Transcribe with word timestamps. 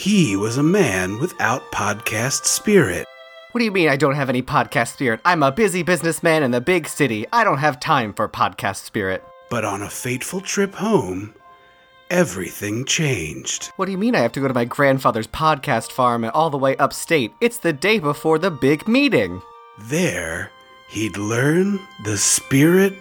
he 0.00 0.34
was 0.34 0.56
a 0.56 0.62
man 0.62 1.18
without 1.18 1.70
podcast 1.72 2.46
spirit. 2.46 3.06
What 3.52 3.58
do 3.58 3.66
you 3.66 3.70
mean 3.70 3.90
I 3.90 3.96
don't 3.96 4.14
have 4.14 4.30
any 4.30 4.40
podcast 4.40 4.94
spirit? 4.94 5.20
I'm 5.26 5.42
a 5.42 5.52
busy 5.52 5.82
businessman 5.82 6.42
in 6.42 6.52
the 6.52 6.60
big 6.62 6.88
city. 6.88 7.26
I 7.34 7.44
don't 7.44 7.58
have 7.58 7.78
time 7.78 8.14
for 8.14 8.26
podcast 8.26 8.76
spirit. 8.76 9.22
But 9.50 9.66
on 9.66 9.82
a 9.82 9.90
fateful 9.90 10.40
trip 10.40 10.72
home, 10.72 11.34
everything 12.08 12.86
changed. 12.86 13.72
What 13.76 13.84
do 13.84 13.92
you 13.92 13.98
mean 13.98 14.14
I 14.14 14.20
have 14.20 14.32
to 14.32 14.40
go 14.40 14.48
to 14.48 14.54
my 14.54 14.64
grandfather's 14.64 15.26
podcast 15.26 15.92
farm 15.92 16.24
all 16.32 16.48
the 16.48 16.56
way 16.56 16.78
upstate? 16.78 17.34
It's 17.42 17.58
the 17.58 17.74
day 17.74 17.98
before 17.98 18.38
the 18.38 18.50
big 18.50 18.88
meeting. 18.88 19.42
There, 19.78 20.50
he'd 20.88 21.18
learn 21.18 21.78
the 22.04 22.16
spirit 22.16 22.94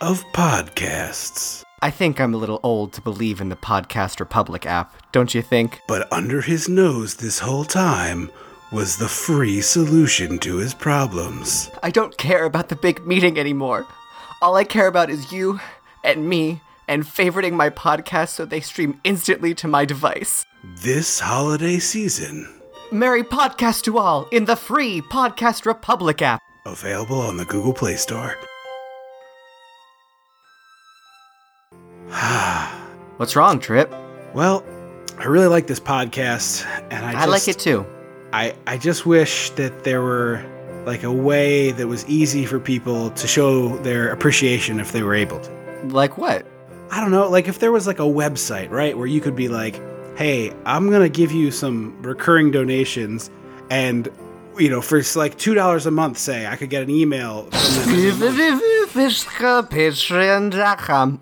of 0.00 0.24
podcasts. 0.32 1.62
I 1.80 1.90
think 1.90 2.20
I'm 2.20 2.34
a 2.34 2.38
little 2.38 2.58
old 2.64 2.92
to 2.94 3.00
believe 3.00 3.40
in 3.40 3.50
the 3.50 3.56
Podcast 3.56 4.18
Republic 4.18 4.66
app, 4.66 4.96
don't 5.12 5.32
you 5.32 5.42
think? 5.42 5.80
But 5.86 6.12
under 6.12 6.40
his 6.40 6.68
nose 6.68 7.14
this 7.16 7.38
whole 7.38 7.64
time 7.64 8.30
was 8.72 8.96
the 8.96 9.08
free 9.08 9.60
solution 9.60 10.38
to 10.40 10.56
his 10.56 10.74
problems. 10.74 11.70
I 11.82 11.90
don't 11.90 12.18
care 12.18 12.44
about 12.44 12.68
the 12.68 12.76
big 12.76 13.06
meeting 13.06 13.38
anymore. 13.38 13.86
All 14.42 14.56
I 14.56 14.64
care 14.64 14.88
about 14.88 15.08
is 15.08 15.30
you 15.32 15.60
and 16.02 16.28
me 16.28 16.60
and 16.88 17.04
favoriting 17.04 17.52
my 17.52 17.70
podcast 17.70 18.30
so 18.30 18.44
they 18.44 18.60
stream 18.60 19.00
instantly 19.04 19.54
to 19.54 19.68
my 19.68 19.84
device. 19.84 20.44
This 20.82 21.20
holiday 21.20 21.78
season, 21.78 22.52
Merry 22.90 23.22
podcast 23.22 23.82
to 23.84 23.98
all 23.98 24.26
in 24.32 24.46
the 24.46 24.56
free 24.56 25.00
Podcast 25.00 25.64
Republic 25.64 26.22
app. 26.22 26.40
available 26.66 27.20
on 27.20 27.36
the 27.36 27.44
Google 27.44 27.72
Play 27.72 27.96
Store. 27.96 28.36
What's 33.18 33.36
wrong, 33.36 33.60
Trip? 33.60 33.94
Well, 34.34 34.64
I 35.18 35.24
really 35.24 35.46
like 35.46 35.66
this 35.66 35.80
podcast, 35.80 36.64
and 36.90 37.04
I, 37.04 37.10
I, 37.10 37.12
just, 37.12 37.28
like 37.28 37.48
it 37.48 37.58
too. 37.58 37.86
I, 38.32 38.54
I 38.66 38.78
just 38.78 39.04
wish 39.04 39.50
that 39.50 39.84
there 39.84 40.00
were 40.00 40.44
like 40.86 41.02
a 41.02 41.12
way 41.12 41.72
that 41.72 41.86
was 41.86 42.06
easy 42.06 42.46
for 42.46 42.58
people 42.58 43.10
to 43.10 43.26
show 43.26 43.76
their 43.78 44.10
appreciation 44.10 44.80
if 44.80 44.92
they 44.92 45.02
were 45.02 45.14
able 45.14 45.40
to. 45.40 45.50
Like 45.88 46.16
what? 46.16 46.46
I 46.90 47.00
don't 47.00 47.10
know, 47.10 47.28
like 47.28 47.46
if 47.46 47.58
there 47.58 47.72
was 47.72 47.86
like 47.86 47.98
a 47.98 48.02
website, 48.02 48.70
right, 48.70 48.96
where 48.96 49.06
you 49.06 49.20
could 49.20 49.36
be 49.36 49.48
like, 49.48 49.80
"Hey, 50.16 50.54
I'm 50.64 50.88
going 50.88 51.02
to 51.02 51.10
give 51.10 51.32
you 51.32 51.50
some 51.50 52.00
recurring 52.00 52.50
donations 52.50 53.30
and 53.70 54.08
you 54.58 54.70
know, 54.70 54.80
for 54.80 54.98
like 55.14 55.38
$2 55.38 55.86
a 55.86 55.90
month 55.90 56.18
say, 56.18 56.46
I 56.46 56.56
could 56.56 56.70
get 56.70 56.82
an 56.82 56.90
email 56.90 57.44
from 57.44 57.92
them. 57.92 58.60
Patreon.com. 59.70 61.20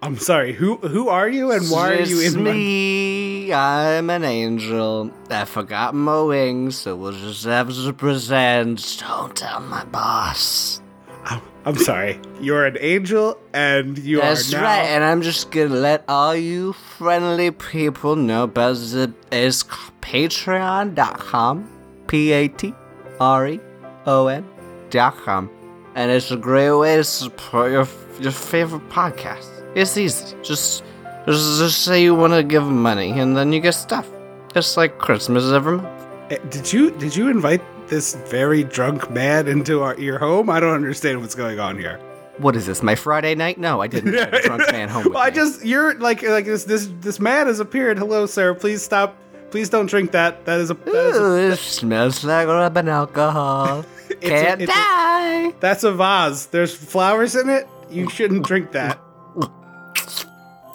I'm 0.00 0.16
sorry. 0.16 0.52
Who 0.52 0.76
who 0.76 1.08
are 1.08 1.28
you 1.28 1.50
and 1.50 1.68
why 1.70 1.94
are 1.94 2.02
you 2.02 2.20
It's 2.20 2.34
in 2.34 2.44
my 2.44 2.52
me. 2.52 3.52
I'm 3.52 4.10
an 4.10 4.24
angel. 4.24 5.10
I 5.28 5.44
forgot 5.44 5.94
my 5.94 6.22
wings, 6.22 6.76
so 6.76 6.94
we'll 6.94 7.12
just 7.12 7.44
have 7.44 7.74
to 7.74 7.92
present. 7.92 8.98
Don't 9.00 9.36
tell 9.36 9.60
my 9.60 9.84
boss. 9.86 10.80
I'm, 11.24 11.42
I'm 11.64 11.76
sorry. 11.76 12.20
You're 12.40 12.64
an 12.64 12.78
angel 12.80 13.38
and 13.52 13.98
you 13.98 14.20
That's 14.20 14.52
are 14.54 14.58
now 14.58 14.62
right, 14.62 14.84
and 14.84 15.02
I'm 15.02 15.20
just 15.22 15.50
gonna 15.50 15.74
let 15.74 16.04
all 16.08 16.34
you 16.34 16.72
friendly 16.74 17.50
people 17.50 18.14
know 18.14 18.44
about 18.44 18.76
the 18.76 19.12
it's 19.32 19.64
patreon.com. 20.00 21.68
P 22.06 22.32
A 22.32 22.48
T 22.48 22.72
R 23.20 23.48
E 23.48 23.60
O 24.06 24.28
N 24.28 24.46
dot 24.90 25.16
com. 25.16 25.50
And 25.98 26.12
it's 26.12 26.30
a 26.30 26.36
great 26.36 26.70
way 26.70 26.94
to 26.94 27.02
support 27.02 27.72
your 27.72 27.88
your 28.20 28.30
favorite 28.30 28.88
podcast. 28.88 29.48
It's 29.74 29.96
easy. 29.96 30.36
Just 30.44 30.84
just, 31.26 31.58
just 31.58 31.82
say 31.82 32.00
you 32.00 32.14
want 32.14 32.34
to 32.34 32.44
give 32.44 32.62
money, 32.62 33.10
and 33.18 33.36
then 33.36 33.52
you 33.52 33.58
get 33.60 33.74
stuff. 33.74 34.06
Just 34.54 34.76
like 34.76 34.98
Christmas 34.98 35.50
every 35.50 35.78
month. 35.78 36.06
Eh, 36.30 36.38
Did 36.50 36.72
you 36.72 36.92
did 36.92 37.16
you 37.16 37.28
invite 37.28 37.62
this 37.88 38.14
very 38.30 38.62
drunk 38.62 39.10
man 39.10 39.48
into 39.48 39.82
our 39.82 39.98
your 39.98 40.18
home? 40.20 40.48
I 40.50 40.60
don't 40.60 40.74
understand 40.74 41.20
what's 41.20 41.34
going 41.34 41.58
on 41.58 41.76
here. 41.76 41.98
What 42.38 42.54
is 42.54 42.66
this? 42.66 42.80
My 42.80 42.94
Friday 42.94 43.34
night? 43.34 43.58
No, 43.58 43.80
I 43.82 43.88
didn't. 43.88 44.14
a 44.14 44.40
drunk 44.42 44.70
man 44.70 44.88
home 44.88 45.06
well, 45.12 45.18
I 45.18 45.30
me. 45.30 45.34
just 45.34 45.64
you're 45.64 45.98
like 45.98 46.22
like 46.22 46.44
this 46.44 46.62
this 46.62 46.88
this 47.00 47.18
man 47.18 47.48
has 47.48 47.58
appeared. 47.58 47.98
Hello, 47.98 48.24
sir. 48.26 48.54
Please 48.54 48.82
stop. 48.82 49.16
Please 49.50 49.68
don't 49.68 49.86
drink 49.90 50.12
that. 50.12 50.44
That 50.44 50.60
is 50.60 50.70
a, 50.70 50.74
that 50.74 51.06
is 51.10 51.16
a 51.16 51.22
Ooh, 51.24 51.56
smells 51.56 52.22
like 52.22 52.46
rubbing 52.46 52.88
alcohol. 52.88 53.84
It's 54.20 54.28
Can't 54.30 54.60
it's 54.62 54.70
a- 54.70 54.74
die. 54.74 55.52
that's 55.60 55.84
a 55.84 55.92
vase. 55.92 56.46
There's 56.46 56.74
flowers 56.74 57.34
in 57.34 57.48
it. 57.48 57.66
You 57.90 58.08
shouldn't 58.10 58.44
drink 58.46 58.72
that. 58.72 58.98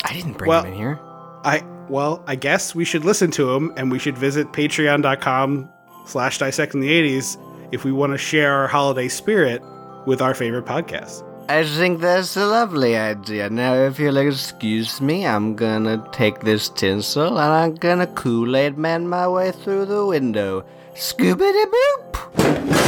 I 0.05 0.13
didn't 0.13 0.37
bring 0.37 0.49
Well- 0.49 0.63
him 0.63 0.73
in 0.73 0.77
here. 0.77 0.99
I 1.45 1.63
well, 1.89 2.23
I 2.27 2.35
guess 2.35 2.73
we 2.73 2.85
should 2.85 3.03
listen 3.03 3.29
to 3.31 3.51
him 3.51 3.73
and 3.75 3.91
we 3.91 3.99
should 3.99 4.17
visit 4.17 4.51
patreon.com 4.53 5.69
slash 6.07 6.37
dissecting 6.37 6.79
the 6.79 6.89
80s 6.89 7.37
if 7.73 7.83
we 7.83 7.91
want 7.91 8.13
to 8.13 8.17
share 8.17 8.53
our 8.53 8.67
holiday 8.67 9.09
spirit 9.09 9.61
with 10.05 10.21
our 10.21 10.33
favorite 10.33 10.65
podcast. 10.65 11.23
I 11.49 11.65
think 11.65 11.99
that's 11.99 12.37
a 12.37 12.45
lovely 12.45 12.95
idea. 12.95 13.49
Now, 13.49 13.73
if 13.73 13.99
you'll 13.99 14.15
excuse 14.17 15.01
me, 15.01 15.25
I'm 15.27 15.55
gonna 15.55 16.01
take 16.13 16.39
this 16.39 16.69
tinsel 16.69 17.37
and 17.37 17.51
I'm 17.53 17.75
gonna 17.75 18.07
Kool 18.07 18.55
Aid 18.55 18.77
man 18.77 19.09
my 19.09 19.27
way 19.27 19.51
through 19.51 19.85
the 19.85 20.05
window. 20.05 20.63
Scoobity 20.95 21.65
boop! 21.65 22.79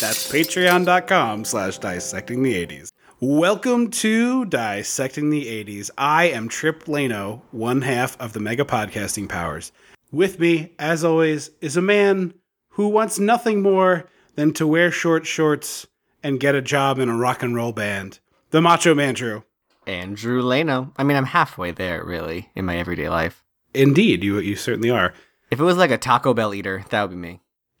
That's 0.00 0.30
patreon.com 0.30 1.44
slash 1.44 1.78
dissecting 1.78 2.42
the 2.42 2.66
80s. 2.66 2.90
Welcome 3.20 3.90
to 3.90 4.44
Dissecting 4.44 5.30
the 5.30 5.46
80s. 5.46 5.90
I 5.96 6.26
am 6.26 6.48
Trip 6.48 6.84
Lano, 6.84 7.40
one 7.52 7.80
half 7.80 8.20
of 8.20 8.34
the 8.34 8.40
Mega 8.40 8.64
Podcasting 8.64 9.28
Powers. 9.28 9.72
With 10.12 10.38
me, 10.38 10.72
as 10.78 11.04
always, 11.04 11.50
is 11.60 11.76
a 11.76 11.82
man 11.82 12.34
who 12.70 12.88
wants 12.88 13.18
nothing 13.18 13.62
more 13.62 14.08
than 14.34 14.52
to 14.54 14.66
wear 14.66 14.90
short 14.90 15.26
shorts 15.26 15.86
and 16.22 16.38
get 16.38 16.54
a 16.54 16.60
job 16.60 16.98
in 16.98 17.08
a 17.08 17.16
rock 17.16 17.42
and 17.42 17.54
roll 17.54 17.72
band. 17.72 18.18
The 18.50 18.60
Macho 18.60 18.94
Man 18.94 19.14
Drew. 19.14 19.44
Andrew 19.86 20.42
Leno. 20.42 20.92
I 20.96 21.04
mean, 21.04 21.16
I'm 21.16 21.24
halfway 21.26 21.70
there, 21.70 22.04
really, 22.04 22.50
in 22.54 22.64
my 22.64 22.76
everyday 22.76 23.08
life. 23.08 23.42
Indeed, 23.72 24.22
you 24.22 24.38
you 24.38 24.56
certainly 24.56 24.90
are. 24.90 25.14
If 25.50 25.60
it 25.60 25.64
was 25.64 25.76
like 25.76 25.90
a 25.90 25.98
Taco 25.98 26.34
Bell 26.34 26.54
eater, 26.54 26.84
that 26.90 27.02
would 27.02 27.10
be 27.10 27.16
me. 27.16 27.40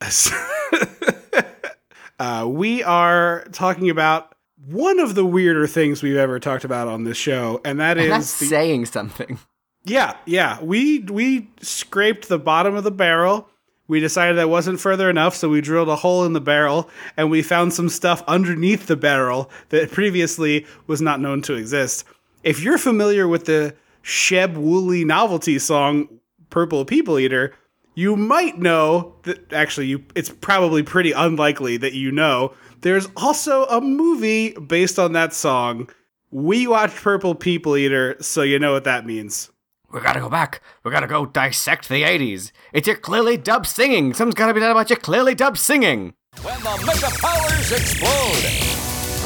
uh, 2.18 2.46
we 2.48 2.82
are 2.82 3.44
talking 3.52 3.90
about 3.90 4.34
one 4.66 4.98
of 4.98 5.14
the 5.14 5.24
weirder 5.24 5.66
things 5.66 6.02
we've 6.02 6.16
ever 6.16 6.38
talked 6.40 6.64
about 6.64 6.88
on 6.88 7.04
this 7.04 7.16
show, 7.16 7.60
and 7.64 7.80
that 7.80 7.96
And 7.98 8.06
is 8.06 8.10
that's 8.10 8.38
the, 8.40 8.46
saying 8.46 8.86
something. 8.86 9.38
yeah, 9.84 10.16
yeah. 10.26 10.60
We 10.62 11.00
we 11.00 11.50
scraped 11.60 12.28
the 12.28 12.38
bottom 12.38 12.74
of 12.74 12.84
the 12.84 12.90
barrel. 12.90 13.48
We 13.86 14.00
decided 14.00 14.38
that 14.38 14.48
wasn't 14.48 14.80
further 14.80 15.10
enough, 15.10 15.34
so 15.36 15.50
we 15.50 15.60
drilled 15.60 15.90
a 15.90 15.96
hole 15.96 16.24
in 16.24 16.32
the 16.32 16.40
barrel, 16.40 16.88
and 17.18 17.30
we 17.30 17.42
found 17.42 17.74
some 17.74 17.90
stuff 17.90 18.22
underneath 18.26 18.86
the 18.86 18.96
barrel 18.96 19.50
that 19.68 19.90
previously 19.92 20.66
was 20.86 21.02
not 21.02 21.20
known 21.20 21.42
to 21.42 21.54
exist. 21.54 22.04
If 22.42 22.62
you're 22.62 22.78
familiar 22.78 23.28
with 23.28 23.44
the 23.44 23.74
Sheb 24.02 24.54
Wooley 24.56 25.04
novelty 25.04 25.58
song 25.58 26.08
"Purple 26.48 26.86
People 26.86 27.18
Eater," 27.18 27.52
you 27.94 28.16
might 28.16 28.58
know 28.58 29.14
that 29.22 29.52
actually 29.52 29.86
you 29.86 30.04
it's 30.14 30.30
probably 30.30 30.82
pretty 30.82 31.12
unlikely 31.12 31.76
that 31.78 31.92
you 31.94 32.10
know 32.10 32.52
there's 32.80 33.08
also 33.16 33.64
a 33.66 33.80
movie 33.80 34.50
based 34.52 34.98
on 34.98 35.12
that 35.12 35.32
song. 35.32 35.88
We 36.30 36.66
watched 36.66 36.96
Purple 36.96 37.34
People 37.34 37.76
Eater, 37.76 38.16
so 38.20 38.42
you 38.42 38.58
know 38.58 38.72
what 38.72 38.84
that 38.84 39.06
means. 39.06 39.50
We 39.92 40.00
gotta 40.00 40.18
go 40.20 40.28
back. 40.28 40.60
We 40.82 40.90
gotta 40.90 41.06
go 41.06 41.24
dissect 41.24 41.88
the 41.88 42.02
80s. 42.02 42.50
It's 42.72 42.88
your 42.88 42.96
clearly 42.96 43.36
dubbed 43.36 43.66
singing. 43.66 44.12
Something's 44.12 44.34
gotta 44.34 44.52
be 44.52 44.60
done 44.60 44.72
about 44.72 44.90
your 44.90 44.98
clearly 44.98 45.36
dubbed 45.36 45.58
singing. 45.58 46.14
When 46.42 46.58
the 46.60 46.82
mega 46.84 47.10
powers 47.20 47.70
explode, 47.70 48.44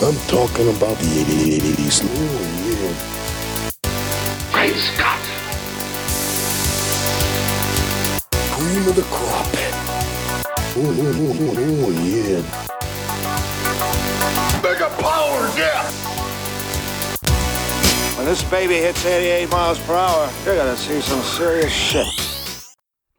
I'm 0.06 0.14
talking 0.28 0.68
about 0.76 0.98
the 0.98 1.24
80s. 1.24 2.02
Oh, 2.04 2.44
yeah. 2.68 4.52
Great 4.52 4.76
Scott! 4.76 5.27
Cream 8.88 8.96
of 8.96 8.96
the 8.96 9.02
crop. 9.14 9.46
Oh, 10.74 10.80
oh, 10.80 11.12
oh, 11.20 11.36
oh, 11.40 11.84
oh, 11.84 11.90
yeah. 12.04 12.40
Mega 14.62 14.88
powers, 15.02 15.58
yeah! 15.58 15.90
When 18.16 18.26
this 18.26 18.42
baby 18.44 18.76
hits 18.76 19.04
88 19.04 19.50
miles 19.50 19.78
per 19.80 19.94
hour, 19.94 20.30
you're 20.44 20.56
gonna 20.56 20.76
see 20.76 21.00
some 21.00 21.20
serious 21.22 21.72
shit. 21.72 22.06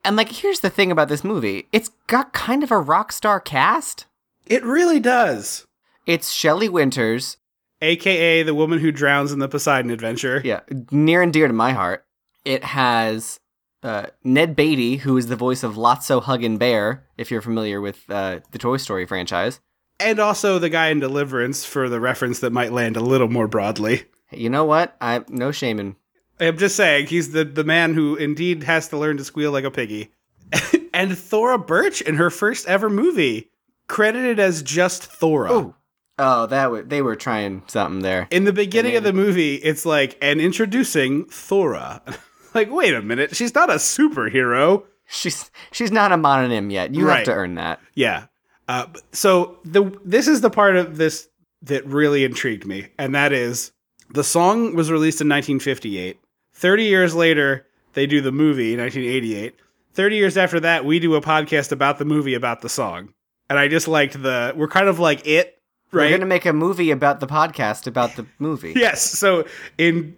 And 0.04 0.16
like, 0.16 0.32
here's 0.32 0.62
the 0.62 0.70
thing 0.72 0.92
about 0.92 1.08
this 1.08 1.24
movie 1.24 1.68
it's 1.72 1.90
got 2.08 2.34
kind 2.34 2.64
of 2.64 2.72
a 2.72 2.80
rock 2.80 3.12
star 3.12 3.40
cast. 3.40 4.08
It 4.48 4.64
really 4.64 5.00
does. 5.00 5.68
It's 6.08 6.32
Shelley 6.32 6.70
Winters, 6.70 7.38
AKA 7.82 8.42
the 8.44 8.56
woman 8.56 8.80
who 8.80 8.92
drowns 8.92 9.32
in 9.32 9.40
the 9.40 9.48
Poseidon 9.48 9.92
adventure. 9.92 10.42
yeah, 10.44 10.62
near 10.90 11.22
and 11.22 11.32
dear 11.32 11.48
to 11.48 11.54
my 11.54 11.74
heart. 11.74 12.06
It 12.46 12.64
has 12.64 13.40
uh, 13.84 14.08
Ned 14.24 14.56
Beatty, 14.56 14.98
who 14.98 15.18
is 15.18 15.28
the 15.28 15.36
voice 15.36 15.64
of 15.64 15.76
Lotso 15.76 16.22
Huggin 16.22 16.58
Bear, 16.58 17.06
if 17.18 17.32
you're 17.32 17.42
familiar 17.42 17.82
with 17.82 18.04
uh, 18.10 18.40
the 18.52 18.58
Toy 18.58 18.78
Story 18.78 19.06
franchise. 19.06 19.60
And 20.00 20.20
also 20.20 20.60
the 20.60 20.70
guy 20.70 20.90
in 20.90 21.00
Deliverance 21.00 21.66
for 21.66 21.90
the 21.90 22.00
reference 22.00 22.40
that 22.40 22.54
might 22.54 22.72
land 22.72 22.96
a 22.96 23.02
little 23.02 23.28
more 23.28 23.48
broadly. 23.48 24.06
You 24.32 24.50
know 24.50 24.64
what? 24.64 24.96
I 25.02 25.24
no 25.28 25.52
shaming. 25.52 25.96
I'm 26.40 26.58
just 26.58 26.76
saying, 26.76 27.08
he's 27.08 27.32
the, 27.32 27.44
the 27.44 27.66
man 27.66 27.94
who 27.94 28.16
indeed 28.16 28.64
has 28.64 28.88
to 28.90 28.98
learn 28.98 29.18
to 29.18 29.26
squeal 29.26 29.52
like 29.52 29.66
a 29.66 29.72
piggy. 29.72 30.12
and 30.94 31.18
Thora 31.18 31.58
Birch 31.58 32.02
in 32.02 32.16
her 32.16 32.30
first 32.30 32.66
ever 32.68 32.90
movie, 32.90 33.52
credited 33.88 34.40
as 34.40 34.64
just 34.64 35.04
Thora. 35.04 35.52
Ooh. 35.52 35.76
Oh, 36.18 36.46
that 36.48 36.64
w- 36.64 36.84
they 36.84 37.02
were 37.02 37.16
trying 37.16 37.64
something 37.68 38.02
there. 38.02 38.28
In 38.32 38.44
the 38.44 38.54
beginning 38.54 38.96
of 38.96 39.04
the 39.04 39.14
movie, 39.14 39.56
it's 39.56 39.86
like, 39.86 40.18
and 40.22 40.40
introducing 40.40 41.26
Thora. 41.26 42.02
like, 42.56 42.70
wait 42.72 42.94
a 42.94 43.02
minute, 43.02 43.36
she's 43.36 43.54
not 43.56 43.70
a 43.70 43.76
superhero. 43.76 44.84
She's 45.08 45.50
she's 45.72 45.92
not 45.92 46.12
a 46.12 46.16
mononym 46.18 46.72
yet. 46.72 46.94
You 46.94 47.08
Right. 47.08 47.18
have 47.18 47.26
to 47.26 47.34
earn 47.34 47.56
that. 47.56 47.80
Yeah. 47.96 48.26
Uh, 48.68 48.86
so 49.12 49.58
the 49.66 49.92
this 50.06 50.28
is 50.28 50.42
the 50.42 50.50
part 50.52 50.76
of 50.76 50.98
this 50.98 51.28
that 51.64 51.86
really 51.88 52.24
intrigued 52.24 52.66
me, 52.66 52.88
and 53.00 53.16
that 53.16 53.34
is 53.34 53.72
the 54.12 54.24
song 54.24 54.76
was 54.76 54.92
released 54.92 55.20
in 55.22 55.28
1958. 55.28 56.20
Thirty 56.54 56.84
years 56.84 57.16
later, 57.16 57.66
they 57.94 58.06
do 58.06 58.22
the 58.22 58.32
movie, 58.32 58.78
1988. 58.78 59.56
Thirty 59.94 60.16
years 60.18 60.38
after 60.38 60.60
that, 60.60 60.86
we 60.86 61.00
do 61.00 61.16
a 61.16 61.22
podcast 61.22 61.72
about 61.72 61.98
the 61.98 62.06
movie 62.06 62.36
about 62.36 62.62
the 62.62 62.70
song, 62.70 63.14
and 63.50 63.58
I 63.58 63.68
just 63.68 63.88
liked 63.88 64.22
the. 64.22 64.54
We're 64.56 64.68
kind 64.68 64.88
of 64.88 65.00
like 65.00 65.26
it, 65.26 65.60
We're 65.92 66.02
right? 66.02 66.12
gonna 66.12 66.28
make 66.28 66.46
a 66.46 66.54
movie 66.54 66.92
about 66.92 67.20
the 67.20 67.28
podcast 67.28 67.88
about 67.88 68.16
the 68.16 68.28
movie. 68.38 68.74
Yes. 68.78 69.02
So 69.02 69.46
in 69.80 70.16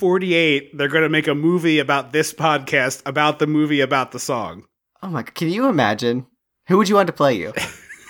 2048, 0.00 0.76
they're 0.76 0.88
going 0.88 1.02
to 1.04 1.08
make 1.08 1.28
a 1.28 1.34
movie 1.34 1.78
about 1.78 2.12
this 2.12 2.32
podcast 2.34 3.02
about 3.06 3.38
the 3.38 3.46
movie 3.46 3.80
about 3.80 4.10
the 4.10 4.18
song. 4.18 4.64
Oh 5.02 5.08
my! 5.08 5.22
God, 5.22 5.34
can 5.34 5.48
you 5.50 5.68
imagine? 5.68 6.26
Who 6.66 6.78
would 6.78 6.88
you 6.88 6.96
want 6.96 7.06
to 7.06 7.12
play 7.12 7.34
you? 7.34 7.52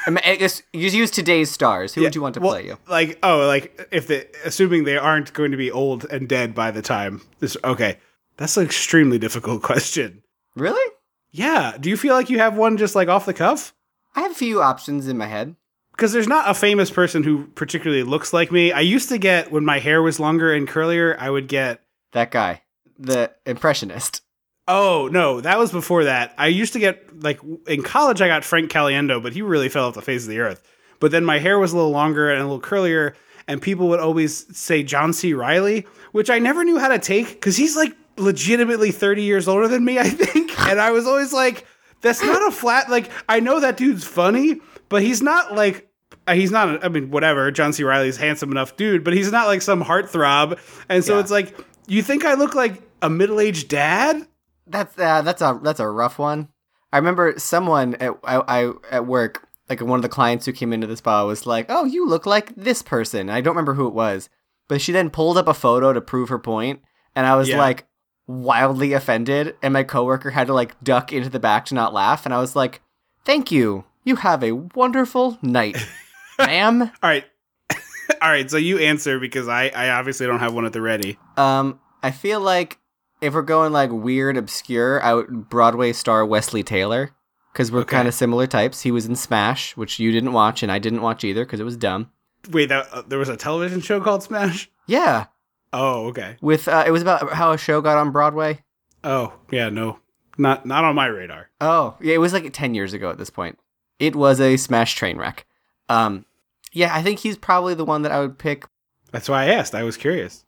I, 0.07 0.37
guess 0.37 0.63
you 0.73 0.89
use 0.89 1.11
today's 1.11 1.51
stars. 1.51 1.95
Who 1.95 2.03
would 2.03 2.15
you 2.15 2.23
want 2.23 2.35
to 2.35 2.41
Well, 2.41 2.53
play 2.53 2.67
you? 2.67 2.79
Like, 2.89 3.19
oh, 3.23 3.47
like 3.47 3.89
if 3.91 4.07
the 4.07 4.27
assuming 4.45 4.85
they 4.85 4.97
aren't 4.97 5.33
going 5.33 5.51
to 5.51 5.57
be 5.57 5.71
old 5.71 6.05
and 6.11 6.29
dead 6.29 6.55
by 6.55 6.71
the 6.71 6.83
time 6.83 7.21
this. 7.41 7.57
Okay, 7.65 7.99
that's 8.37 8.57
an 8.57 8.65
extremely 8.65 9.19
difficult 9.19 9.63
question. 9.71 10.23
Really? 10.57 10.93
Yeah. 11.33 11.77
Do 11.79 11.91
you 11.91 11.97
feel 11.97 12.15
like 12.15 12.31
you 12.31 12.39
have 12.39 12.57
one 12.57 12.77
just 12.77 12.95
like 12.95 13.09
off 13.09 13.27
the 13.27 13.35
cuff? 13.35 13.75
I 14.17 14.21
have 14.23 14.31
a 14.31 14.37
few 14.37 14.63
options 14.63 15.09
in 15.09 15.19
my 15.19 15.27
head. 15.27 15.57
Because 15.97 16.13
there's 16.13 16.29
not 16.29 16.51
a 16.51 16.55
famous 16.55 16.91
person 16.91 17.23
who 17.23 17.47
particularly 17.55 18.03
looks 18.03 18.33
like 18.33 18.51
me. 18.51 18.73
I 18.73 18.81
used 18.81 19.09
to 19.11 19.19
get 19.19 19.53
when 19.53 19.65
my 19.65 19.79
hair 19.79 20.03
was 20.03 20.19
longer 20.19 20.53
and 20.53 20.69
curlier, 20.69 21.17
I 21.19 21.31
would 21.31 21.47
get 21.47 21.83
That 22.13 22.31
guy, 22.31 22.63
the 22.99 23.31
impressionist. 23.47 24.23
Oh 24.67 25.09
no, 25.13 25.41
that 25.41 25.59
was 25.59 25.71
before 25.71 26.05
that. 26.05 26.35
I 26.39 26.47
used 26.49 26.73
to 26.73 26.79
get 26.79 27.23
like 27.23 27.41
in 27.67 27.83
college. 27.83 28.23
I 28.23 28.29
got 28.29 28.45
Frank 28.45 28.71
Caliendo, 28.71 29.23
but 29.23 29.35
he 29.35 29.43
really 29.43 29.69
fell 29.69 29.87
off 29.89 29.95
the 29.95 30.03
face 30.03 30.23
of 30.23 30.31
the 30.31 30.41
earth. 30.41 30.63
But 31.01 31.11
then 31.11 31.25
my 31.25 31.39
hair 31.39 31.59
was 31.59 31.73
a 31.73 31.77
little 31.77 31.91
longer 31.91 32.31
and 32.31 32.41
a 32.41 32.45
little 32.45 32.61
curlier, 32.61 33.15
and 33.47 33.61
people 33.61 33.89
would 33.89 34.01
always 34.01 34.57
say 34.57 34.83
John 34.83 35.13
C. 35.13 35.35
Reilly, 35.35 35.87
which 36.13 36.31
I 36.31 36.39
never 36.39 36.65
knew 36.65 36.79
how 36.79 36.89
to 36.89 36.99
take 36.99 37.29
because 37.29 37.57
he's 37.57 37.77
like 37.77 37.95
legitimately 38.17 38.91
thirty 38.91 39.23
years 39.23 39.49
older 39.49 39.69
than 39.69 39.85
me, 39.85 39.99
I 39.99 40.09
think. 40.09 40.59
and 40.67 40.81
I 40.81 40.93
was 40.93 41.07
always 41.07 41.33
like, 41.33 41.67
that's 42.01 42.23
not 42.23 42.49
a 42.49 42.51
flat. 42.51 42.89
Like 42.91 43.11
I 43.29 43.41
know 43.41 43.61
that 43.61 43.77
dude's 43.77 44.05
funny, 44.05 44.61
but 44.89 45.03
he's 45.03 45.23
not 45.23 45.55
like. 45.55 45.89
uh, 46.27 46.35
He's 46.35 46.51
not. 46.51 46.85
I 46.85 46.89
mean, 46.89 47.11
whatever. 47.11 47.51
John 47.51 47.73
C. 47.73 47.83
Reilly's 47.85 48.17
handsome 48.17 48.51
enough 48.51 48.77
dude, 48.77 49.05
but 49.05 49.13
he's 49.15 49.31
not 49.33 49.47
like 49.47 49.63
some 49.63 49.83
heartthrob. 49.83 50.59
And 50.89 51.05
so 51.05 51.15
Yeah. 51.15 51.21
it's 51.21 51.31
like, 51.31 51.57
you 51.87 52.03
think 52.03 52.25
I 52.25 52.35
look 52.35 52.55
like 52.55 52.83
a 53.03 53.11
middle-aged 53.11 53.69
dad? 53.69 54.27
That's 54.67 54.99
uh, 54.99 55.23
that's 55.23 55.43
a 55.43 55.61
that's 55.63 55.81
a 55.81 55.89
rough 55.89 56.19
one. 56.19 56.49
I 56.93 56.97
remember 56.99 57.35
someone 57.39 57.95
at 57.97 58.13
I, 58.25 58.37
I 58.67 58.73
at 58.91 59.07
work, 59.07 59.47
like 59.69 59.81
one 59.83 59.99
of 59.99 60.03
the 60.03 60.09
clients 60.09 60.47
who 60.47 60.53
came 60.53 60.73
into 60.73 60.87
the 60.87 60.97
spa, 60.97 61.27
was 61.27 61.45
like, 61.47 61.67
"Oh, 61.69 61.85
you 61.85 62.09
look 62.09 62.25
like 62.25 62.55
this 62.55 62.81
person." 62.83 63.29
I 63.29 63.41
don't 63.43 63.55
remember 63.55 63.75
who 63.75 63.87
it 63.89 63.93
was, 63.95 64.31
but 64.69 64.81
she 64.81 64.93
then 64.93 65.11
pulled 65.11 65.37
up 65.37 65.49
a 65.49 65.53
photo 65.55 65.93
to 65.93 66.01
prove 66.01 66.31
her 66.31 66.39
point, 66.39 66.81
and 67.15 67.27
I 67.27 67.37
was 67.37 67.49
Yeah. 67.51 67.59
like 67.59 67.87
wildly 68.27 68.93
offended, 68.95 69.55
and 69.63 69.73
my 69.75 69.83
coworker 69.83 70.31
had 70.31 70.47
to 70.47 70.55
like 70.55 70.83
duck 70.83 71.13
into 71.13 71.29
the 71.29 71.41
back 71.41 71.67
to 71.67 71.75
not 71.75 71.93
laugh, 71.93 72.25
and 72.25 72.33
I 72.33 72.39
was 72.41 72.57
like, 72.57 72.81
"Thank 73.27 73.51
you. 73.53 73.85
You 74.05 74.17
have 74.17 74.45
a 74.45 74.53
wonderful 74.53 75.39
night, 75.43 75.77
ma'am." 76.39 76.83
All 76.83 76.91
right. 77.03 77.25
All 78.23 78.29
right. 78.31 78.51
So 78.51 78.57
you 78.57 78.79
answer 78.79 79.19
because 79.19 79.49
I, 79.49 79.69
I 79.69 79.91
obviously 79.91 80.27
don't 80.27 80.41
have 80.41 80.53
one 80.55 80.65
at 80.67 80.73
the 80.73 80.81
ready. 80.83 81.19
Um, 81.37 81.81
I 82.03 82.11
feel 82.11 82.41
like 82.41 82.79
if 83.21 83.33
we're 83.35 83.43
going 83.43 83.73
like 83.73 83.91
weird, 83.91 84.37
obscure, 84.37 85.03
I 85.03 85.15
would 85.15 85.49
Broadway 85.49 85.93
star 85.93 86.25
Wesley 86.27 86.63
Taylor 86.63 87.11
because 87.53 87.73
we're 87.73 87.81
Okay. 87.81 87.97
kind 87.97 88.09
of 88.09 88.15
similar 88.15 88.47
types. 88.47 88.83
He 88.83 88.91
was 88.91 89.07
in 89.07 89.17
Smash, 89.17 89.77
which 89.77 89.99
you 89.99 90.13
didn't 90.13 90.33
watch, 90.33 90.63
and 90.63 90.71
I 90.71 90.79
didn't 90.79 91.01
watch 91.03 91.25
either 91.25 91.45
because 91.45 91.61
it 91.61 91.65
was 91.65 91.77
dumb. 91.77 92.11
Wait, 92.51 92.69
that, 92.69 92.87
uh, 92.93 93.03
there 93.07 93.19
was 93.19 93.31
a 93.31 93.37
television 93.39 93.81
show 93.81 94.01
called 94.03 94.23
Smash? 94.23 94.71
Yeah, 94.87 95.27
Oh, 95.73 96.09
okay. 96.09 96.37
with 96.43 96.69
uh, 96.69 96.85
it 96.87 96.91
was 96.91 97.01
about 97.01 97.33
how 97.33 97.53
a 97.53 97.59
show 97.59 97.81
got 97.81 97.97
on 97.97 98.11
Broadway. 98.13 98.63
Oh, 99.03 99.33
yeah, 99.51 99.71
no. 99.71 99.99
Not 100.37 100.67
not 100.67 100.85
on 100.85 100.95
my 100.95 101.07
radar. 101.07 101.49
Oh, 101.61 101.97
yeah, 102.03 102.15
it 102.15 102.19
was 102.19 102.33
like 102.35 102.53
ten 102.53 102.75
years 102.75 102.93
ago 102.93 103.09
at 103.09 103.17
this 103.19 103.31
point. 103.31 103.59
It 103.99 104.17
was 104.17 104.41
a 104.41 104.57
Smash 104.57 104.95
train 104.95 105.17
wreck. 105.19 105.47
Um, 105.89 106.25
yeah, 106.73 106.95
I 106.95 107.03
think 107.03 107.21
he's 107.21 107.37
probably 107.37 107.75
the 107.75 107.85
one 107.85 108.03
that 108.03 108.13
I 108.13 108.21
would 108.21 108.39
pick 108.39 108.65
That's 109.13 109.29
why 109.29 109.45
I 109.45 109.47
asked. 109.49 109.75
I 109.75 109.83
was 109.85 109.97
curious. 109.97 110.45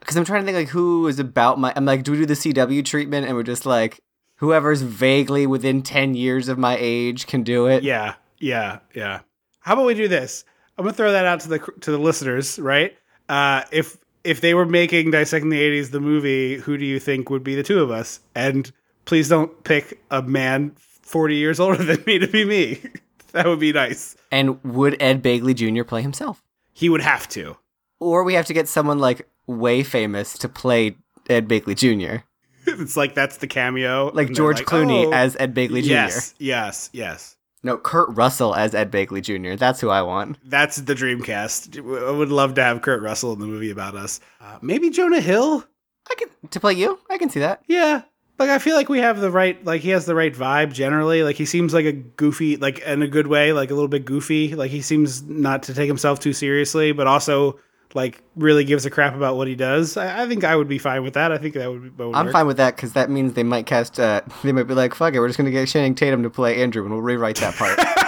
because 0.00 0.16
I'm 0.16 0.24
trying 0.24 0.42
to 0.42 0.46
think 0.46 0.56
like 0.56 0.68
who 0.68 1.06
is 1.08 1.18
about 1.18 1.58
my. 1.58 1.72
I'm 1.74 1.84
like, 1.84 2.04
do 2.04 2.12
we 2.12 2.18
do 2.18 2.26
the 2.26 2.34
CW 2.34 2.84
treatment, 2.84 3.26
and 3.26 3.34
we're 3.34 3.42
just 3.42 3.66
like 3.66 4.00
whoever's 4.36 4.82
vaguely 4.82 5.46
within 5.46 5.82
ten 5.82 6.14
years 6.14 6.48
of 6.48 6.58
my 6.58 6.76
age 6.78 7.26
can 7.26 7.42
do 7.42 7.66
it. 7.66 7.82
Yeah, 7.82 8.14
yeah, 8.38 8.78
yeah. 8.94 9.20
How 9.60 9.72
about 9.72 9.86
we 9.86 9.94
do 9.94 10.08
this? 10.08 10.44
I'm 10.76 10.84
gonna 10.84 10.94
throw 10.94 11.12
that 11.12 11.24
out 11.24 11.40
to 11.40 11.48
the 11.48 11.58
to 11.80 11.90
the 11.90 11.98
listeners, 11.98 12.58
right? 12.58 12.96
Uh, 13.28 13.62
if 13.72 13.96
if 14.22 14.40
they 14.40 14.54
were 14.54 14.66
making 14.66 15.10
dissecting 15.10 15.50
the 15.50 15.60
'80s 15.60 15.90
the 15.90 16.00
movie, 16.00 16.56
who 16.56 16.76
do 16.76 16.84
you 16.84 17.00
think 17.00 17.30
would 17.30 17.44
be 17.44 17.54
the 17.54 17.62
two 17.62 17.80
of 17.82 17.90
us? 17.90 18.20
And 18.34 18.70
please 19.06 19.28
don't 19.28 19.64
pick 19.64 20.00
a 20.10 20.22
man 20.22 20.76
40 21.04 21.36
years 21.36 21.60
older 21.60 21.82
than 21.82 22.02
me 22.06 22.18
to 22.18 22.26
be 22.26 22.44
me. 22.44 22.80
that 23.32 23.46
would 23.46 23.60
be 23.60 23.72
nice. 23.72 24.16
And 24.30 24.62
would 24.64 25.00
Ed 25.00 25.22
Begley 25.22 25.54
Jr. 25.54 25.84
play 25.84 26.02
himself? 26.02 26.42
He 26.72 26.88
would 26.88 27.02
have 27.02 27.28
to. 27.30 27.56
Or 28.00 28.24
we 28.24 28.34
have 28.34 28.46
to 28.46 28.52
get 28.54 28.68
someone 28.68 28.98
like 28.98 29.28
way 29.46 29.82
famous 29.82 30.36
to 30.38 30.48
play 30.48 30.96
Ed 31.28 31.48
Begley 31.48 31.76
Jr. 31.76 32.24
It's 32.66 32.96
like 32.96 33.14
that's 33.14 33.36
the 33.36 33.46
cameo, 33.46 34.10
Like 34.14 34.32
George 34.32 34.62
Clooney 34.62 35.04
"Oh." 35.04 35.12
as 35.12 35.36
Ed 35.38 35.54
Begley 35.54 35.82
Jr. 35.82 35.90
yes, 35.90 36.34
yes, 36.38 36.88
yes. 36.94 37.36
No, 37.62 37.76
Kurt 37.76 38.08
Russell 38.16 38.54
as 38.54 38.74
Ed 38.74 38.90
Begley 38.90 39.20
Jr. 39.22 39.56
That's 39.56 39.80
who 39.82 39.90
I 39.90 40.00
want. 40.00 40.38
That's 40.42 40.76
the 40.76 40.94
Dreamcast. 40.94 41.78
I 42.08 42.10
would 42.10 42.30
love 42.30 42.54
to 42.54 42.62
have 42.62 42.80
Kurt 42.80 43.02
Russell 43.02 43.34
in 43.34 43.38
the 43.40 43.46
movie 43.46 43.70
about 43.70 43.94
us. 43.94 44.18
Uh, 44.40 44.58
maybe 44.62 44.88
Jonah 44.88 45.20
Hill. 45.20 45.62
I 46.10 46.14
can 46.14 46.28
to 46.50 46.60
play 46.60 46.72
you. 46.72 46.98
I 47.10 47.18
can 47.18 47.28
see 47.28 47.40
that. 47.40 47.62
Yeah. 47.66 48.02
Like 48.38 48.50
I 48.50 48.58
feel 48.58 48.74
like 48.74 48.88
we 48.88 48.98
have 48.98 49.20
the 49.20 49.30
right 49.30 49.62
like 49.64 49.80
he 49.80 49.90
has 49.90 50.06
the 50.06 50.14
right 50.14 50.34
vibe 50.34 50.72
generally. 50.72 51.22
Like 51.22 51.36
he 51.36 51.46
seems 51.46 51.72
like 51.72 51.84
a 51.84 51.92
goofy 51.92 52.56
like 52.56 52.80
in 52.80 53.02
a 53.02 53.08
good 53.08 53.28
way, 53.28 53.52
like 53.52 53.70
a 53.70 53.74
little 53.74 53.88
bit 53.88 54.04
goofy. 54.04 54.54
Like 54.54 54.70
he 54.70 54.82
seems 54.82 55.22
not 55.22 55.62
to 55.64 55.74
take 55.74 55.86
himself 55.86 56.18
too 56.18 56.32
seriously, 56.32 56.92
but 56.92 57.06
also 57.06 57.58
like 57.94 58.22
really 58.34 58.64
gives 58.64 58.84
a 58.84 58.90
crap 58.90 59.14
about 59.14 59.36
what 59.36 59.46
he 59.46 59.54
does. 59.54 59.96
I, 59.96 60.24
I 60.24 60.28
think 60.28 60.42
I 60.42 60.56
would 60.56 60.66
be 60.68 60.78
fine 60.78 61.04
with 61.04 61.14
that. 61.14 61.30
I 61.30 61.38
think 61.38 61.54
that 61.54 61.70
would, 61.70 61.96
that 61.96 62.06
would 62.08 62.16
I'm 62.16 62.26
work. 62.26 62.32
fine 62.32 62.46
with 62.48 62.56
that 62.56 62.74
because 62.74 62.94
that 62.94 63.08
means 63.08 63.34
they 63.34 63.44
might 63.44 63.66
cast. 63.66 64.00
Uh, 64.00 64.20
they 64.42 64.50
might 64.50 64.64
be 64.64 64.74
like, 64.74 64.94
"Fuck 64.94 65.14
it, 65.14 65.20
we're 65.20 65.28
just 65.28 65.38
gonna 65.38 65.52
get 65.52 65.68
Channing 65.68 65.94
Tatum 65.94 66.24
to 66.24 66.30
play 66.30 66.60
Andrew, 66.60 66.82
and 66.82 66.92
we'll 66.92 67.02
rewrite 67.02 67.36
that 67.36 67.54
part." 67.54 67.78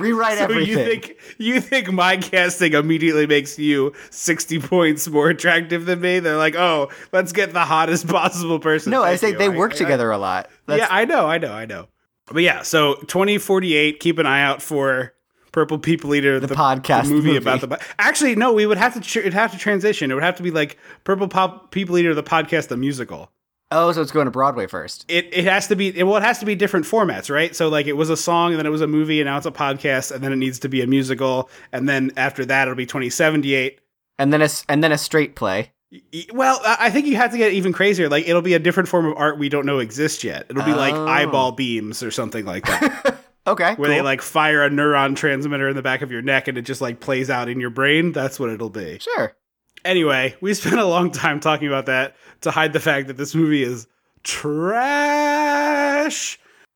rewrite 0.00 0.38
So 0.38 0.44
everything. 0.44 0.68
you 0.68 0.76
think 0.84 1.16
you 1.38 1.60
think 1.60 1.92
my 1.92 2.16
casting 2.16 2.72
immediately 2.72 3.26
makes 3.26 3.58
you 3.58 3.92
sixty 4.10 4.58
points 4.60 5.06
more 5.08 5.28
attractive 5.28 5.86
than 5.86 6.00
me? 6.00 6.18
They're 6.20 6.36
like, 6.36 6.54
oh, 6.56 6.90
let's 7.12 7.32
get 7.32 7.52
the 7.52 7.64
hottest 7.64 8.06
possible 8.08 8.58
person. 8.58 8.90
no, 8.90 9.02
I 9.02 9.16
say 9.16 9.30
you. 9.30 9.38
they 9.38 9.48
work 9.48 9.72
I- 9.74 9.76
together 9.76 10.10
a 10.10 10.18
lot. 10.18 10.48
That's, 10.66 10.80
yeah, 10.80 10.88
I 10.90 11.04
know, 11.04 11.26
I 11.26 11.38
know, 11.38 11.52
I 11.52 11.66
know. 11.66 11.88
But 12.32 12.42
yeah, 12.42 12.62
so 12.62 12.94
2048, 13.08 13.98
keep 14.00 14.18
an 14.18 14.26
eye 14.26 14.42
out 14.42 14.62
for 14.62 15.12
Purple 15.52 15.78
People 15.80 16.14
Eater, 16.14 16.38
the, 16.38 16.46
podcast 16.46 17.04
the 17.04 17.10
movie, 17.14 17.26
movie. 17.32 17.36
about 17.38 17.60
the. 17.60 17.78
Actually, 17.98 18.36
no, 18.36 18.52
we 18.52 18.66
would 18.66 18.78
have 18.78 18.94
to. 18.94 19.00
Tr- 19.00 19.18
it'd 19.18 19.34
have 19.34 19.50
to 19.50 19.58
transition. 19.58 20.10
It 20.12 20.14
would 20.14 20.22
have 20.22 20.36
to 20.36 20.42
be 20.44 20.52
like 20.52 20.78
Purple 21.02 21.26
Pop 21.26 21.72
People 21.72 21.98
Eater, 21.98 22.14
the 22.14 22.22
podcast, 22.22 22.68
the 22.68 22.76
musical. 22.76 23.32
Oh, 23.72 23.92
so 23.92 24.02
it's 24.02 24.12
going 24.12 24.26
to 24.26 24.30
Broadway 24.30 24.66
first. 24.66 25.04
It 25.08 25.28
it 25.32 25.44
has 25.44 25.68
to 25.68 25.76
be. 25.76 25.96
It, 25.98 26.04
well, 26.04 26.16
it 26.16 26.22
has 26.22 26.38
to 26.40 26.46
be 26.46 26.54
different 26.54 26.86
formats, 26.86 27.30
right? 27.30 27.54
So 27.54 27.68
like, 27.68 27.86
it 27.86 27.94
was 27.94 28.10
a 28.10 28.16
song, 28.16 28.52
and 28.52 28.58
then 28.58 28.66
it 28.66 28.70
was 28.70 28.80
a 28.80 28.86
movie, 28.86 29.20
and 29.20 29.26
now 29.26 29.36
it's 29.36 29.46
a 29.46 29.50
podcast, 29.50 30.12
and 30.12 30.22
then 30.22 30.32
it 30.32 30.36
needs 30.36 30.58
to 30.60 30.68
be 30.68 30.82
a 30.82 30.86
musical, 30.86 31.48
and 31.72 31.88
then 31.88 32.10
after 32.16 32.44
that, 32.46 32.62
it'll 32.68 32.74
be 32.74 32.86
2078. 32.86 33.80
And 34.18 34.32
then 34.32 34.42
a 34.42 34.48
and 34.68 34.84
then 34.84 34.92
a 34.92 34.98
straight 34.98 35.34
play. 35.34 35.72
Well, 36.32 36.60
I 36.64 36.90
think 36.90 37.06
you 37.06 37.16
have 37.16 37.32
to 37.32 37.36
get 37.38 37.52
even 37.52 37.72
crazier. 37.72 38.08
Like 38.08 38.28
it'll 38.28 38.42
be 38.42 38.54
a 38.54 38.58
different 38.60 38.88
form 38.88 39.06
of 39.06 39.16
art 39.16 39.38
we 39.38 39.48
don't 39.48 39.66
know 39.66 39.80
exists 39.80 40.22
yet. 40.22 40.46
It'll 40.48 40.62
be 40.64 40.72
like 40.74 40.94
Oh. 40.94 41.06
eyeball 41.08 41.52
beams 41.52 42.02
or 42.02 42.10
something 42.10 42.44
like 42.44 42.64
that. 42.66 43.16
Okay, 43.46 43.74
where 43.76 43.88
they 43.88 44.02
like 44.02 44.20
fire 44.20 44.62
a 44.62 44.68
neuron 44.68 45.16
transmitter 45.16 45.66
in 45.70 45.74
the 45.74 45.80
back 45.82 46.02
of 46.02 46.12
your 46.12 46.20
neck 46.20 46.46
and 46.46 46.58
it 46.58 46.62
just 46.62 46.82
like 46.82 47.00
plays 47.00 47.30
out 47.30 47.48
in 47.48 47.58
your 47.58 47.70
brain. 47.70 48.12
That's 48.12 48.38
what 48.38 48.50
it'll 48.50 48.68
be. 48.68 48.98
sure. 48.98 49.34
Anyway, 49.84 50.34
we 50.40 50.54
spent 50.54 50.78
a 50.78 50.84
long 50.84 51.10
time 51.10 51.40
talking 51.40 51.68
about 51.68 51.86
that 51.86 52.16
to 52.42 52.50
hide 52.50 52.72
the 52.72 52.80
fact 52.80 53.08
that 53.08 53.16
this 53.16 53.34
movie 53.34 53.62
is 53.62 53.86
trash. 54.22 54.78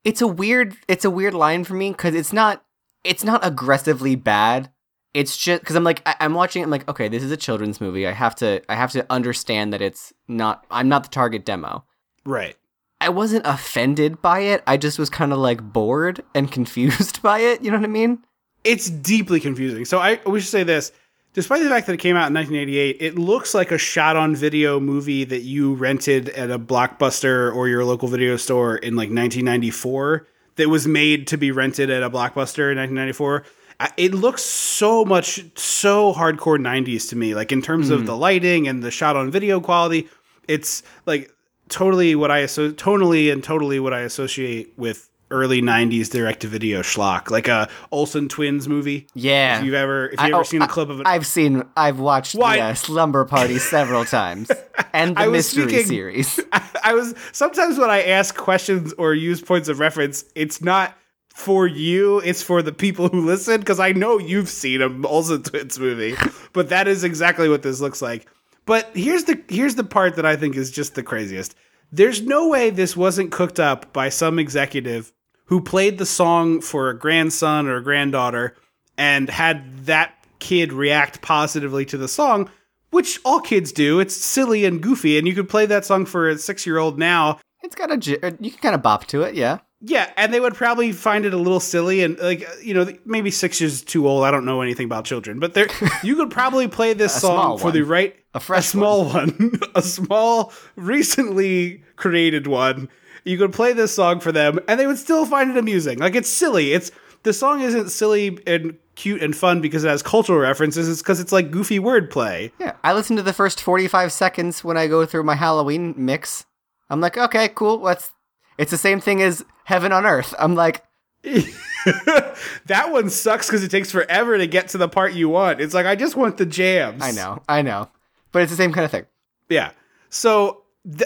It's 0.05 0.21
a 0.21 0.27
weird. 0.27 0.77
It's 0.89 1.05
a 1.05 1.11
weird 1.11 1.35
line 1.35 1.65
for 1.65 1.75
me 1.75 1.91
because 1.91 2.15
it's 2.15 2.33
not. 2.33 2.65
It's 3.05 3.25
not 3.25 3.45
aggressively 3.47 4.17
bad, 4.17 4.71
it's 5.15 5.37
just 5.37 5.63
because 5.63 5.77
I'm 5.77 5.85
like 5.85 6.03
I, 6.05 6.17
I'm 6.21 6.35
watching. 6.35 6.61
it, 6.61 6.65
I'm 6.65 6.71
like, 6.71 6.89
okay, 6.89 7.09
this 7.09 7.23
is 7.23 7.31
a 7.31 7.37
children's 7.37 7.81
movie. 7.81 8.07
I 8.07 8.11
have 8.11 8.35
to 8.37 8.61
I 8.69 8.75
have 8.75 8.91
to 8.93 9.07
understand 9.09 9.73
that 9.73 9.81
it's 9.81 10.13
not. 10.27 10.67
I'm 10.71 10.89
not 10.89 11.05
the 11.05 11.09
target 11.09 11.47
demo. 11.47 11.85
Right. 12.27 12.57
I 13.01 13.09
wasn't 13.11 13.47
offended 13.47 14.21
by 14.21 14.41
it. 14.41 14.63
I 14.67 14.77
just 14.77 14.99
was 14.99 15.11
kind 15.11 15.33
of 15.33 15.39
like 15.39 15.63
bored 15.63 16.23
and 16.35 16.51
confused 16.53 17.23
by 17.23 17.39
it. 17.39 17.63
You 17.63 17.71
know 17.71 17.79
what 17.79 17.85
I 17.85 17.89
mean? 17.89 18.25
It's 18.65 18.91
deeply 18.91 19.41
confusing. 19.41 19.85
So 19.85 20.01
I 20.01 20.21
we 20.27 20.41
should 20.41 20.51
say 20.51 20.65
this. 20.65 20.91
Despite 21.35 21.63
the 21.65 21.69
fact 21.69 21.89
that 21.89 21.95
it 21.95 21.99
came 21.99 22.15
out 22.17 22.29
in 22.29 22.35
1988, 22.35 22.97
it 23.01 23.19
looks 23.19 23.55
like 23.55 23.73
a 23.73 23.79
shot 23.79 24.15
on 24.17 24.37
video 24.37 24.79
movie 24.79 25.25
that 25.25 25.43
you 25.43 25.75
rented 25.75 26.29
at 26.31 26.49
a 26.51 26.59
blockbuster 26.61 27.53
or 27.55 27.69
your 27.69 27.85
local 27.85 28.07
video 28.09 28.37
store 28.37 28.77
in 28.77 28.95
like 28.95 29.09
1994 29.11 30.29
that 30.57 30.69
was 30.69 30.87
made 30.87 31.27
to 31.27 31.37
be 31.37 31.51
rented 31.51 31.91
at 31.91 32.05
a 32.05 32.09
blockbuster 32.09 32.71
in 32.71 32.79
1994. 32.79 33.45
Uh, 33.81 33.89
It 33.97 34.15
looks 34.15 34.43
so 34.43 35.05
much 35.05 35.45
so 35.59 36.15
hardcore 36.15 36.57
90s 36.61 37.09
to 37.11 37.17
me, 37.17 37.35
like 37.35 37.51
in 37.51 37.61
terms 37.61 37.91
of 37.91 38.07
the 38.07 38.17
lighting 38.17 38.69
and 38.69 38.81
the 38.85 38.93
shot 38.93 39.17
on 39.17 39.33
video 39.33 39.61
quality. 39.61 40.09
It's 40.47 40.85
like 41.05 41.33
totally 41.69 42.15
what 42.15 42.31
I 42.31 42.45
asso- 42.45 42.71
tonally 42.71 43.33
and 43.33 43.43
totally 43.43 43.81
what 43.81 43.93
I 43.93 44.01
associate 44.03 44.73
with 44.77 45.11
early 45.35 45.61
90s 45.61 46.09
direct 46.09 46.41
to 46.41 46.49
video 46.49 46.81
schlock, 46.81 47.31
like 47.31 47.49
a 47.49 47.69
Olsen 47.91 48.29
twins 48.29 48.69
movie. 48.69 49.09
Yeah. 49.15 49.59
If 49.59 49.65
you've 49.65 49.75
ever 49.75 50.07
if 50.07 50.21
you 50.21 50.29
ever 50.29 50.37
oh, 50.37 50.43
seen 50.45 50.63
a 50.63 50.69
clip 50.69 50.89
of 50.89 51.01
it. 51.01 51.07
I've 51.07 51.27
seen. 51.27 51.65
I've 51.77 51.99
watched 51.99 52.35
Why- 52.35 52.57
the 52.57 52.63
uh, 52.63 52.75
Slumber 52.75 53.25
Party 53.25 53.59
several 53.59 54.05
times, 54.05 54.51
and 54.93 55.17
the 55.17 55.23
I 55.23 55.29
mystery 55.29 55.65
speaking- 55.65 55.87
series. 55.87 56.41
I 56.85 56.95
was 56.95 57.15
sometimes 57.33 57.79
when 57.79 57.91
I 57.91 58.03
ask 58.05 58.37
questions 58.37 58.93
or 58.95 59.13
use 59.15 59.43
points 59.43 59.69
of 59.69 59.81
reference, 59.81 60.25
it's 60.35 60.63
not 60.63 60.97
for 61.35 61.67
you, 61.67 62.21
it's 62.21 62.43
for 62.43 62.63
the 62.63 62.73
people 62.73 63.09
who 63.09 63.27
listen 63.27 63.59
because 63.59 63.81
I 63.81 63.93
know 63.93 64.19
you've 64.19 64.49
seen 64.49 64.81
a 64.81 65.07
Olsen 65.07 65.43
Twins 65.43 65.79
movie, 65.79 66.15
but 66.53 66.69
that 66.69 66.87
is 66.87 67.03
exactly 67.03 67.49
what 67.49 67.63
this 67.63 67.81
looks 67.81 68.01
like. 68.01 68.29
But 68.67 68.91
here's 68.95 69.25
the 69.25 69.43
here's 69.49 69.75
the 69.75 69.85
part 69.85 70.17
that 70.17 70.25
I 70.25 70.37
think 70.37 70.57
is 70.57 70.71
just 70.71 70.95
the 70.95 71.03
craziest. 71.03 71.55
There's 71.93 72.23
no 72.23 72.49
way 72.49 72.71
this 72.71 72.97
wasn't 72.97 73.31
cooked 73.31 73.61
up 73.61 73.93
by 73.93 74.09
some 74.09 74.39
executive 74.39 75.13
who 75.47 75.61
played 75.61 75.99
the 75.99 76.07
song 76.07 76.61
for 76.61 76.89
a 76.91 76.99
grandson 76.99 77.67
or 77.67 77.77
a 77.77 77.83
granddaughter 77.83 78.57
and 78.97 79.29
had 79.29 79.87
that 79.87 80.15
kid 80.39 80.73
react 80.73 81.21
positively 81.23 81.85
to 81.87 81.97
the 81.97 82.09
song, 82.09 82.51
which 82.91 83.19
all 83.25 83.41
kids 83.41 83.73
do. 83.73 84.01
It's 84.01 84.17
silly 84.17 84.65
and 84.65 84.81
goofy, 84.83 85.19
and 85.19 85.27
you 85.27 85.35
could 85.35 85.49
play 85.49 85.67
that 85.67 85.85
song 85.85 86.07
for 86.07 86.29
a 86.29 86.39
six 86.39 86.67
year 86.67 86.79
old 86.79 86.99
now. 86.99 87.39
It's 87.63 87.75
got 87.75 87.91
a. 87.91 87.95
uh, 88.27 88.31
You 88.41 88.51
can 88.51 88.61
kind 88.61 88.75
of 88.75 88.83
bop 88.83 89.07
to 89.07 89.23
it, 89.23 89.35
yeah. 89.35 89.59
Yeah, 89.87 90.11
and 90.17 90.33
they 90.33 90.41
would 90.41 90.55
probably 90.55 90.93
find 90.93 91.27
it 91.27 91.35
a 91.35 91.37
little 91.37 91.61
silly 91.61 92.03
and 92.03 92.19
like 92.19 92.47
you 92.63 92.73
know 92.73 92.91
maybe 93.05 93.31
six 93.31 93.61
years 93.61 93.83
too 93.83 94.09
old. 94.09 94.25
I 94.25 94.31
don't 94.31 94.47
know 94.47 94.63
anything 94.63 94.87
about 94.87 95.05
children, 95.05 95.41
but 95.41 95.53
there 95.53 95.67
you 96.03 96.17
could 96.17 96.31
probably 96.31 96.69
play 96.69 96.95
this 96.95 97.15
song 97.21 97.59
for 97.59 97.71
the 97.71 97.83
right 97.83 98.17
A 98.33 98.41
fresh 98.41 98.67
small 98.67 99.05
one, 99.05 99.61
a 99.75 99.83
small 99.83 100.53
recently 100.77 101.83
created 101.97 102.47
one. 102.47 102.89
You 103.25 103.39
could 103.39 103.53
play 103.53 103.73
this 103.73 103.95
song 103.95 104.21
for 104.21 104.33
them, 104.33 104.61
and 104.69 104.79
they 104.79 104.87
would 104.87 104.99
still 104.99 105.25
find 105.25 105.51
it 105.51 105.57
amusing. 105.57 105.99
Like 105.99 106.15
it's 106.15 106.29
silly. 106.29 106.73
It's 106.73 106.91
the 107.23 107.33
song 107.33 107.63
isn't 107.63 107.89
silly 107.89 108.39
and 108.47 108.77
cute 108.97 109.23
and 109.23 109.35
fun 109.35 109.61
because 109.61 109.83
it 109.85 109.89
has 109.89 110.03
cultural 110.03 110.39
references. 110.39 110.89
It's 110.89 111.03
because 111.03 111.21
it's 111.21 111.33
like 111.33 111.51
goofy 111.51 111.79
wordplay. 111.79 112.53
Yeah, 112.59 112.75
I 112.85 112.93
listen 112.93 113.17
to 113.17 113.23
the 113.23 113.33
first 113.33 113.63
45 113.63 114.13
seconds 114.13 114.63
when 114.63 114.77
I 114.77 114.87
go 114.87 115.07
through 115.07 115.25
my 115.25 115.35
Halloween 115.35 115.95
mix. 115.97 116.45
I'm 116.91 117.01
like, 117.01 117.17
okay, 117.17 117.49
cool. 117.49 117.79
What's 117.79 118.13
it's 118.59 118.71
the 118.71 118.79
same 118.79 119.01
thing 119.01 119.23
as 119.23 119.45
Heaven 119.65 119.93
on 119.93 120.07
Earth. 120.07 120.35
I'm 120.39 120.55
like, 120.55 120.85
that 121.23 122.89
one 122.91 123.09
sucks 123.11 123.47
because 123.47 123.65
it 123.65 123.71
takes 123.71 123.91
forever 123.91 124.37
to 124.37 124.47
get 124.47 124.69
to 124.69 124.79
the 124.79 124.89
part 124.89 125.15
you 125.15 125.29
want. 125.29 125.61
It's 125.61 125.75
like 125.75 125.87
I 125.87 125.97
just 125.97 126.17
want 126.17 126.37
the 126.37 126.47
jams. 126.47 127.03
I 127.03 127.11
know, 127.13 127.43
I 127.49 127.63
know, 127.63 127.89
but 128.33 128.43
it's 128.43 128.51
the 128.51 128.57
same 128.57 128.73
kind 128.73 128.85
of 128.85 128.91
thing. 128.91 129.07
Yeah. 129.49 129.71
So 130.11 130.64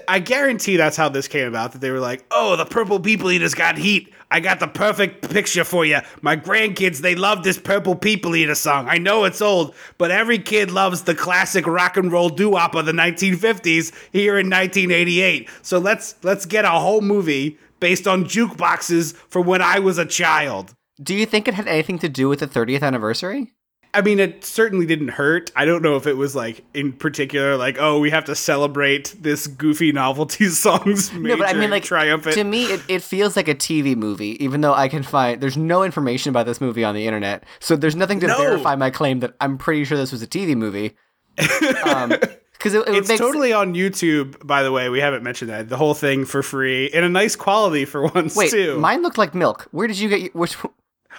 I 0.09 0.19
guarantee 0.19 0.77
that's 0.77 0.97
how 0.97 1.09
this 1.09 1.29
came 1.29 1.47
about. 1.47 1.73
That 1.73 1.81
they 1.81 1.91
were 1.91 2.01
like, 2.01 2.25
"Oh, 2.33 2.57
the 2.57 2.65
purple 2.65 2.99
people 2.99 3.31
eaters 3.31 3.55
got 3.55 3.79
heat. 3.79 4.13
I 4.31 4.41
got 4.41 4.59
the 4.59 4.67
perfect 4.67 5.31
picture 5.31 5.63
for 5.63 5.85
you. 5.85 6.01
My 6.21 6.37
grandkids, 6.37 6.99
they 6.99 7.15
love 7.15 7.45
this 7.45 7.59
purple 7.59 7.95
people 7.95 8.35
eater 8.35 8.57
song. 8.57 8.89
I 8.89 8.99
know 8.99 9.25
it's 9.25 9.41
old, 9.41 9.75
but 9.97 10.11
every 10.11 10.39
kid 10.39 10.71
loves 10.73 11.03
the 11.03 11.15
classic 11.15 11.67
rock 11.67 11.97
and 11.97 12.11
roll 12.11 12.29
doo-wop 12.29 12.75
of 12.75 12.87
the 12.87 12.93
1950s 12.93 13.93
here 14.13 14.37
in 14.37 14.51
1988. 14.51 15.49
So 15.63 15.79
let's 15.79 16.17
let's 16.25 16.45
get 16.45 16.65
a 16.65 16.71
whole 16.71 17.01
movie 17.01 17.57
based 17.79 18.09
on 18.09 18.25
jukeboxes 18.25 19.15
from 19.29 19.47
when 19.47 19.63
I 19.63 19.79
was 19.79 19.97
a 19.99 20.07
child." 20.07 20.75
Do 21.01 21.15
you 21.15 21.25
think 21.25 21.47
it 21.47 21.55
had 21.55 21.69
anything 21.69 22.01
to 22.01 22.09
do 22.09 22.29
with 22.29 22.41
the 22.41 22.49
30th 22.49 22.83
anniversary? 22.83 23.53
I 23.95 24.03
mean, 24.03 24.21
it 24.21 24.45
certainly 24.45 24.85
didn't 24.87 25.09
hurt. 25.09 25.51
I 25.57 25.65
don't 25.65 25.83
know 25.83 25.97
if 25.97 26.07
it 26.07 26.15
was 26.17 26.37
like 26.37 26.65
in 26.75 26.93
particular, 26.93 27.57
like, 27.57 27.77
oh, 27.81 27.99
we 27.99 28.11
have 28.11 28.27
to 28.27 28.35
celebrate 28.35 29.15
this 29.19 29.47
goofy 29.47 29.93
novelty 29.93 30.49
song's 30.51 31.11
major 31.13 31.29
no, 31.29 31.37
but 31.39 31.49
I 31.49 31.59
mean, 31.59 31.71
like, 31.71 31.85
triumphant. 31.85 32.35
to 32.35 32.45
me, 32.45 32.65
it, 32.67 32.83
it 32.89 33.03
feels 33.03 33.35
like 33.35 33.49
a 33.49 33.55
TV 33.55 33.97
movie, 33.97 34.43
even 34.45 34.61
though 34.61 34.75
I 34.75 34.89
can 34.89 35.03
find 35.03 35.41
there's 35.41 35.57
no 35.57 35.83
information 35.83 36.31
about 36.31 36.45
this 36.47 36.61
movie 36.61 36.85
on 36.85 36.95
the 36.95 37.07
internet, 37.07 37.45
so 37.61 37.77
there's 37.77 37.97
nothing 37.97 38.21
to 38.21 38.27
No. 38.27 38.37
verify 38.37 38.77
my 38.77 38.91
claim 38.91 39.21
that 39.21 39.35
I'm 39.41 39.57
pretty 39.59 39.85
sure 39.85 39.97
this 39.97 40.13
was 40.13 40.23
a 40.23 40.27
TV 40.29 40.55
movie. 40.55 40.95
Um, 41.85 42.11
because 42.53 42.75
it, 42.75 42.87
it 42.89 42.95
it's 42.95 43.09
makes 43.09 43.21
totally 43.21 43.53
on 43.53 43.75
YouTube, 43.75 44.45
by 44.47 44.63
the 44.65 44.71
way. 44.73 44.89
We 44.91 45.01
haven't 45.01 45.23
mentioned 45.23 45.51
that. 45.51 45.69
The 45.69 45.77
whole 45.77 45.95
thing 45.95 46.25
for 46.25 46.43
free 46.43 46.87
in 46.87 47.05
a 47.05 47.09
nice 47.09 47.37
quality 47.37 47.85
for 47.85 48.03
once, 48.15 48.35
wait, 48.37 48.51
too. 48.51 48.79
mine 48.79 49.03
looked 49.03 49.17
like 49.19 49.35
milk. 49.35 49.69
Where 49.71 49.87
did 49.89 49.99
you 49.99 50.09
get 50.09 50.21
your- 50.21 50.31
which? 50.33 50.57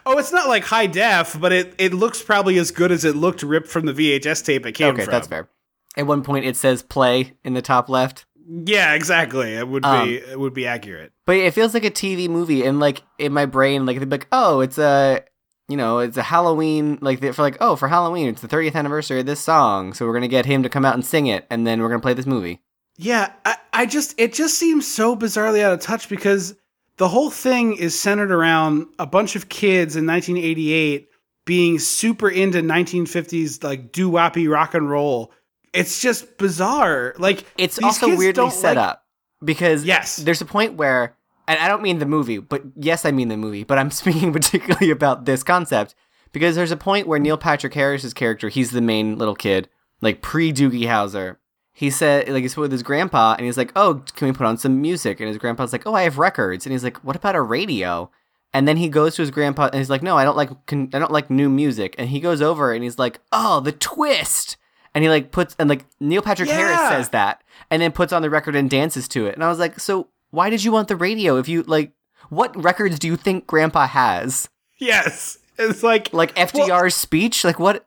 Oh, 0.05 0.17
it's 0.17 0.31
not 0.31 0.47
like 0.47 0.63
high 0.63 0.87
def, 0.87 1.39
but 1.39 1.51
it, 1.51 1.73
it 1.77 1.93
looks 1.93 2.21
probably 2.21 2.57
as 2.57 2.71
good 2.71 2.91
as 2.91 3.05
it 3.05 3.15
looked 3.15 3.43
ripped 3.43 3.67
from 3.67 3.85
the 3.85 3.93
VHS 3.93 4.45
tape 4.45 4.65
it 4.65 4.73
came 4.73 4.93
Okay, 4.95 5.05
from. 5.05 5.11
that's 5.11 5.27
fair. 5.27 5.49
At 5.97 6.07
one 6.07 6.23
point, 6.23 6.45
it 6.45 6.55
says 6.55 6.81
play 6.83 7.33
in 7.43 7.53
the 7.53 7.61
top 7.61 7.89
left. 7.89 8.25
Yeah, 8.65 8.93
exactly. 8.93 9.53
It 9.55 9.67
would 9.67 9.85
Um, 9.85 10.07
be 10.07 10.15
it 10.17 10.39
would 10.39 10.53
be 10.53 10.65
accurate. 10.65 11.11
But 11.25 11.35
it 11.37 11.53
feels 11.53 11.73
like 11.73 11.85
a 11.85 11.91
TV 11.91 12.27
movie, 12.29 12.63
and 12.65 12.79
like 12.79 13.03
in 13.17 13.31
my 13.33 13.45
brain, 13.45 13.85
like 13.85 13.99
they'd 13.99 14.09
be 14.09 14.15
like, 14.17 14.27
"Oh, 14.31 14.59
it's 14.61 14.77
a, 14.79 15.23
you 15.67 15.77
know, 15.77 15.99
it's 15.99 16.17
a 16.17 16.23
Halloween." 16.23 16.97
Like 17.01 17.19
for 17.33 17.41
like, 17.43 17.57
"Oh, 17.61 17.75
for 17.75 17.87
Halloween, 17.87 18.27
it's 18.27 18.41
the 18.41 18.47
30th 18.47 18.75
anniversary 18.75 19.19
of 19.19 19.25
this 19.27 19.39
song, 19.39 19.93
so 19.93 20.05
we're 20.07 20.13
gonna 20.13 20.27
get 20.27 20.45
him 20.45 20.63
to 20.63 20.69
come 20.69 20.83
out 20.85 20.95
and 20.95 21.05
sing 21.05 21.27
it, 21.27 21.45
and 21.51 21.67
then 21.67 21.81
we're 21.81 21.89
gonna 21.89 22.01
play 22.01 22.13
this 22.15 22.25
movie." 22.25 22.61
Yeah, 22.97 23.31
I, 23.45 23.55
I 23.71 23.85
just 23.85 24.15
it 24.19 24.33
just 24.33 24.57
seems 24.57 24.87
so 24.87 25.15
bizarrely 25.15 25.61
out 25.61 25.73
of 25.73 25.79
touch 25.79 26.09
because 26.09 26.55
the 26.99 27.07
whole 27.07 27.31
thing 27.31 27.75
is 27.75 27.99
centered 27.99 28.31
around 28.31 28.85
a 28.99 29.07
bunch 29.07 29.35
of 29.35 29.49
kids 29.49 29.95
in 29.95 30.05
1988 30.05 31.09
being 31.45 31.79
super 31.79 32.29
into 32.29 32.61
1950s 32.61 33.63
like 33.63 33.91
doo 33.91 34.11
woppy 34.11 34.47
rock 34.49 34.75
and 34.75 34.87
roll. 34.89 35.31
It's 35.73 35.99
just 36.01 36.37
bizarre. 36.37 37.15
Like 37.17 37.43
It's 37.57 37.81
also 37.81 38.15
weirdly 38.15 38.51
set 38.51 38.77
like- 38.77 38.85
up 38.85 39.05
because 39.43 39.83
Yes. 39.83 40.17
there's 40.17 40.41
a 40.41 40.45
point 40.45 40.75
where, 40.75 41.15
and 41.47 41.59
I 41.59 41.67
don't 41.67 41.81
mean 41.81 41.97
the 41.99 42.05
movie, 42.05 42.37
but 42.37 42.61
yes, 42.75 43.05
I 43.05 43.11
mean 43.11 43.29
the 43.29 43.37
movie, 43.37 43.63
but 43.63 43.79
I'm 43.79 43.89
speaking 44.01 44.31
particularly 44.31 44.91
about 44.91 45.25
this 45.25 45.41
concept 45.41 45.95
because 46.31 46.55
there's 46.55 46.71
a 46.71 46.77
point 46.77 47.07
where 47.07 47.17
Neil 47.17 47.37
Patrick 47.37 47.73
Harris's 47.73 48.13
character, 48.13 48.49
he's 48.49 48.69
the 48.71 48.81
main 48.81 49.17
little 49.17 49.35
kid, 49.35 49.67
like 50.01 50.21
pre 50.21 50.53
Doogie 50.53 50.83
Howser. 50.85 51.37
He 51.79 51.89
said, 51.89 52.27
like, 52.27 52.41
he's 52.41 52.57
with 52.57 52.73
his 52.73 52.83
grandpa, 52.83 53.35
and 53.37 53.45
he's 53.45 53.55
like, 53.55 53.71
"Oh, 53.73 54.03
can 54.17 54.27
we 54.27 54.33
put 54.33 54.45
on 54.45 54.57
some 54.57 54.81
music?" 54.81 55.21
And 55.21 55.29
his 55.29 55.37
grandpa's 55.37 55.71
like, 55.71 55.87
"Oh, 55.87 55.93
I 55.93 56.01
have 56.01 56.17
records," 56.17 56.65
and 56.65 56.73
he's 56.73 56.83
like, 56.83 56.97
"What 57.05 57.15
about 57.15 57.37
a 57.37 57.41
radio?" 57.41 58.11
And 58.53 58.67
then 58.67 58.75
he 58.75 58.89
goes 58.89 59.15
to 59.15 59.21
his 59.21 59.31
grandpa, 59.31 59.67
and 59.67 59.75
he's 59.75 59.89
like, 59.89 60.03
"No, 60.03 60.17
I 60.17 60.25
don't 60.25 60.35
like, 60.35 60.49
con- 60.65 60.89
I 60.93 60.99
don't 60.99 61.13
like 61.13 61.29
new 61.29 61.47
music." 61.47 61.95
And 61.97 62.09
he 62.09 62.19
goes 62.19 62.41
over, 62.41 62.73
and 62.73 62.83
he's 62.83 62.99
like, 62.99 63.21
"Oh, 63.31 63.61
the 63.61 63.71
twist!" 63.71 64.57
And 64.93 65.05
he 65.05 65.09
like 65.09 65.31
puts, 65.31 65.55
and 65.57 65.69
like 65.69 65.85
Neil 66.01 66.21
Patrick 66.21 66.49
Harris 66.49 66.79
says 66.89 67.09
that, 67.11 67.41
and 67.71 67.81
then 67.81 67.93
puts 67.93 68.11
on 68.11 68.23
the 68.23 68.29
record 68.29 68.57
and 68.57 68.69
dances 68.69 69.07
to 69.07 69.27
it. 69.27 69.35
And 69.35 69.43
I 69.45 69.47
was 69.47 69.59
like, 69.59 69.79
"So 69.79 70.09
why 70.31 70.49
did 70.49 70.65
you 70.65 70.73
want 70.73 70.89
the 70.89 70.97
radio 70.97 71.37
if 71.37 71.47
you 71.47 71.63
like?" 71.63 71.93
What 72.27 72.61
records 72.61 72.99
do 72.99 73.07
you 73.07 73.15
think 73.15 73.47
Grandpa 73.47 73.87
has? 73.87 74.49
Yes. 74.79 75.37
It's 75.57 75.81
like 75.81 76.13
Like 76.13 76.35
FDR's 76.35 76.93
speech? 76.95 77.45
Like 77.45 77.57
what? 77.57 77.85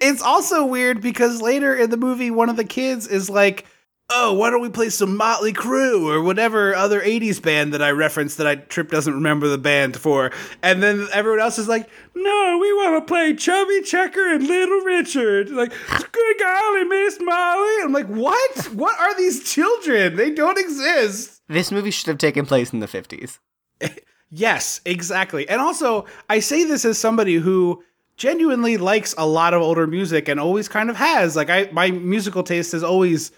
It's 0.00 0.22
also 0.22 0.64
weird 0.66 1.00
because 1.00 1.42
later 1.42 1.74
in 1.74 1.90
the 1.90 1.96
movie, 1.96 2.30
one 2.30 2.48
of 2.48 2.56
the 2.56 2.64
kids 2.64 3.06
is 3.06 3.28
like, 3.28 3.66
"Oh, 4.10 4.32
why 4.34 4.50
don't 4.50 4.62
we 4.62 4.68
play 4.68 4.88
some 4.90 5.16
Motley 5.16 5.52
Crue 5.52 6.04
or 6.06 6.22
whatever 6.22 6.74
other 6.74 7.00
'80s 7.00 7.40
band 7.42 7.74
that 7.74 7.82
I 7.82 7.90
referenced 7.90 8.38
that 8.38 8.46
I 8.46 8.56
Trip 8.56 8.90
doesn't 8.90 9.14
remember 9.14 9.48
the 9.48 9.58
band 9.58 9.96
for?" 9.96 10.30
And 10.62 10.82
then 10.82 11.06
everyone 11.12 11.40
else 11.40 11.58
is 11.58 11.68
like, 11.68 11.88
"No, 12.14 12.58
we 12.60 12.72
want 12.72 13.02
to 13.06 13.12
play 13.12 13.34
Chubby 13.34 13.82
Checker 13.82 14.34
and 14.34 14.46
Little 14.46 14.80
Richard." 14.80 15.50
Like, 15.50 15.72
good 16.12 16.38
golly, 16.38 16.84
Miss 16.84 17.18
Molly. 17.20 17.82
I'm 17.82 17.92
like, 17.92 18.06
what? 18.06 18.56
What 18.72 18.98
are 18.98 19.16
these 19.16 19.50
children? 19.50 20.16
They 20.16 20.30
don't 20.30 20.58
exist. 20.58 21.42
This 21.48 21.70
movie 21.70 21.90
should 21.90 22.08
have 22.08 22.18
taken 22.18 22.46
place 22.46 22.72
in 22.72 22.80
the 22.80 22.86
50s. 22.86 23.38
Yes, 24.28 24.80
exactly. 24.84 25.48
And 25.48 25.60
also, 25.60 26.04
I 26.28 26.40
say 26.40 26.64
this 26.64 26.84
as 26.84 26.98
somebody 26.98 27.36
who 27.36 27.82
genuinely 28.16 28.76
likes 28.76 29.14
a 29.18 29.26
lot 29.26 29.54
of 29.54 29.62
older 29.62 29.86
music 29.86 30.28
and 30.28 30.40
always 30.40 30.68
kind 30.68 30.90
of 30.90 30.96
has. 30.96 31.36
Like 31.36 31.50
I 31.50 31.68
my 31.72 31.90
musical 31.90 32.42
taste 32.42 32.74
is 32.74 32.82
always 32.82 33.32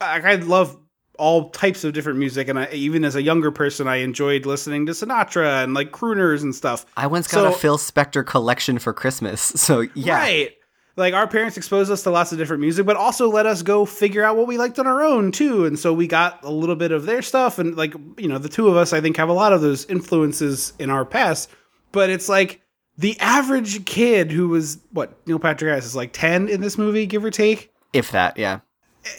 like 0.00 0.24
I 0.24 0.34
love 0.36 0.76
all 1.18 1.48
types 1.50 1.82
of 1.82 1.94
different 1.94 2.18
music, 2.18 2.48
and 2.48 2.58
I, 2.58 2.68
even 2.72 3.04
as 3.04 3.16
a 3.16 3.22
younger 3.22 3.50
person, 3.50 3.88
I 3.88 3.96
enjoyed 3.96 4.44
listening 4.44 4.86
to 4.86 4.92
Sinatra 4.92 5.64
and 5.64 5.74
like 5.74 5.90
crooners 5.90 6.42
and 6.42 6.54
stuff. 6.54 6.84
I 6.96 7.06
once 7.06 7.26
got 7.26 7.46
a 7.46 7.56
Phil 7.56 7.78
Spector 7.78 8.24
collection 8.24 8.78
for 8.78 8.92
Christmas. 8.92 9.52
So 9.66 9.88
yeah. 9.94 10.18
Right. 10.18 10.50
Like 10.96 11.12
our 11.12 11.26
parents 11.26 11.56
exposed 11.56 11.90
us 11.90 12.04
to 12.04 12.10
lots 12.10 12.30
of 12.30 12.38
different 12.38 12.60
music, 12.60 12.86
but 12.86 12.96
also 12.96 13.28
let 13.28 13.44
us 13.46 13.62
go 13.62 13.84
figure 13.84 14.22
out 14.22 14.36
what 14.36 14.46
we 14.46 14.58
liked 14.58 14.78
on 14.78 14.86
our 14.86 15.02
own 15.02 15.32
too. 15.32 15.66
And 15.66 15.78
so 15.78 15.92
we 15.92 16.06
got 16.06 16.42
a 16.44 16.50
little 16.50 16.76
bit 16.76 16.92
of 16.92 17.04
their 17.04 17.20
stuff. 17.20 17.58
And 17.58 17.76
like, 17.76 17.94
you 18.16 18.28
know, 18.28 18.38
the 18.38 18.48
two 18.48 18.68
of 18.68 18.76
us, 18.76 18.92
I 18.92 19.00
think, 19.00 19.16
have 19.16 19.28
a 19.28 19.34
lot 19.34 19.52
of 19.52 19.60
those 19.60 19.84
influences 19.86 20.72
in 20.78 20.88
our 20.88 21.04
past. 21.04 21.50
But 21.90 22.10
it's 22.10 22.28
like 22.28 22.62
the 22.98 23.18
average 23.20 23.84
kid 23.84 24.30
who 24.32 24.48
was 24.48 24.78
what 24.92 25.26
Neil 25.26 25.38
Patrick 25.38 25.68
Harris 25.68 25.84
is 25.84 25.96
like 25.96 26.12
10 26.12 26.48
in 26.48 26.60
this 26.60 26.78
movie, 26.78 27.06
give 27.06 27.24
or 27.24 27.30
take, 27.30 27.72
If 27.92 28.10
that, 28.12 28.38
yeah. 28.38 28.60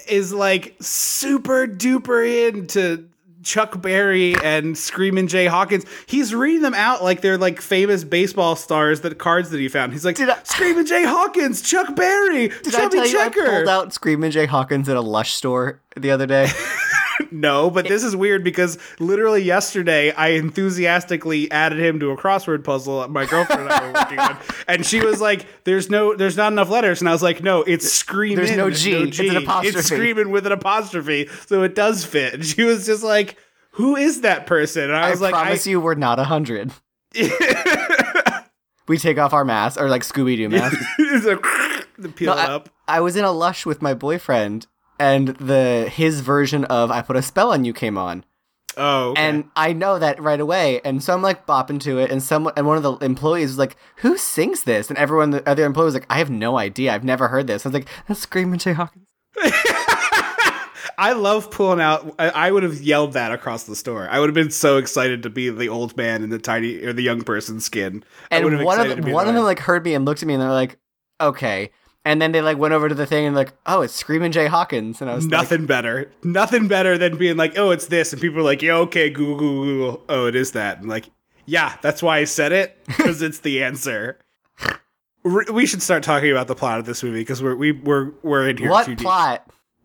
is 0.07 0.33
like 0.33 0.75
super 0.81 1.67
duper 1.67 2.49
into 2.49 3.07
Chuck 3.43 3.81
Berry 3.81 4.35
and 4.43 4.77
Screamin' 4.77 5.27
Jay 5.29 5.45
Hawkins. 5.45 5.85
He's 6.05 6.35
reading 6.35 6.63
them 6.63 6.73
out 6.73 7.01
like 7.03 7.21
they're 7.21 7.37
like 7.37 7.61
famous 7.61 8.03
baseball 8.03 8.55
stars 8.57 9.01
that 9.01 9.17
cards 9.19 9.51
that 9.51 9.59
he 9.59 9.69
found. 9.69 9.93
He's 9.93 10.03
like 10.03 10.15
Did 10.17 10.29
I- 10.29 10.41
Screamin' 10.43 10.85
Jay 10.85 11.05
Hawkins, 11.05 11.61
Chuck 11.61 11.95
Berry, 11.95 12.49
Did 12.49 12.73
Chubby 12.73 12.99
I 12.99 13.07
tell 13.07 13.07
you 13.07 13.19
I 13.21 13.29
pulled 13.29 13.69
out 13.69 13.93
Screamin' 13.93 14.31
Jay 14.31 14.47
Hawkins 14.47 14.89
at 14.89 14.97
a 14.97 15.01
Lush 15.01 15.33
store 15.33 15.81
the 15.95 16.11
other 16.11 16.25
day? 16.25 16.47
no, 17.31 17.69
but 17.69 17.87
this 17.87 18.03
is 18.03 18.15
weird 18.15 18.43
because 18.43 18.77
literally 18.99 19.41
yesterday 19.41 20.11
I 20.11 20.29
enthusiastically 20.29 21.49
added 21.51 21.79
him 21.79 21.99
to 21.99 22.11
a 22.11 22.17
crossword 22.17 22.63
puzzle 22.63 23.07
my 23.07 23.25
girlfriend 23.25 23.63
and 23.63 23.71
I 23.71 23.87
were 23.87 23.93
working 23.93 24.19
on, 24.19 24.37
and 24.67 24.85
she 24.85 25.01
was 25.01 25.21
like, 25.21 25.45
"There's 25.63 25.89
no, 25.89 26.15
there's 26.15 26.37
not 26.37 26.51
enough 26.51 26.69
letters," 26.69 27.01
and 27.01 27.09
I 27.09 27.11
was 27.11 27.23
like, 27.23 27.43
"No, 27.43 27.63
it's 27.63 27.91
screaming. 27.91 28.37
There's 28.37 28.57
no 28.57 28.69
G. 28.69 28.93
It's 28.93 29.19
an 29.19 29.37
apostrophe. 29.37 29.77
It's 29.77 29.87
screaming 29.87 30.31
with 30.31 30.45
an 30.45 30.51
apostrophe, 30.51 31.29
so 31.47 31.63
it 31.63 31.75
does 31.75 32.05
fit." 32.05 32.35
And 32.35 32.45
she 32.45 32.63
was 32.63 32.85
just 32.85 33.03
like, 33.03 33.37
"Who 33.71 33.95
is 33.95 34.21
that 34.21 34.47
person?" 34.47 34.83
And 34.83 34.95
I 34.95 35.07
I 35.07 35.11
was 35.11 35.21
like, 35.21 35.33
promise 35.33 35.65
you 35.67 35.79
we're 35.79 35.95
not 35.95 36.19
a 36.19 36.23
hundred. 36.23 36.71
we 38.87 38.97
take 38.97 39.17
off 39.17 39.33
our 39.33 39.45
masks 39.45 39.79
or 39.79 39.89
like 39.89 40.03
Scooby 40.03 40.37
Doo 40.37 40.49
masks. 40.49 40.77
No, 41.99 42.09
it 42.11 42.29
I, 42.29 42.45
up. 42.45 42.69
I 42.87 42.99
was 42.99 43.15
in 43.15 43.25
a 43.25 43.31
lush 43.31 43.65
with 43.65 43.81
my 43.81 43.95
boyfriend 43.95 44.67
and 44.99 45.29
the 45.29 45.89
his 45.91 46.21
version 46.21 46.65
of 46.65 46.91
I 46.91 47.01
put 47.01 47.15
a 47.15 47.21
spell 47.21 47.51
on 47.51 47.65
you 47.65 47.73
came 47.73 47.97
on. 47.97 48.25
Oh, 48.77 49.09
okay. 49.11 49.21
And 49.21 49.45
I 49.55 49.73
know 49.73 49.97
that 49.97 50.21
right 50.21 50.39
away. 50.39 50.81
And 50.85 51.01
so 51.01 51.13
I'm 51.13 51.23
like 51.23 51.47
bopping 51.47 51.79
to 51.81 51.97
it 51.97 52.11
and 52.11 52.21
someone 52.21 52.53
and 52.55 52.67
one 52.67 52.77
of 52.77 52.83
the 52.83 52.93
employees 52.97 53.49
was 53.49 53.57
like, 53.57 53.75
Who 53.97 54.17
sings 54.17 54.63
this? 54.63 54.89
And 54.89 54.97
everyone 54.99 55.31
the 55.31 55.47
other 55.49 55.65
employee 55.65 55.85
was 55.85 55.93
like, 55.95 56.05
I 56.09 56.19
have 56.19 56.29
no 56.29 56.57
idea. 56.57 56.93
I've 56.93 57.03
never 57.03 57.27
heard 57.27 57.47
this. 57.47 57.65
I 57.65 57.69
was 57.69 57.73
like, 57.73 57.87
That's 58.07 58.19
Screaming 58.19 58.59
Jay 58.59 58.73
Hawkins. 58.73 59.09
I 60.99 61.13
love 61.13 61.51
pulling 61.51 61.79
out. 61.79 62.15
I, 62.17 62.29
I 62.29 62.51
would 62.51 62.63
have 62.63 62.81
yelled 62.81 63.13
that 63.13 63.31
across 63.31 63.63
the 63.63 63.75
store. 63.75 64.07
I 64.09 64.19
would 64.19 64.29
have 64.29 64.35
been 64.35 64.49
so 64.49 64.77
excited 64.77 65.23
to 65.23 65.29
be 65.29 65.49
the 65.49 65.69
old 65.69 65.95
man 65.95 66.23
in 66.23 66.29
the 66.29 66.39
tiny 66.39 66.83
or 66.83 66.91
the 66.91 67.03
young 67.03 67.21
person's 67.21 67.65
skin. 67.65 68.03
I 68.31 68.43
would 68.43 68.51
have 68.53 68.61
And 68.61 68.65
one 68.65 68.79
of 68.79 69.05
one 69.05 69.27
of 69.27 69.35
them 69.35 69.43
like 69.43 69.59
heard 69.59 69.85
me 69.85 69.93
and 69.93 70.05
looked 70.05 70.23
at 70.23 70.27
me 70.27 70.33
and 70.33 70.41
they're 70.41 70.49
like, 70.49 70.77
Okay. 71.21 71.71
And 72.07 72.21
then 72.21 72.31
they 72.31 72.41
like 72.41 72.57
went 72.57 72.73
over 72.73 72.87
to 72.87 72.95
the 72.95 73.05
thing 73.05 73.25
and 73.25 73.35
like, 73.35 73.51
oh, 73.65 73.81
it's 73.81 73.93
Screaming 73.93 74.31
Jay 74.31 74.47
Hawkins. 74.47 75.01
And 75.01 75.09
I 75.09 75.15
was 75.15 75.25
like, 75.25 75.31
Nothing 75.31 75.65
better. 75.65 76.09
Nothing 76.23 76.69
better 76.69 76.97
than 76.97 77.17
being 77.17 77.35
like, 77.35 77.57
oh, 77.57 77.71
it's 77.71 77.87
this. 77.87 78.13
And 78.13 78.21
people 78.21 78.39
are 78.39 78.43
like, 78.43 78.61
yeah, 78.61 78.75
okay, 78.77 79.09
Google, 79.09 79.35
Google, 79.37 79.65
Google. 79.65 80.05
Oh, 80.07 80.25
it 80.25 80.33
is 80.33 80.53
that. 80.53 80.79
And 80.79 80.87
like, 80.87 81.09
yeah, 81.45 81.75
that's 81.81 82.01
why 82.01 82.19
I 82.19 82.23
said 82.23 82.53
it, 82.53 82.77
because 82.87 83.21
it's 83.21 83.39
the 83.39 83.61
answer. 83.61 84.19
We 85.51 85.65
should 85.65 85.81
start 85.81 86.03
talking 86.03 86.31
about 86.31 86.47
the 86.47 86.55
plot 86.55 86.79
of 86.79 86.85
this 86.85 87.03
movie 87.03 87.19
because 87.19 87.43
we're 87.43 87.55
we, 87.55 87.73
we're 87.73 88.11
we're 88.23 88.47
in 88.47 88.55
here 88.55 88.69
What 88.69 88.85
too 88.85 88.95
deep. 88.95 89.05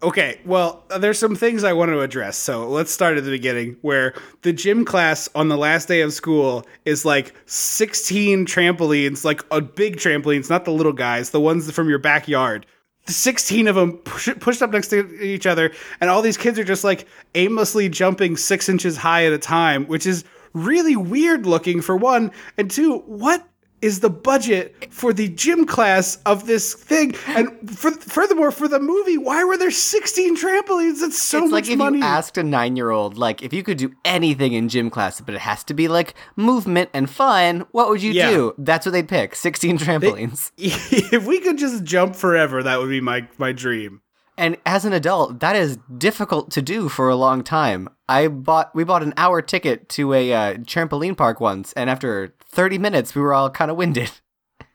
Okay, 0.02 0.40
well, 0.44 0.82
there's 0.98 1.18
some 1.18 1.36
things 1.36 1.62
I 1.62 1.72
want 1.74 1.92
to 1.92 2.00
address. 2.00 2.36
So 2.36 2.68
let's 2.68 2.90
start 2.90 3.16
at 3.16 3.24
the 3.24 3.30
beginning 3.30 3.76
where 3.82 4.14
the 4.42 4.52
gym 4.52 4.84
class 4.84 5.28
on 5.36 5.48
the 5.48 5.56
last 5.56 5.86
day 5.86 6.00
of 6.00 6.12
school 6.12 6.66
is 6.84 7.04
like 7.04 7.32
16 7.46 8.44
trampolines, 8.46 9.24
like 9.24 9.42
a 9.52 9.60
big 9.60 9.98
trampolines, 9.98 10.50
not 10.50 10.64
the 10.64 10.72
little 10.72 10.92
guys, 10.92 11.30
the 11.30 11.40
ones 11.40 11.70
from 11.70 11.88
your 11.88 12.00
backyard. 12.00 12.66
16 13.06 13.68
of 13.68 13.76
them 13.76 13.98
push, 13.98 14.28
pushed 14.40 14.60
up 14.60 14.70
next 14.70 14.88
to 14.88 15.22
each 15.22 15.46
other, 15.46 15.72
and 16.00 16.10
all 16.10 16.22
these 16.22 16.36
kids 16.36 16.58
are 16.58 16.64
just 16.64 16.82
like 16.84 17.06
aimlessly 17.36 17.88
jumping 17.88 18.36
six 18.36 18.68
inches 18.68 18.96
high 18.96 19.24
at 19.26 19.32
a 19.32 19.38
time, 19.38 19.86
which 19.86 20.06
is 20.06 20.24
really 20.52 20.96
weird 20.96 21.46
looking 21.46 21.80
for 21.80 21.96
one. 21.96 22.32
And 22.58 22.70
two, 22.70 22.98
what 23.06 23.46
is 23.82 24.00
the 24.00 24.08
budget 24.08 24.88
for 24.90 25.12
the 25.12 25.28
gym 25.28 25.66
class 25.66 26.16
of 26.24 26.46
this 26.46 26.72
thing? 26.72 27.14
And 27.26 27.68
for, 27.70 27.90
furthermore, 27.90 28.50
for 28.50 28.68
the 28.68 28.80
movie, 28.80 29.18
why 29.18 29.44
were 29.44 29.56
there 29.58 29.70
16 29.70 30.36
trampolines? 30.36 31.00
That's 31.00 31.20
so 31.20 31.42
it's 31.42 31.50
much 31.50 31.64
like 31.64 31.70
if 31.72 31.78
money. 31.78 31.98
you 31.98 32.04
asked 32.04 32.38
a 32.38 32.42
nine 32.42 32.76
year 32.76 32.90
old, 32.90 33.18
like, 33.18 33.42
if 33.42 33.52
you 33.52 33.62
could 33.62 33.76
do 33.78 33.92
anything 34.04 34.52
in 34.54 34.68
gym 34.68 34.88
class, 34.88 35.20
but 35.20 35.34
it 35.34 35.40
has 35.40 35.64
to 35.64 35.74
be 35.74 35.88
like 35.88 36.14
movement 36.36 36.88
and 36.94 37.10
fun, 37.10 37.66
what 37.72 37.88
would 37.90 38.02
you 38.02 38.12
Yeah. 38.12 38.30
do? 38.30 38.54
That's 38.56 38.86
what 38.86 38.92
they'd 38.92 39.08
pick 39.08 39.34
16 39.34 39.78
trampolines. 39.78 40.52
if 40.56 41.26
we 41.26 41.40
could 41.40 41.58
just 41.58 41.84
jump 41.84 42.14
forever, 42.16 42.62
that 42.62 42.78
would 42.78 42.88
be 42.90 43.00
my, 43.00 43.26
my 43.36 43.52
dream. 43.52 44.00
And 44.42 44.56
as 44.66 44.84
an 44.84 44.92
adult, 44.92 45.38
that 45.38 45.54
is 45.54 45.78
difficult 45.96 46.50
to 46.50 46.60
do 46.60 46.88
for 46.88 47.08
a 47.08 47.14
long 47.14 47.44
time. 47.44 47.88
I 48.08 48.26
bought, 48.26 48.74
we 48.74 48.82
bought 48.82 49.04
an 49.04 49.14
hour 49.16 49.40
ticket 49.40 49.88
to 49.90 50.12
a 50.12 50.32
uh, 50.32 50.54
trampoline 50.54 51.16
park 51.16 51.40
once, 51.40 51.72
and 51.74 51.88
after 51.88 52.34
30 52.46 52.78
minutes, 52.78 53.14
we 53.14 53.22
were 53.22 53.32
all 53.32 53.50
kind 53.50 53.70
of 53.70 53.76
winded. 53.76 54.10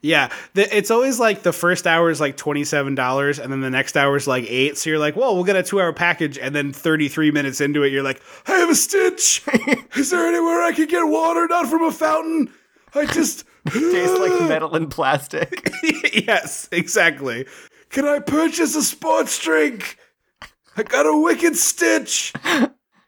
Yeah, 0.02 0.32
the, 0.54 0.76
it's 0.76 0.90
always 0.90 1.20
like 1.20 1.44
the 1.44 1.52
first 1.52 1.86
hour 1.86 2.10
is 2.10 2.22
like 2.22 2.38
twenty 2.38 2.64
seven 2.64 2.94
dollars, 2.94 3.40
and 3.40 3.52
then 3.52 3.62
the 3.62 3.70
next 3.70 3.98
hour 3.98 4.16
is 4.16 4.28
like 4.28 4.46
eight. 4.48 4.78
So 4.78 4.92
you're 4.92 5.00
like, 5.00 5.16
well, 5.16 5.34
we'll 5.34 5.44
get 5.44 5.56
a 5.56 5.64
two 5.64 5.82
hour 5.82 5.92
package, 5.92 6.38
and 6.38 6.56
then 6.56 6.72
thirty 6.72 7.08
three 7.10 7.32
minutes 7.32 7.60
into 7.62 7.82
it, 7.82 7.92
you're 7.92 8.04
like, 8.04 8.22
I 8.48 8.52
have 8.58 8.70
a 8.70 8.76
stitch. 8.76 9.44
is 9.96 10.12
there 10.12 10.28
anywhere 10.28 10.62
I 10.62 10.72
could 10.72 10.90
get 10.90 11.02
water, 11.02 11.48
not 11.48 11.68
from 11.68 11.82
a 11.82 11.92
fountain? 11.92 12.54
I 12.94 13.06
just 13.06 13.44
Tastes 13.72 14.20
like 14.20 14.40
metal 14.50 14.76
and 14.76 14.90
plastic. 14.90 15.70
yes, 16.14 16.70
exactly. 16.72 17.46
Can 17.90 18.06
I 18.06 18.20
purchase 18.20 18.76
a 18.76 18.84
sports 18.84 19.42
drink? 19.42 19.98
I 20.76 20.84
got 20.84 21.06
a 21.06 21.18
wicked 21.18 21.56
stitch. 21.56 22.34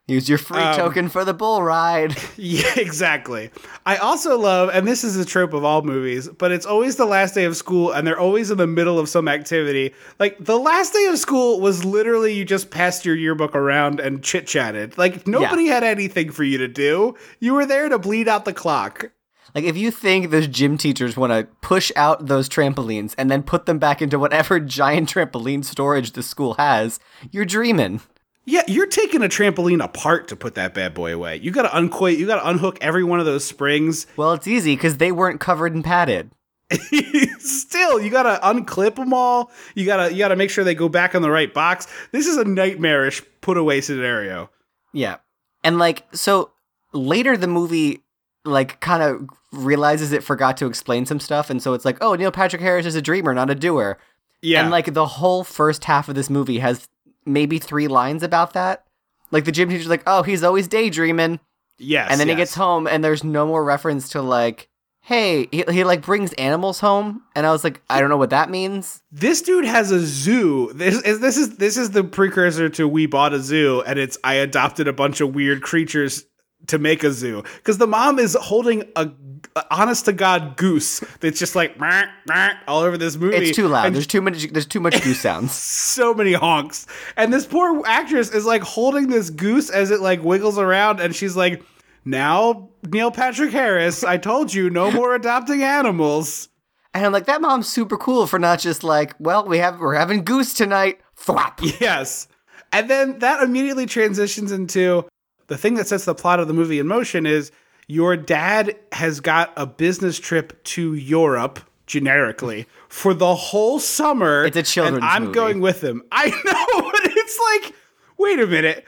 Use 0.07 0.27
your 0.27 0.39
free 0.39 0.57
Um, 0.59 0.75
token 0.75 1.07
for 1.09 1.23
the 1.23 1.35
bull 1.35 1.61
ride. 1.61 2.17
Yeah, 2.35 2.73
exactly. 2.77 3.51
I 3.85 3.97
also 3.97 4.39
love, 4.39 4.69
and 4.73 4.87
this 4.87 5.03
is 5.03 5.17
a 5.17 5.25
trope 5.25 5.53
of 5.53 5.63
all 5.63 5.81
movies, 5.83 6.27
but 6.29 6.51
it's 6.51 6.65
always 6.65 6.95
the 6.95 7.05
last 7.05 7.35
day 7.35 7.43
of 7.43 7.55
school, 7.57 7.91
and 7.91 8.07
they're 8.07 8.17
always 8.19 8.49
in 8.49 8.57
the 8.57 8.65
middle 8.65 8.97
of 8.97 9.07
some 9.09 9.27
activity. 9.27 9.93
Like 10.19 10.37
the 10.43 10.57
last 10.57 10.93
day 10.93 11.05
of 11.07 11.19
school 11.19 11.59
was 11.59 11.83
literally 11.85 12.33
you 12.33 12.43
just 12.45 12.71
passed 12.71 13.05
your 13.05 13.15
yearbook 13.15 13.55
around 13.55 13.99
and 13.99 14.23
chit 14.23 14.47
chatted. 14.47 14.97
Like 14.97 15.27
nobody 15.27 15.67
had 15.67 15.83
anything 15.83 16.31
for 16.31 16.43
you 16.43 16.57
to 16.59 16.67
do. 16.67 17.15
You 17.39 17.53
were 17.53 17.65
there 17.67 17.89
to 17.89 17.99
bleed 17.99 18.27
out 18.27 18.45
the 18.45 18.53
clock. 18.53 19.11
Like, 19.53 19.63
if 19.63 19.77
you 19.77 19.91
think 19.91 20.29
those 20.29 20.47
gym 20.47 20.77
teachers 20.77 21.17
want 21.17 21.31
to 21.33 21.47
push 21.61 21.91
out 21.95 22.27
those 22.27 22.49
trampolines 22.49 23.15
and 23.17 23.29
then 23.29 23.43
put 23.43 23.65
them 23.65 23.79
back 23.79 24.01
into 24.01 24.19
whatever 24.19 24.59
giant 24.59 25.09
trampoline 25.09 25.63
storage 25.63 26.11
the 26.11 26.23
school 26.23 26.55
has, 26.55 26.99
you're 27.31 27.45
dreaming. 27.45 28.01
Yeah, 28.45 28.63
you're 28.67 28.87
taking 28.87 29.21
a 29.21 29.27
trampoline 29.27 29.83
apart 29.83 30.27
to 30.29 30.35
put 30.35 30.55
that 30.55 30.73
bad 30.73 30.93
boy 30.93 31.13
away. 31.13 31.37
You 31.37 31.51
got 31.51 31.63
to 31.63 31.77
uncoil. 31.77 32.17
You 32.17 32.25
got 32.25 32.41
to 32.41 32.49
unhook 32.49 32.77
every 32.81 33.03
one 33.03 33.19
of 33.19 33.25
those 33.25 33.45
springs. 33.45 34.07
Well, 34.17 34.33
it's 34.33 34.47
easy 34.47 34.75
because 34.75 34.97
they 34.97 35.11
weren't 35.11 35.39
covered 35.39 35.75
and 35.75 35.83
padded. 35.83 36.31
Still, 37.39 37.99
you 37.99 38.11
gotta 38.11 38.39
unclip 38.43 38.95
them 38.95 39.13
all. 39.13 39.51
You 39.73 39.85
gotta 39.85 40.11
you 40.11 40.19
gotta 40.19 40.35
make 40.35 40.51
sure 40.51 40.63
they 40.63 40.75
go 40.75 40.87
back 40.87 41.15
in 41.15 41.23
the 41.23 41.31
right 41.31 41.51
box. 41.51 41.87
This 42.11 42.27
is 42.27 42.37
a 42.37 42.45
nightmarish 42.45 43.23
put 43.41 43.57
away 43.57 43.81
scenario. 43.81 44.51
Yeah. 44.93 45.17
And 45.63 45.79
like 45.79 46.05
so 46.13 46.51
later 46.93 47.35
the 47.35 47.47
movie 47.47 48.03
like 48.45 48.79
kind 48.81 49.01
of 49.01 49.29
realizes 49.51 50.11
it 50.11 50.23
forgot 50.23 50.57
to 50.57 50.67
explain 50.67 51.05
some 51.05 51.19
stuff 51.19 51.49
and 51.49 51.61
so 51.61 51.73
it's 51.73 51.85
like, 51.85 51.97
"Oh, 52.01 52.15
Neil 52.15 52.31
Patrick 52.31 52.61
Harris 52.61 52.85
is 52.85 52.95
a 52.95 53.01
dreamer, 53.01 53.33
not 53.33 53.49
a 53.49 53.55
doer." 53.55 53.97
Yeah, 54.41 54.61
And 54.61 54.71
like 54.71 54.93
the 54.93 55.05
whole 55.05 55.43
first 55.43 55.83
half 55.85 56.07
of 56.07 56.15
this 56.15 56.29
movie 56.29 56.59
has 56.59 56.87
maybe 57.25 57.59
3 57.59 57.87
lines 57.87 58.23
about 58.23 58.53
that. 58.53 58.85
Like 59.31 59.45
the 59.45 59.51
gym 59.51 59.69
teacher's 59.69 59.87
like, 59.89 60.03
"Oh, 60.07 60.23
he's 60.23 60.43
always 60.43 60.67
daydreaming." 60.67 61.39
yes, 61.77 62.09
and 62.11 62.19
then 62.19 62.27
he 62.27 62.35
gets 62.35 62.55
home 62.55 62.87
and 62.87 63.03
there's 63.03 63.23
no 63.23 63.45
more 63.47 63.63
reference 63.63 64.09
to 64.09 64.21
like, 64.21 64.69
"Hey, 65.01 65.47
he, 65.51 65.63
he 65.69 65.83
like 65.83 66.01
brings 66.01 66.33
animals 66.33 66.79
home." 66.79 67.23
And 67.35 67.45
I 67.45 67.51
was 67.51 67.63
like, 67.63 67.81
"I 67.89 67.99
don't 67.99 68.09
know 68.09 68.17
what 68.17 68.31
that 68.31 68.49
means." 68.49 69.01
This 69.11 69.41
dude 69.41 69.65
has 69.65 69.91
a 69.91 69.99
zoo. 69.99 70.71
This 70.73 71.01
is 71.03 71.19
this 71.19 71.37
is 71.37 71.57
this 71.57 71.77
is 71.77 71.91
the 71.91 72.03
precursor 72.03 72.69
to 72.69 72.87
we 72.87 73.05
bought 73.07 73.33
a 73.33 73.39
zoo, 73.39 73.81
and 73.85 73.97
it's 73.99 74.17
I 74.23 74.35
adopted 74.35 74.87
a 74.87 74.93
bunch 74.93 75.21
of 75.21 75.33
weird 75.35 75.61
creatures 75.61 76.25
to 76.69 76.79
make 76.79 77.03
a 77.03 77.11
zoo 77.11 77.43
because 77.57 77.77
the 77.77 77.87
mom 77.87 78.19
is 78.19 78.35
holding 78.39 78.83
a, 78.95 79.09
a 79.55 79.65
honest 79.71 80.05
to 80.05 80.13
god 80.13 80.55
goose 80.57 80.99
that's 81.19 81.37
just 81.39 81.55
like 81.55 81.79
"Meh, 81.79 82.05
meh," 82.27 82.53
all 82.67 82.81
over 82.81 82.97
this 82.97 83.15
movie. 83.17 83.35
It's 83.37 83.55
too 83.55 83.67
loud. 83.67 83.87
And 83.87 83.95
There's 83.95 84.07
too 84.07 84.21
many. 84.21 84.47
there's 84.47 84.65
too 84.65 84.79
much 84.79 85.01
goose 85.03 85.19
sounds. 85.19 85.53
so 85.99 86.13
many 86.13 86.33
honks. 86.33 86.87
And 87.17 87.31
this 87.33 87.45
poor 87.45 87.81
actress 87.85 88.31
is 88.31 88.45
like 88.45 88.61
holding 88.61 89.09
this 89.09 89.29
goose 89.29 89.69
as 89.69 89.91
it 89.91 89.99
like 89.99 90.23
wiggles 90.23 90.57
around 90.57 90.99
and 90.99 91.15
she's 91.15 91.35
like, 91.35 91.61
"Now, 92.05 92.69
Neil 92.87 93.11
Patrick 93.11 93.51
Harris, 93.51 94.03
I 94.03 94.17
told 94.17 94.53
you 94.53 94.69
no 94.69 94.91
more 94.91 95.15
adopting 95.15 95.63
animals." 95.63 96.49
And 96.93 97.05
I'm 97.05 97.11
like, 97.11 97.25
that 97.27 97.39
mom's 97.39 97.67
super 97.67 97.97
cool 97.97 98.25
for 98.25 98.39
not 98.39 98.57
just 98.59 98.83
like, 98.83 99.13
well, 99.19 99.45
we 99.45 99.59
have 99.59 99.79
we're 99.79 99.93
having 99.93 100.23
goose 100.23 100.55
tonight. 100.55 100.99
Thwap. 101.15 101.59
Yes. 101.79 102.27
And 102.73 102.89
then 102.89 103.19
that 103.19 103.43
immediately 103.43 103.85
transitions 103.85 104.51
into 104.51 105.05
the 105.49 105.57
thing 105.57 105.73
that 105.75 105.87
sets 105.87 106.05
the 106.05 106.15
plot 106.15 106.39
of 106.39 106.47
the 106.47 106.53
movie 106.53 106.79
in 106.79 106.87
motion 106.87 107.25
is 107.25 107.51
your 107.87 108.15
dad 108.15 108.77
has 108.93 109.19
got 109.19 109.51
a 109.57 109.65
business 109.65 110.19
trip 110.19 110.63
to 110.63 110.93
Europe 110.93 111.59
generically 111.87 112.67
for 112.87 113.13
the 113.13 113.35
whole 113.35 113.79
summer. 113.79 114.45
It's 114.45 114.55
a 114.55 114.63
children's 114.63 114.97
and 114.97 115.05
I'm 115.05 115.23
movie. 115.23 115.33
going 115.33 115.59
with 115.59 115.83
him. 115.83 116.03
I 116.11 116.29
know, 116.29 116.91
but 116.91 117.01
it's 117.03 117.39
like, 117.51 117.75
wait 118.17 118.39
a 118.39 118.47
minute. 118.47 118.85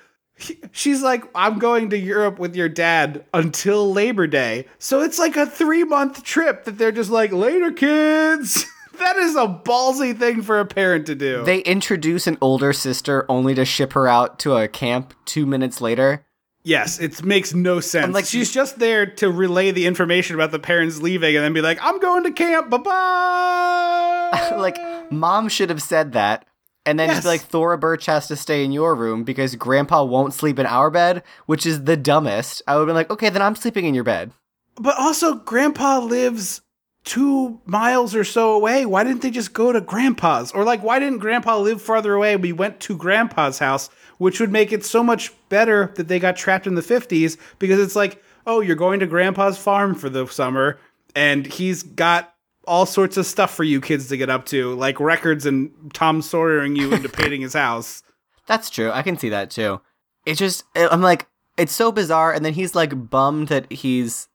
She's 0.72 1.04
like, 1.04 1.24
I'm 1.36 1.60
going 1.60 1.90
to 1.92 1.98
Europe 1.98 2.40
with 2.40 2.56
your 2.56 2.70
dad 2.70 3.26
until 3.34 3.92
Labor 3.92 4.26
Day. 4.28 4.66
So 4.80 5.02
it's 5.02 5.20
like 5.20 5.36
a 5.36 5.46
three 5.46 5.84
month 5.84 6.24
trip 6.24 6.66
that 6.66 6.78
they're 6.78 6.92
just 6.92 7.10
like, 7.10 7.32
later, 7.32 7.72
kids. 7.72 8.66
that 9.00 9.18
is 9.18 9.36
a 9.36 9.48
ballsy 9.48 10.18
thing 10.18 10.42
for 10.42 10.60
a 10.60 10.66
parent 10.66 11.08
to 11.08 11.16
do. 11.16 11.44
They 11.44 11.60
introduce 11.60 12.28
an 12.28 12.38
older 12.42 12.74
sister 12.74 13.26
only 13.30 13.56
to 13.56 13.66
ship 13.66 13.94
her 13.94 14.08
out 14.08 14.40
to 14.40 14.56
a 14.56 14.68
camp 14.68 15.14
two 15.26 15.46
minutes 15.46 15.82
later. 15.82 16.26
Yes, 16.64 17.00
it 17.00 17.24
makes 17.24 17.54
no 17.54 17.80
sense. 17.80 18.08
like- 18.08 18.14
like 18.14 18.26
she's 18.26 18.52
just 18.52 18.78
there 18.80 19.06
to 19.06 19.32
relay 19.32 19.72
the 19.72 19.86
information 19.88 20.36
about 20.36 20.52
the 20.52 20.60
parents 20.60 21.02
leaving 21.02 21.36
and 21.36 21.44
then 21.44 21.54
be 21.54 21.62
like, 21.62 21.80
"I'm 21.82 22.00
going 22.00 22.24
to 22.24 22.32
camp. 22.32 22.70
Bye 22.70 22.78
bye." 22.78 24.56
like, 24.58 25.12
mom 25.12 25.50
should 25.50 25.70
have 25.70 25.82
said 25.82 26.14
that. 26.14 26.46
And 26.86 27.00
then 27.00 27.10
just 27.10 27.24
be 27.24 27.28
like, 27.30 27.42
Thora 27.42 27.78
Birch 27.78 28.08
has 28.08 28.28
to 28.30 28.36
stay 28.36 28.64
in 28.66 28.72
your 28.72 28.96
room 28.96 29.24
because 29.24 29.56
grandpa 29.56 30.04
won't 30.04 30.34
sleep 30.34 30.58
in 30.58 30.66
our 30.66 30.90
bed, 30.90 31.22
which 31.46 31.64
is 31.68 31.84
the 31.84 31.96
dumbest. 31.96 32.64
I 32.68 32.76
would 32.78 32.88
be 32.88 32.92
like, 32.94 33.12
okay, 33.12 33.30
then 33.30 33.44
I'm 33.44 33.56
sleeping 33.56 33.86
in 33.86 33.94
your 33.94 34.04
bed. 34.04 34.32
but 34.76 34.98
also, 34.98 35.36
Grandpa 35.36 36.00
lives 36.00 36.62
two 37.04 37.60
miles 37.66 38.16
or 38.16 38.24
so 38.24 38.54
away. 38.54 38.88
Why 38.88 39.04
didn't 39.04 39.22
they 39.22 39.30
just 39.30 39.54
go 39.54 39.72
to 39.72 39.80
Grandpa's? 39.82 40.52
Or 40.54 40.64
like, 40.64 40.82
why 40.82 40.98
didn't 40.98 41.20
Grandpa 41.20 41.58
live 41.60 41.84
farther 41.84 42.16
away? 42.16 42.36
We 42.36 42.52
went 42.52 42.80
to 42.82 42.98
Grandpa's 42.98 43.60
house, 43.60 43.90
which 44.22 44.40
would 44.40 44.52
make 44.52 44.72
it 44.72 44.86
so 44.86 45.02
much 45.02 45.34
better 45.50 45.92
that 45.96 46.08
they 46.08 46.20
got 46.20 46.36
trapped 46.36 46.68
in 46.68 46.76
the 46.76 46.82
fifties 46.84 47.38
because 47.58 47.80
it's 47.80 47.96
like, 47.96 48.22
oh, 48.46 48.60
you're 48.62 48.76
going 48.76 49.00
to 49.00 49.08
Grandpa's 49.08 49.58
farm 49.58 49.96
for 49.96 50.12
the 50.12 50.28
summer, 50.28 50.80
and 51.16 51.48
he's 51.48 51.82
got 51.82 52.32
all 52.68 52.86
sorts 52.86 53.18
of 53.18 53.26
stuff 53.26 53.52
for 53.52 53.64
you 53.64 53.82
kids 53.82 54.10
to 54.10 54.18
get 54.18 54.30
up 54.30 54.46
to, 54.46 54.76
like 54.76 55.00
records 55.00 55.48
and 55.48 55.72
Tom 55.96 56.22
Sawyering 56.22 56.76
you 56.76 56.94
into 56.94 57.10
painting 57.18 57.42
his 57.42 57.54
house. 57.54 58.04
That's 58.46 58.70
true. 58.70 58.92
I 58.92 59.02
can 59.02 59.18
see 59.18 59.30
that 59.30 59.50
too. 59.50 59.82
It 60.24 60.36
just, 60.36 60.66
I'm 60.76 61.02
like, 61.02 61.28
it's 61.58 61.74
so 61.74 61.92
bizarre. 61.92 62.32
And 62.32 62.46
then 62.46 62.54
he's 62.54 62.76
like 62.76 63.10
bummed 63.10 63.48
that 63.48 63.72
he's, 63.72 64.28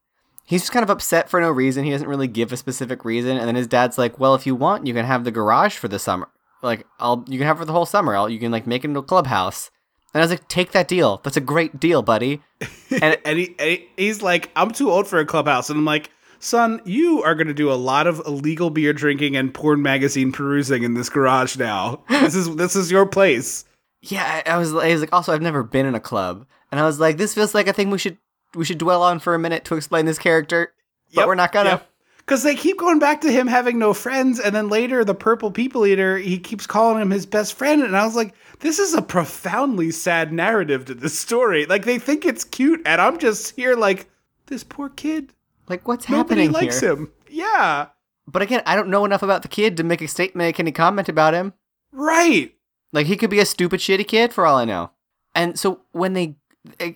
he's 0.43 0.63
just 0.63 0.73
kind 0.73 0.83
of 0.83 0.89
upset 0.89 1.29
for 1.29 1.39
no 1.39 1.49
reason. 1.49 1.85
He 1.85 1.91
doesn't 1.91 2.09
really 2.09 2.27
give 2.27 2.51
a 2.51 2.57
specific 2.57 3.05
reason. 3.05 3.37
And 3.37 3.47
then 3.47 3.55
his 3.55 3.67
dad's 3.67 3.97
like, 3.97 4.19
well, 4.19 4.35
if 4.35 4.45
you 4.45 4.53
want, 4.53 4.85
you 4.85 4.93
can 4.93 5.05
have 5.05 5.23
the 5.23 5.31
garage 5.31 5.77
for 5.77 5.87
the 5.87 5.97
summer. 5.97 6.27
Like, 6.61 6.85
I'll, 6.99 7.23
you 7.29 7.37
can 7.37 7.47
have 7.47 7.55
it 7.55 7.59
for 7.59 7.65
the 7.65 7.71
whole 7.71 7.85
summer. 7.85 8.17
I'll, 8.17 8.29
you 8.29 8.39
can 8.39 8.51
like 8.51 8.67
make 8.67 8.83
it 8.83 8.89
into 8.89 8.99
a 8.99 9.03
clubhouse. 9.03 9.71
And 10.13 10.21
I 10.21 10.23
was 10.23 10.31
like, 10.31 10.47
take 10.47 10.71
that 10.71 10.87
deal. 10.87 11.21
That's 11.23 11.37
a 11.37 11.41
great 11.41 11.79
deal, 11.79 12.01
buddy. 12.01 12.41
and, 13.01 13.17
and, 13.25 13.39
he, 13.39 13.55
and 13.59 13.79
he's 13.97 14.21
like, 14.21 14.49
I'm 14.55 14.71
too 14.71 14.89
old 14.89 15.07
for 15.07 15.19
a 15.19 15.25
clubhouse. 15.25 15.69
And 15.69 15.77
I'm 15.77 15.85
like, 15.85 16.11
son, 16.39 16.81
you 16.85 17.21
are 17.23 17.35
going 17.35 17.47
to 17.47 17.53
do 17.53 17.71
a 17.71 17.75
lot 17.75 18.07
of 18.07 18.21
illegal 18.25 18.69
beer 18.69 18.93
drinking 18.93 19.35
and 19.35 19.53
porn 19.53 19.81
magazine 19.81 20.31
perusing 20.31 20.83
in 20.83 20.93
this 20.93 21.09
garage 21.09 21.57
now. 21.57 22.03
This 22.09 22.35
is 22.35 22.55
this 22.55 22.75
is 22.75 22.91
your 22.91 23.05
place. 23.05 23.65
Yeah, 24.01 24.41
I 24.45 24.53
I 24.53 24.57
was, 24.57 24.73
I 24.73 24.91
was 24.93 25.01
like, 25.01 25.13
also, 25.13 25.33
I've 25.33 25.41
never 25.41 25.63
been 25.63 25.85
in 25.85 25.95
a 25.95 25.99
club. 25.99 26.45
And 26.71 26.79
I 26.79 26.83
was 26.83 26.99
like, 26.99 27.17
this 27.17 27.33
feels 27.33 27.53
like 27.55 27.67
a 27.67 27.73
thing 27.73 27.89
we 27.89 27.97
should, 27.97 28.17
we 28.55 28.65
should 28.65 28.77
dwell 28.77 29.03
on 29.03 29.19
for 29.19 29.33
a 29.35 29.39
minute 29.39 29.65
to 29.65 29.75
explain 29.75 30.05
this 30.05 30.19
character. 30.19 30.73
But 31.13 31.27
we're 31.27 31.35
not 31.35 31.51
gonna. 31.51 31.81
Because 32.27 32.43
they 32.43 32.55
keep 32.55 32.77
going 32.77 32.99
back 32.99 33.21
to 33.21 33.31
him 33.31 33.47
having 33.47 33.79
no 33.79 33.93
friends, 33.93 34.37
and 34.37 34.53
then 34.53 34.67
later 34.67 35.05
the 35.05 35.15
purple 35.15 35.49
people 35.49 35.85
eater, 35.87 36.17
he 36.17 36.37
keeps 36.37 36.67
calling 36.67 37.01
him 37.01 37.09
his 37.09 37.25
best 37.25 37.53
friend, 37.53 37.81
and 37.81 37.95
I 37.95 38.03
was 38.05 38.17
like, 38.17 38.33
this 38.59 38.79
is 38.79 38.93
a 38.93 39.01
profoundly 39.01 39.91
sad 39.91 40.33
narrative 40.33 40.83
to 40.85 40.93
this 40.93 41.17
story. 41.17 41.65
Like 41.65 41.85
they 41.85 41.97
think 41.99 42.25
it's 42.25 42.43
cute, 42.43 42.81
and 42.85 42.99
I'm 42.99 43.17
just 43.17 43.55
here 43.55 43.75
like 43.77 44.09
this 44.47 44.63
poor 44.65 44.89
kid. 44.89 45.31
Like, 45.69 45.87
what's 45.87 46.09
Nobody 46.09 46.41
happening 46.41 46.51
likes 46.51 46.81
here? 46.81 46.91
him. 46.93 47.11
Yeah, 47.29 47.87
But 48.27 48.41
again, 48.41 48.61
I 48.65 48.75
don't 48.75 48.89
know 48.89 49.05
enough 49.05 49.23
about 49.23 49.41
the 49.41 49.47
kid 49.47 49.77
to 49.77 49.83
make 49.83 50.01
a 50.01 50.07
statement, 50.07 50.47
make 50.47 50.59
any 50.59 50.71
comment 50.73 51.07
about 51.09 51.33
him. 51.33 51.53
right. 51.93 52.53
Like 52.93 53.07
he 53.07 53.17
could 53.17 53.29
be 53.29 53.39
a 53.39 53.45
stupid, 53.45 53.79
shitty 53.81 54.07
kid 54.07 54.33
for 54.33 54.45
all 54.45 54.55
I 54.57 54.65
know. 54.65 54.91
And 55.35 55.59
so 55.59 55.81
when 55.91 56.13
they, 56.13 56.35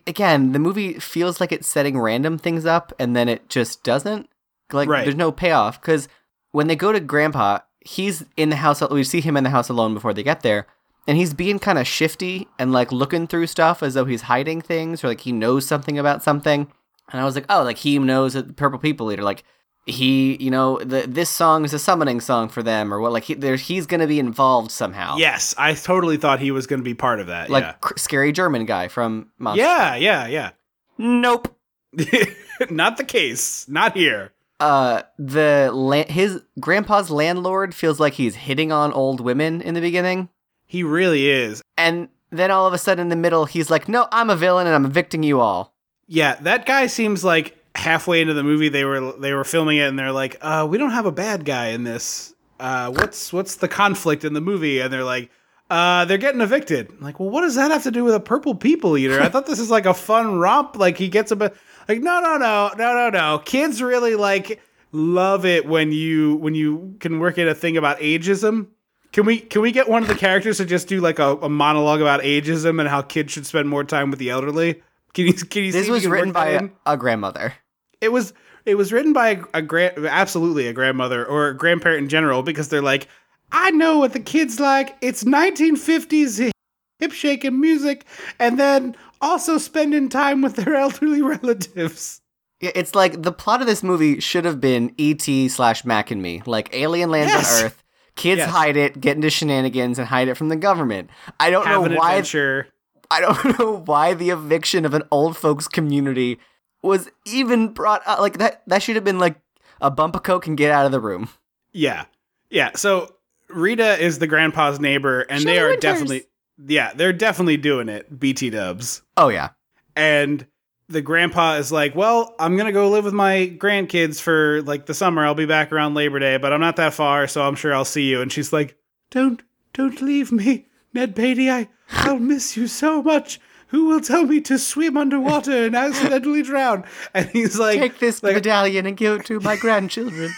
again, 0.07 0.51
the 0.53 0.59
movie 0.59 0.93
feels 0.99 1.39
like 1.41 1.51
it's 1.51 1.67
setting 1.67 1.99
random 1.99 2.37
things 2.37 2.65
up, 2.65 2.91
and 2.99 3.15
then 3.15 3.27
it 3.29 3.47
just 3.49 3.83
doesn't. 3.83 4.29
Like 4.73 4.89
Right. 4.89 5.03
there's 5.03 5.15
no 5.15 5.31
payoff 5.31 5.79
because 5.81 6.07
when 6.51 6.67
they 6.67 6.75
go 6.75 6.91
to 6.91 6.99
Grandpa, 6.99 7.59
he's 7.79 8.23
in 8.37 8.49
the 8.49 8.57
house. 8.57 8.81
We 8.89 9.03
see 9.03 9.21
him 9.21 9.37
in 9.37 9.43
the 9.43 9.49
house 9.49 9.69
alone 9.69 9.93
before 9.93 10.13
they 10.13 10.23
get 10.23 10.41
there, 10.41 10.67
and 11.07 11.17
he's 11.17 11.33
being 11.33 11.59
kind 11.59 11.77
of 11.79 11.87
shifty 11.87 12.47
and 12.59 12.71
like 12.71 12.91
looking 12.91 13.27
through 13.27 13.47
stuff 13.47 13.81
as 13.81 13.93
though 13.93 14.05
he's 14.05 14.23
hiding 14.23 14.61
things 14.61 15.03
or 15.03 15.07
like 15.07 15.21
he 15.21 15.31
knows 15.31 15.65
something 15.65 15.97
about 15.97 16.23
something. 16.23 16.71
And 17.11 17.19
I 17.19 17.25
was 17.25 17.35
like, 17.35 17.45
oh, 17.49 17.63
like 17.63 17.77
he 17.77 17.99
knows 17.99 18.33
that 18.33 18.47
the 18.47 18.53
Purple 18.53 18.79
People 18.79 19.11
Eater, 19.11 19.23
like 19.23 19.43
he, 19.87 20.37
you 20.39 20.51
know, 20.51 20.77
the 20.77 21.05
this 21.07 21.29
song 21.29 21.65
is 21.65 21.73
a 21.73 21.79
summoning 21.79 22.21
song 22.21 22.49
for 22.49 22.61
them, 22.61 22.93
or 22.93 23.01
what? 23.01 23.11
Like 23.11 23.23
he, 23.23 23.33
there, 23.33 23.55
he's 23.55 23.85
gonna 23.87 24.07
be 24.07 24.19
involved 24.19 24.71
somehow. 24.71 25.17
Yes, 25.17 25.55
I 25.57 25.73
totally 25.73 26.17
thought 26.17 26.39
he 26.39 26.51
was 26.51 26.67
going 26.67 26.79
to 26.79 26.83
be 26.83 26.93
part 26.93 27.19
of 27.19 27.27
that. 27.27 27.49
like 27.49 27.63
yeah. 27.63 27.73
cr- 27.81 27.97
scary 27.97 28.31
German 28.31 28.65
guy 28.65 28.87
from 28.87 29.31
Monster. 29.39 29.63
Yeah, 29.63 29.95
yeah, 29.95 30.27
yeah. 30.27 30.51
Nope. 30.97 31.57
Not 32.69 32.97
the 32.97 33.03
case. 33.03 33.67
Not 33.67 33.95
here. 33.97 34.31
Uh, 34.61 35.01
the 35.17 35.69
la- 35.73 36.05
his 36.07 36.41
grandpa's 36.59 37.09
landlord 37.09 37.73
feels 37.75 37.99
like 37.99 38.13
he's 38.13 38.35
hitting 38.35 38.71
on 38.71 38.93
old 38.93 39.19
women 39.19 39.59
in 39.61 39.73
the 39.73 39.81
beginning, 39.81 40.29
He 40.67 40.83
really 40.83 41.29
is. 41.29 41.61
and 41.77 42.07
then 42.29 42.51
all 42.51 42.65
of 42.67 42.73
a 42.73 42.77
sudden 42.77 43.01
in 43.01 43.09
the 43.09 43.15
middle, 43.15 43.45
he's 43.45 43.69
like, 43.69 43.89
"No, 43.89 44.07
I'm 44.11 44.29
a 44.29 44.35
villain, 44.35 44.67
and 44.67 44.75
I'm 44.75 44.85
evicting 44.85 45.23
you 45.23 45.39
all." 45.41 45.73
Yeah, 46.07 46.35
that 46.41 46.65
guy 46.65 46.87
seems 46.87 47.23
like 47.23 47.57
halfway 47.75 48.21
into 48.21 48.33
the 48.33 48.43
movie 48.43 48.69
they 48.69 48.85
were 48.85 49.13
they 49.13 49.33
were 49.33 49.43
filming 49.43 49.77
it 49.77 49.87
and 49.87 49.97
they're 49.97 50.11
like, 50.11 50.37
uh, 50.41 50.67
we 50.69 50.77
don't 50.77 50.91
have 50.91 51.05
a 51.05 51.11
bad 51.11 51.43
guy 51.45 51.67
in 51.69 51.83
this. 51.83 52.33
Uh, 52.59 52.91
what's 52.91 53.33
what's 53.33 53.55
the 53.55 53.67
conflict 53.67 54.23
in 54.23 54.33
the 54.33 54.41
movie? 54.41 54.79
And 54.79 54.91
they're 54.93 55.03
like, 55.03 55.31
uh, 55.69 56.05
they're 56.05 56.17
getting 56.17 56.41
evicted. 56.41 56.89
I'm 56.91 56.99
like, 57.01 57.19
well, 57.19 57.29
what 57.29 57.41
does 57.41 57.55
that 57.55 57.71
have 57.71 57.83
to 57.83 57.91
do 57.91 58.03
with 58.03 58.13
a 58.13 58.19
purple 58.19 58.53
people 58.55 58.97
eater? 58.97 59.19
I 59.21 59.29
thought 59.29 59.45
this 59.47 59.59
is 59.59 59.71
like 59.71 59.85
a 59.85 59.93
fun 59.93 60.37
romp. 60.37 60.75
Like 60.77 60.97
he 60.97 61.07
gets 61.07 61.31
a 61.31 61.35
bit 61.35 61.55
like 61.87 62.01
no 62.01 62.19
no 62.21 62.37
no 62.37 62.71
no 62.77 62.93
no 62.93 63.09
no. 63.09 63.39
Kids 63.45 63.81
really 63.81 64.15
like 64.15 64.61
love 64.91 65.45
it 65.45 65.65
when 65.65 65.91
you 65.91 66.35
when 66.37 66.55
you 66.55 66.95
can 66.99 67.19
work 67.19 67.37
in 67.37 67.47
a 67.47 67.55
thing 67.55 67.77
about 67.77 67.99
ageism. 67.99 68.67
Can 69.11 69.25
we 69.25 69.39
can 69.39 69.61
we 69.61 69.71
get 69.71 69.89
one 69.89 70.01
of 70.01 70.07
the 70.07 70.15
characters 70.15 70.57
to 70.57 70.65
just 70.65 70.87
do 70.87 71.01
like 71.01 71.19
a, 71.19 71.35
a 71.37 71.49
monologue 71.49 72.01
about 72.01 72.21
ageism 72.21 72.79
and 72.79 72.87
how 72.87 73.01
kids 73.01 73.33
should 73.33 73.45
spend 73.45 73.67
more 73.67 73.83
time 73.83 74.09
with 74.09 74.19
the 74.19 74.29
elderly? 74.29 74.81
Can 75.13 75.27
you 75.27 75.33
can 75.33 75.63
you 75.63 75.71
see 75.71 75.79
This 75.79 75.87
you 75.87 75.93
was 75.93 76.03
can 76.03 76.11
written 76.11 76.31
by 76.31 76.49
a, 76.51 76.69
a 76.85 76.97
grandmother. 76.97 77.53
it 77.99 78.09
was 78.13 78.33
it 78.65 78.75
was 78.75 78.93
written 78.93 79.11
by 79.11 79.29
a, 79.29 79.43
a 79.55 79.61
grand 79.61 80.05
absolutely 80.05 80.67
a 80.67 80.73
grandmother 80.73 81.25
or 81.25 81.47
a 81.49 81.57
grandparent 81.57 82.03
in 82.03 82.09
general 82.09 82.43
because 82.43 82.69
they're 82.69 82.81
like 82.81 83.07
i 83.51 83.71
know 83.71 83.97
what 83.97 84.13
the 84.13 84.19
kids 84.19 84.59
like 84.59 84.95
it's 85.01 85.23
1950s 85.25 86.51
hip 86.99 87.11
shaking 87.11 87.59
music 87.59 88.05
and 88.39 88.59
then 88.59 88.95
also 89.21 89.57
spending 89.57 90.09
time 90.09 90.41
with 90.41 90.55
their 90.55 90.75
elderly 90.85 91.21
relatives 91.21 92.21
Yeah, 92.59 92.71
It's 92.75 92.95
like 92.95 93.21
the 93.21 93.31
plot 93.31 93.61
of 93.61 93.67
this 93.67 93.83
movie 93.83 94.19
should 94.19 94.45
have 94.45 94.59
been 94.61 94.93
E.T. 94.97 95.49
slash 95.49 95.83
Mac 95.85 96.11
and 96.11 96.21
Me. 96.21 96.41
Like 96.45 96.69
alien 96.73 97.09
lands 97.11 97.31
Yes. 97.33 97.59
on 97.59 97.65
Earth, 97.65 97.83
kids 98.15 98.39
Yes. 98.39 98.49
hide 98.49 98.77
it, 98.77 98.99
get 99.01 99.15
into 99.15 99.29
shenanigans, 99.29 99.99
and 99.99 100.07
hide 100.07 100.27
it 100.27 100.35
from 100.35 100.49
the 100.49 100.55
government. 100.55 101.09
I 101.39 101.49
don't 101.49 101.65
have 101.65 101.89
know 101.89 101.97
why. 101.97 102.13
adventure 102.13 102.67
I 103.09 103.19
don't 103.21 103.59
know 103.59 103.77
why 103.85 104.13
the 104.13 104.29
eviction 104.29 104.85
of 104.85 104.93
an 104.93 105.03
old 105.11 105.35
folks 105.37 105.67
community 105.67 106.39
was 106.81 107.09
even 107.25 107.69
brought 107.73 108.01
up. 108.07 108.19
Like 108.19 108.37
that. 108.37 108.61
That 108.67 108.81
should 108.81 108.95
have 108.95 109.03
been 109.03 109.19
like 109.19 109.35
a 109.81 109.91
bump 109.91 110.15
of 110.15 110.23
coke 110.23 110.47
and 110.47 110.55
get 110.57 110.71
out 110.71 110.85
of 110.85 110.91
the 110.91 110.99
room. 110.99 111.29
yeah 111.73 112.05
yeah 112.49 112.71
so 112.75 113.07
rita 113.49 113.97
is 113.99 114.19
the 114.19 114.27
grandpa's 114.27 114.79
neighbor 114.79 115.21
and 115.21 115.43
they 115.43 115.57
are 115.59 115.69
Winters. 115.69 115.81
definitely 115.81 116.23
yeah 116.67 116.93
they're 116.93 117.13
definitely 117.13 117.57
doing 117.57 117.89
it 117.89 118.19
bt 118.19 118.49
dubs 118.49 119.01
Oh 119.17 119.29
yeah. 119.29 119.49
and 119.95 120.45
the 120.89 121.01
grandpa 121.01 121.55
is 121.55 121.71
like, 121.71 121.95
"Well, 121.95 122.35
I'm 122.37 122.57
gonna 122.57 122.73
go 122.73 122.89
live 122.89 123.05
with 123.05 123.13
my 123.13 123.55
grandkids 123.57 124.19
for 124.19 124.61
like 124.63 124.87
the 124.87 124.93
summer. 124.93 125.25
I'll 125.25 125.33
be 125.33 125.45
back 125.45 125.71
around 125.71 125.93
Labor 125.93 126.19
Day, 126.19 126.35
but 126.35 126.51
I'm 126.51 126.59
not 126.59 126.75
that 126.75 126.93
far, 126.93 127.27
so 127.27 127.43
I'm 127.43 127.55
sure 127.55 127.73
I'll 127.73 127.85
see 127.85 128.09
you." 128.09 128.19
And 128.21 128.29
she's 128.29 128.51
like, 128.51 128.75
"Don't, 129.09 129.41
don't 129.71 130.01
leave 130.01 130.33
me, 130.33 130.67
Ned 130.93 131.15
Beatty. 131.15 131.49
I, 131.49 131.69
I'll 131.91 132.19
miss 132.19 132.57
you 132.57 132.67
so 132.67 133.01
much. 133.01 133.39
Who 133.67 133.85
will 133.85 134.01
tell 134.01 134.25
me 134.25 134.41
to 134.41 134.59
swim 134.59 134.97
underwater 134.97 135.65
and 135.65 135.77
accidentally 135.77 136.43
drown?" 136.43 136.83
And 137.13 137.29
he's 137.29 137.57
like, 137.57 137.79
Take 137.79 137.99
this 137.99 138.21
like, 138.21 138.35
medallion 138.35 138.85
and 138.85 138.97
give 138.97 139.21
it 139.21 139.25
to 139.27 139.39
my 139.39 139.55
grandchildren. 139.55 140.29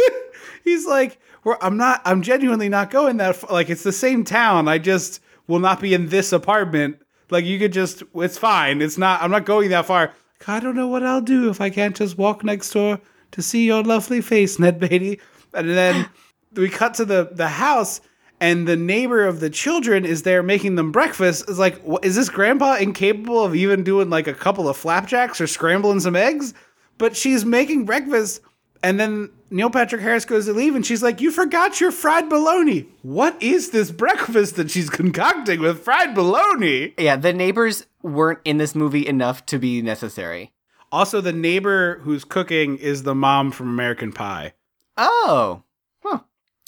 he's 0.64 0.86
like, 0.86 1.18
well, 1.44 1.58
I'm 1.60 1.76
not. 1.76 2.00
I'm 2.06 2.22
genuinely 2.22 2.70
not 2.70 2.90
going 2.90 3.18
that. 3.18 3.36
Far. 3.36 3.52
Like 3.52 3.68
it's 3.68 3.82
the 3.82 3.92
same 3.92 4.24
town. 4.24 4.66
I 4.66 4.78
just 4.78 5.20
will 5.50 5.58
not 5.58 5.80
be 5.80 5.92
in 5.92 6.08
this 6.08 6.32
apartment. 6.32 7.02
Like 7.28 7.44
you 7.44 7.58
could 7.58 7.72
just. 7.72 8.02
It's 8.14 8.38
fine. 8.38 8.80
It's 8.80 8.96
not. 8.96 9.22
I'm 9.22 9.30
not 9.30 9.44
going 9.44 9.68
that 9.70 9.86
far. 9.86 10.14
I 10.46 10.60
don't 10.60 10.76
know 10.76 10.88
what 10.88 11.04
I'll 11.04 11.20
do 11.20 11.50
if 11.50 11.60
I 11.60 11.68
can't 11.68 11.94
just 11.94 12.16
walk 12.16 12.42
next 12.42 12.70
door 12.70 13.00
to 13.32 13.42
see 13.42 13.66
your 13.66 13.82
lovely 13.82 14.22
face, 14.22 14.58
Ned 14.58 14.80
Beatty. 14.80 15.20
And 15.52 15.68
then 15.68 16.08
we 16.54 16.70
cut 16.70 16.94
to 16.94 17.04
the 17.04 17.28
the 17.30 17.48
house, 17.48 18.00
and 18.40 18.66
the 18.66 18.76
neighbor 18.76 19.26
of 19.26 19.40
the 19.40 19.50
children 19.50 20.06
is 20.06 20.22
there 20.22 20.42
making 20.42 20.76
them 20.76 20.92
breakfast. 20.92 21.48
Is 21.48 21.58
like, 21.58 21.80
is 22.02 22.16
this 22.16 22.30
grandpa 22.30 22.76
incapable 22.76 23.44
of 23.44 23.54
even 23.54 23.84
doing 23.84 24.08
like 24.08 24.26
a 24.26 24.34
couple 24.34 24.68
of 24.68 24.76
flapjacks 24.76 25.40
or 25.40 25.46
scrambling 25.46 26.00
some 26.00 26.16
eggs? 26.16 26.54
But 26.96 27.16
she's 27.16 27.44
making 27.44 27.84
breakfast, 27.86 28.42
and 28.82 28.98
then 28.98 29.30
Neil 29.50 29.70
Patrick 29.70 30.00
Harris 30.00 30.24
goes 30.24 30.46
to 30.46 30.52
leave, 30.52 30.74
and 30.74 30.84
she's 30.86 31.02
like, 31.02 31.20
"You 31.20 31.30
forgot 31.30 31.80
your 31.80 31.90
fried 31.92 32.28
bologna. 32.28 32.86
What 33.02 33.40
is 33.42 33.70
this 33.70 33.90
breakfast 33.90 34.56
that 34.56 34.70
she's 34.70 34.88
concocting 34.90 35.60
with 35.60 35.80
fried 35.84 36.14
bologna?" 36.14 36.94
Yeah, 36.98 37.16
the 37.16 37.32
neighbors 37.32 37.86
weren't 38.02 38.38
in 38.44 38.56
this 38.58 38.74
movie 38.74 39.06
enough 39.06 39.44
to 39.46 39.58
be 39.58 39.82
necessary. 39.82 40.52
Also, 40.92 41.20
the 41.20 41.32
neighbor 41.32 42.00
who's 42.04 42.24
cooking 42.24 42.76
is 42.78 43.02
the 43.04 43.14
mom 43.14 43.50
from 43.52 43.68
American 43.68 44.12
Pie. 44.12 44.54
Oh. 44.96 45.62
Huh. 46.04 46.20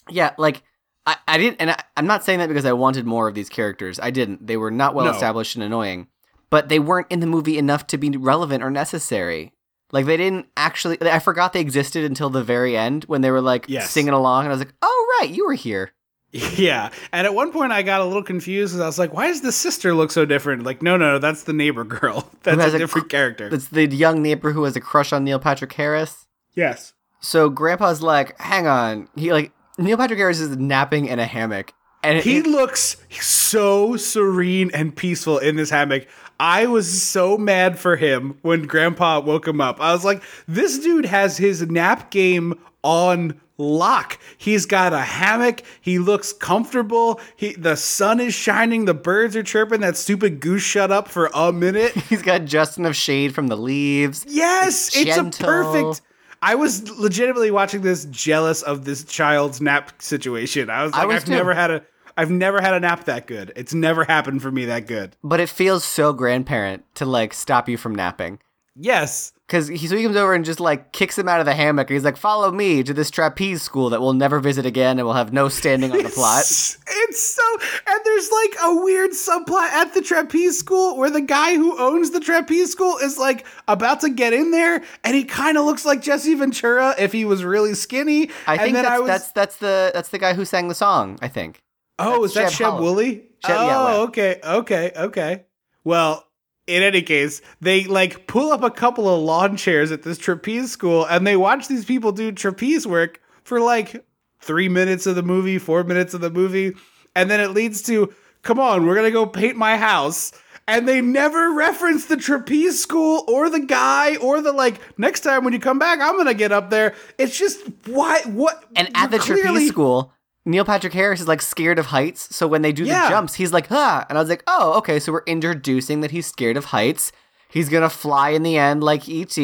Yeah, 0.09 0.33
like 0.39 0.63
I, 1.07 1.17
I 1.27 1.39
didn't 1.39 1.57
and 1.61 1.71
I, 1.73 1.83
I'm 1.97 2.07
not 2.07 2.25
saying 2.25 2.39
that 2.39 2.49
because 2.49 2.65
I 2.65 2.73
wanted 2.73 3.05
more 3.07 3.29
of 3.29 3.35
these 3.35 3.49
characters. 3.49 3.99
I 4.01 4.11
didn't. 4.11 4.47
They 4.47 4.57
were 4.57 4.71
not 4.71 4.95
well 4.95 5.07
No. 5.07 5.11
established 5.13 5.57
and 5.57 5.65
annoying. 5.65 6.09
But 6.51 6.69
they 6.69 6.79
weren't 6.79 7.07
in 7.11 7.21
the 7.21 7.27
movie 7.27 7.57
enough 7.59 7.87
to 7.89 7.99
be 7.99 8.11
relevant 8.11 8.63
or 8.63 8.71
necessary. 8.71 9.53
Like 9.93 10.07
they 10.07 10.17
didn't 10.17 10.47
actually 10.57 10.99
I 11.03 11.19
forgot 11.21 11.53
they 11.53 11.61
existed 11.61 12.05
until 12.05 12.31
the 12.31 12.43
very 12.43 12.77
end 12.77 13.05
when 13.05 13.21
they 13.21 13.31
were 13.31 13.41
like 13.43 13.67
Yes. 13.69 13.91
singing 13.91 14.13
along 14.15 14.45
and 14.47 14.49
I 14.53 14.57
was 14.57 14.61
like, 14.65 14.75
"Oh 14.83 15.19
right, 15.21 15.31
you 15.31 15.47
were 15.47 15.55
here." 15.55 15.93
Yeah, 16.57 16.89
and 17.13 17.27
at 17.27 17.35
one 17.35 17.53
point 17.53 17.73
I 17.73 17.83
got 17.83 18.01
a 18.01 18.05
little 18.07 18.23
confused 18.23 18.73
because 18.73 18.81
I 18.81 18.87
was 18.87 18.99
like, 18.99 19.13
"Why 19.13 19.27
does 19.29 19.43
the 19.43 19.53
sister 19.53 19.93
look 19.95 20.11
so 20.11 20.25
different?" 20.25 20.63
Like, 20.65 20.81
no, 20.81 20.97
no, 20.97 21.19
that's 21.19 21.43
the 21.45 21.53
neighbor 21.53 21.85
girl. 21.85 22.31
That's 22.43 22.73
a 22.73 22.79
different 22.79 23.11
character. 23.11 23.51
That's 23.51 23.69
the 23.69 23.87
young 23.87 24.23
neighbor 24.23 24.51
who 24.53 24.65
has 24.65 24.75
a 24.75 24.81
crush 24.81 25.13
on 25.13 25.25
Neil 25.25 25.39
Patrick 25.39 25.73
Harris. 25.75 26.27
yes. 26.55 26.95
So 27.21 27.51
grandpa's 27.51 28.01
like, 28.03 28.41
"Hang 28.41 28.67
on." 28.67 29.09
He 29.15 29.31
like 29.31 29.53
Neil 29.79 29.99
Patrick 29.99 30.19
Harris 30.19 30.41
is 30.41 30.57
napping 30.57 31.05
in 31.07 31.19
a 31.19 31.27
hammock. 31.27 31.75
And 32.03 32.19
He 32.19 32.39
it- 32.39 32.47
looks 32.49 32.97
so 33.21 33.97
serene 33.97 34.71
and 34.75 34.97
peaceful 34.97 35.39
in 35.39 35.57
this 35.57 35.71
hammock. 35.71 36.07
I 36.41 36.67
was 36.67 37.03
so 37.03 37.37
mad 37.39 37.79
for 37.79 37.97
him 37.97 38.39
when 38.43 38.67
Grandpa 38.67 39.21
woke 39.21 39.47
him 39.47 39.61
up. 39.61 39.81
I 39.81 39.93
was 39.93 40.05
like, 40.05 40.23
this 40.49 40.79
dude 40.79 41.07
has 41.07 41.37
his 41.37 41.63
nap 41.63 42.11
game 42.11 42.55
on 42.83 43.41
lock. 43.59 44.19
He's 44.39 44.67
got 44.67 44.93
a 44.93 45.01
hammock. 45.01 45.63
He 45.81 45.99
looks 45.99 46.33
comfortable. 46.33 47.21
He 47.37 47.53
the 47.55 47.77
sun 47.77 48.19
is 48.19 48.35
shining. 48.35 48.87
The 48.87 48.95
birds 48.95 49.37
are 49.37 49.43
chirping. 49.43 49.81
That 49.81 49.97
stupid 49.97 50.41
goose 50.41 50.63
shut 50.63 50.91
up 50.91 51.07
for 51.09 51.31
a 51.33 51.53
minute. 51.53 51.93
he's 52.09 52.23
got 52.23 52.45
just 52.45 52.77
enough 52.79 52.97
shade 52.97 53.35
from 53.35 53.47
the 53.47 53.57
leaves. 53.57 54.25
Yes, 54.29 54.89
It's 54.97 55.17
it's, 55.17 55.17
a 55.17 55.43
perfect. 55.45 56.03
I 56.45 56.57
was 56.57 56.91
legitimately 56.99 57.53
watching 57.53 57.83
this 57.83 58.05
jealous 58.07 58.63
of 58.63 58.85
this 58.85 59.05
child's 59.05 59.61
nap 59.61 60.03
situation. 60.03 60.71
I 60.71 60.83
was 60.83 60.93
I 60.93 60.99
like, 60.99 61.07
was 61.09 61.17
I've 61.19 61.25
too. 61.27 61.31
never 61.31 61.55
had 61.55 61.71
a 61.71 61.85
I've 62.17 62.31
never 62.31 62.61
had 62.61 62.75
a 62.75 62.81
nap 62.81 63.05
that 63.05 63.27
good. 63.27 63.53
It's 63.57 63.75
never 63.75 64.05
happened 64.05 64.43
for 64.43 64.51
me 64.51 64.67
that 64.67 64.87
good. 64.87 65.17
But 65.23 65.41
it 65.41 65.49
feels 65.49 65.85
so 65.85 66.13
grandparent 66.13 66.85
to 66.97 67.07
like 67.07 67.35
stop 67.35 67.69
you 67.69 67.77
from 67.77 67.95
napping. 67.95 68.39
Yes. 68.75 69.33
Cause 69.49 69.69
he 69.69 69.87
so 69.87 69.97
he 69.97 70.03
comes 70.03 70.17
over 70.17 70.33
and 70.33 70.47
just 70.47 70.61
like 70.61 70.93
kicks 70.93 71.19
him 71.19 71.29
out 71.29 71.41
of 71.41 71.45
the 71.45 71.53
hammock. 71.53 71.91
He's 71.91 72.05
like, 72.05 72.17
"Follow 72.17 72.51
me 72.51 72.83
to 72.83 72.95
this 72.95 73.11
trapeze 73.11 73.61
school 73.61 73.91
that 73.91 74.01
we'll 74.01 74.15
never 74.15 74.41
visit 74.41 74.65
again, 74.65 74.99
and 74.99 75.05
we'll 75.05 75.15
have 75.15 75.31
no 75.31 75.51
standing 75.51 75.93
on 75.93 76.03
the 76.03 76.09
plot." 76.09 76.41
It's, 76.41 76.79
it's 76.87 77.23
so 77.23 77.43
and 77.87 78.01
there's 78.03 78.31
like 78.31 78.55
a 78.63 78.83
weird 78.83 79.11
subplot 79.11 79.69
at 79.69 79.93
the 79.93 80.01
trapeze 80.01 80.59
school 80.59 80.97
where 80.97 81.11
the 81.11 81.21
guy 81.21 81.55
who 81.55 81.79
owns 81.79 82.13
the 82.13 82.21
trapeze 82.21 82.73
school 82.73 82.97
is 82.97 83.19
like 83.19 83.45
about 83.69 84.01
to 84.01 84.09
get 84.09 84.33
in 84.33 84.53
there 84.53 84.83
and 85.05 85.15
he 85.15 85.25
kind 85.25 85.59
of 85.59 85.67
looks 85.67 85.85
like 85.85 86.01
Jesse 86.01 86.33
Ventura 86.33 86.95
if 86.99 87.13
he 87.13 87.27
was 87.27 87.45
really 87.45 87.75
skinny. 87.75 88.31
I 88.47 88.57
think 88.57 88.77
that's, 88.77 88.89
I 88.89 88.99
was, 89.01 89.07
that's 89.07 89.33
that's 89.33 89.57
the 89.57 89.91
that's 89.93 90.09
the 90.09 90.19
guy 90.19 90.33
who 90.33 90.47
sang 90.47 90.69
the 90.69 90.75
song. 90.75 91.19
I 91.21 91.29
think. 91.29 91.62
Oh, 92.03 92.25
is 92.25 92.35
that 92.35 92.53
Sheb 92.53 92.79
Sheb 92.79 92.81
Wooley? 92.81 93.25
Oh, 93.45 93.49
yeah, 93.49 94.01
okay, 94.03 94.41
okay, 94.45 94.93
okay. 94.97 95.45
Well, 95.85 96.27
in 96.67 96.83
any 96.83 97.03
case, 97.03 97.43
they 97.61 97.85
like 97.85 98.27
pull 98.27 98.53
up 98.53 98.63
a 98.63 98.71
couple 98.71 99.13
of 99.13 99.21
lawn 99.21 99.57
chairs 99.57 99.91
at 99.91 100.03
this 100.03 100.19
trapeze 100.19 100.71
school 100.71 101.05
and 101.07 101.27
they 101.27 101.37
watch 101.37 101.69
these 101.69 101.85
people 101.85 102.13
do 102.13 102.31
trapeze 102.33 102.87
work 102.87 103.21
for 103.43 103.61
like 103.61 104.05
three 104.41 104.69
minutes 104.69 105.07
of 105.07 105.17
the 105.17 105.23
movie, 105.23 105.59
four 105.59 105.85
minutes 105.85 106.15
of 106.15 106.21
the 106.21 106.31
movie, 106.31 106.75
and 107.15 107.31
then 107.31 107.41
it 107.41 107.51
leads 107.51 107.83
to, 107.83 108.13
come 108.43 108.59
on, 108.59 108.87
we're 108.87 108.95
gonna 108.95 109.11
go 109.11 109.27
paint 109.27 109.57
my 109.57 109.77
house. 109.77 110.33
And 110.69 110.87
they 110.87 111.01
never 111.01 111.53
reference 111.55 112.07
the 112.07 112.17
trapeze 112.17 112.81
school 112.81 113.25
or 113.27 113.51
the 113.51 113.59
guy 113.59 114.15
or 114.17 114.41
the 114.41 114.53
like. 114.53 114.81
Next 114.97 115.21
time 115.21 115.43
when 115.43 115.53
you 115.53 115.59
come 115.59 115.81
back, 115.81 115.99
I'm 116.01 116.17
gonna 116.17 116.35
get 116.35 116.53
up 116.53 116.71
there. 116.71 116.95
It's 117.19 117.37
just 117.37 117.61
why 117.87 118.21
what 118.27 118.65
And 118.77 118.89
at 118.95 119.11
the 119.11 119.19
trapeze 119.19 119.69
school, 119.69 120.13
Neil 120.45 120.65
Patrick 120.65 120.93
Harris 120.93 121.21
is 121.21 121.29
like 121.29 121.41
scared 121.43 121.79
of 121.79 121.87
heights. 121.87 122.35
So 122.35 122.47
when 122.49 122.63
they 122.63 122.73
do 122.73 122.85
Yeah. 122.85 123.05
the 123.05 123.11
jumps, 123.11 123.35
he's 123.35 123.53
like, 123.53 123.69
"Ah!" 123.71 124.05
And 124.09 124.19
I 124.19 124.21
was 124.21 124.29
like, 124.31 124.43
"Oh, 124.47 124.75
okay." 124.79 124.99
So 124.99 125.13
we're 125.13 125.23
introducing 125.27 126.01
that 126.01 126.11
he's 126.11 126.27
scared 126.27 126.57
of 126.57 126.67
heights. 126.67 127.13
He's 127.49 127.69
gonna 127.69 127.91
fly 127.91 128.31
in 128.31 128.43
the 128.43 128.57
end 128.59 128.83
like 128.83 129.09
ET. 129.09 129.37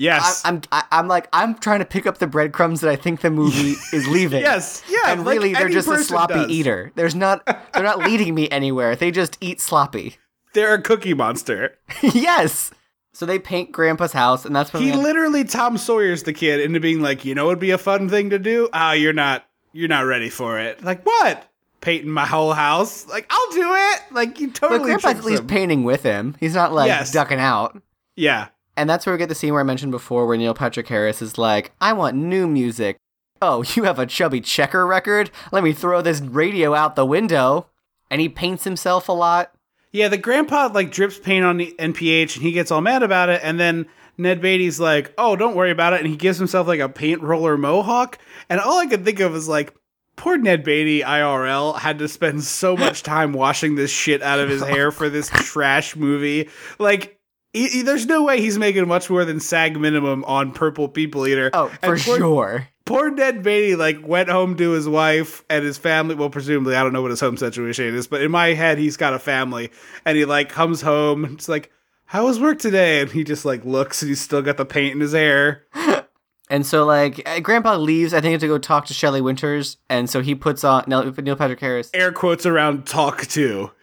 Yes. 0.00 0.42
I'm, 0.44 0.54
I'm, 0.54 0.62
I- 0.70 0.98
I'm 0.98 1.08
like, 1.08 1.28
I'm 1.32 1.56
trying 1.56 1.80
to 1.80 1.84
pick 1.84 2.06
up 2.06 2.18
the 2.18 2.26
breadcrumbs 2.28 2.80
that 2.82 2.90
I 2.90 2.94
think 2.96 3.20
the 3.20 3.30
movie 3.30 3.74
is 3.92 4.06
leaving. 4.08 4.40
Yes, 4.42 4.82
yeah, 4.88 5.10
And 5.12 5.24
like 5.24 5.34
really, 5.38 5.54
they're 5.54 5.68
just 5.68 5.88
a 5.88 5.98
sloppy 6.04 6.34
does. 6.34 6.50
eater. 6.50 6.92
There's 6.94 7.16
not, 7.16 7.44
they're 7.74 7.82
not 7.82 7.98
leading 8.08 8.32
me 8.34 8.48
anywhere. 8.48 8.94
They 8.94 9.10
just 9.10 9.36
eat 9.40 9.60
sloppy. 9.60 10.16
They're 10.54 10.74
a 10.74 10.80
cookie 10.82 11.14
monster. 11.14 11.78
yes. 12.02 12.70
So 13.12 13.26
they 13.26 13.40
paint 13.40 13.72
Grandpa's 13.72 14.12
house, 14.12 14.44
and 14.44 14.54
that's 14.54 14.72
when 14.72 14.84
He 14.84 14.92
literally 14.92 15.42
Tom 15.42 15.76
Sawyer's 15.76 16.22
the 16.22 16.32
kid 16.32 16.60
into 16.60 16.78
being 16.78 17.02
like, 17.02 17.24
you 17.24 17.34
know, 17.34 17.48
it'd 17.48 17.58
be 17.58 17.72
a 17.72 17.78
fun 17.78 18.08
thing 18.08 18.30
to 18.30 18.38
do. 18.38 18.68
Ah, 18.72 18.92
you're 18.92 19.12
not, 19.12 19.46
you're 19.72 19.88
not 19.88 20.06
ready 20.06 20.30
for 20.30 20.58
it. 20.58 20.82
Like 20.82 21.04
what? 21.04 21.44
Painting 21.80 22.10
my 22.10 22.26
whole 22.26 22.52
house? 22.52 23.06
Like 23.06 23.26
I'll 23.30 23.50
do 23.52 23.72
it. 23.74 24.00
Like 24.10 24.40
you 24.40 24.48
But 24.48 24.54
totally. 24.56 24.80
Grandpa's 24.80 25.02
tricks 25.12 25.18
at 25.20 25.24
least 25.24 25.46
painting 25.46 25.84
with 25.84 26.02
him. 26.02 26.36
He's 26.40 26.54
not 26.54 26.72
like 26.72 26.88
Yes. 26.88 27.12
ducking 27.12 27.38
out. 27.40 27.80
yeah. 28.16 28.48
And 28.76 28.88
that's 28.88 29.04
where 29.06 29.12
we 29.12 29.18
get 29.18 29.28
the 29.28 29.34
scene 29.34 29.52
where 29.52 29.60
I 29.60 29.64
mentioned 29.64 29.90
before 29.90 30.24
where 30.24 30.36
Neil 30.36 30.54
Patrick 30.54 30.86
Harris 30.86 31.20
is 31.20 31.36
like, 31.36 31.72
I 31.80 31.92
want 31.94 32.16
new 32.16 32.46
music. 32.46 32.96
Oh, 33.42 33.62
you 33.74 33.82
have 33.84 33.98
a 33.98 34.06
chubby 34.06 34.40
checker 34.40 34.86
record? 34.86 35.32
Let 35.50 35.64
me 35.64 35.72
throw 35.72 36.00
this 36.00 36.20
radio 36.20 36.74
out 36.74 36.94
the 36.94 37.04
window. 37.04 37.66
And 38.10 38.20
he 38.20 38.28
paints 38.28 38.62
himself 38.64 39.08
a 39.08 39.12
lot. 39.12 39.52
Yeah, 39.90 40.06
the 40.08 40.16
grandpa 40.16 40.70
like 40.72 40.90
drips 40.92 41.18
paint 41.18 41.44
on 41.44 41.56
the 41.56 41.74
NPH 41.78 42.36
and 42.36 42.42
he 42.44 42.52
gets 42.52 42.70
all 42.70 42.80
mad 42.80 43.02
about 43.02 43.28
it. 43.30 43.40
And 43.42 43.58
then 43.58 43.86
Ned 44.18 44.40
Beatty's 44.42 44.80
like, 44.80 45.14
oh, 45.16 45.36
don't 45.36 45.54
worry 45.56 45.70
about 45.70 45.92
it. 45.94 46.00
And 46.00 46.08
he 46.08 46.16
gives 46.16 46.38
himself 46.38 46.66
like 46.66 46.80
a 46.80 46.88
paint 46.88 47.22
roller 47.22 47.56
mohawk. 47.56 48.18
And 48.50 48.60
all 48.60 48.78
I 48.78 48.86
could 48.86 49.04
think 49.04 49.20
of 49.20 49.34
is 49.36 49.48
like, 49.48 49.72
poor 50.16 50.36
Ned 50.36 50.64
Beatty 50.64 51.00
IRL 51.02 51.78
had 51.78 52.00
to 52.00 52.08
spend 52.08 52.42
so 52.42 52.76
much 52.76 53.02
time 53.04 53.32
washing 53.32 53.76
this 53.76 53.90
shit 53.92 54.20
out 54.22 54.40
of 54.40 54.48
his 54.48 54.60
hair 54.62 54.90
for 54.90 55.08
this 55.08 55.28
trash 55.32 55.94
movie. 55.94 56.48
Like, 56.80 57.18
he, 57.52 57.68
he- 57.68 57.82
there's 57.82 58.06
no 58.06 58.24
way 58.24 58.40
he's 58.40 58.58
making 58.58 58.88
much 58.88 59.08
more 59.08 59.24
than 59.24 59.38
SAG 59.40 59.78
minimum 59.78 60.24
on 60.24 60.50
Purple 60.52 60.88
People 60.88 61.26
Eater. 61.26 61.50
Oh, 61.52 61.68
for 61.68 61.96
poor- 61.96 62.18
sure. 62.18 62.68
Poor 62.84 63.10
Ned 63.10 63.42
Beatty 63.42 63.76
like 63.76 64.06
went 64.06 64.30
home 64.30 64.56
to 64.56 64.70
his 64.70 64.88
wife 64.88 65.44
and 65.50 65.62
his 65.62 65.76
family. 65.76 66.14
Well, 66.14 66.30
presumably, 66.30 66.74
I 66.74 66.82
don't 66.82 66.94
know 66.94 67.02
what 67.02 67.10
his 67.10 67.20
home 67.20 67.36
situation 67.36 67.94
is, 67.94 68.06
but 68.08 68.22
in 68.22 68.30
my 68.30 68.54
head, 68.54 68.78
he's 68.78 68.96
got 68.96 69.12
a 69.12 69.18
family, 69.18 69.70
and 70.06 70.16
he 70.16 70.24
like 70.24 70.48
comes 70.48 70.80
home. 70.80 71.26
It's 71.26 71.50
like, 71.50 71.70
"How 72.08 72.26
was 72.26 72.38
work 72.38 72.58
today?" 72.58 73.00
And 73.00 73.10
he 73.10 73.24
just 73.24 73.44
like 73.44 73.64
looks, 73.64 74.02
and 74.02 74.08
he's 74.08 74.20
still 74.20 74.42
got 74.42 74.56
the 74.56 74.66
paint 74.66 74.94
in 74.94 75.00
his 75.00 75.12
hair. 75.12 75.64
And 76.50 76.64
so, 76.64 76.86
like, 76.86 77.20
uh, 77.28 77.40
Grandpa 77.40 77.76
leaves, 77.76 78.14
I 78.14 78.20
think, 78.20 78.40
to 78.40 78.46
go 78.46 78.56
talk 78.56 78.86
to 78.86 78.94
Shelley 78.94 79.20
Winters. 79.20 79.76
And 79.90 80.08
so 80.08 80.22
he 80.22 80.34
puts 80.34 80.64
on 80.64 80.84
Neil, 80.86 81.12
Neil 81.12 81.36
Patrick 81.36 81.60
Harris. 81.60 81.90
Air 81.92 82.10
quotes 82.10 82.46
around 82.46 82.86
talk 82.86 83.26
to. 83.26 83.70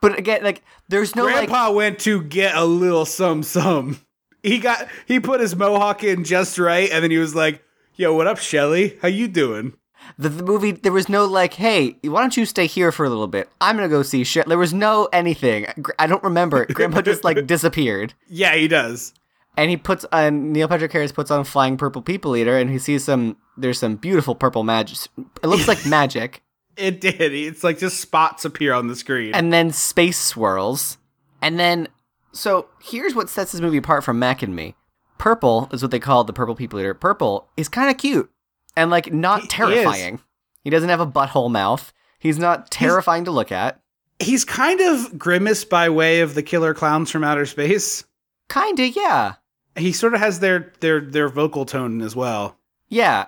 But 0.00 0.18
again, 0.18 0.44
like, 0.44 0.62
there's 0.88 1.16
no, 1.16 1.24
like, 1.24 1.48
Grandpa 1.48 1.72
went 1.72 1.98
to 2.00 2.22
get 2.22 2.54
a 2.54 2.64
little 2.64 3.04
some 3.06 3.42
some. 3.42 3.98
He 4.42 4.58
got 4.58 4.88
he 5.06 5.18
put 5.20 5.40
his 5.40 5.54
mohawk 5.54 6.02
in 6.04 6.24
just 6.24 6.58
right, 6.58 6.90
and 6.90 7.02
then 7.02 7.12
he 7.12 7.18
was 7.18 7.34
like, 7.34 7.64
"Yo, 7.94 8.12
what 8.12 8.26
up, 8.26 8.38
Shelly? 8.38 8.98
How 9.00 9.06
you 9.06 9.28
doing?" 9.28 9.74
The, 10.18 10.28
the 10.28 10.42
movie, 10.42 10.72
there 10.72 10.92
was 10.92 11.08
no, 11.08 11.24
like, 11.24 11.54
hey, 11.54 11.96
why 12.04 12.20
don't 12.20 12.36
you 12.36 12.44
stay 12.46 12.66
here 12.66 12.92
for 12.92 13.04
a 13.04 13.08
little 13.08 13.26
bit? 13.26 13.48
I'm 13.60 13.76
going 13.76 13.88
to 13.88 13.94
go 13.94 14.02
see 14.02 14.24
shit. 14.24 14.46
There 14.46 14.58
was 14.58 14.74
no 14.74 15.08
anything. 15.12 15.66
I 15.98 16.06
don't 16.06 16.22
remember. 16.22 16.66
Grandpa 16.66 17.00
just, 17.02 17.24
like, 17.24 17.46
disappeared. 17.46 18.14
Yeah, 18.28 18.54
he 18.54 18.68
does. 18.68 19.14
and 19.56 19.70
he 19.70 19.76
puts 19.76 20.04
on 20.12 20.52
Neil 20.52 20.68
Patrick 20.68 20.92
Harris 20.92 21.12
puts 21.12 21.30
on 21.30 21.44
Flying 21.44 21.76
Purple 21.76 22.02
People 22.02 22.36
Eater, 22.36 22.58
and 22.58 22.70
he 22.70 22.78
sees 22.78 23.04
some. 23.04 23.36
There's 23.56 23.78
some 23.78 23.96
beautiful 23.96 24.34
purple 24.34 24.62
magic. 24.64 24.98
It 25.42 25.46
looks 25.46 25.68
like 25.68 25.84
magic, 25.86 26.42
It 26.76 27.00
did. 27.00 27.20
It's 27.34 27.62
like 27.62 27.78
just 27.78 28.00
spots 28.00 28.44
appear 28.46 28.72
on 28.72 28.86
the 28.88 28.96
screen. 28.96 29.34
and 29.34 29.52
then 29.52 29.70
space 29.72 30.18
swirls, 30.18 30.96
and 31.42 31.58
then. 31.58 31.88
So 32.34 32.68
here's 32.80 33.14
what 33.14 33.28
sets 33.28 33.52
this 33.52 33.60
movie 33.60 33.76
apart 33.76 34.04
from 34.04 34.18
Mac 34.18 34.42
and 34.42 34.56
Me. 34.56 34.74
Purple 35.18 35.68
is 35.70 35.82
what 35.82 35.90
they 35.90 36.00
call 36.00 36.24
the 36.24 36.32
Purple 36.32 36.54
People 36.54 36.80
Eater. 36.80 36.94
Purple 36.94 37.46
is 37.58 37.68
kind 37.68 37.90
of 37.90 37.98
cute 37.98 38.30
and 38.76 38.90
like 38.90 39.12
not 39.12 39.42
He 39.42 39.48
terrifying. 39.48 40.20
He 40.62 40.70
doesn't 40.70 40.88
have 40.88 41.00
a 41.00 41.06
butthole 41.06 41.50
mouth. 41.50 41.92
He's 42.18 42.38
not 42.38 42.70
terrifying 42.70 43.24
to 43.24 43.30
look 43.32 43.50
at. 43.52 43.80
he's 44.20 44.44
kind 44.44 44.80
of 44.80 45.18
grimace 45.18 45.64
by 45.64 45.88
way 45.90 46.20
of 46.20 46.34
the 46.34 46.42
killer 46.42 46.72
clowns 46.74 47.10
from 47.10 47.24
outer 47.24 47.46
space. 47.46 48.04
Kinda, 48.48 48.88
yeah, 48.90 49.34
He 49.76 49.92
sort 49.92 50.14
of 50.14 50.20
has 50.20 50.40
their 50.40 50.72
their 50.80 51.00
their 51.00 51.28
vocal 51.28 51.64
tone 51.64 52.00
as 52.02 52.14
well. 52.14 52.58
yeah. 52.88 53.26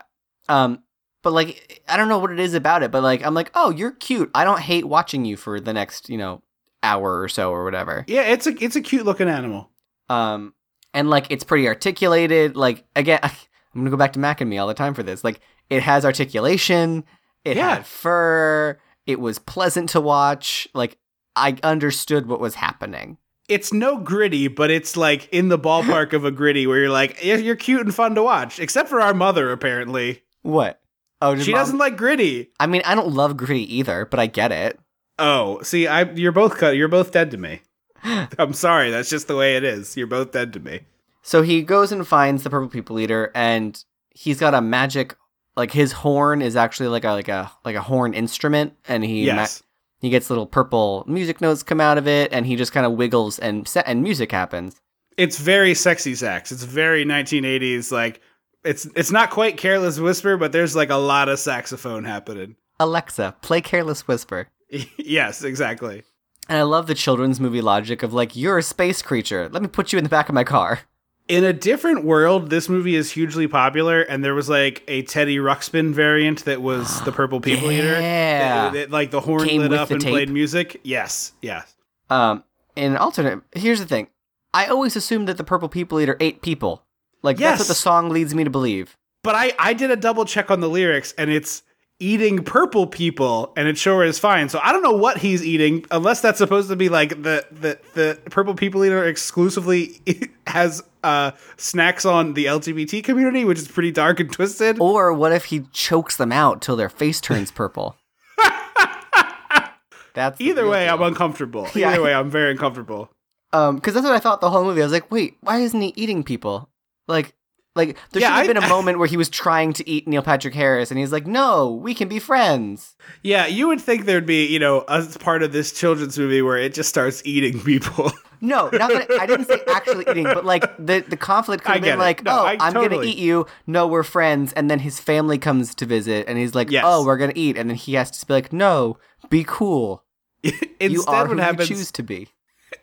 Um, 0.48 0.82
but 1.22 1.32
like 1.32 1.82
I 1.88 1.96
don't 1.96 2.08
know 2.10 2.18
what 2.18 2.30
it 2.30 2.38
is 2.38 2.52
about 2.54 2.82
it, 2.82 2.90
but 2.90 3.02
like 3.02 3.24
I'm 3.24 3.32
like, 3.34 3.50
oh, 3.54 3.70
you're 3.70 3.92
cute. 3.92 4.30
I 4.34 4.44
don't 4.44 4.60
hate 4.60 4.84
watching 4.84 5.24
you 5.24 5.36
for 5.38 5.58
the 5.58 5.72
next 5.72 6.08
you 6.10 6.18
know 6.18 6.42
hour 6.82 7.18
or 7.22 7.28
so 7.30 7.50
or 7.50 7.64
whatever. 7.64 8.04
Yeah, 8.06 8.22
it's 8.24 8.46
a 8.46 8.62
it's 8.62 8.76
a 8.76 8.82
cute 8.82 9.06
looking 9.06 9.28
animal. 9.28 9.70
Um, 10.10 10.52
and 10.92 11.08
like 11.08 11.26
it's 11.30 11.42
pretty 11.44 11.66
articulated. 11.66 12.56
Like 12.56 12.84
again, 12.94 13.20
I'm 13.74 13.80
gonna 13.80 13.90
go 13.90 13.96
back 13.96 14.12
to 14.14 14.18
Mac 14.20 14.40
and 14.40 14.48
me 14.48 14.58
all 14.58 14.68
the 14.68 14.74
time 14.74 14.94
for 14.94 15.02
this. 15.02 15.24
Like 15.24 15.40
it 15.70 15.82
has 15.82 16.04
articulation. 16.04 17.04
It 17.44 17.56
Yeah. 17.56 17.76
had 17.76 17.86
fur. 17.86 18.78
It 19.06 19.20
was 19.20 19.38
pleasant 19.38 19.88
to 19.90 20.00
watch. 20.00 20.68
Like 20.74 20.98
I 21.36 21.56
understood 21.62 22.26
what 22.26 22.40
was 22.40 22.54
happening. 22.54 23.18
It's 23.48 23.72
no 23.72 23.98
gritty, 23.98 24.48
but 24.48 24.70
it's 24.70 24.96
like 24.96 25.28
in 25.30 25.48
the 25.48 25.58
ballpark 25.58 26.12
of 26.14 26.24
a 26.24 26.30
gritty 26.30 26.66
where 26.66 26.78
you're 26.78 26.88
like, 26.90 27.22
yeah, 27.22 27.36
you're 27.36 27.56
cute 27.56 27.82
and 27.82 27.94
fun 27.94 28.14
to 28.14 28.22
watch. 28.22 28.58
Except 28.58 28.88
for 28.88 29.00
our 29.02 29.12
mother, 29.12 29.52
apparently. 29.52 30.22
What? 30.42 30.80
Oh, 31.20 31.36
She 31.36 31.52
doesn't 31.52 31.76
like 31.78 31.96
gritty. 31.96 32.50
I 32.58 32.66
mean, 32.66 32.82
I 32.84 32.94
don't 32.94 33.12
love 33.12 33.36
gritty 33.36 33.76
either, 33.76 34.06
but 34.06 34.18
I 34.20 34.26
get 34.26 34.50
it. 34.52 34.78
Oh, 35.18 35.60
see, 35.62 35.86
I 35.86 36.10
you're 36.12 36.32
both 36.32 36.56
cut. 36.56 36.76
You're 36.76 36.88
both 36.88 37.12
dead 37.12 37.30
to 37.32 37.36
me. 37.36 37.60
I'm 38.38 38.52
sorry. 38.52 38.90
That's 38.90 39.10
just 39.10 39.28
the 39.28 39.36
way 39.36 39.56
it 39.56 39.64
is. 39.64 39.96
You're 39.96 40.06
both 40.06 40.32
dead 40.32 40.52
to 40.54 40.60
me. 40.60 40.80
So 41.26 41.40
he 41.42 41.62
goes 41.62 41.90
and 41.90 42.06
finds 42.06 42.42
the 42.44 42.50
purple 42.50 42.68
people 42.68 43.00
eater, 43.00 43.32
and 43.34 43.82
he's 44.10 44.38
got 44.38 44.52
a 44.54 44.60
magic. 44.60 45.16
Like 45.56 45.72
his 45.72 45.92
horn 45.92 46.42
is 46.42 46.54
actually 46.54 46.88
like 46.88 47.04
a 47.04 47.10
like 47.12 47.28
a 47.28 47.50
like 47.64 47.76
a 47.76 47.80
horn 47.80 48.12
instrument, 48.12 48.74
and 48.86 49.02
he 49.04 49.26
ma- 49.26 49.36
Yes. 49.42 49.62
he 50.00 50.10
gets 50.10 50.28
little 50.28 50.46
purple 50.46 51.04
music 51.06 51.40
notes 51.40 51.62
come 51.62 51.80
out 51.80 51.96
of 51.98 52.06
it, 52.06 52.32
and 52.32 52.44
he 52.44 52.56
just 52.56 52.72
kind 52.72 52.84
of 52.84 52.92
wiggles, 52.92 53.38
and 53.38 53.66
set 53.66 53.84
and 53.88 54.02
music 54.02 54.30
happens. 54.32 54.80
It's 55.16 55.38
very 55.38 55.74
sexy 55.74 56.14
sax. 56.14 56.52
It's 56.52 56.64
very 56.64 57.04
1980s. 57.06 57.90
Like 57.90 58.20
it's 58.64 58.84
it's 58.96 59.10
not 59.12 59.30
quite 59.30 59.56
Careless 59.56 59.98
Whisper, 59.98 60.36
but 60.36 60.52
there's 60.52 60.76
like 60.76 60.90
a 60.90 60.96
lot 60.96 61.28
of 61.30 61.38
saxophone 61.38 62.04
happening. 62.04 62.56
Alexa, 62.80 63.36
play 63.40 63.60
Careless 63.60 64.06
Whisper. 64.08 64.48
yes, 64.98 65.42
exactly. 65.44 66.02
And 66.48 66.58
I 66.58 66.62
love 66.62 66.88
the 66.88 66.94
children's 66.94 67.38
movie 67.40 67.60
logic 67.62 68.02
of 68.02 68.12
like, 68.12 68.34
you're 68.36 68.58
a 68.58 68.62
space 68.62 69.00
creature. 69.00 69.48
Let 69.48 69.62
me 69.62 69.68
put 69.68 69.92
you 69.92 69.98
in 69.98 70.04
the 70.04 70.10
back 70.10 70.28
of 70.28 70.34
my 70.34 70.44
car. 70.44 70.80
In 71.26 71.42
a 71.42 71.54
different 71.54 72.04
world, 72.04 72.50
this 72.50 72.68
movie 72.68 72.94
is 72.96 73.10
hugely 73.12 73.48
popular, 73.48 74.02
and 74.02 74.22
there 74.22 74.34
was 74.34 74.48
like 74.50 74.84
a 74.88 75.02
Teddy 75.02 75.38
Ruxpin 75.38 75.92
variant 75.92 76.44
that 76.44 76.60
was 76.60 77.00
the 77.02 77.12
Purple 77.20 77.40
People 77.40 77.70
Eater. 77.70 77.98
Yeah. 77.98 78.86
Like 78.90 79.10
the 79.10 79.20
horn 79.20 79.48
Came 79.48 79.62
lit 79.62 79.72
up 79.72 79.90
and 79.90 80.00
tape. 80.00 80.10
played 80.10 80.28
music. 80.28 80.80
Yes, 80.82 81.32
yes. 81.40 81.74
Um, 82.10 82.44
in 82.76 82.92
an 82.92 82.98
alternate, 82.98 83.40
here's 83.56 83.80
the 83.80 83.86
thing. 83.86 84.08
I 84.52 84.66
always 84.66 84.94
assumed 84.96 85.26
that 85.28 85.36
the 85.36 85.44
purple 85.44 85.68
people 85.68 85.98
eater 86.00 86.16
ate 86.20 86.40
people. 86.40 86.84
Like 87.22 87.38
that's 87.38 87.58
what 87.58 87.68
the 87.68 87.74
song 87.74 88.10
leads 88.10 88.34
me 88.34 88.44
to 88.44 88.50
believe. 88.50 88.96
But 89.22 89.34
I 89.34 89.52
I 89.58 89.72
did 89.72 89.90
a 89.90 89.96
double 89.96 90.24
check 90.24 90.50
on 90.50 90.60
the 90.60 90.68
lyrics, 90.68 91.12
and 91.18 91.30
it's 91.30 91.63
eating 92.00 92.42
purple 92.44 92.86
people, 92.86 93.52
and 93.56 93.68
it 93.68 93.78
sure 93.78 94.04
is 94.04 94.18
fine. 94.18 94.48
So 94.48 94.60
I 94.62 94.72
don't 94.72 94.82
know 94.82 94.96
what 94.96 95.18
he's 95.18 95.44
eating, 95.44 95.84
unless 95.90 96.20
that's 96.20 96.38
supposed 96.38 96.68
to 96.68 96.76
be 96.76 96.88
like 96.88 97.10
the 97.10 97.46
the 97.50 97.78
the 97.94 98.18
purple 98.30 98.54
people 98.54 98.84
eater 98.84 99.04
exclusively 99.04 100.00
has 100.46 100.82
uh 101.02 101.32
snacks 101.56 102.04
on 102.04 102.34
the 102.34 102.46
LGBT 102.46 103.02
community, 103.04 103.44
which 103.44 103.58
is 103.58 103.68
pretty 103.68 103.90
dark 103.92 104.20
and 104.20 104.32
twisted. 104.32 104.78
Or 104.80 105.12
what 105.12 105.32
if 105.32 105.46
he 105.46 105.62
chokes 105.72 106.16
them 106.16 106.32
out 106.32 106.60
till 106.62 106.76
their 106.76 106.88
face 106.88 107.20
turns 107.20 107.50
purple? 107.50 107.96
that's 110.14 110.40
Either 110.40 110.68
way, 110.68 110.86
deal. 110.86 110.94
I'm 110.94 111.02
uncomfortable. 111.02 111.68
Yeah. 111.74 111.90
Either 111.90 112.02
way, 112.02 112.14
I'm 112.14 112.30
very 112.30 112.52
uncomfortable. 112.52 113.10
Um, 113.52 113.76
because 113.76 113.94
that's 113.94 114.04
what 114.04 114.14
I 114.14 114.18
thought 114.18 114.40
the 114.40 114.50
whole 114.50 114.64
movie. 114.64 114.82
I 114.82 114.84
was 114.84 114.92
like, 114.92 115.12
wait, 115.12 115.36
why 115.40 115.58
isn't 115.58 115.80
he 115.80 115.92
eating 115.94 116.24
people? 116.24 116.68
Like, 117.06 117.34
like 117.76 117.96
there 118.12 118.22
Yeah, 118.22 118.28
should 118.42 118.54
have 118.54 118.56
I- 118.56 118.60
been 118.60 118.64
a 118.64 118.68
moment 118.76 118.98
where 118.98 119.08
he 119.08 119.16
was 119.16 119.28
trying 119.28 119.72
to 119.74 119.88
eat 119.88 120.06
Neil 120.06 120.22
Patrick 120.22 120.54
Harris, 120.54 120.90
and 120.90 120.98
he's 121.00 121.12
like, 121.12 121.26
no, 121.26 121.72
we 121.72 121.94
can 121.94 122.08
be 122.08 122.18
friends. 122.18 122.94
Yeah, 123.22 123.46
you 123.46 123.66
would 123.68 123.80
think 123.80 124.04
there'd 124.04 124.26
be, 124.26 124.46
you 124.46 124.58
know, 124.58 124.84
a 124.88 125.02
part 125.18 125.42
of 125.42 125.52
this 125.52 125.72
children's 125.72 126.18
movie 126.18 126.42
where 126.42 126.56
it 126.56 126.74
just 126.74 126.88
starts 126.88 127.22
eating 127.24 127.60
people. 127.60 128.10
No, 128.40 128.68
not 128.74 128.90
that 128.90 129.10
I 129.18 129.24
didn't 129.24 129.46
say 129.46 129.58
actually 129.70 130.04
eating, 130.10 130.24
but 130.24 130.44
like 130.44 130.64
the 130.76 131.02
the 131.08 131.16
conflict 131.16 131.64
could 131.64 131.76
have 131.76 131.82
been 131.82 131.94
it. 131.94 131.98
like, 131.98 132.24
No, 132.24 132.40
oh, 132.40 132.44
I 132.44 132.58
I'm 132.60 132.74
gonna 132.74 133.00
eat 133.02 133.16
you. 133.16 133.46
No, 133.66 133.86
we're 133.86 134.02
friends, 134.02 134.52
and 134.52 134.70
then 134.70 134.80
his 134.80 135.00
family 135.00 135.38
comes 135.38 135.74
to 135.76 135.86
visit, 135.86 136.26
and 136.28 136.36
he's 136.36 136.54
like, 136.54 136.70
Yes. 136.70 136.84
oh, 136.86 137.06
we're 137.06 137.16
gonna 137.16 137.32
eat, 137.36 137.56
and 137.56 137.70
then 137.70 137.76
he 137.76 137.94
has 137.94 138.10
to 138.10 138.26
be 138.26 138.34
like, 138.34 138.52
no, 138.52 138.98
be 139.30 139.44
cool. 139.46 140.04
Instead, 140.42 140.92
you 140.92 141.04
are 141.06 141.26
what 141.26 141.30
who 141.30 141.36
happens? 141.38 141.70
you 141.70 141.76
choose 141.76 141.90
to 141.92 142.02
be. 142.02 142.28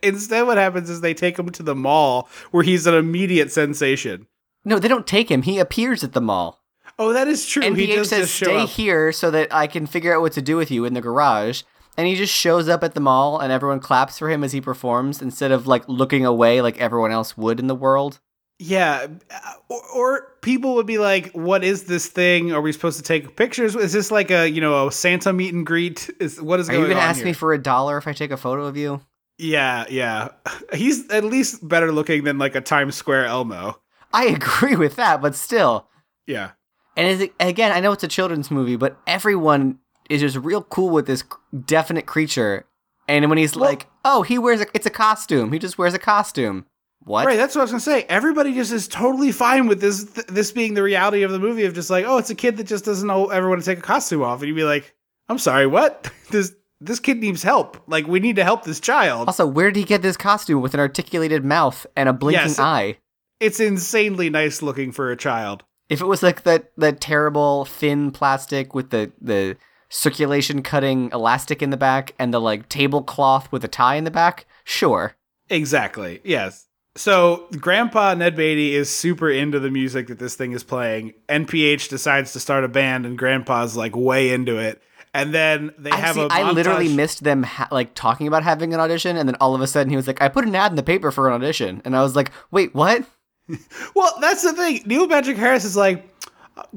Instead, 0.01 0.47
what 0.47 0.58
happens 0.58 0.89
is 0.89 1.01
they 1.01 1.13
take 1.13 1.38
him 1.38 1.49
to 1.51 1.62
the 1.62 1.75
mall 1.75 2.27
where 2.49 2.63
he's 2.63 2.88
an 2.88 2.95
immediate 2.95 3.51
sensation. 3.51 4.25
No, 4.63 4.80
they 4.80 4.88
don't 4.88 5.08
take 5.08 5.30
him. 5.30 5.41
He 5.43 5.60
appears 5.60 6.04
at 6.04 6.13
the 6.13 6.21
mall. 6.21 6.60
Oh, 7.00 7.13
that 7.13 7.28
is 7.28 7.45
true. 7.47 7.63
And 7.63 7.78
he 7.78 8.04
says, 8.04 8.32
"Stay 8.32 8.65
here 8.65 9.12
so 9.12 9.32
that 9.32 9.54
I 9.54 9.65
can 9.67 9.88
figure 9.88 10.13
out 10.15 10.21
what 10.21 10.34
to 10.34 10.41
do 10.41 10.58
with 10.58 10.69
you 10.69 10.86
in 10.86 10.93
the 10.93 11.02
garage." 11.02 11.63
And 11.97 12.08
he 12.08 12.15
just 12.15 12.34
shows 12.34 12.69
up 12.69 12.84
at 12.84 12.93
the 12.93 13.00
mall, 13.00 13.39
and 13.39 13.52
everyone 13.52 13.80
claps 13.80 14.17
for 14.19 14.30
him 14.30 14.43
as 14.43 14.52
he 14.54 14.62
performs 14.62 15.21
instead 15.21 15.52
of 15.52 15.67
like 15.67 15.84
looking 15.89 16.26
away 16.26 16.62
like 16.62 16.78
everyone 16.80 17.12
else 17.12 17.36
would 17.38 17.60
in 17.60 17.67
the 17.67 17.76
world. 17.76 18.19
Yeah, 18.60 19.08
uh, 19.32 19.54
or, 19.69 19.82
or 19.95 20.28
people 20.41 20.76
would 20.76 20.86
be 20.86 21.00
like, 21.00 21.32
"What 21.32 21.63
is 21.63 21.86
this 21.86 22.06
thing? 22.08 22.52
Are 22.54 22.62
we 22.62 22.71
supposed 22.71 22.97
to 22.97 23.04
take 23.04 23.36
pictures? 23.36 23.76
Is 23.76 23.91
this 23.93 24.12
like 24.12 24.30
a 24.30 24.47
you 24.47 24.62
know 24.62 24.88
a 24.88 24.91
Santa 24.91 25.34
meet 25.34 25.54
and 25.54 25.65
greet? 25.65 26.10
Is 26.19 26.39
what 26.39 26.60
is 26.60 26.69
Are 26.69 26.74
going 26.74 26.84
you 26.84 26.89
gonna 26.89 27.00
on 27.02 27.10
ask 27.10 27.17
here? 27.17 27.26
me 27.26 27.34
for 27.34 27.54
a 27.54 27.58
dollar 27.58 27.97
if 27.97 28.08
I 28.08 28.13
take 28.13 28.30
a 28.32 28.38
photo 28.38 28.65
of 28.65 28.78
you? 28.78 29.02
yeah, 29.39 29.86
yeah. 29.89 30.30
He's 30.74 31.10
at 31.10 31.24
least 31.24 31.67
better 31.67 31.91
looking 31.91 32.24
than 32.26 32.38
like 32.38 32.54
a 32.54 32.62
Times 32.62 32.93
Square 32.95 33.26
Elmo. 33.26 33.81
I 34.13 34.26
agree 34.26 34.76
with 34.76 34.95
that, 34.97 35.21
but 35.21 35.36
still. 35.36 35.88
Yeah, 36.28 36.52
And 36.95 37.08
is 37.08 37.21
it, 37.21 37.34
again, 37.39 37.71
I 37.71 37.80
know 37.80 37.91
it's 37.91 38.04
a 38.04 38.08
children's 38.08 38.52
movie, 38.52 38.76
but 38.76 38.97
everyone 39.08 39.80
is 40.10 40.21
just 40.21 40.38
real 40.38 40.62
cool 40.63 40.89
with 40.89 41.08
this 41.08 41.24
definite 41.65 42.06
creature. 42.06 42.65
And 43.08 43.28
when 43.30 43.38
he's 43.38 43.56
like, 43.56 43.88
"Oh, 44.06 44.21
he 44.21 44.38
wears 44.38 44.62
a 44.62 44.67
it's 44.74 44.86
a 44.86 44.91
costume. 44.91 45.52
He 45.52 45.60
just 45.60 45.78
wears 45.78 45.93
a 45.93 46.00
costume." 46.00 46.65
What? 47.04 47.26
right. 47.26 47.36
That's 47.36 47.56
what 47.56 47.62
I 47.62 47.63
was 47.63 47.71
gonna 47.71 47.82
say. 47.82 48.04
Everybody 48.04 48.54
just 48.54 48.71
is 48.71 48.88
totally 48.88 49.32
fine 49.32 49.67
with 49.67 49.82
this. 49.82 50.06
Th- 50.13 50.28
this 50.28 50.52
being 50.52 50.76
the 50.76 50.84
reality 50.84 51.24
of 51.24 51.32
the 51.32 51.39
movie 51.39 51.65
of 51.65 51.74
just 51.74 51.89
like, 51.89 52.06
oh, 52.06 52.17
it's 52.19 52.30
a 52.30 52.36
kid 52.36 52.58
that 52.58 52.65
just 52.67 52.86
doesn't 52.86 53.08
know 53.08 53.28
ever 53.30 53.50
want 53.50 53.60
to 53.62 53.65
take 53.65 53.80
a 53.80 53.82
costume 53.82 54.21
off, 54.21 54.39
and 54.41 54.47
you'd 54.47 54.56
be 54.56 54.63
like, 54.63 54.93
I'm 55.28 55.39
sorry, 55.39 55.65
what? 55.67 56.10
this 56.30 56.54
this 56.80 57.00
kid 57.00 57.17
needs 57.17 57.41
help. 57.43 57.82
Like, 57.88 58.08
we 58.08 58.19
need 58.19 58.36
to 58.38 58.43
help 58.43 58.63
this 58.63 58.80
child. 58.80 59.28
Also, 59.28 59.45
where 59.47 59.71
did 59.71 59.80
he 59.80 59.86
get 59.86 60.02
this 60.04 60.15
costume 60.17 60.62
with 60.62 60.74
an 60.76 60.80
articulated 60.80 61.43
mouth 61.43 61.86
and 61.97 62.08
a 62.08 62.13
blinking 62.13 62.41
Yes. 62.50 62.60
eye? 62.60 62.97
It's 63.41 63.60
insanely 63.60 64.30
nice 64.30 64.62
looking 64.62 64.91
for 64.91 65.12
a 65.12 65.17
child. 65.17 65.63
If 65.89 65.99
it 65.99 66.06
was 66.06 66.23
like 66.23 66.43
that 66.43 66.71
that 66.77 67.01
terrible 67.01 67.65
thin 67.65 68.12
plastic 68.12 68.73
with 68.73 68.91
the 68.91 69.12
the 69.19 69.58
circulation 69.89 70.62
cutting 70.62 71.10
elastic 71.12 71.62
in 71.62 71.69
the 71.69 71.75
back 71.75 72.13
and 72.17 72.34
the 72.34 72.39
like 72.39 72.69
tablecloth 72.69 73.51
with 73.51 73.65
a 73.65 73.67
tie 73.67 73.95
in 73.95 74.06
the 74.06 74.12
back, 74.12 74.45
sure. 74.63 75.15
Exactly. 75.49 76.21
Yes. 76.23 76.67
So 76.95 77.47
Grandpa 77.58 78.13
Ned 78.13 78.36
Beatty 78.36 78.75
is 78.75 78.89
super 78.89 79.30
into 79.30 79.60
the 79.60 79.71
music 79.71 80.08
that 80.08 80.19
this 80.19 80.36
thing 80.36 80.51
is 80.51 80.63
playing. 80.63 81.13
NPH 81.27 81.89
decides 81.89 82.34
to 82.34 82.39
start 82.39 82.63
a 82.63 82.67
band, 82.67 83.06
and 83.06 83.17
Grandpa's 83.17 83.75
like 83.75 83.95
way 83.95 84.32
into 84.32 84.58
it. 84.58 84.82
And 85.13 85.34
then 85.34 85.71
they 85.77 85.91
I 85.91 85.97
have 85.97 86.15
see. 86.15 86.21
a 86.21 86.27
I 86.27 86.51
literally 86.51 86.93
missed 86.93 87.23
them 87.23 87.43
ha- 87.43 87.67
like 87.71 87.95
talking 87.95 88.27
about 88.27 88.43
having 88.43 88.73
an 88.73 88.80
audition, 88.80 89.17
and 89.17 89.27
then 89.27 89.36
all 89.41 89.56
of 89.56 89.62
a 89.62 89.67
sudden 89.67 89.89
he 89.89 89.95
was 89.95 90.08
like, 90.08 90.21
"I 90.21 90.30
put 90.30 90.45
an 90.45 90.56
ad 90.56 90.71
in 90.71 90.75
the 90.75 90.84
paper 90.84 91.12
for 91.12 91.27
an 91.27 91.34
audition," 91.34 91.82
and 91.84 91.95
I 91.95 92.01
was 92.01 92.15
like, 92.15 92.32
"Wait, 92.51 92.73
what?" 92.73 93.04
Well, 93.95 94.13
that's 94.21 94.43
the 94.43 94.53
thing. 94.53 94.81
Neil 94.85 95.07
Patrick 95.07 95.37
Harris 95.37 95.65
is 95.65 95.75
like, 95.75 96.07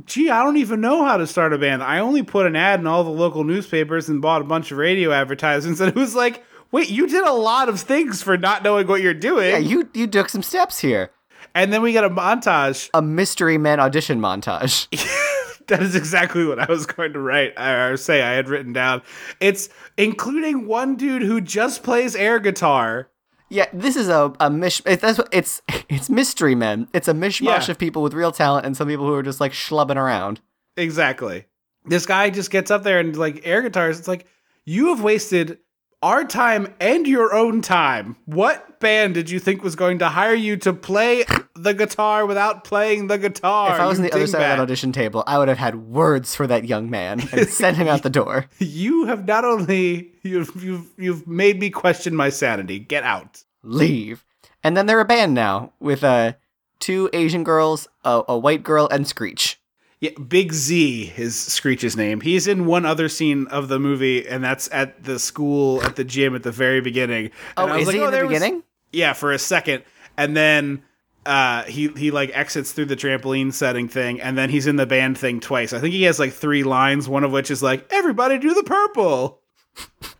gee, 0.07 0.31
I 0.31 0.43
don't 0.43 0.57
even 0.57 0.81
know 0.81 1.05
how 1.05 1.17
to 1.17 1.27
start 1.27 1.53
a 1.53 1.59
band. 1.59 1.83
I 1.83 1.99
only 2.01 2.23
put 2.23 2.47
an 2.47 2.57
ad 2.57 2.81
in 2.81 2.87
all 2.87 3.05
the 3.05 3.11
local 3.11 3.45
newspapers 3.45 4.09
and 4.09 4.21
bought 4.23 4.41
a 4.41 4.45
bunch 4.45 4.71
of 4.73 4.79
radio 4.79 5.13
advertisements. 5.13 5.81
And 5.85 5.89
it 5.91 5.97
was 5.97 6.15
like, 6.15 6.43
wait, 6.73 6.91
you 6.91 7.07
did 7.07 7.25
a 7.27 7.33
lot 7.33 7.69
of 7.69 7.81
things 7.81 8.23
for 8.23 8.37
not 8.37 8.63
knowing 8.63 8.87
what 8.87 9.01
you're 9.03 9.15
doing. 9.15 9.51
Yeah, 9.51 9.59
you 9.59 9.89
you 9.95 10.07
took 10.07 10.29
some 10.29 10.43
steps 10.43 10.79
here. 10.79 11.11
and 11.55 11.73
then 11.73 11.83
we 11.83 11.93
got 11.93 12.05
a 12.05 12.11
montage. 12.11 12.91
A 12.95 13.03
mystery 13.03 13.59
man 13.59 13.81
audition 13.81 14.21
montage. 14.21 14.89
That 15.69 15.81
is 15.83 15.97
exactly 15.97 16.45
what 16.45 16.59
I 16.59 16.67
was 16.67 16.85
going 16.85 17.15
to 17.15 17.19
write 17.19 17.59
or 17.59 17.97
say 17.97 18.21
I 18.21 18.33
had 18.33 18.51
written 18.51 18.75
down. 18.75 19.01
It's 19.41 19.71
including 19.97 20.67
one 20.67 20.95
dude 20.97 21.23
who 21.23 21.41
just 21.41 21.83
plays 21.83 22.15
air 22.15 22.39
guitar. 22.39 23.09
Yeah, 23.51 23.67
this 23.73 23.97
is 23.97 24.09
a 24.09 24.33
a 24.41 24.51
mish. 24.51 24.81
It, 24.87 25.01
that's 25.01 25.19
what 25.19 25.29
it's 25.33 25.63
it's 25.89 26.09
mystery 26.11 26.55
men. 26.55 26.89
It's 26.93 27.09
a 27.09 27.13
mishmash 27.15 27.67
Yeah. 27.67 27.71
of 27.71 27.79
people 27.79 28.03
with 28.03 28.15
real 28.15 28.33
talent 28.33 28.67
and 28.67 28.77
some 28.77 28.89
people 28.89 29.07
who 29.07 29.15
are 29.15 29.23
just 29.23 29.41
like 29.41 29.53
schlubbing 29.53 29.97
around. 29.97 30.41
Exactly. 30.77 31.47
This 31.85 32.07
guy 32.07 32.31
just 32.31 32.51
gets 32.51 32.71
up 32.71 32.83
there 32.83 32.99
and 32.99 33.17
like 33.17 33.43
air 33.45 33.63
guitars. 33.63 33.99
It's 33.99 34.09
like 34.09 34.27
you 34.65 34.89
have 34.89 35.03
wasted 35.03 35.59
our 36.05 36.23
time 36.23 36.73
and 36.81 37.07
your 37.09 37.35
own 37.35 37.63
time. 37.63 38.15
What 38.27 38.79
band 38.79 39.15
did 39.15 39.31
you 39.31 39.41
think 39.41 39.65
was 39.65 39.75
going 39.75 40.01
to 40.01 40.11
hire 40.11 40.35
you 40.35 40.59
to 40.59 40.75
play 40.75 41.25
the 41.55 41.73
guitar 41.73 42.27
without 42.27 42.63
playing 42.63 43.07
the 43.07 43.17
guitar? 43.17 43.75
if 43.75 43.81
I 43.81 43.87
was 43.87 43.99
on 43.99 44.05
the 44.05 44.13
other 44.13 44.27
side 44.27 44.43
of 44.43 44.49
that 44.49 44.61
audition 44.61 44.93
table, 44.93 45.25
I 45.27 45.39
would 45.39 45.49
have 45.49 45.57
had 45.57 45.77
words 45.77 46.35
for 46.35 46.47
that 46.47 46.67
young 46.67 46.91
man 46.91 47.27
and 47.33 47.49
sent 47.49 47.79
him 47.79 47.89
out 47.89 48.03
the 48.03 48.11
door. 48.11 48.45
you 48.59 49.07
have 49.07 49.27
not 49.27 49.47
only 49.47 50.13
you've 50.23 50.63
you've 50.63 50.91
you've 50.99 51.27
made 51.27 51.59
me 51.59 51.71
question 51.71 52.15
my 52.15 52.29
sanity. 52.29 52.79
Get 52.79 53.03
out. 53.03 53.43
Leave. 53.63 54.27
And 54.63 54.77
then 54.77 54.85
they're 54.85 55.01
a 55.01 55.07
band 55.07 55.33
now 55.33 55.73
with 55.81 56.05
uh 56.05 56.35
two 56.81 57.09
Asian 57.15 57.45
girls, 57.45 57.89
a, 58.05 58.23
a 58.29 58.39
white 58.39 58.63
girl, 58.63 58.89
and 58.91 59.09
Screech. 59.09 59.59
Yeah, 60.05 60.11
Big 60.29 60.53
Z 60.53 61.15
is 61.17 61.35
Screech's 61.35 61.97
name. 61.97 62.21
He's 62.21 62.47
in 62.47 62.67
one 62.67 62.85
other 62.85 63.09
scene 63.09 63.47
of 63.47 63.69
the 63.69 63.79
movie, 63.79 64.29
and 64.29 64.45
that's 64.45 64.69
at 64.71 65.03
the 65.03 65.19
school 65.19 65.83
at 65.83 65.97
the 65.97 66.05
gym 66.05 66.35
at 66.35 66.43
the 66.43 66.53
very 66.53 66.83
beginning. 66.83 67.31
Oh, 67.57 67.63
And 67.65 67.73
I 67.73 67.77
was 67.77 67.83
is 67.83 67.87
like, 67.89 67.95
he 67.97 68.01
in 68.01 68.07
the 68.07 68.11
there 68.11 68.27
was- 68.27 68.39
beginning? 68.39 68.63
yeah, 68.93 69.15
for 69.15 69.33
a 69.33 69.39
second, 69.39 69.83
and 70.19 70.37
then 70.37 70.83
uh, 71.25 71.63
he 71.63 71.89
he 71.97 72.11
like 72.11 72.31
exits 72.35 72.73
through 72.73 72.85
the 72.85 72.97
trampoline 72.97 73.51
setting 73.53 73.89
thing, 73.89 74.21
and 74.21 74.37
then 74.37 74.51
he's 74.51 74.67
in 74.67 74.77
the 74.77 74.85
band 74.85 75.17
thing 75.17 75.41
twice. 75.41 75.73
I 75.73 75.81
think 75.81 75.95
he 75.95 76.03
has 76.03 76.19
like 76.19 76.35
three 76.35 76.65
lines, 76.65 77.09
one 77.09 77.25
of 77.25 77.33
which 77.33 77.51
is 77.51 77.63
like 77.63 77.87
"Everybody 77.91 78.37
do 78.39 78.53
the 78.53 78.63
purple," 78.65 79.41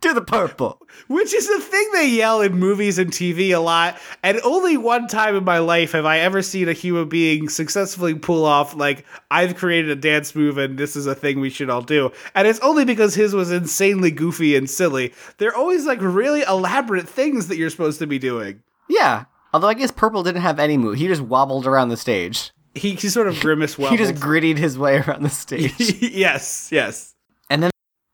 Do 0.00 0.14
the 0.14 0.22
purple. 0.22 0.80
which 1.08 1.34
is 1.34 1.48
a 1.48 1.60
thing 1.60 1.90
they 1.92 2.08
yell 2.08 2.40
in 2.40 2.58
movies 2.58 2.98
and 2.98 3.10
TV 3.10 3.50
a 3.54 3.58
lot. 3.58 4.00
And 4.22 4.40
only 4.44 4.76
one 4.78 5.06
time 5.08 5.36
in 5.36 5.44
my 5.44 5.58
life 5.58 5.92
have 5.92 6.06
I 6.06 6.20
ever 6.20 6.40
seen 6.40 6.68
a 6.68 6.72
human 6.72 7.08
being 7.08 7.48
successfully 7.50 8.14
pull 8.14 8.44
off 8.46 8.74
like 8.74 9.04
I've 9.30 9.56
created 9.56 9.90
a 9.90 9.96
dance 9.96 10.34
move 10.34 10.56
and 10.56 10.78
this 10.78 10.96
is 10.96 11.06
a 11.06 11.14
thing 11.14 11.38
we 11.40 11.50
should 11.50 11.68
all 11.68 11.82
do. 11.82 12.12
And 12.34 12.48
it's 12.48 12.60
only 12.60 12.84
because 12.86 13.14
his 13.14 13.34
was 13.34 13.50
insanely 13.50 14.10
goofy 14.10 14.56
and 14.56 14.70
silly. 14.70 15.12
They're 15.36 15.56
always 15.56 15.84
like 15.84 16.00
really 16.00 16.42
elaborate 16.42 17.08
things 17.08 17.48
that 17.48 17.56
you're 17.56 17.70
supposed 17.70 17.98
to 17.98 18.06
be 18.06 18.18
doing. 18.18 18.62
Yeah. 18.88 19.24
Although 19.52 19.68
I 19.68 19.74
guess 19.74 19.90
purple 19.90 20.22
didn't 20.22 20.42
have 20.42 20.58
any 20.58 20.78
move. 20.78 20.96
He 20.96 21.08
just 21.08 21.22
wobbled 21.22 21.66
around 21.66 21.90
the 21.90 21.96
stage. 21.96 22.52
He, 22.74 22.94
he 22.94 23.08
sort 23.08 23.26
of 23.26 23.38
grimace 23.40 23.74
He 23.76 23.96
just 23.96 24.14
grittied 24.14 24.56
his 24.56 24.78
way 24.78 24.98
around 24.98 25.24
the 25.24 25.28
stage. 25.30 25.74
yes, 26.00 26.70
yes. 26.72 27.09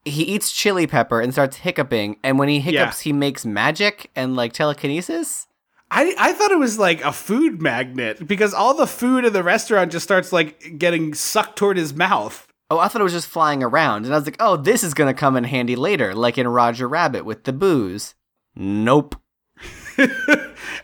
He 0.07 0.22
eats 0.22 0.52
chili 0.52 0.86
pepper 0.86 1.20
and 1.20 1.32
starts 1.32 1.57
hiccuping. 1.57 2.18
And 2.22 2.38
when 2.38 2.48
he 2.48 2.61
hiccups, 2.61 3.00
he 3.00 3.12
makes 3.12 3.44
magic 3.44 4.11
and 4.14 4.36
like 4.36 4.52
telekinesis. 4.52 5.46
I, 5.90 6.14
I 6.18 6.32
thought 6.32 6.50
it 6.50 6.59
was 6.59 6.78
like 6.78 7.02
a 7.04 7.12
food 7.12 7.62
magnet 7.62 8.26
because 8.26 8.52
all 8.52 8.74
the 8.74 8.86
food 8.86 9.24
in 9.24 9.32
the 9.32 9.42
restaurant 9.42 9.92
just 9.92 10.04
starts 10.04 10.32
like 10.32 10.78
getting 10.78 11.14
sucked 11.14 11.57
toward 11.57 11.76
his 11.76 11.94
mouth. 11.94 12.46
Oh, 12.70 12.78
I 12.78 12.88
thought 12.88 13.00
it 13.00 13.04
was 13.04 13.12
just 13.12 13.28
flying 13.28 13.62
around. 13.62 14.04
And 14.04 14.12
I 14.12 14.18
was 14.18 14.26
like, 14.26 14.38
oh, 14.40 14.57
this 14.57 14.82
is 14.82 14.94
going 14.94 15.14
to 15.14 15.18
come 15.18 15.36
in 15.36 15.44
handy 15.44 15.76
later, 15.76 16.14
like 16.14 16.38
in 16.38 16.48
Roger 16.48 16.88
Rabbit 16.88 17.24
with 17.24 17.44
the 17.44 17.52
booze. 17.52 18.14
Nope. 18.57 19.14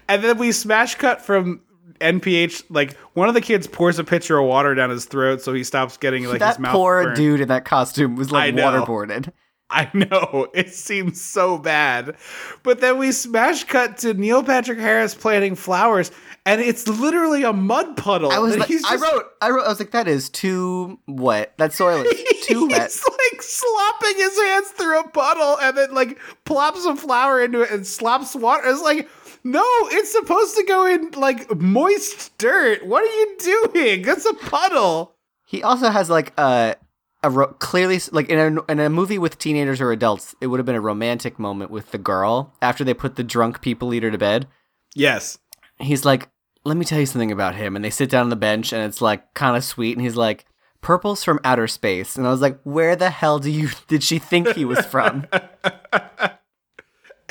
And 0.08 0.22
then 0.22 0.38
we 0.38 0.52
smash 0.52 0.96
cut 0.96 1.22
from 1.22 1.60
NPH. 2.02 2.64
Like 2.68 2.96
one 3.14 3.28
of 3.28 3.34
the 3.34 3.40
kids 3.40 3.66
pours 3.66 3.98
a 3.98 4.04
pitcher 4.04 4.38
of 4.38 4.46
water 4.46 4.74
down 4.74 4.90
his 4.90 5.04
throat, 5.04 5.40
so 5.42 5.52
he 5.52 5.64
stops 5.64 5.96
getting 5.96 6.26
like 6.26 6.40
that 6.40 6.56
his 6.56 6.58
mouth. 6.58 6.72
poor 6.72 7.04
burned. 7.04 7.16
dude 7.16 7.40
in 7.40 7.48
that 7.48 7.64
costume 7.64 8.16
was 8.16 8.30
like 8.30 8.54
waterboarded. 8.54 9.32
I 9.72 9.90
know 9.94 10.48
it 10.52 10.68
seems 10.74 11.18
so 11.18 11.56
bad, 11.56 12.16
but 12.62 12.82
then 12.82 12.98
we 12.98 13.10
smash 13.10 13.64
cut 13.64 13.96
to 13.98 14.12
Neil 14.12 14.42
Patrick 14.42 14.78
Harris 14.78 15.14
planting 15.14 15.54
flowers, 15.54 16.10
and 16.44 16.60
it's 16.60 16.86
literally 16.86 17.42
a 17.44 17.54
mud 17.54 17.96
puddle. 17.96 18.30
I 18.30 18.38
was 18.38 18.58
like, 18.58 18.68
he's 18.68 18.84
I 18.84 18.96
wrote, 18.96 19.24
I 19.40 19.48
wrote, 19.48 19.64
I 19.64 19.68
was 19.68 19.78
like, 19.78 19.92
that 19.92 20.08
is 20.08 20.28
too 20.28 20.98
wet. 21.08 21.54
That 21.56 21.72
soil 21.72 22.02
is 22.02 22.22
too 22.46 22.66
wet. 22.66 22.82
He's 22.82 23.02
like 23.02 23.42
slopping 23.42 24.16
his 24.16 24.38
hands 24.38 24.68
through 24.72 25.00
a 25.00 25.08
puddle 25.08 25.58
and 25.60 25.74
then 25.76 25.94
like 25.94 26.18
plops 26.44 26.82
some 26.82 26.98
flour 26.98 27.40
into 27.42 27.62
it 27.62 27.70
and 27.70 27.86
slops 27.86 28.34
water. 28.36 28.64
It's 28.66 28.82
like, 28.82 29.08
no, 29.44 29.64
it's 29.90 30.12
supposed 30.12 30.56
to 30.56 30.64
go 30.64 30.86
in 30.86 31.10
like 31.12 31.54
moist 31.58 32.36
dirt. 32.38 32.86
What 32.86 33.02
are 33.02 33.06
you 33.06 33.36
doing? 33.72 34.02
That's 34.02 34.24
a 34.24 34.34
puddle. 34.34 35.14
He 35.46 35.62
also 35.62 35.90
has 35.90 36.08
like 36.08 36.32
a 36.38 36.76
a 37.22 37.30
ro- 37.30 37.54
clearly 37.58 38.00
like 38.10 38.28
in 38.28 38.58
a 38.58 38.70
in 38.70 38.80
a 38.80 38.90
movie 38.90 39.18
with 39.18 39.38
teenagers 39.38 39.80
or 39.80 39.92
adults, 39.92 40.34
it 40.40 40.48
would 40.48 40.58
have 40.58 40.66
been 40.66 40.74
a 40.74 40.80
romantic 40.80 41.38
moment 41.38 41.70
with 41.70 41.90
the 41.90 41.98
girl 41.98 42.54
after 42.60 42.84
they 42.84 42.94
put 42.94 43.16
the 43.16 43.24
drunk 43.24 43.60
people 43.60 43.92
eater 43.94 44.10
to 44.10 44.18
bed. 44.18 44.46
Yes. 44.94 45.38
He's 45.78 46.04
like, 46.04 46.28
"Let 46.64 46.76
me 46.76 46.84
tell 46.84 47.00
you 47.00 47.06
something 47.06 47.32
about 47.32 47.54
him," 47.54 47.74
and 47.76 47.84
they 47.84 47.90
sit 47.90 48.10
down 48.10 48.22
on 48.24 48.30
the 48.30 48.36
bench, 48.36 48.72
and 48.72 48.82
it's 48.82 49.00
like 49.00 49.34
kind 49.34 49.56
of 49.56 49.64
sweet, 49.64 49.96
and 49.96 50.04
he's 50.04 50.16
like. 50.16 50.46
Purple's 50.80 51.22
from 51.22 51.38
outer 51.44 51.68
space, 51.68 52.16
and 52.16 52.26
I 52.26 52.30
was 52.32 52.40
like, 52.40 52.58
"Where 52.64 52.96
the 52.96 53.10
hell 53.10 53.38
do 53.38 53.52
you 53.52 53.68
did 53.86 54.02
she 54.02 54.18
think 54.18 54.48
he 54.48 54.64
was 54.64 54.84
from?" 54.84 55.28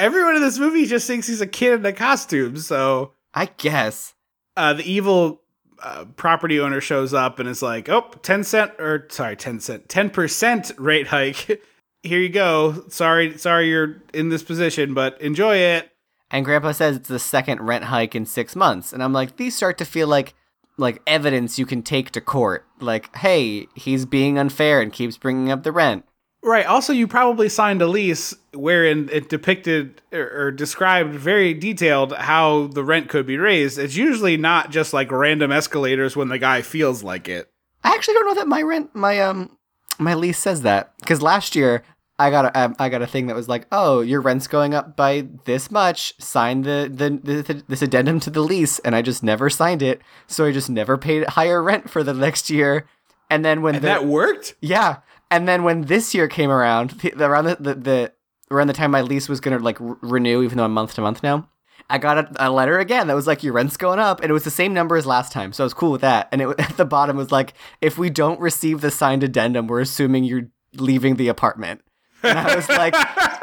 Everyone 0.01 0.35
in 0.35 0.41
this 0.41 0.57
movie 0.57 0.87
just 0.87 1.05
thinks 1.05 1.27
he's 1.27 1.41
a 1.41 1.47
kid 1.47 1.73
in 1.73 1.85
a 1.85 1.93
costume. 1.93 2.57
So 2.57 3.11
I 3.35 3.45
guess. 3.57 4.15
uh, 4.57 4.73
the 4.73 4.91
evil 4.91 5.41
uh, 5.83 6.05
property 6.15 6.59
owner 6.59 6.81
shows 6.81 7.13
up 7.13 7.37
and 7.37 7.47
is 7.47 7.61
like, 7.61 7.87
"Oh, 7.87 8.09
10 8.23 8.43
cent 8.43 8.71
or 8.79 9.05
sorry, 9.11 9.35
10 9.35 9.59
cent, 9.59 9.87
10% 9.87 10.73
rate 10.79 11.07
hike. 11.07 11.61
Here 12.03 12.19
you 12.19 12.29
go. 12.29 12.83
Sorry, 12.89 13.37
sorry 13.37 13.69
you're 13.69 14.01
in 14.11 14.29
this 14.29 14.41
position, 14.41 14.95
but 14.95 15.21
enjoy 15.21 15.57
it." 15.57 15.91
And 16.31 16.45
Grandpa 16.45 16.71
says 16.71 16.95
it's 16.95 17.07
the 17.09 17.19
second 17.19 17.61
rent 17.61 17.83
hike 17.83 18.15
in 18.15 18.25
six 18.25 18.55
months, 18.55 18.93
and 18.93 19.03
I'm 19.03 19.13
like, 19.13 19.37
these 19.37 19.55
start 19.55 19.77
to 19.77 19.85
feel 19.85 20.07
like 20.07 20.33
like 20.77 20.99
evidence 21.05 21.59
you 21.59 21.67
can 21.67 21.83
take 21.83 22.09
to 22.11 22.21
court. 22.21 22.65
Like, 22.79 23.15
hey, 23.17 23.67
he's 23.75 24.07
being 24.07 24.39
unfair 24.39 24.81
and 24.81 24.91
keeps 24.91 25.15
bringing 25.17 25.51
up 25.51 25.61
the 25.61 25.71
rent. 25.71 26.05
Right. 26.43 26.65
Also, 26.65 26.91
you 26.91 27.07
probably 27.07 27.49
signed 27.49 27.81
a 27.83 27.87
lease 27.87 28.33
wherein 28.53 29.09
it 29.11 29.29
depicted 29.29 30.01
or, 30.11 30.47
or 30.47 30.51
described 30.51 31.13
very 31.13 31.53
detailed 31.53 32.13
how 32.13 32.67
the 32.67 32.83
rent 32.83 33.09
could 33.09 33.27
be 33.27 33.37
raised. 33.37 33.77
It's 33.77 33.95
usually 33.95 34.37
not 34.37 34.71
just 34.71 34.91
like 34.91 35.11
random 35.11 35.51
escalators 35.51 36.15
when 36.15 36.29
the 36.29 36.39
guy 36.39 36.63
feels 36.63 37.03
like 37.03 37.29
it. 37.29 37.49
I 37.83 37.93
actually 37.93 38.15
don't 38.15 38.27
know 38.27 38.35
that 38.35 38.47
my 38.47 38.61
rent, 38.63 38.95
my 38.95 39.19
um, 39.19 39.57
my 39.99 40.15
lease 40.15 40.39
says 40.39 40.63
that 40.63 40.97
because 40.99 41.21
last 41.21 41.55
year 41.55 41.83
I 42.17 42.29
got 42.29 42.45
a 42.55 42.75
I 42.77 42.89
got 42.89 43.01
a 43.01 43.07
thing 43.07 43.27
that 43.27 43.35
was 43.35 43.49
like, 43.49 43.65
oh, 43.71 44.01
your 44.01 44.21
rent's 44.21 44.47
going 44.47 44.73
up 44.73 44.95
by 44.95 45.27
this 45.45 45.71
much. 45.71 46.13
Sign 46.19 46.61
the, 46.61 46.89
the 46.91 47.09
the 47.09 47.63
this 47.67 47.81
addendum 47.81 48.19
to 48.21 48.29
the 48.29 48.41
lease, 48.41 48.79
and 48.79 48.95
I 48.95 49.01
just 49.01 49.23
never 49.23 49.49
signed 49.49 49.81
it, 49.81 50.01
so 50.27 50.45
I 50.45 50.51
just 50.51 50.69
never 50.69 50.97
paid 50.97 51.27
higher 51.29 51.61
rent 51.63 51.89
for 51.89 52.03
the 52.03 52.13
next 52.13 52.49
year. 52.49 52.85
And 53.29 53.45
then 53.45 53.61
when 53.61 53.75
And 53.75 53.83
the, 53.83 53.87
that 53.87 54.05
worked? 54.05 54.55
Yeah, 54.61 54.97
and 55.31 55.47
then 55.47 55.63
when 55.63 55.81
this 55.83 56.13
year 56.13 56.27
came 56.27 56.51
around, 56.51 56.91
the, 56.91 57.25
around 57.25 57.45
the, 57.45 57.55
the 57.55 57.73
the 57.75 58.13
around 58.51 58.67
the 58.67 58.73
time 58.73 58.91
my 58.91 59.01
lease 59.01 59.27
was 59.29 59.39
gonna 59.39 59.59
like 59.59 59.81
r- 59.81 59.97
renew, 60.01 60.43
even 60.43 60.57
though 60.57 60.65
I'm 60.65 60.73
month 60.73 60.93
to 60.95 61.01
month 61.01 61.23
now, 61.23 61.49
I 61.89 61.97
got 61.97 62.17
a, 62.17 62.47
a 62.47 62.51
letter 62.51 62.77
again 62.79 63.07
that 63.07 63.15
was 63.15 63.27
like 63.27 63.41
your 63.43 63.53
rent's 63.53 63.77
going 63.77 63.99
up, 63.99 64.21
and 64.21 64.29
it 64.29 64.33
was 64.33 64.43
the 64.43 64.51
same 64.51 64.73
number 64.73 64.95
as 64.95 65.05
last 65.05 65.31
time, 65.31 65.53
so 65.53 65.63
I 65.63 65.65
was 65.65 65.73
cool 65.73 65.91
with 65.91 66.01
that. 66.01 66.27
And 66.31 66.41
it 66.41 66.47
at 66.59 66.77
the 66.77 66.85
bottom 66.85 67.17
was 67.17 67.31
like, 67.31 67.53
if 67.81 67.97
we 67.97 68.09
don't 68.09 68.39
receive 68.39 68.81
the 68.81 68.91
signed 68.91 69.23
addendum, 69.23 69.67
we're 69.67 69.81
assuming 69.81 70.23
you're 70.23 70.49
leaving 70.75 71.15
the 71.15 71.29
apartment. 71.29 71.81
And 72.23 72.37
I 72.37 72.55
was 72.55 72.69
like, 72.69 72.93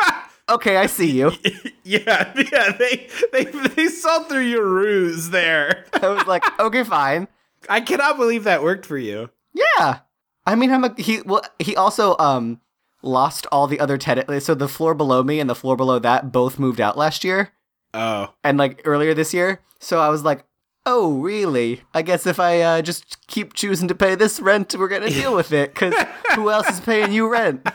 okay, 0.48 0.76
I 0.76 0.86
see 0.86 1.10
you. 1.10 1.32
Yeah, 1.84 2.34
yeah. 2.52 2.72
They 2.78 3.08
they 3.32 3.44
they 3.44 3.86
saw 3.86 4.24
through 4.24 4.42
your 4.42 4.66
ruse 4.68 5.30
there. 5.30 5.86
I 5.94 6.08
was 6.08 6.26
like, 6.26 6.44
okay, 6.60 6.84
fine. 6.84 7.28
I 7.66 7.80
cannot 7.80 8.18
believe 8.18 8.44
that 8.44 8.62
worked 8.62 8.84
for 8.84 8.98
you. 8.98 9.30
Yeah. 9.54 10.00
I 10.48 10.54
mean, 10.54 10.72
I'm 10.72 10.84
a, 10.84 10.94
he. 10.96 11.20
Well, 11.22 11.42
he 11.58 11.76
also 11.76 12.16
um 12.18 12.60
lost 13.02 13.46
all 13.52 13.66
the 13.66 13.78
other 13.80 13.98
tenants. 13.98 14.46
So 14.46 14.54
the 14.54 14.66
floor 14.68 14.94
below 14.94 15.22
me 15.22 15.40
and 15.40 15.48
the 15.48 15.54
floor 15.54 15.76
below 15.76 15.98
that 15.98 16.32
both 16.32 16.58
moved 16.58 16.80
out 16.80 16.96
last 16.96 17.22
year. 17.22 17.52
Oh, 17.94 18.32
and 18.42 18.58
like 18.58 18.80
earlier 18.84 19.14
this 19.14 19.34
year. 19.34 19.60
So 19.78 20.00
I 20.00 20.08
was 20.08 20.24
like, 20.24 20.44
oh, 20.86 21.18
really? 21.18 21.82
I 21.94 22.02
guess 22.02 22.26
if 22.26 22.40
I 22.40 22.60
uh, 22.62 22.82
just 22.82 23.26
keep 23.28 23.52
choosing 23.52 23.88
to 23.88 23.94
pay 23.94 24.14
this 24.14 24.40
rent, 24.40 24.74
we're 24.74 24.88
gonna 24.88 25.10
deal 25.10 25.34
with 25.36 25.52
it. 25.52 25.74
Because 25.74 25.94
who 26.34 26.50
else 26.50 26.68
is 26.70 26.80
paying 26.80 27.12
you 27.12 27.28
rent? 27.30 27.66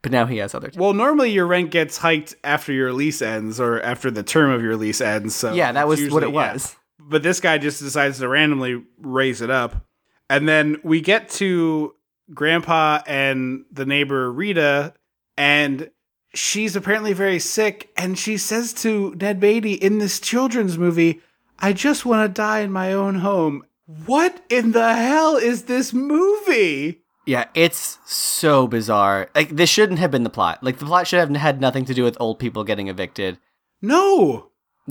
But 0.00 0.12
now 0.12 0.26
he 0.26 0.36
has 0.38 0.54
other. 0.54 0.70
well, 0.76 0.94
normally 0.94 1.30
your 1.32 1.46
rent 1.46 1.70
gets 1.72 1.98
hiked 1.98 2.34
after 2.44 2.72
your 2.72 2.92
lease 2.92 3.20
ends 3.20 3.58
or 3.60 3.82
after 3.82 4.10
the 4.12 4.22
term 4.22 4.50
of 4.50 4.62
your 4.62 4.76
lease 4.76 5.00
ends. 5.00 5.34
So 5.34 5.52
yeah, 5.52 5.72
that 5.72 5.88
was 5.88 5.98
what 6.00 6.22
it 6.22 6.26
usually- 6.28 6.34
yeah. 6.34 6.52
was. 6.52 6.76
but 7.00 7.22
this 7.24 7.40
guy 7.40 7.58
just 7.58 7.80
decides 7.80 8.18
to 8.20 8.28
randomly 8.28 8.82
raise 8.98 9.42
it 9.42 9.50
up. 9.50 9.84
And 10.30 10.48
then 10.48 10.78
we 10.82 11.00
get 11.00 11.28
to 11.30 11.94
Grandpa 12.34 13.02
and 13.06 13.64
the 13.70 13.86
neighbor 13.86 14.30
Rita, 14.30 14.94
and 15.36 15.90
she's 16.34 16.76
apparently 16.76 17.12
very 17.12 17.38
sick. 17.38 17.90
And 17.96 18.18
she 18.18 18.36
says 18.36 18.72
to 18.82 19.14
Ned 19.20 19.40
Beatty 19.40 19.74
in 19.74 19.98
this 19.98 20.20
children's 20.20 20.76
movie, 20.76 21.20
I 21.58 21.72
just 21.72 22.04
want 22.04 22.28
to 22.28 22.40
die 22.40 22.60
in 22.60 22.70
my 22.70 22.92
own 22.92 23.16
home. 23.16 23.64
What 24.06 24.44
in 24.50 24.72
the 24.72 24.94
hell 24.94 25.36
is 25.36 25.62
this 25.62 25.94
movie? 25.94 27.02
Yeah, 27.26 27.46
it's 27.54 27.98
so 28.06 28.66
bizarre. 28.66 29.28
Like 29.34 29.50
this 29.50 29.70
shouldn't 29.70 29.98
have 29.98 30.10
been 30.10 30.24
the 30.24 30.30
plot. 30.30 30.62
Like 30.62 30.78
the 30.78 30.86
plot 30.86 31.06
should 31.06 31.18
have 31.18 31.34
had 31.36 31.60
nothing 31.60 31.84
to 31.86 31.94
do 31.94 32.04
with 32.04 32.16
old 32.20 32.38
people 32.38 32.64
getting 32.64 32.88
evicted. 32.88 33.38
No. 33.80 34.47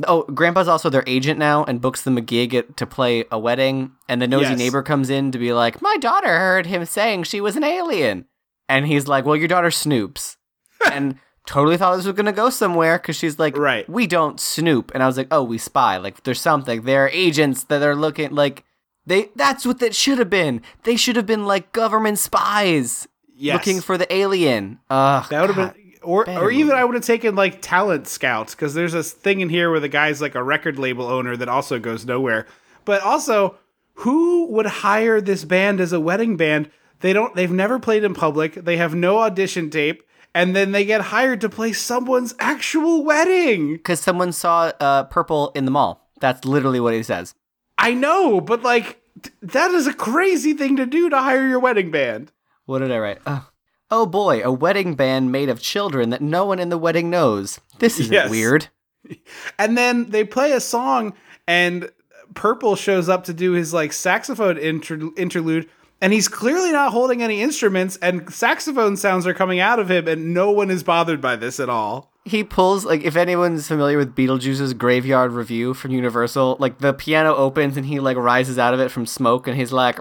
Oh, 0.07 0.23
Grandpa's 0.23 0.67
also 0.67 0.89
their 0.89 1.03
agent 1.07 1.39
now 1.39 1.63
and 1.63 1.81
books 1.81 2.03
them 2.03 2.17
a 2.17 2.21
gig 2.21 2.53
at, 2.53 2.77
to 2.77 2.85
play 2.85 3.25
a 3.31 3.39
wedding. 3.39 3.91
And 4.07 4.21
the 4.21 4.27
nosy 4.27 4.49
Yes. 4.49 4.57
neighbor 4.59 4.83
comes 4.83 5.09
in 5.09 5.31
to 5.31 5.39
be 5.39 5.53
like, 5.53 5.81
"My 5.81 5.97
daughter 5.97 6.27
heard 6.37 6.65
him 6.67 6.85
saying 6.85 7.23
she 7.23 7.41
was 7.41 7.55
an 7.55 7.63
alien," 7.63 8.25
and 8.69 8.85
he's 8.85 9.07
like, 9.07 9.25
"Well, 9.25 9.35
your 9.35 9.47
daughter 9.47 9.69
snoops," 9.69 10.35
and 10.91 11.17
totally 11.47 11.77
thought 11.77 11.95
this 11.95 12.05
was 12.05 12.15
gonna 12.15 12.31
go 12.33 12.49
somewhere 12.49 12.97
because 12.99 13.15
she's 13.15 13.39
like, 13.39 13.57
Right. 13.57 13.89
we 13.89 14.05
don't 14.05 14.39
snoop," 14.39 14.91
and 14.93 15.01
I 15.01 15.07
was 15.07 15.17
like, 15.17 15.29
"Oh, 15.31 15.41
we 15.43 15.57
spy. 15.57 15.97
Like, 15.97 16.23
there's 16.23 16.41
something. 16.41 16.81
They're 16.83 17.09
agents 17.09 17.63
that 17.65 17.81
are 17.81 17.95
looking 17.95 18.31
like." 18.35 18.63
They, 19.05 19.29
that's 19.37 19.65
what 19.65 19.79
that 19.79 19.95
should 19.95 20.17
have 20.19 20.29
been. 20.29 20.61
They 20.83 20.97
should 20.97 21.15
have 21.15 21.25
been 21.25 21.45
like 21.45 21.71
government 21.71 22.19
spies 22.19 23.07
Yes. 23.33 23.53
looking 23.53 23.79
for 23.81 23.97
the 23.97 24.11
alien. 24.13 24.79
Ugh, 24.89 25.25
That 25.29 25.41
would 25.47 25.55
have 25.55 25.73
been, 25.73 25.86
or 26.01 26.29
or 26.29 26.51
even 26.51 26.67
movie. 26.67 26.79
I 26.79 26.83
would 26.83 26.95
have 26.95 27.05
taken 27.05 27.35
like 27.35 27.61
talent 27.61 28.07
scouts 28.07 28.55
because 28.55 28.73
there's 28.73 28.93
this 28.93 29.11
thing 29.11 29.41
in 29.41 29.49
here 29.49 29.69
where 29.71 29.79
the 29.79 29.89
guy's 29.89 30.21
like 30.21 30.35
a 30.35 30.43
record 30.43 30.79
label 30.79 31.05
owner 31.05 31.35
that 31.37 31.49
also 31.49 31.79
goes 31.79 32.05
nowhere. 32.05 32.47
But 32.85 33.01
also, 33.01 33.57
who 33.95 34.47
would 34.51 34.65
hire 34.65 35.21
this 35.21 35.43
band 35.43 35.79
as 35.79 35.93
a 35.93 35.99
wedding 35.99 36.37
band? 36.37 36.69
They 36.99 37.13
don't 37.13 37.35
they've 37.35 37.51
never 37.51 37.79
played 37.79 38.03
in 38.03 38.13
public. 38.13 38.53
They 38.53 38.77
have 38.77 38.95
no 38.95 39.19
audition 39.19 39.69
tape 39.69 40.03
and 40.37 40.55
then 40.55 40.71
they 40.71 40.85
get 40.85 41.01
hired 41.01 41.41
to 41.41 41.49
play 41.49 41.73
someone's 41.73 42.35
actual 42.39 43.03
wedding. 43.03 43.73
Because 43.73 43.99
someone 43.99 44.31
saw 44.31 44.71
uh, 44.79 45.05
purple 45.05 45.51
in 45.55 45.65
the 45.65 45.71
mall. 45.71 46.07
That's 46.19 46.45
literally 46.45 46.79
what 46.79 46.93
he 46.93 47.01
says. 47.01 47.33
I 47.79 47.95
know, 47.95 48.39
but 48.39 48.61
like 48.61 49.01
th- 49.23 49.35
that 49.41 49.71
is 49.71 49.87
a 49.87 49.93
crazy 49.93 50.53
thing 50.53 50.75
to 50.75 50.85
do 50.85 51.09
to 51.09 51.19
hire 51.19 51.47
your 51.47 51.59
wedding 51.59 51.89
band. 51.89 52.31
What 52.65 52.79
did 52.79 52.91
I 52.91 52.99
write? 52.99 53.17
Oh. 53.25 53.47
Oh 53.89 54.05
boy, 54.05 54.41
a 54.43 54.51
wedding 54.51 54.95
band 54.95 55.31
made 55.31 55.49
of 55.49 55.61
children 55.61 56.09
that 56.09 56.21
no 56.21 56.45
one 56.45 56.59
in 56.59 56.69
the 56.69 56.77
wedding 56.77 57.09
knows. 57.09 57.59
This 57.79 57.99
isn't 57.99 58.13
Yes. 58.13 58.29
weird. 58.29 58.67
And 59.57 59.77
then 59.77 60.09
they 60.09 60.25
play 60.25 60.51
a 60.51 60.59
song, 60.59 61.13
and 61.47 61.89
Purple 62.33 62.75
shows 62.75 63.07
up 63.07 63.23
to 63.25 63.33
do 63.33 63.53
his 63.53 63.73
like 63.73 63.93
saxophone 63.93 64.57
inter- 64.57 65.11
interlude, 65.15 65.69
and 66.01 66.11
he's 66.11 66.27
clearly 66.27 66.73
not 66.73 66.91
holding 66.91 67.23
any 67.23 67.41
instruments, 67.41 67.97
and 68.01 68.31
saxophone 68.33 68.97
sounds 68.97 69.25
are 69.25 69.33
coming 69.33 69.61
out 69.61 69.79
of 69.79 69.89
him, 69.89 70.09
and 70.09 70.33
no 70.33 70.51
one 70.51 70.69
is 70.69 70.83
bothered 70.83 71.21
by 71.21 71.37
this 71.37 71.57
at 71.59 71.69
all. 71.69 72.11
He 72.25 72.43
pulls 72.43 72.83
like 72.83 73.05
if 73.05 73.15
anyone's 73.15 73.65
familiar 73.69 73.97
with 73.97 74.13
Beetlejuice's 74.13 74.73
Graveyard 74.73 75.31
Revue 75.31 75.73
from 75.73 75.91
Universal, 75.91 76.57
like 76.59 76.79
the 76.79 76.93
piano 76.93 77.33
opens 77.33 77.77
and 77.77 77.85
he 77.85 78.01
like 78.01 78.17
rises 78.17 78.59
out 78.59 78.73
of 78.73 78.81
it 78.81 78.91
from 78.91 79.05
smoke 79.05 79.47
and 79.47 79.55
he's 79.55 79.71
like. 79.71 79.99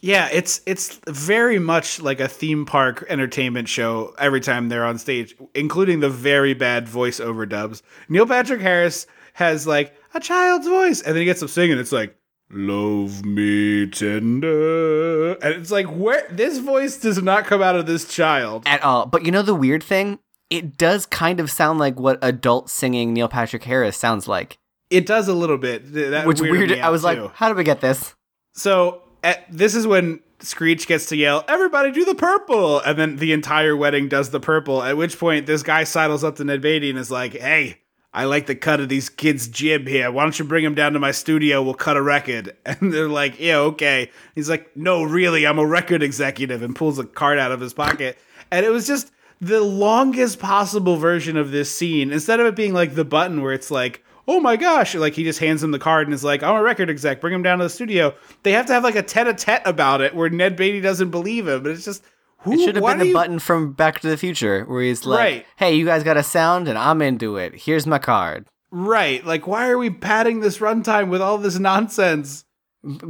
Yeah, 0.00 0.28
it's 0.32 0.60
it's 0.66 1.00
very 1.08 1.58
much 1.58 2.00
like 2.00 2.20
a 2.20 2.28
theme 2.28 2.66
park 2.66 3.04
entertainment 3.08 3.68
show 3.68 4.14
every 4.18 4.40
time 4.40 4.68
they're 4.68 4.84
on 4.84 4.98
stage, 4.98 5.36
including 5.54 6.00
the 6.00 6.10
very 6.10 6.54
bad 6.54 6.88
voice 6.88 7.20
overdubs. 7.20 7.82
Neil 8.08 8.26
Patrick 8.26 8.60
Harris 8.60 9.06
has 9.34 9.66
like 9.66 9.94
a 10.14 10.20
child's 10.20 10.66
voice, 10.66 11.00
and 11.02 11.14
then 11.14 11.20
he 11.20 11.24
gets 11.24 11.42
up 11.42 11.50
singing. 11.50 11.78
It's 11.78 11.92
like 11.92 12.16
"Love 12.50 13.24
Me 13.24 13.86
Tender," 13.86 15.32
and 15.34 15.54
it's 15.54 15.70
like 15.70 15.86
where 15.86 16.26
this 16.30 16.58
voice 16.58 16.96
does 16.98 17.22
not 17.22 17.44
come 17.44 17.62
out 17.62 17.76
of 17.76 17.86
this 17.86 18.06
child. 18.06 18.64
at 18.66 18.82
all. 18.82 19.06
But 19.06 19.24
you 19.24 19.32
know 19.32 19.42
the 19.42 19.54
weird 19.54 19.82
thing? 19.82 20.18
It 20.48 20.78
does 20.78 21.06
kind 21.06 21.40
of 21.40 21.50
sound 21.50 21.80
like 21.80 21.98
what 21.98 22.18
adult 22.22 22.70
singing 22.70 23.12
Neil 23.12 23.28
Patrick 23.28 23.64
Harris 23.64 23.96
sounds 23.96 24.28
like. 24.28 24.58
It 24.90 25.04
does 25.04 25.26
a 25.26 25.34
little 25.34 25.58
bit. 25.58 25.92
That 25.92 26.26
Which 26.26 26.40
weird 26.40 26.70
I 26.72 26.90
was 26.90 27.02
like, 27.02 27.18
how 27.34 27.48
did 27.48 27.56
we 27.56 27.64
get 27.64 27.80
this? 27.80 28.14
So 28.54 29.02
at, 29.26 29.44
this 29.50 29.74
is 29.74 29.86
when 29.86 30.20
Screech 30.38 30.86
gets 30.86 31.06
to 31.06 31.16
yell, 31.16 31.44
"Everybody 31.48 31.90
do 31.90 32.04
the 32.04 32.14
purple!" 32.14 32.80
And 32.80 32.98
then 32.98 33.16
the 33.16 33.32
entire 33.32 33.76
wedding 33.76 34.08
does 34.08 34.30
the 34.30 34.40
purple. 34.40 34.82
At 34.82 34.96
which 34.96 35.18
point, 35.18 35.46
this 35.46 35.62
guy 35.62 35.84
sidles 35.84 36.22
up 36.22 36.36
to 36.36 36.44
Ned 36.44 36.60
Beatty 36.60 36.90
and 36.90 36.98
is 36.98 37.10
like, 37.10 37.34
"Hey, 37.34 37.78
I 38.14 38.24
like 38.24 38.46
the 38.46 38.54
cut 38.54 38.80
of 38.80 38.88
these 38.88 39.08
kids' 39.08 39.48
jib 39.48 39.88
here. 39.88 40.10
Why 40.10 40.22
don't 40.22 40.38
you 40.38 40.44
bring 40.44 40.62
them 40.62 40.74
down 40.74 40.92
to 40.92 41.00
my 41.00 41.10
studio? 41.10 41.62
We'll 41.62 41.74
cut 41.74 41.96
a 41.96 42.02
record." 42.02 42.56
And 42.66 42.92
they're 42.92 43.08
like, 43.08 43.40
"Yeah, 43.40 43.58
okay." 43.58 44.10
He's 44.34 44.48
like, 44.48 44.76
"No, 44.76 45.02
really, 45.02 45.46
I'm 45.46 45.58
a 45.58 45.66
record 45.66 46.02
executive," 46.02 46.62
and 46.62 46.76
pulls 46.76 46.98
a 46.98 47.04
card 47.04 47.38
out 47.38 47.52
of 47.52 47.60
his 47.60 47.74
pocket. 47.74 48.18
And 48.50 48.64
it 48.64 48.70
was 48.70 48.86
just 48.86 49.10
the 49.40 49.60
longest 49.60 50.38
possible 50.38 50.96
version 50.96 51.36
of 51.36 51.50
this 51.50 51.70
scene. 51.74 52.12
Instead 52.12 52.38
of 52.38 52.46
it 52.46 52.56
being 52.56 52.72
like 52.72 52.94
the 52.94 53.04
button 53.04 53.42
where 53.42 53.52
it's 53.52 53.70
like 53.70 54.04
oh 54.28 54.40
my 54.40 54.56
gosh, 54.56 54.94
like 54.94 55.14
he 55.14 55.24
just 55.24 55.38
hands 55.38 55.62
him 55.62 55.70
the 55.70 55.78
card 55.78 56.06
and 56.06 56.14
is 56.14 56.24
like, 56.24 56.42
I'm 56.42 56.56
a 56.56 56.62
record 56.62 56.90
exec, 56.90 57.20
bring 57.20 57.34
him 57.34 57.42
down 57.42 57.58
to 57.58 57.64
the 57.64 57.70
studio. 57.70 58.14
They 58.42 58.52
have 58.52 58.66
to 58.66 58.72
have 58.72 58.82
like 58.84 58.96
a 58.96 59.02
tete 59.02 59.26
a 59.28 59.34
tete 59.34 59.62
about 59.64 60.00
it 60.00 60.14
where 60.14 60.28
Ned 60.30 60.56
Beatty 60.56 60.80
doesn't 60.80 61.10
believe 61.10 61.46
him. 61.48 61.62
But 61.62 61.72
it's 61.72 61.84
just, 61.84 62.02
who, 62.40 62.52
It 62.52 62.58
should 62.64 62.76
have 62.76 62.84
been 62.84 62.98
the 62.98 63.06
you- 63.08 63.12
button 63.14 63.38
from 63.38 63.72
Back 63.72 64.00
to 64.00 64.08
the 64.08 64.16
Future 64.16 64.64
where 64.64 64.82
he's 64.82 65.04
like, 65.06 65.18
Right. 65.18 65.46
hey, 65.56 65.74
you 65.74 65.84
guys 65.84 66.02
got 66.02 66.16
a 66.16 66.22
sound 66.22 66.68
and 66.68 66.76
I'm 66.78 67.00
into 67.02 67.36
it. 67.36 67.54
Here's 67.54 67.86
my 67.86 67.98
card. 67.98 68.46
Right. 68.70 69.24
Like, 69.24 69.46
why 69.46 69.68
are 69.68 69.78
we 69.78 69.90
padding 69.90 70.40
this 70.40 70.58
runtime 70.58 71.08
with 71.08 71.22
all 71.22 71.38
this 71.38 71.58
nonsense? 71.58 72.44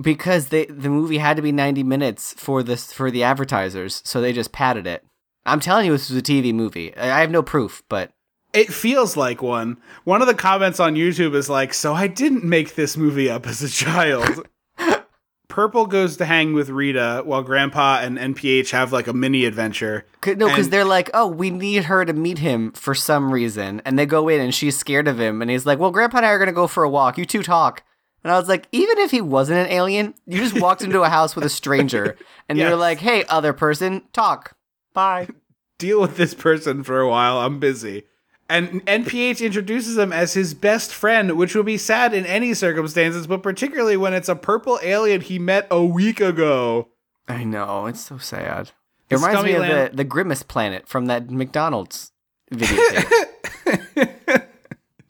Because 0.00 0.48
they 0.48 0.64
the 0.66 0.88
movie 0.88 1.18
had 1.18 1.36
to 1.36 1.42
be 1.42 1.52
90 1.52 1.82
minutes 1.82 2.34
for 2.38 2.62
this 2.62 2.92
for 2.92 3.10
the 3.10 3.22
advertisers, 3.24 4.00
so 4.06 4.20
they 4.20 4.32
just 4.32 4.52
padded 4.52 4.86
it. 4.86 5.04
I'm 5.44 5.60
telling 5.60 5.86
you 5.86 5.92
this 5.92 6.08
was 6.08 6.18
a 6.18 6.22
TV 6.22 6.54
movie. 6.54 6.96
I 6.96 7.20
have 7.20 7.30
no 7.30 7.42
proof, 7.42 7.82
but 7.90 8.10
It 8.56 8.72
feels 8.72 9.16
like 9.16 9.42
one. 9.42 9.76
One 10.04 10.20
of 10.22 10.26
the 10.28 10.34
comments 10.34 10.80
on 10.80 10.94
YouTube 10.94 11.34
is 11.34 11.48
like, 11.48 11.74
so 11.74 11.94
I 11.94 12.06
didn't 12.06 12.44
make 12.44 12.74
this 12.74 12.96
movie 12.96 13.28
up 13.30 13.46
as 13.46 13.62
a 13.62 13.68
child. 13.68 14.48
Purple 15.48 15.86
goes 15.86 16.16
to 16.18 16.24
hang 16.26 16.52
with 16.54 16.68
Rita 16.68 17.22
while 17.24 17.42
Grandpa 17.42 18.00
and 18.02 18.18
NPH 18.18 18.70
have 18.72 18.92
like 18.92 19.06
a 19.06 19.12
mini 19.12 19.44
adventure. 19.46 20.04
C- 20.24 20.34
No, 20.34 20.48
because 20.48 20.66
And- 20.66 20.72
they're 20.72 20.84
like, 20.84 21.08
oh, 21.14 21.26
we 21.28 21.50
need 21.50 21.84
her 21.84 22.04
to 22.04 22.12
meet 22.12 22.38
him 22.38 22.72
for 22.72 22.94
some 22.94 23.32
reason. 23.32 23.80
And 23.86 23.98
they 23.98 24.04
go 24.06 24.28
in 24.28 24.40
and 24.40 24.54
she's 24.54 24.76
scared 24.76 25.08
of 25.08 25.18
him. 25.20 25.40
And 25.40 25.50
he's 25.50 25.64
like, 25.64 25.78
well, 25.78 25.92
Grandpa 25.92 26.18
and 26.18 26.26
I 26.26 26.30
are 26.30 26.38
going 26.38 26.48
to 26.48 26.52
go 26.52 26.66
for 26.66 26.82
a 26.84 26.90
walk. 26.90 27.16
You 27.16 27.24
two 27.24 27.42
talk. 27.42 27.84
And 28.24 28.32
I 28.32 28.38
was 28.38 28.48
like, 28.48 28.66
even 28.72 28.98
if 28.98 29.12
he 29.12 29.20
wasn't 29.20 29.60
an 29.60 29.72
alien, 29.72 30.14
you 30.26 30.38
just 30.38 30.60
walked 30.60 30.82
into 30.82 31.02
a 31.02 31.08
house 31.08 31.36
with 31.36 31.44
a 31.44 31.48
stranger 31.48 32.16
and 32.48 32.58
you're 32.58 32.70
Yes. 32.70 32.78
like, 32.78 32.98
hey, 32.98 33.24
other 33.28 33.52
person, 33.52 34.02
talk. 34.12 34.56
Bye. 34.92 35.28
deal 35.78 36.00
with 36.00 36.16
this 36.16 36.34
person 36.34 36.82
for 36.82 37.00
a 37.00 37.08
while. 37.08 37.38
I'm 37.38 37.60
busy. 37.60 38.04
And 38.48 38.84
NPH 38.86 39.44
introduces 39.44 39.98
him 39.98 40.12
as 40.12 40.34
his 40.34 40.54
best 40.54 40.94
friend, 40.94 41.36
which 41.36 41.54
would 41.56 41.66
be 41.66 41.78
sad 41.78 42.14
in 42.14 42.24
any 42.26 42.54
circumstances, 42.54 43.26
but 43.26 43.42
particularly 43.42 43.96
when 43.96 44.14
it's 44.14 44.28
a 44.28 44.36
purple 44.36 44.78
alien 44.82 45.20
he 45.20 45.38
met 45.38 45.66
a 45.70 45.84
week 45.84 46.20
ago. 46.20 46.88
I 47.28 47.42
know. 47.42 47.86
It's 47.86 48.04
so 48.06 48.18
sad. 48.18 48.70
It 49.10 49.16
reminds 49.16 49.42
me 49.44 49.52
of 49.54 49.60
land- 49.62 49.92
the, 49.92 49.96
the 49.96 50.04
Grimace 50.04 50.42
Planet 50.42 50.86
from 50.88 51.06
that 51.06 51.30
McDonald's 51.30 52.12
video 52.50 52.76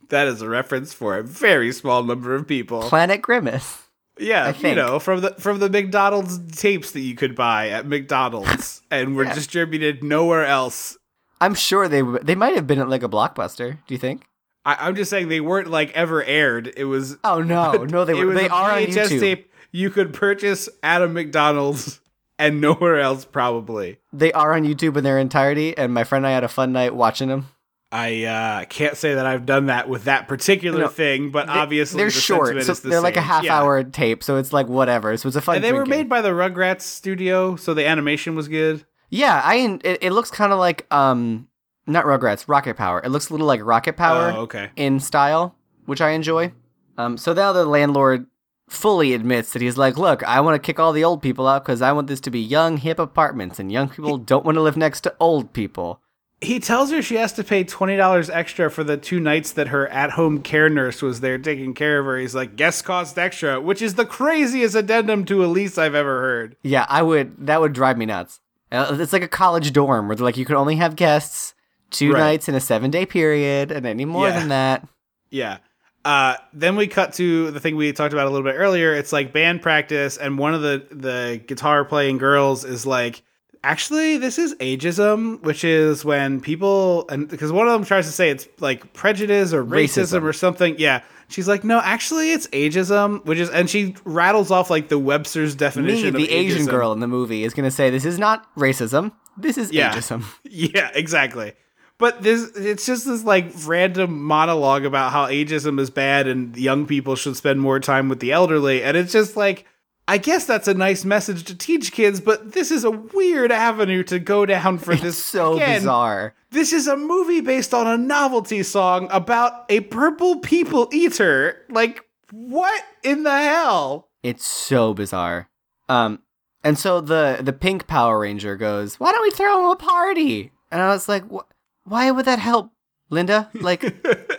That 0.09 0.29
is 0.29 0.41
a 0.41 0.49
reference 0.49 0.93
for 0.93 1.19
a 1.19 1.23
very 1.23 1.73
small 1.73 2.03
number 2.05 2.35
of 2.35 2.47
people. 2.47 2.83
Planet 2.83 3.21
Grimace. 3.23 3.83
yeah, 4.19 4.57
you 4.57 4.75
know, 4.75 4.99
from 5.01 5.21
the 5.21 5.31
from 5.39 5.59
the 5.59 5.69
McDonald's 5.69 6.39
tapes 6.57 6.93
that 6.93 7.01
you 7.01 7.17
could 7.17 7.35
buy 7.35 7.71
at 7.71 7.87
McDonald's 7.87 8.83
and 8.91 9.17
were 9.17 9.25
distributed 9.25 10.05
nowhere 10.05 10.47
else. 10.47 10.97
I'm 11.41 11.55
sure 11.55 11.89
they 11.89 12.01
w- 12.01 12.19
they 12.23 12.35
might 12.35 12.55
have 12.55 12.67
been 12.67 12.79
at 12.79 12.89
like 12.89 13.03
a 13.03 13.09
blockbuster. 13.09 13.79
Do 13.87 13.95
you 13.95 13.99
think? 13.99 14.25
I, 14.65 14.77
I'm 14.81 14.97
just 14.97 15.11
saying 15.11 15.29
they 15.29 15.41
weren't 15.41 15.69
like 15.69 15.93
ever 15.93 16.23
aired. 16.25 16.73
It 16.77 16.85
was 16.85 17.17
Oh 17.25 17.43
no, 17.43 17.73
no, 17.91 18.05
they 18.05 18.15
were. 18.15 18.35
They 18.35 18.49
a 18.49 18.53
are 18.53 18.73
on 18.73 18.83
YouTube. 18.85 19.21
tape 19.21 19.53
you 19.73 19.91
could 19.91 20.13
purchase 20.15 20.69
at 20.83 21.03
a 21.03 21.09
McDonald's 21.09 22.01
and 22.39 22.61
nowhere 22.61 22.99
else 23.01 23.25
probably. 23.25 23.99
They 24.13 24.33
are 24.33 24.55
on 24.55 24.65
YouTube 24.65 24.97
in 24.97 25.05
their 25.05 25.19
entirety, 25.19 25.77
and 25.77 25.93
my 25.93 26.05
friend 26.05 26.25
and 26.25 26.31
I 26.31 26.35
had 26.35 26.45
a 26.45 26.49
fun 26.49 26.73
night 26.73 26.95
watching 26.95 27.29
them. 27.29 27.47
I 27.93 28.25
uh, 28.25 28.65
can't 28.65 28.97
say 28.97 29.15
that 29.15 29.27
I've 29.27 29.47
done 29.47 29.67
that 29.67 29.89
with 29.89 30.05
that 30.05 30.27
particular 30.27 30.81
No, 30.81 30.89
thing, 30.89 31.31
but 31.31 31.49
obviously 31.49 31.99
they're 31.99 32.07
the 32.07 32.11
short, 32.13 32.49
so 32.65 32.73
is 32.73 32.81
the 32.81 32.89
they're 32.89 33.01
like 33.01 33.17
a 33.17 33.21
half 33.21 33.45
Yeah. 33.45 33.57
hour 33.61 33.85
tape, 33.85 34.25
so 34.25 34.37
it's 34.39 34.53
like 34.53 34.67
whatever. 34.67 35.17
So 35.17 35.29
it's 35.29 35.37
a 35.37 35.41
fun. 35.41 35.57
And 35.57 35.65
they 35.65 35.73
were 35.73 35.87
made 35.87 36.09
by 36.09 36.21
the 36.21 36.31
Rugrats 36.31 36.81
studio, 36.83 37.55
so 37.55 37.75
the 37.75 37.87
animation 37.87 38.35
was 38.35 38.49
good. 38.49 38.85
Yeah, 39.11 39.41
I. 39.45 39.79
It, 39.85 39.99
it 40.03 40.13
looks 40.13 40.31
kind 40.31 40.53
of 40.53 40.59
like 40.59 40.87
um, 40.93 41.49
not 41.87 42.05
Rugrats, 42.05 42.49
Rocket 42.49 42.77
Power. 42.77 43.01
It 43.05 43.11
looks 43.11 43.29
a 43.31 43.33
little 43.33 43.47
like 43.47 43.65
Rocket 43.65 43.97
Power 43.97 44.33
Oh, 44.35 44.41
okay. 44.43 44.71
in 44.77 45.01
style, 45.01 45.55
which 45.85 46.01
I 46.01 46.11
enjoy. 46.11 46.53
Um, 46.99 47.17
so 47.17 47.33
now 47.33 47.53
the 47.53 47.65
landlord 47.67 48.27
fully 48.69 49.13
admits 49.15 49.53
that 49.53 49.63
he's 49.63 49.77
like, 49.79 49.97
look, 49.97 50.25
I 50.25 50.41
want 50.41 50.61
to 50.61 50.67
kick 50.67 50.81
all 50.81 50.93
the 50.93 51.05
old 51.05 51.23
people 51.23 51.47
out 51.47 51.65
because 51.65 51.81
I 51.83 51.93
want 51.93 52.09
this 52.09 52.21
to 52.23 52.31
be 52.31 52.41
young, 52.41 52.79
hip 52.79 52.99
apartments, 52.99 53.61
and 53.61 53.71
young 53.71 53.89
people 53.89 54.19
don't 54.19 54.45
want 54.45 54.57
to 54.57 54.63
live 54.63 54.77
next 54.77 55.03
to 55.03 55.15
old 55.21 55.53
people. 55.53 56.01
He 56.41 56.59
tells 56.61 56.91
her 56.91 57.01
she 57.01 57.15
has 57.15 57.33
to 57.35 57.45
pay 57.45 57.65
twenty 57.65 57.97
dollars 57.97 58.29
extra 58.29 58.71
for 58.71 58.85
the 58.85 58.97
two 58.99 59.21
nights 59.21 59.53
that 59.53 59.69
her 59.69 59.89
at-home 59.89 60.43
care 60.43 60.69
nurse 60.69 61.01
was 61.01 61.21
there 61.21 61.39
taking 61.39 61.73
care 61.73 61.99
of 62.01 62.05
her. 62.07 62.19
He's 62.19 62.35
like, 62.35 62.57
guest 62.57 62.85
cost 62.85 63.17
extra, 63.19 63.59
which 63.61 63.81
is 63.81 63.95
the 63.95 64.05
craziest 64.05 64.75
addendum 64.75 65.25
to 65.27 65.45
a 65.45 65.47
lease 65.47 65.79
I've 65.79 65.95
ever 65.95 66.21
heard. 66.21 66.57
Yeah, 66.63 66.85
I 66.91 67.03
would. 67.03 67.47
That 67.47 67.61
would 67.63 67.73
drive 67.73 67.97
me 67.97 68.05
nuts. 68.05 68.41
Uh, 68.73 68.97
It's 69.01 69.13
like 69.13 69.23
a 69.23 69.29
college 69.29 69.73
dorm 69.73 70.09
where 70.09 70.17
they're 70.17 70.25
like, 70.25 70.37
you 70.37 70.45
can 70.45 70.57
only 70.57 70.77
have 70.77 70.97
guests 70.97 71.55
two 71.91 72.13
Right. 72.13 72.19
nights 72.21 72.49
in 72.49 72.55
a 72.55 72.61
seven 72.61 72.91
day 72.91 73.07
period, 73.07 73.71
and 73.71 73.87
any 73.87 74.05
more 74.05 74.29
Yeah. 74.29 74.39
than 74.39 74.49
that. 74.49 74.89
Yeah. 75.31 75.59
Uh, 76.05 76.35
then 76.53 76.77
we 76.77 76.87
cut 76.87 77.13
to 77.15 77.51
the 77.51 77.59
thing 77.61 77.75
we 77.77 77.93
talked 77.93 78.13
about 78.13 78.27
a 78.27 78.31
little 78.31 78.45
bit 78.45 78.55
earlier. 78.57 78.95
It's 78.95 79.13
like 79.13 79.33
band 79.33 79.61
practice, 79.63 80.17
and 80.17 80.39
one 80.39 80.55
of 80.55 80.63
the 80.63 80.85
the 80.91 81.41
guitar 81.47 81.85
playing 81.85 82.19
girls 82.19 82.65
is 82.65 82.87
like, 82.87 83.23
actually, 83.65 84.17
this 84.17 84.39
is 84.39 84.55
ageism, 84.57 85.43
which 85.43 85.65
is 85.65 86.05
when 86.05 86.41
people 86.41 87.07
and 87.09 87.29
because 87.29 87.51
one 87.53 87.67
of 87.67 87.73
them 87.73 87.85
tries 87.85 88.07
to 88.07 88.13
say 88.13 88.31
it's 88.31 88.47
like 88.61 88.93
prejudice 88.93 89.53
or 89.53 89.65
racism, 89.65 90.21
Racism. 90.21 90.23
or 90.23 90.33
something. 90.33 90.75
Yeah. 90.79 91.01
She's 91.29 91.49
like, 91.49 91.65
no, 91.65 91.81
actually, 91.81 92.33
it's 92.33 92.47
ageism, 92.49 93.25
which 93.25 93.39
is, 93.39 93.51
and 93.51 93.69
she 93.69 93.97
rattles 94.05 94.51
off 94.51 94.71
like 94.71 94.89
the 94.89 94.99
Webster's 94.99 95.55
definition. 95.55 96.15
Me, 96.15 96.27
the 96.27 96.33
Asian 96.33 96.63
ageism. 96.67 96.71
girl 96.71 96.93
in 96.93 97.01
the 97.01 97.09
movie, 97.09 97.43
is 97.45 97.53
going 97.53 97.65
to 97.65 97.71
say, 97.71 97.91
this 97.91 98.05
is 98.05 98.19
not 98.19 98.55
racism. 98.57 99.13
This 99.37 99.59
is 99.59 99.73
Yeah. 99.73 99.93
ageism. 99.93 100.25
Yeah, 100.45 100.91
exactly. 100.95 101.55
But 101.99 102.23
this 102.23 102.51
it's 102.57 102.85
just 102.85 103.07
this 103.07 103.25
like 103.25 103.51
random 103.65 104.23
monologue 104.23 104.85
about 104.85 105.13
how 105.13 105.27
ageism 105.29 105.81
is 105.81 105.89
bad 105.91 106.29
and 106.29 106.55
young 106.57 106.87
people 106.87 107.17
should 107.17 107.37
spend 107.37 107.61
more 107.61 107.81
time 107.81 108.09
with 108.11 108.21
the 108.21 108.33
elderly 108.33 108.83
and 108.83 108.97
it's 108.99 109.13
just 109.13 109.35
like 109.35 109.65
I 110.09 110.19
guess 110.19 110.45
that's 110.45 110.69
a 110.69 110.75
nice 110.75 111.05
message 111.05 111.45
to 111.45 111.57
teach 111.57 111.91
kids, 111.93 112.21
but 112.21 112.53
this 112.53 112.71
is 112.71 112.85
a 112.85 112.91
weird 112.91 113.51
avenue 113.51 114.05
to 114.05 114.21
go 114.21 114.47
down 114.47 114.79
for 114.79 114.95
this. 114.95 115.19
It's 115.19 115.19
so 115.19 115.55
Again, 115.55 115.81
bizarre. 115.81 116.35
This 116.51 116.73
is 116.73 116.87
a 116.87 116.97
movie 116.97 117.41
based 117.41 117.75
on 117.75 117.89
a 117.89 117.99
novelty 117.99 118.63
song 118.63 119.09
about 119.11 119.65
a 119.69 119.81
purple 119.81 120.39
people 120.39 120.89
eater. 120.93 121.65
Like, 121.69 122.05
what 122.31 122.85
in 123.03 123.25
the 123.25 123.37
hell? 123.37 124.09
It's 124.23 124.47
so 124.47 124.95
bizarre. 124.95 125.49
Um, 125.89 126.21
and 126.63 126.79
so 126.79 127.01
the 127.01 127.39
the 127.41 127.53
pink 127.53 127.87
Power 127.87 128.21
Ranger 128.21 128.57
goes, 128.57 128.99
"Why 129.01 129.13
don't 129.13 129.23
we 129.23 129.31
throw 129.31 129.65
him 129.65 129.71
a 129.73 129.77
party?" 129.77 130.53
And 130.71 130.81
I 130.83 130.89
was 130.89 131.09
like, 131.09 131.25
"Wh- 131.31 131.47
"Why 131.85 132.11
would 132.11 132.27
that 132.27 132.39
help, 132.39 132.71
Linda? 133.11 133.51
Like, 133.55 133.83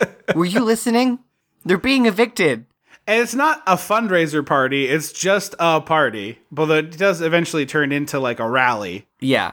were 0.34 0.44
you 0.44 0.60
listening? 0.60 1.20
They're 1.64 1.78
being 1.78 2.06
evicted." 2.06 2.66
And 3.08 3.22
it's 3.22 3.34
not 3.34 3.62
a 3.66 3.76
fundraiser 3.76 4.44
party, 4.44 4.86
it's 4.86 5.12
just 5.12 5.54
a 5.58 5.80
party. 5.80 6.40
But 6.52 6.70
it 6.70 6.98
does 6.98 7.22
eventually 7.22 7.64
turn 7.64 7.90
into 7.90 8.20
like 8.20 8.38
a 8.38 8.48
rally. 8.48 9.06
Yeah. 9.18 9.52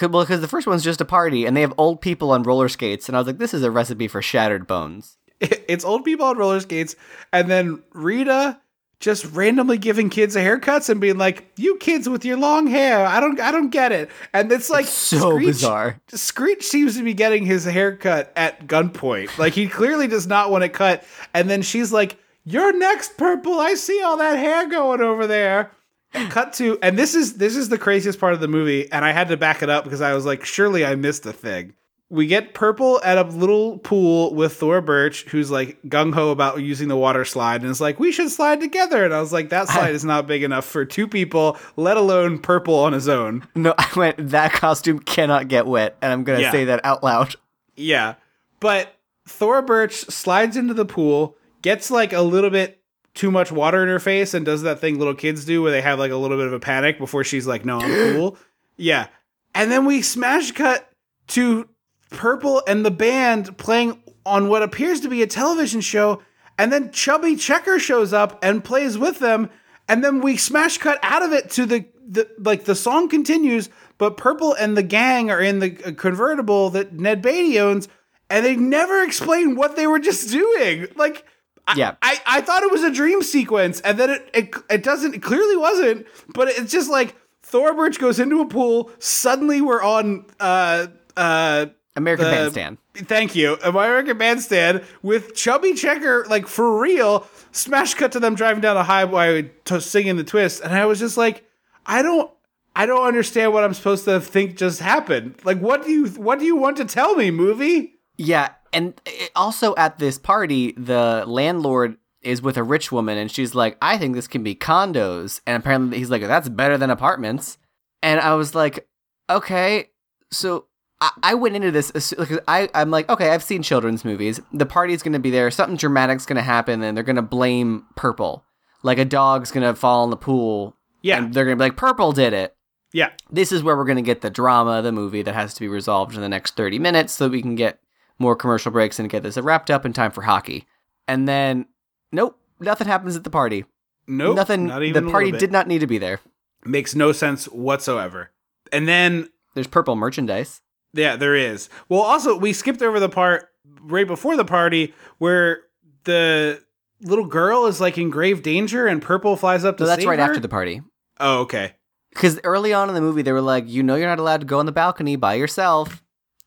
Well, 0.00 0.24
because 0.24 0.40
the 0.40 0.48
first 0.48 0.66
one's 0.66 0.82
just 0.82 1.02
a 1.02 1.04
party, 1.04 1.44
and 1.44 1.54
they 1.54 1.60
have 1.60 1.74
old 1.76 2.00
people 2.00 2.32
on 2.32 2.42
roller 2.42 2.68
skates, 2.68 3.06
and 3.06 3.14
I 3.14 3.20
was 3.20 3.26
like, 3.26 3.38
"This 3.38 3.54
is 3.54 3.62
a 3.62 3.70
recipe 3.70 4.08
for 4.08 4.22
shattered 4.22 4.66
bones." 4.66 5.18
It's 5.68 5.84
old 5.84 6.04
people 6.04 6.26
on 6.26 6.38
roller 6.38 6.60
skates, 6.60 6.96
and 7.32 7.50
then 7.50 7.82
Rita 7.92 8.58
just 9.00 9.26
randomly 9.32 9.76
giving 9.76 10.08
kids 10.08 10.34
haircuts 10.34 10.88
and 10.88 11.00
being 11.00 11.18
like, 11.18 11.52
"You 11.56 11.76
kids 11.76 12.08
with 12.08 12.24
your 12.24 12.38
long 12.38 12.66
hair, 12.66 13.04
I 13.06 13.20
don't, 13.20 13.38
I 13.38 13.52
don't 13.52 13.68
get 13.68 13.92
it." 13.92 14.10
And 14.32 14.50
it's 14.50 14.70
like 14.70 14.86
so 14.86 15.38
bizarre. 15.38 16.00
Screech 16.08 16.64
seems 16.64 16.96
to 16.96 17.04
be 17.04 17.12
getting 17.12 17.44
his 17.44 17.64
haircut 17.64 18.32
at 18.34 18.66
gunpoint. 18.66 19.36
Like 19.36 19.52
he 19.52 19.68
clearly 19.68 20.06
does 20.08 20.26
not 20.26 20.50
want 20.50 20.64
it 20.64 20.72
cut. 20.72 21.04
And 21.34 21.50
then 21.50 21.60
she's 21.62 21.92
like, 21.92 22.16
"You're 22.44 22.76
next, 22.76 23.16
purple. 23.16 23.58
I 23.60 23.74
see 23.74 24.02
all 24.02 24.16
that 24.18 24.38
hair 24.38 24.68
going 24.68 25.00
over 25.00 25.26
there." 25.26 25.70
And 26.12 26.30
cut 26.30 26.52
to, 26.54 26.78
and 26.80 26.96
this 26.96 27.14
is 27.16 27.38
this 27.38 27.56
is 27.56 27.68
the 27.70 27.78
craziest 27.78 28.20
part 28.20 28.34
of 28.34 28.40
the 28.40 28.46
movie, 28.48 28.90
and 28.92 29.04
I 29.04 29.10
had 29.10 29.28
to 29.28 29.36
back 29.36 29.62
it 29.62 29.70
up 29.70 29.82
because 29.82 30.00
I 30.00 30.14
was 30.14 30.24
like, 30.24 30.44
surely 30.44 30.84
I 30.86 30.94
missed 30.94 31.26
a 31.26 31.32
thing. 31.32 31.72
We 32.08 32.28
get 32.28 32.54
purple 32.54 33.00
at 33.02 33.18
a 33.18 33.22
little 33.22 33.78
pool 33.78 34.32
with 34.32 34.52
Thora 34.52 34.80
Birch, 34.82 35.24
who's 35.24 35.50
like 35.50 35.82
gung 35.88 36.14
ho 36.14 36.30
about 36.30 36.60
using 36.60 36.86
the 36.86 36.96
water 36.96 37.24
slide, 37.24 37.62
and 37.62 37.70
is 37.70 37.80
like, 37.80 37.98
we 37.98 38.12
should 38.12 38.30
slide 38.30 38.60
together. 38.60 39.04
And 39.04 39.12
I 39.12 39.18
was 39.20 39.32
like, 39.32 39.48
that 39.48 39.66
slide 39.68 39.94
is 39.96 40.04
not 40.04 40.28
big 40.28 40.44
enough 40.44 40.64
for 40.66 40.84
two 40.84 41.08
people, 41.08 41.56
let 41.76 41.96
alone 41.96 42.38
purple 42.38 42.76
on 42.76 42.92
his 42.92 43.08
own. 43.08 43.48
No, 43.56 43.74
I 43.76 43.88
went, 43.96 44.28
that 44.28 44.52
costume 44.52 45.00
cannot 45.00 45.48
get 45.48 45.66
wet, 45.66 45.96
and 46.00 46.12
I'm 46.12 46.22
gonna 46.22 46.42
Yeah. 46.42 46.52
say 46.52 46.66
that 46.66 46.84
out 46.84 47.02
loud. 47.02 47.34
Yeah. 47.74 48.14
But 48.60 48.94
Thora 49.26 49.62
Birch 49.62 49.94
slides 49.94 50.56
into 50.56 50.74
the 50.74 50.84
pool, 50.84 51.36
gets 51.64 51.90
like 51.90 52.12
a 52.12 52.20
little 52.20 52.50
bit 52.50 52.78
too 53.14 53.30
much 53.30 53.50
water 53.50 53.82
in 53.82 53.88
her 53.88 53.98
face, 53.98 54.34
and 54.34 54.44
does 54.44 54.62
that 54.62 54.80
thing 54.80 54.98
little 54.98 55.14
kids 55.14 55.46
do 55.46 55.62
where 55.62 55.72
they 55.72 55.80
have 55.80 55.98
like 55.98 56.12
a 56.12 56.16
little 56.16 56.36
bit 56.36 56.46
of 56.46 56.52
a 56.52 56.60
panic 56.60 56.98
before 56.98 57.24
she's 57.24 57.46
like, 57.46 57.64
no, 57.64 57.80
I'm 57.80 57.90
cool. 58.14 58.36
Yeah. 58.76 59.06
And 59.54 59.70
then 59.70 59.86
we 59.86 60.02
smash 60.02 60.52
cut 60.52 60.90
to 61.28 61.66
Purple 62.10 62.62
and 62.68 62.84
the 62.84 62.90
band 62.90 63.56
playing 63.56 64.02
on 64.26 64.48
what 64.48 64.62
appears 64.62 65.00
to 65.00 65.08
be 65.08 65.22
a 65.22 65.26
television 65.26 65.80
show. 65.80 66.20
And 66.58 66.70
then 66.70 66.92
Chubby 66.92 67.34
Checker 67.34 67.78
shows 67.78 68.12
up 68.12 68.38
and 68.44 68.62
plays 68.62 68.98
with 68.98 69.18
them. 69.18 69.48
And 69.88 70.04
then 70.04 70.20
we 70.20 70.36
smash 70.36 70.76
cut 70.76 70.98
out 71.02 71.22
of 71.22 71.32
it 71.32 71.50
to 71.52 71.64
the, 71.64 71.86
the 72.06 72.28
like 72.38 72.64
the 72.64 72.74
song 72.74 73.08
continues, 73.08 73.70
but 73.96 74.18
Purple 74.18 74.52
and 74.52 74.76
the 74.76 74.82
gang 74.82 75.30
are 75.30 75.40
in 75.40 75.60
the 75.60 75.82
uh, 75.84 75.92
convertible 75.92 76.68
that 76.70 76.92
Ned 76.92 77.22
Beatty 77.22 77.58
owns, 77.58 77.88
and 78.28 78.44
they 78.44 78.54
never 78.54 79.02
explain 79.02 79.56
what 79.56 79.76
they 79.76 79.86
were 79.86 79.98
just 79.98 80.30
doing. 80.30 80.86
Like, 80.94 81.24
I, 81.66 81.74
Yeah. 81.76 81.94
I, 82.02 82.18
I 82.26 82.40
thought 82.40 82.62
it 82.62 82.70
was 82.70 82.82
a 82.84 82.90
dream 82.92 83.22
sequence, 83.22 83.80
and 83.80 83.98
then 83.98 84.10
it, 84.10 84.30
it 84.34 84.54
it 84.70 84.82
doesn't 84.82 85.14
it 85.14 85.22
clearly 85.22 85.56
wasn't, 85.56 86.06
but 86.34 86.48
it's 86.48 86.70
just 86.72 86.90
like 86.90 87.14
Thora 87.42 87.74
Birch 87.74 87.98
goes 87.98 88.18
into 88.18 88.40
a 88.40 88.46
pool, 88.46 88.90
suddenly 88.98 89.60
we're 89.60 89.82
on 89.82 90.26
uh 90.40 90.88
uh 91.16 91.66
American 91.96 92.26
the- 92.26 92.30
Bandstand. 92.32 92.78
Thank 92.96 93.34
you. 93.34 93.56
American 93.64 94.16
Bandstand 94.18 94.84
with 95.02 95.34
Chubby 95.34 95.74
Checker, 95.74 96.26
like 96.28 96.46
for 96.46 96.80
real. 96.80 97.26
Smash 97.50 97.94
cut 97.94 98.12
to 98.12 98.20
them 98.20 98.34
driving 98.36 98.60
down 98.60 98.76
a 98.76 98.84
highway 98.84 99.50
to 99.64 99.80
singing 99.80 100.16
the 100.16 100.24
twist, 100.24 100.62
and 100.62 100.72
I 100.72 100.86
was 100.86 100.98
just 101.00 101.16
like, 101.16 101.44
I 101.86 102.02
don't, 102.02 102.30
I 102.76 102.86
don't 102.86 103.04
understand 103.06 103.52
what 103.52 103.64
I'm 103.64 103.74
supposed 103.74 104.04
to 104.06 104.20
think 104.20 104.56
just 104.56 104.80
happened. 104.80 105.36
Like, 105.44 105.58
what 105.60 105.84
do 105.84 105.90
you, 105.90 106.06
what 106.08 106.38
do 106.40 106.44
you 106.44 106.56
want 106.56 106.76
to 106.78 106.84
tell 106.84 107.14
me, 107.16 107.30
movie? 107.32 107.94
Yeah, 108.16 108.50
and 108.74 109.00
also 109.34 109.74
at 109.76 109.98
this 109.98 110.18
party, 110.18 110.72
the 110.72 111.24
landlord 111.26 111.96
is 112.22 112.42
with 112.42 112.56
a 112.56 112.62
rich 112.62 112.90
woman, 112.90 113.18
and 113.18 113.30
she's 113.30 113.54
like, 113.54 113.76
"I 113.80 113.98
think 113.98 114.14
this 114.14 114.26
can 114.26 114.42
be 114.42 114.54
condos," 114.54 115.40
and 115.46 115.56
apparently 115.56 115.98
he's 115.98 116.10
like, 116.10 116.22
"That's 116.22 116.48
better 116.48 116.76
than 116.76 116.90
apartments." 116.90 117.58
And 118.02 118.20
I 118.20 118.34
was 118.34 118.54
like, 118.54 118.88
"Okay." 119.30 119.90
So 120.30 120.66
I, 121.00 121.10
I 121.22 121.34
went 121.34 121.56
into 121.56 121.70
this 121.70 121.90
because 121.92 122.38
I 122.48 122.68
I'm 122.74 122.90
like, 122.90 123.08
okay, 123.08 123.30
I've 123.30 123.42
seen 123.42 123.62
children's 123.62 124.04
movies. 124.04 124.40
The 124.52 124.66
party's 124.66 125.02
gonna 125.02 125.18
be 125.18 125.30
there, 125.30 125.50
something 125.50 125.76
dramatic's 125.76 126.26
gonna 126.26 126.42
happen, 126.42 126.82
and 126.82 126.96
they're 126.96 127.04
gonna 127.04 127.22
blame 127.22 127.84
Purple, 127.94 128.44
like 128.82 128.98
a 128.98 129.04
dog's 129.04 129.50
gonna 129.50 129.74
fall 129.74 130.04
in 130.04 130.10
the 130.10 130.16
pool. 130.16 130.76
Yeah. 131.02 131.18
and 131.18 131.34
they're 131.34 131.44
gonna 131.44 131.56
be 131.56 131.64
like, 131.64 131.76
"Purple 131.76 132.12
did 132.12 132.32
it." 132.32 132.56
Yeah, 132.94 133.10
this 133.28 133.50
is 133.50 133.62
where 133.62 133.76
we're 133.76 133.84
going 133.84 133.96
to 133.96 134.02
get 134.02 134.20
the 134.20 134.30
drama 134.30 134.78
of 134.78 134.84
the 134.84 134.92
movie 134.92 135.22
that 135.22 135.34
has 135.34 135.52
to 135.54 135.60
be 135.60 135.66
resolved 135.66 136.14
in 136.14 136.20
the 136.20 136.28
next 136.28 136.54
30 136.56 136.78
minutes 136.78 137.12
so 137.12 137.28
we 137.28 137.42
can 137.42 137.56
get 137.56 137.80
more 138.18 138.36
commercial 138.36 138.70
breaks 138.72 138.98
and 138.98 139.08
get 139.10 139.22
this 139.22 139.36
wrapped 139.36 139.70
up 139.70 139.84
in 139.84 139.92
time 139.92 140.10
for 140.10 140.22
hockey. 140.22 140.66
And 141.08 141.28
then, 141.28 141.66
nope, 142.12 142.38
nothing 142.60 142.86
happens 142.86 143.16
at 143.16 143.24
the 143.24 143.30
party. 143.30 143.64
nope, 144.06 144.36
nothing. 144.36 144.66
Not 144.66 144.82
even 144.82 145.04
the 145.06 145.10
party 145.10 145.32
did 145.32 145.52
not 145.52 145.66
need 145.68 145.80
to 145.80 145.86
be 145.86 145.98
there. 145.98 146.20
makes 146.64 146.94
no 146.94 147.12
sense 147.12 147.46
whatsoever. 147.46 148.30
And 148.72 148.88
then 148.88 149.28
There's 149.54 149.66
purple 149.66 149.96
merchandise. 149.96 150.60
Yeah, 150.92 151.16
there 151.16 151.34
is. 151.34 151.68
Well, 151.88 152.00
also 152.00 152.36
we 152.38 152.52
skipped 152.52 152.80
over 152.82 153.00
the 153.00 153.08
part 153.08 153.48
right 153.82 154.06
before 154.06 154.36
the 154.36 154.44
party 154.44 154.94
where 155.18 155.62
the 156.04 156.62
little 157.00 157.26
girl 157.26 157.66
is 157.66 157.80
like 157.80 157.98
in 157.98 158.10
grave 158.10 158.42
danger 158.42 158.86
and 158.86 159.02
Purple 159.02 159.36
flies 159.36 159.64
up 159.64 159.76
to 159.78 159.84
So 159.84 159.88
that's 159.88 160.06
right 160.06 160.18
her? 160.18 160.24
after 160.24 160.40
the 160.40 160.48
party. 160.48 160.80
Oh, 161.18 161.40
okay. 161.40 161.74
Because 162.10 162.38
early 162.44 162.72
on 162.72 162.88
in 162.88 162.94
the 162.94 163.00
movie, 163.00 163.22
they 163.22 163.32
were 163.32 163.40
like, 163.40 163.68
you 163.68 163.82
know, 163.82 163.96
you're 163.96 164.08
not 164.08 164.20
allowed 164.20 164.40
to 164.42 164.46
go 164.46 164.60
on 164.60 164.66
the 164.66 164.72
balcony 164.72 165.16
by 165.16 165.34
yourself. 165.34 166.03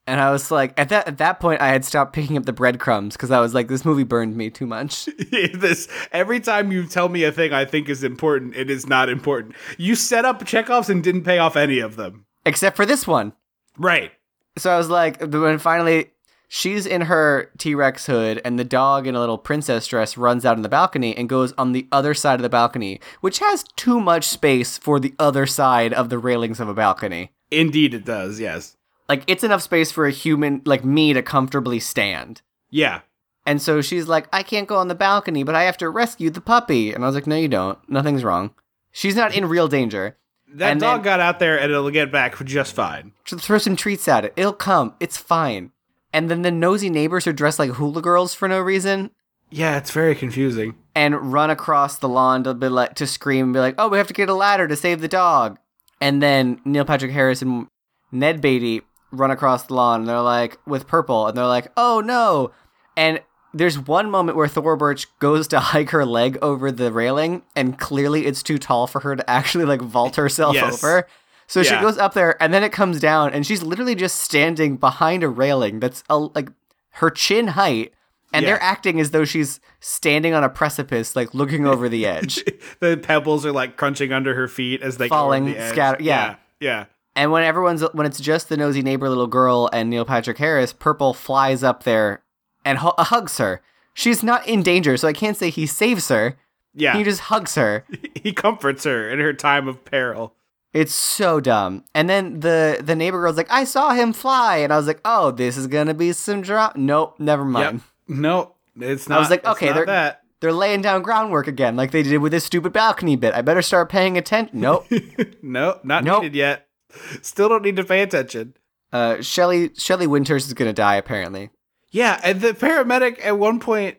And 0.08 0.22
I 0.22 0.32
was 0.32 0.49
like, 0.49 0.74
at 0.78 0.89
that 0.89 1.08
at 1.08 1.18
that 1.18 1.39
point, 1.41 1.62
I 1.62 1.68
had 1.68 1.84
stopped 1.84 2.14
picking 2.14 2.38
up 2.38 2.45
the 2.45 2.53
breadcrumbs 2.53 3.16
because 3.16 3.30
I 3.30 3.41
was 3.41 3.53
like, 3.53 3.68
this 3.68 3.84
movie 3.84 4.03
burned 4.03 4.38
me 4.38 4.49
too 4.49 4.66
much. 4.66 5.05
this 5.53 5.89
every 6.14 6.39
time 6.39 6.72
you 6.72 6.88
tell 6.88 7.10
me 7.10 7.26
a 7.26 7.32
thing 7.32 7.51
I 7.51 7.66
think 7.66 7.89
is 7.89 8.03
important, 8.03 8.55
it 8.55 8.72
is 8.72 8.88
not 8.88 9.10
important. 9.10 9.55
You 9.78 9.95
set 9.95 10.24
up 10.24 10.39
checkoffs 10.45 10.89
and 10.89 11.03
didn't 11.03 11.24
pay 11.24 11.39
off 11.39 11.58
any 11.58 11.80
of 11.80 11.97
them. 11.97 12.26
Except 12.45 12.78
for 12.78 12.86
this 12.86 13.05
one. 13.05 13.34
Right. 13.78 14.14
So 14.58 14.72
I 14.72 14.78
was 14.78 14.89
like, 14.89 15.22
when 15.22 15.60
finally 15.60 16.12
she's 16.47 16.86
in 16.86 17.01
her 17.01 17.51
T 17.58 17.76
Rex 17.76 18.05
hood, 18.05 18.41
and 18.45 18.58
the 18.58 18.64
dog 18.64 19.08
in 19.08 19.16
a 19.16 19.20
little 19.20 19.38
princess 19.38 19.86
dress 19.88 20.18
runs 20.18 20.45
out 20.45 20.55
on 20.55 20.62
the 20.62 20.70
balcony 20.70 21.16
and 21.16 21.28
goes 21.28 21.53
on 21.58 21.74
the 21.74 21.88
other 21.91 22.14
side 22.14 22.36
of 22.36 22.43
the 22.43 22.49
balcony, 22.49 23.01
which 23.20 23.39
has 23.39 23.66
too 23.76 23.99
much 23.99 24.24
space 24.24 24.78
for 24.78 25.01
the 25.01 25.14
other 25.20 25.45
side 25.45 25.93
of 25.93 26.10
the 26.10 26.18
railings 26.18 26.62
of 26.62 26.70
a 26.70 26.74
balcony. 26.74 27.32
Indeed 27.51 27.93
it 27.93 28.05
does. 28.05 28.39
Yes. 28.39 28.76
Like, 29.10 29.24
it's 29.28 29.43
enough 29.43 29.62
space 29.62 29.91
for 29.91 30.05
a 30.05 30.12
human 30.12 30.62
like 30.66 30.84
me 30.84 31.14
to 31.14 31.22
comfortably 31.22 31.80
stand. 31.80 32.41
Yeah. 32.70 33.01
And 33.45 33.62
so 33.62 33.82
she's 33.82 34.08
like, 34.08 34.28
I 34.34 34.43
can't 34.43 34.68
go 34.68 34.76
on 34.76 34.89
the 34.89 34.95
balcony, 34.95 35.43
but 35.43 35.55
I 35.55 35.64
have 35.64 35.78
to 35.78 35.89
rescue 35.89 36.30
the 36.30 36.41
puppy. 36.41 36.93
And 36.93 37.03
I 37.03 37.08
was 37.08 37.16
like, 37.16 37.28
No, 37.28 37.38
you 37.38 37.47
don't. 37.47 37.78
Nothing's 37.89 38.24
wrong. 38.24 38.53
She's 38.91 39.16
not 39.16 39.34
in 39.34 39.45
real 39.47 39.68
danger. 39.70 40.18
That 40.53 40.72
And 40.72 40.80
dog 40.82 40.97
then- 40.97 41.03
got 41.05 41.20
out 41.22 41.39
there 41.39 41.58
and 41.60 41.72
it'll 41.72 41.89
get 41.91 42.12
back 42.12 42.43
just 42.45 42.74
fine. 42.74 43.14
Throw 43.26 43.58
some 43.58 43.76
treats 43.78 44.08
at 44.08 44.26
it. 44.26 44.34
It'll 44.36 44.51
come. 44.53 44.95
It's 44.99 45.18
fine. 45.18 45.72
And 46.14 46.30
then 46.30 46.41
the 46.41 46.51
nosy 46.51 46.89
neighbors 46.89 47.28
are 47.28 47.34
dressed 47.34 47.60
like 47.60 47.72
hula 47.72 48.01
girls 48.01 48.34
for 48.34 48.47
no 48.47 48.60
reason. 48.60 49.12
Yeah, 49.49 49.78
it's 49.78 49.91
very 49.91 50.16
confusing. 50.16 50.76
and 50.95 51.32
run 51.32 51.49
across 51.49 51.99
the 51.99 52.10
lawn 52.10 52.43
to 52.43 52.53
be 52.53 52.68
like 52.68 52.95
to 52.95 53.05
scream 53.08 53.45
and 53.45 53.53
be 53.53 53.60
like, 53.60 53.76
"Oh, 53.78 53.88
we 53.88 53.97
have 53.99 54.08
to 54.08 54.14
get 54.14 54.30
a 54.30 54.34
ladder 54.34 54.68
to 54.68 54.76
save 54.76 54.99
the 54.99 55.08
dog." 55.08 55.58
And 56.01 56.22
then 56.24 56.60
Neil 56.66 56.84
Patrick 56.86 57.12
Harris 57.12 57.41
and 57.43 57.68
Ned 58.12 58.41
Beatty 58.41 58.82
run 59.12 59.32
across 59.32 59.64
the 59.64 59.74
lawn 59.74 60.01
and 60.01 60.10
they're 60.10 60.22
like 60.22 60.58
with 60.66 60.88
purple 60.88 61.28
and 61.28 61.38
they're 61.38 61.45
like, 61.45 61.72
"Oh 61.78 62.01
no!" 62.03 62.51
And 62.95 63.22
there's 63.53 63.80
one 63.80 64.12
moment 64.12 64.38
where 64.38 64.47
Thora 64.47 64.78
Birch 64.78 65.08
goes 65.20 65.47
to 65.49 65.60
hike 65.60 65.89
her 65.91 66.05
leg 66.05 66.38
over 66.41 66.72
the 66.72 66.91
railing, 66.91 67.43
and 67.55 67.80
clearly 67.80 68.26
it's 68.26 68.43
too 68.43 68.58
tall 68.58 68.88
for 68.88 68.99
her 69.01 69.16
to 69.16 69.28
actually 69.30 69.66
like 69.66 69.82
vault 69.82 70.16
herself 70.18 70.53
Yes. 70.55 70.84
over. 70.84 71.08
So 71.49 71.64
she 71.64 71.76
goes 71.76 71.97
up 71.97 72.14
there, 72.14 72.41
and 72.43 72.53
then 72.53 72.62
it 72.62 72.74
comes 72.74 72.99
down, 72.99 73.32
and 73.34 73.47
she's 73.47 73.64
literally 73.64 73.95
just 73.95 74.18
standing 74.18 74.76
behind 74.76 75.24
a 75.24 75.30
railing 75.30 75.80
that's 75.80 76.03
a, 76.10 76.18
like 76.18 76.49
her 76.95 77.10
chin 77.10 77.47
height, 77.47 77.93
and 78.34 78.43
Yeah. 78.43 78.49
they're 78.51 78.62
acting 78.62 78.99
as 78.99 79.12
though 79.12 79.24
she's 79.24 79.62
standing 79.80 80.34
on 80.34 80.43
a 80.43 80.49
precipice, 80.49 81.16
like 81.16 81.34
looking 81.34 81.66
over 81.66 81.88
the 81.88 82.05
edge. 82.16 82.43
the 82.82 82.97
pebbles 83.01 83.45
are 83.45 83.53
like 83.53 83.78
crunching 83.78 84.12
under 84.12 84.36
her 84.36 84.49
feet 84.49 84.82
as 84.82 84.97
they 84.97 85.08
Falling, 85.08 85.45
the 85.45 85.70
scatter- 85.70 86.03
yeah. 86.03 86.36
yeah, 86.60 86.86
and 87.18 87.32
when 87.32 87.43
everyone's 87.43 87.82
when 87.93 88.05
it's 88.05 88.20
just 88.20 88.47
the 88.47 88.55
nosy 88.55 88.82
neighbor 88.82 89.09
little 89.09 89.28
girl 89.28 89.70
and 89.74 89.89
Neil 89.89 90.05
Patrick 90.05 90.38
Harris, 90.38 90.72
Purple 90.72 91.13
flies 91.13 91.63
up 91.63 91.84
there 91.84 92.24
and 92.63 92.78
hu- 92.80 92.91
hugs 92.97 93.38
her. 93.39 93.61
She's 93.93 94.24
not 94.24 94.47
in 94.47 94.61
danger, 94.63 94.95
so 94.95 95.07
I 95.07 95.13
can't 95.13 95.36
say 95.36 95.49
he 95.49 95.65
saves 95.65 96.07
her. 96.09 96.38
yeah. 96.74 96.95
He 96.95 97.03
just 97.03 97.22
hugs 97.22 97.55
her. 97.55 97.84
he 98.24 98.32
comforts 98.32 98.84
her 98.86 99.09
in 99.09 99.20
her 99.20 99.34
time 99.34 99.68
of 99.68 99.84
peril. 99.84 100.36
It's 100.74 100.93
so 100.93 101.39
dumb. 101.39 101.84
And 101.95 102.07
then 102.09 102.41
the 102.41 102.80
the 102.84 102.95
neighbor 102.95 103.20
girl's 103.20 103.38
like, 103.38 103.49
"I 103.51 103.63
saw 103.63 103.93
him 103.93 104.13
fly," 104.13 104.57
and 104.57 104.72
I 104.72 104.78
was 104.78 104.86
like, 104.86 105.01
"Oh, 105.03 105.32
this 105.32 105.57
is 105.57 105.65
gonna 105.68 105.93
be 105.95 106.11
some 106.13 106.41
drama." 106.41 106.74
Nope, 106.76 107.15
never 107.20 107.43
mind. 107.43 107.82
Yep. 108.09 108.18
No, 108.20 108.53
it's 108.80 109.09
not. 109.09 109.18
I 109.18 109.20
was 109.20 109.30
like, 109.32 109.45
okay, 109.45 109.72
they're 109.74 109.86
that. 109.88 110.22
They're 110.39 110.53
laying 110.53 110.82
down 110.84 111.01
groundwork 111.01 111.47
again, 111.47 111.76
like 111.76 111.89
they 111.91 112.03
did 112.03 112.20
with 112.20 112.32
this 112.32 112.43
stupid 112.45 112.74
balcony 112.74 113.15
bit. 113.15 113.34
I 113.34 113.41
better 113.41 113.63
start 113.63 113.89
paying 113.89 114.18
attention. 114.20 114.59
Nope. 114.59 114.86
nope, 115.41 115.84
not 115.84 116.03
Nope. 116.03 116.22
needed 116.22 116.36
yet. 116.38 116.66
Still 117.22 117.50
don't 117.50 117.64
need 117.64 117.76
to 117.78 117.84
pay 117.84 118.02
attention. 118.02 118.54
uh, 118.94 119.22
Shelley 119.22 119.72
Shelley 119.76 120.08
Winters 120.08 120.48
is 120.48 120.54
gonna 120.54 120.74
die 120.74 120.96
apparently. 120.96 121.50
Yeah, 121.92 122.20
and 122.24 122.42
the 122.42 122.54
paramedic 122.54 123.24
at 123.26 123.38
one 123.40 123.60
point 123.60 123.98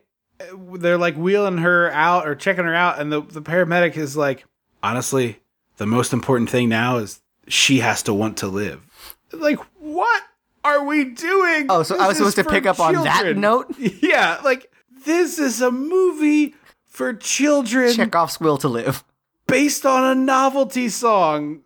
they're 0.75 0.97
like 0.97 1.15
wheeling 1.15 1.57
her 1.59 1.91
out 1.91 2.27
or 2.27 2.35
checking 2.35 2.65
her 2.65 2.75
out, 2.75 2.99
and 2.99 3.11
the, 3.11 3.21
the 3.21 3.41
paramedic 3.41 3.97
is 3.97 4.15
like, 4.15 4.45
honestly, 4.81 5.39
the 5.77 5.85
most 5.85 6.13
important 6.13 6.49
thing 6.49 6.69
now 6.69 6.97
is 6.97 7.21
she 7.47 7.79
has 7.79 8.03
to 8.03 8.13
want 8.13 8.37
to 8.37 8.47
live. 8.47 8.85
Like, 9.33 9.59
what 9.79 10.23
are 10.63 10.83
we 10.83 11.03
doing? 11.05 11.65
Oh, 11.69 11.83
so 11.83 11.97
I 11.99 12.07
was 12.07 12.17
supposed 12.17 12.37
to 12.37 12.43
pick 12.45 12.65
up 12.65 12.79
on 12.79 12.93
that 13.03 13.35
note? 13.35 13.75
Yeah, 14.01 14.39
like 14.43 14.71
this 15.05 15.39
is 15.39 15.61
a 15.61 15.71
movie 15.71 16.55
for 16.87 17.13
children 17.13 17.93
Chekhov's 17.93 18.39
will 18.39 18.57
to 18.59 18.67
live. 18.69 19.03
based 19.47 19.85
on 19.85 20.03
a 20.05 20.15
novelty 20.15 20.89
song. 20.89 21.61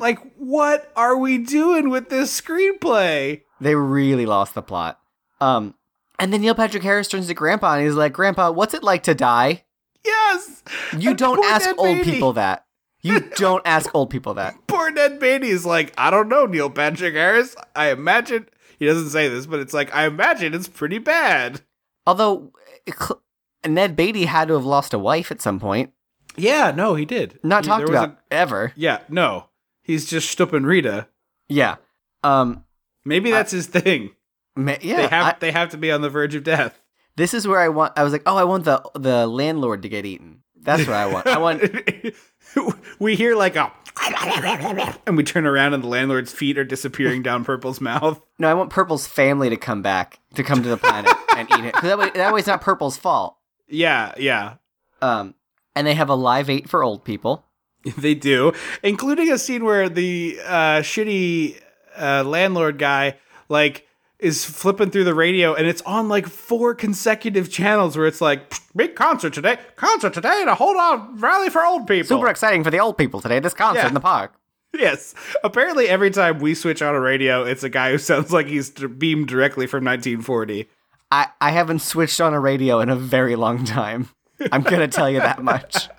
Like, 0.00 0.18
what 0.36 0.90
are 0.96 1.16
we 1.16 1.38
doing 1.38 1.88
with 1.90 2.08
this 2.08 2.38
screenplay? 2.40 3.42
They 3.60 3.74
really 3.74 4.26
lost 4.26 4.54
the 4.54 4.62
plot. 4.62 5.00
Um, 5.40 5.74
and 6.18 6.32
then 6.32 6.40
Neil 6.40 6.54
Patrick 6.54 6.82
Harris 6.82 7.08
turns 7.08 7.26
to 7.28 7.34
Grandpa 7.34 7.74
and 7.74 7.84
he's 7.84 7.94
like, 7.94 8.12
"Grandpa, 8.14 8.50
what's 8.50 8.74
it 8.74 8.82
like 8.82 9.02
to 9.04 9.14
die?" 9.14 9.64
Yes, 10.04 10.62
You 10.96 11.10
And 11.10 11.18
don't 11.18 11.44
ask 11.44 11.66
Ned 11.66 11.74
old 11.78 11.96
Beatty. 11.98 12.12
people 12.12 12.32
that. 12.34 12.64
You 13.02 13.20
don't 13.36 13.62
ask 13.66 13.92
old 13.94 14.08
people 14.10 14.34
that. 14.34 14.54
Poor 14.66 14.90
Ned 14.90 15.18
Beatty 15.18 15.48
is 15.48 15.66
like, 15.66 15.92
I 15.98 16.10
don't 16.10 16.28
know, 16.28 16.46
Neil 16.46 16.70
Patrick 16.70 17.14
Harris. 17.14 17.54
I 17.74 17.90
imagine 17.90 18.48
he 18.78 18.86
doesn't 18.86 19.10
say 19.10 19.28
this, 19.28 19.46
but 19.46 19.60
it's 19.60 19.74
like 19.74 19.94
I 19.94 20.06
imagine 20.06 20.54
it's 20.54 20.68
pretty 20.68 20.98
bad. 20.98 21.60
Although 22.06 22.52
cl- 22.88 23.22
Ned 23.66 23.96
Beatty 23.96 24.26
had 24.26 24.48
to 24.48 24.54
have 24.54 24.64
lost 24.64 24.94
a 24.94 24.98
wife 24.98 25.30
at 25.32 25.42
some 25.42 25.58
point. 25.60 25.92
Yeah, 26.36 26.70
no, 26.70 26.94
he 26.94 27.04
did. 27.04 27.38
Not 27.42 27.64
He- 27.64 27.68
talked 27.68 27.88
about 27.88 28.18
ever. 28.30 28.72
yeah, 28.76 28.98
no, 29.08 29.48
he's 29.86 30.06
just 30.06 30.30
stooping 30.30 30.64
Rita. 30.64 31.08
Yeah. 31.48 31.76
Um. 32.22 32.64
Maybe 33.04 33.30
that's 33.30 33.52
his 33.52 33.66
thing. 33.66 34.10
ma- 34.56 34.76
yeah. 34.80 34.96
they 34.96 35.06
have 35.08 35.26
I- 35.26 35.36
they 35.38 35.52
have 35.52 35.68
to 35.70 35.76
be 35.76 35.92
on 35.92 36.00
the 36.02 36.10
verge 36.10 36.34
of 36.34 36.42
death. 36.44 36.80
this 37.16 37.32
is 37.34 37.46
where 37.46 37.60
I 37.60 37.68
want. 37.68 37.92
I 37.96 38.02
was 38.02 38.12
like, 38.12 38.22
oh, 38.26 38.36
I 38.36 38.44
want 38.44 38.64
the 38.64 38.82
the 38.94 39.26
landlord 39.26 39.82
to 39.82 39.88
get 39.88 40.04
eaten. 40.04 40.42
That's 40.60 40.86
what 40.86 40.96
I 40.96 41.06
want. 41.06 41.26
I 41.28 41.38
want. 41.38 41.62
we 42.98 43.14
hear 43.14 43.36
like 43.36 43.54
a, 43.54 43.72
and 45.06 45.16
we 45.16 45.22
turn 45.22 45.46
around 45.46 45.74
and 45.74 45.82
the 45.84 45.88
landlord's 45.88 46.32
feet 46.32 46.58
are 46.58 46.64
disappearing 46.64 47.22
down 47.22 47.44
Purple's 47.44 47.80
mouth. 47.80 48.20
No, 48.38 48.50
I 48.50 48.54
want 48.54 48.68
Purple's 48.68 49.06
family 49.06 49.48
to 49.48 49.56
come 49.56 49.80
back 49.80 50.18
to 50.34 50.42
come 50.42 50.62
to 50.62 50.68
the 50.68 50.76
planet 50.76 51.10
and 51.36 51.48
eat 51.52 51.64
it. 51.64 51.74
that 51.80 51.96
way, 51.98 52.10
that 52.10 52.34
way, 52.34 52.38
it's 52.40 52.46
not 52.46 52.60
Purple's 52.60 52.96
fault. 52.98 53.36
Yeah, 53.68 54.12
yeah, 54.18 54.54
Um. 55.00 55.34
And 55.74 55.86
they 55.86 55.94
have 55.94 56.08
a 56.10 56.14
live 56.14 56.50
eight 56.50 56.68
for 56.68 56.82
old 56.82 57.04
people. 57.04 57.44
they 57.98 58.14
do, 58.14 58.52
including 58.82 59.30
a 59.30 59.38
scene 59.38 59.64
where 59.64 59.88
the 59.88 60.38
uh, 60.44 60.80
shitty 60.80 61.60
uh, 61.96 62.24
landlord 62.24 62.78
guy 62.78 63.16
like 63.48 63.86
is 64.18 64.44
flipping 64.46 64.90
through 64.90 65.04
the 65.04 65.14
radio 65.14 65.54
and 65.54 65.66
it's 65.66 65.82
on 65.82 66.08
like 66.08 66.26
four 66.26 66.74
consecutive 66.74 67.50
channels 67.50 67.96
where 67.98 68.06
it's 68.06 68.20
like 68.22 68.52
big 68.74 68.94
concert 68.94 69.34
today, 69.34 69.58
concert 69.76 70.14
today 70.14 70.42
to 70.46 70.54
hold 70.54 70.76
on 70.76 71.16
rally 71.18 71.50
for 71.50 71.64
old 71.64 71.86
people. 71.86 72.06
Super 72.16 72.28
exciting 72.28 72.64
for 72.64 72.70
the 72.70 72.78
old 72.78 72.96
people 72.96 73.20
today. 73.20 73.40
This 73.40 73.52
concert 73.54 73.80
Yeah. 73.82 73.88
in 73.88 73.94
the 73.94 74.00
park. 74.00 74.32
Yes. 74.76 75.14
Apparently, 75.42 75.88
every 75.88 76.10
time 76.10 76.38
we 76.38 76.54
switch 76.54 76.82
on 76.82 76.94
a 76.94 77.00
radio, 77.00 77.44
it's 77.44 77.62
a 77.62 77.70
guy 77.70 77.92
who 77.92 77.98
sounds 77.98 78.30
like 78.30 78.46
he's 78.46 78.68
beamed 78.70 79.26
directly 79.26 79.66
from 79.66 79.84
1940. 79.86 80.68
I, 81.10 81.28
I 81.40 81.50
haven't 81.50 81.78
switched 81.78 82.20
on 82.20 82.34
a 82.34 82.40
radio 82.40 82.80
in 82.80 82.90
a 82.90 82.96
very 82.96 83.36
long 83.36 83.64
time. 83.64 84.10
I'm 84.52 84.62
gonna 84.62 84.88
tell 84.88 85.08
you 85.08 85.20
that 85.20 85.42
much. 85.42 85.88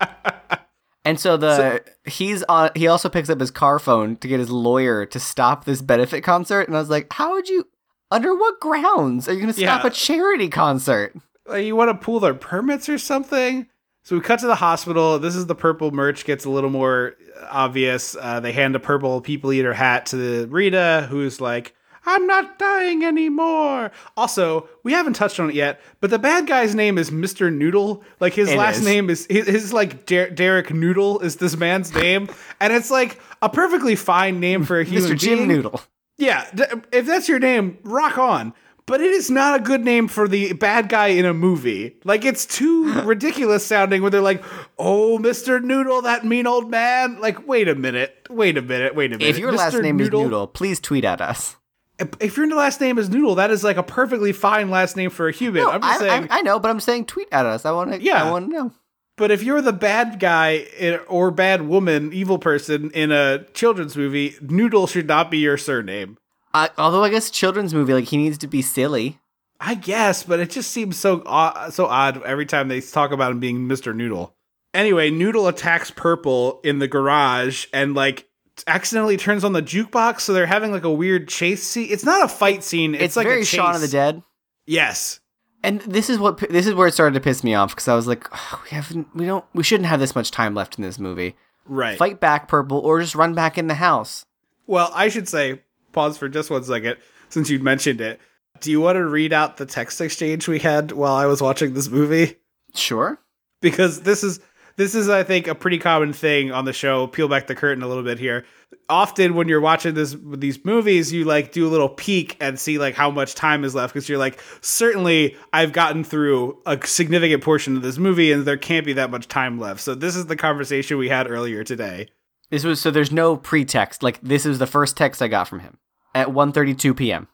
And 1.08 1.18
so 1.18 1.36
the 1.36 1.82
he's 2.04 2.42
on 2.44 2.70
he 2.74 2.86
also 2.86 3.08
picks 3.08 3.30
up 3.30 3.40
his 3.40 3.50
car 3.50 3.78
phone 3.78 4.16
to 4.16 4.28
get 4.28 4.38
his 4.40 4.50
lawyer 4.50 5.06
to 5.06 5.18
stop 5.18 5.64
this 5.64 5.80
benefit 5.80 6.22
concert 6.22 6.68
and 6.68 6.76
I 6.76 6.80
was 6.80 6.90
like, 6.90 7.12
How 7.12 7.32
would 7.32 7.48
you 7.48 7.66
under 8.10 8.34
what 8.34 8.60
grounds 8.60 9.28
are 9.28 9.32
you 9.32 9.40
gonna 9.40 9.52
stop 9.52 9.82
Yeah. 9.84 9.88
a 9.88 9.90
charity 9.90 10.48
concert? 10.48 11.14
Like, 11.46 11.64
you 11.64 11.74
want 11.76 11.88
to 11.90 12.04
pull 12.04 12.20
their 12.20 12.34
permits 12.34 12.88
or 12.88 12.98
something? 12.98 13.66
So 14.02 14.16
we 14.16 14.22
cut 14.22 14.38
to 14.40 14.46
the 14.46 14.54
hospital. 14.54 15.18
This 15.18 15.34
is 15.34 15.46
the 15.46 15.54
purple 15.54 15.90
merch 15.90 16.24
gets 16.24 16.44
a 16.44 16.50
little 16.50 16.70
more 16.70 17.14
obvious. 17.50 18.16
Uh, 18.18 18.40
they 18.40 18.52
hand 18.52 18.74
a 18.76 18.80
purple 18.80 19.20
people 19.20 19.52
eater 19.52 19.72
hat 19.74 20.06
to 20.06 20.16
the 20.16 20.46
Rita, 20.48 21.06
who's 21.10 21.40
like, 21.40 21.74
"I'm 22.08 22.26
not 22.26 22.58
dying 22.58 23.04
anymore." 23.04 23.90
Also, 24.16 24.68
we 24.82 24.92
haven't 24.92 25.12
touched 25.14 25.38
on 25.38 25.50
it 25.50 25.54
yet, 25.54 25.80
but 26.00 26.10
the 26.10 26.18
bad 26.18 26.46
guy's 26.46 26.74
name 26.74 26.98
is 26.98 27.12
Mister 27.12 27.50
Noodle. 27.50 28.02
Like 28.20 28.32
his 28.34 28.50
It 28.50 28.58
last 28.58 28.78
is. 28.78 28.84
name 28.84 29.10
is 29.10 29.26
his, 29.28 29.46
his 29.46 29.72
like 29.72 30.06
Der- 30.06 30.30
Derek 30.30 30.72
Noodle 30.72 31.20
is 31.20 31.36
this 31.36 31.56
man's 31.56 31.94
name, 31.94 32.28
and 32.60 32.72
it's 32.72 32.90
like 32.90 33.20
a 33.42 33.48
perfectly 33.48 33.94
fine 33.94 34.40
name 34.40 34.64
for 34.64 34.80
a 34.80 34.84
human 34.84 35.10
Mr. 35.12 35.16
Jim 35.18 35.38
being. 35.38 35.48
Noodle. 35.48 35.80
Yeah, 36.16 36.44
th- 36.56 36.70
if 36.90 37.06
that's 37.06 37.28
your 37.28 37.38
name, 37.38 37.78
rock 37.84 38.18
on. 38.18 38.52
But 38.86 39.02
it 39.02 39.10
is 39.12 39.30
not 39.30 39.60
a 39.60 39.62
good 39.62 39.84
name 39.84 40.08
for 40.08 40.26
the 40.26 40.54
bad 40.54 40.88
guy 40.88 41.08
in 41.08 41.26
a 41.26 41.34
movie. 41.34 41.98
Like 42.04 42.24
it's 42.24 42.46
too 42.46 42.90
ridiculous 43.04 43.62
sounding 43.66 44.00
when 44.00 44.10
they're 44.12 44.22
like, 44.22 44.42
"Oh, 44.78 45.18
Mr. 45.18 45.62
Noodle, 45.62 46.00
that 46.02 46.24
mean 46.24 46.46
old 46.46 46.70
man." 46.70 47.20
Like, 47.20 47.46
wait 47.46 47.68
a 47.68 47.74
minute, 47.74 48.16
wait 48.30 48.56
a 48.56 48.62
minute, 48.62 48.94
wait 48.94 49.12
a 49.12 49.18
minute. 49.18 49.28
If 49.28 49.36
your 49.38 49.52
last 49.52 49.74
Mr. 49.74 49.82
name 49.82 50.00
is 50.00 50.10
Noodle, 50.10 50.46
please 50.46 50.80
tweet 50.80 51.04
at 51.04 51.20
us. 51.20 51.57
If- 51.98 52.36
your 52.36 52.54
last 52.54 52.80
name 52.80 52.98
is 52.98 53.08
Noodle, 53.10 53.34
that 53.36 53.50
is 53.50 53.64
like 53.64 53.76
a 53.76 53.82
perfectly 53.82 54.32
fine 54.32 54.70
last 54.70 54.96
name 54.96 55.10
for 55.10 55.28
a 55.28 55.32
human. 55.32 55.62
No, 55.62 55.70
I'm 55.70 55.80
just 55.80 56.02
I, 56.02 56.06
saying. 56.08 56.28
I, 56.30 56.38
I 56.38 56.42
know, 56.42 56.58
but 56.58 56.70
I'm 56.70 56.80
saying 56.80 57.06
tweet 57.06 57.28
at 57.32 57.46
us. 57.46 57.64
I 57.64 57.72
want 57.72 57.92
to. 57.92 58.02
Yeah. 58.02 58.24
I 58.24 58.30
want 58.30 58.46
to 58.50 58.52
know. 58.52 58.72
but 59.16 59.30
if 59.30 59.42
you're 59.42 59.60
the 59.60 59.72
bad 59.72 60.20
guy 60.20 60.66
in, 60.78 61.00
or 61.08 61.30
bad 61.30 61.62
woman, 61.62 62.12
evil 62.12 62.38
person 62.38 62.90
in 62.92 63.10
a 63.10 63.44
children's 63.52 63.96
movie, 63.96 64.36
Noodle 64.40 64.86
should 64.86 65.08
not 65.08 65.30
be 65.30 65.38
your 65.38 65.56
surname. 65.58 66.18
I, 66.54 66.70
although 66.78 67.04
I 67.04 67.10
guess 67.10 67.30
children's 67.30 67.74
movie, 67.74 67.92
like 67.94 68.04
he 68.06 68.16
needs 68.16 68.38
to 68.38 68.46
be 68.46 68.62
silly. 68.62 69.18
I 69.60 69.74
guess, 69.74 70.22
but 70.22 70.38
it 70.38 70.50
just 70.50 70.70
seems 70.70 70.96
so 70.96 71.22
odd, 71.26 71.72
so 71.74 71.86
odd 71.86 72.22
every 72.22 72.46
time 72.46 72.68
they 72.68 72.80
talk 72.80 73.10
about 73.10 73.32
him 73.32 73.40
being 73.40 73.68
Mr. 73.68 73.94
Noodle. 73.94 74.34
Anyway, 74.72 75.10
Noodle 75.10 75.48
attacks 75.48 75.90
Purple 75.90 76.60
in 76.62 76.78
the 76.78 76.86
garage 76.86 77.66
and 77.72 77.94
like 77.94 78.27
accidentally 78.66 79.16
turns 79.16 79.44
on 79.44 79.52
the 79.52 79.62
jukebox, 79.62 80.20
so 80.20 80.32
they're 80.32 80.46
having 80.46 80.72
like 80.72 80.84
a 80.84 80.92
weird 80.92 81.28
chase 81.28 81.62
scene. 81.62 81.88
It's 81.90 82.04
not 82.04 82.24
a 82.24 82.28
fight 82.28 82.64
scene. 82.64 82.94
It's, 82.94 83.04
It's, 83.04 83.16
like 83.16 83.26
very 83.26 83.42
a 83.42 83.44
chase. 83.44 83.60
Shaun 83.60 83.74
of 83.74 83.80
the 83.80 83.88
Dead. 83.88 84.22
Yes. 84.66 85.20
And 85.62 85.80
this 85.82 86.08
is 86.08 86.18
what 86.18 86.38
this 86.50 86.66
is 86.66 86.74
where 86.74 86.86
it 86.86 86.94
started 86.94 87.14
to 87.14 87.20
piss 87.20 87.42
me 87.42 87.54
off 87.54 87.70
because 87.74 87.88
I 87.88 87.94
was 87.94 88.06
like, 88.06 88.28
"Ugh, 88.32 88.60
we 88.64 88.70
haven't, 88.70 89.08
we 89.14 89.26
don't, 89.26 89.44
we 89.54 89.62
shouldn't 89.64 89.88
have 89.88 89.98
this 90.00 90.14
much 90.14 90.30
time 90.30 90.54
left 90.54 90.78
in 90.78 90.82
this 90.82 90.98
movie. 90.98 91.34
Right. 91.66 91.98
Fight 91.98 92.20
back, 92.20 92.48
Purple, 92.48 92.78
or 92.78 93.00
just 93.00 93.14
run 93.14 93.34
back 93.34 93.58
in 93.58 93.66
the 93.66 93.74
house. 93.74 94.24
Well, 94.66 94.90
I 94.94 95.08
should 95.08 95.28
say, 95.28 95.62
pause 95.92 96.16
for 96.16 96.28
just 96.28 96.50
one 96.50 96.62
second, 96.64 96.96
since 97.28 97.50
you 97.50 97.58
mentioned 97.58 98.00
it. 98.00 98.20
Do 98.60 98.70
you 98.70 98.80
want 98.80 98.96
to 98.96 99.04
read 99.04 99.32
out 99.32 99.56
the 99.56 99.66
text 99.66 100.00
exchange 100.00 100.46
we 100.48 100.58
had 100.60 100.92
while 100.92 101.14
I 101.14 101.26
was 101.26 101.40
watching 101.42 101.74
this 101.74 101.88
movie? 101.88 102.36
Sure. 102.74 103.18
because 103.60 104.02
this 104.02 104.22
is 104.22 104.40
this 104.78 104.94
is 104.94 105.08
I 105.08 105.24
think 105.24 105.48
a 105.48 105.56
pretty 105.56 105.78
common 105.78 106.12
thing 106.12 106.52
on 106.52 106.64
the 106.64 106.72
show. 106.72 107.08
Peel 107.08 107.28
back 107.28 107.48
the 107.48 107.54
curtain 107.56 107.82
a 107.82 107.88
little 107.88 108.04
bit 108.04 108.18
here. 108.18 108.46
Often 108.88 109.34
when 109.34 109.48
you're 109.48 109.60
watching 109.60 109.94
this 109.94 110.16
these 110.36 110.64
movies, 110.64 111.12
you 111.12 111.24
like 111.24 111.50
do 111.50 111.66
a 111.66 111.68
little 111.68 111.88
peek 111.88 112.36
and 112.40 112.58
see 112.58 112.78
like 112.78 112.94
how 112.94 113.10
much 113.10 113.34
time 113.34 113.64
is 113.64 113.74
left 113.74 113.92
because 113.92 114.08
you're 114.08 114.18
like, 114.18 114.40
certainly 114.60 115.36
I've 115.52 115.72
gotten 115.72 116.04
through 116.04 116.62
a 116.64 116.78
significant 116.86 117.42
portion 117.42 117.76
of 117.76 117.82
this 117.82 117.98
movie 117.98 118.30
and 118.30 118.44
there 118.44 118.56
can't 118.56 118.86
be 118.86 118.92
that 118.94 119.10
much 119.10 119.26
time 119.26 119.58
left. 119.58 119.80
So 119.80 119.96
this 119.96 120.14
is 120.14 120.26
the 120.26 120.36
conversation 120.36 120.96
we 120.96 121.08
had 121.08 121.28
earlier 121.28 121.64
today. 121.64 122.08
This 122.50 122.62
was 122.62 122.80
so 122.80 122.92
there's 122.92 123.12
no 123.12 123.36
pretext. 123.36 124.04
Like 124.04 124.20
this 124.20 124.46
is 124.46 124.60
the 124.60 124.66
first 124.66 124.96
text 124.96 125.20
I 125.20 125.26
got 125.26 125.48
from 125.48 125.58
him 125.58 125.78
at 126.14 126.28
1:32 126.28 126.96
p.m. 126.96 127.26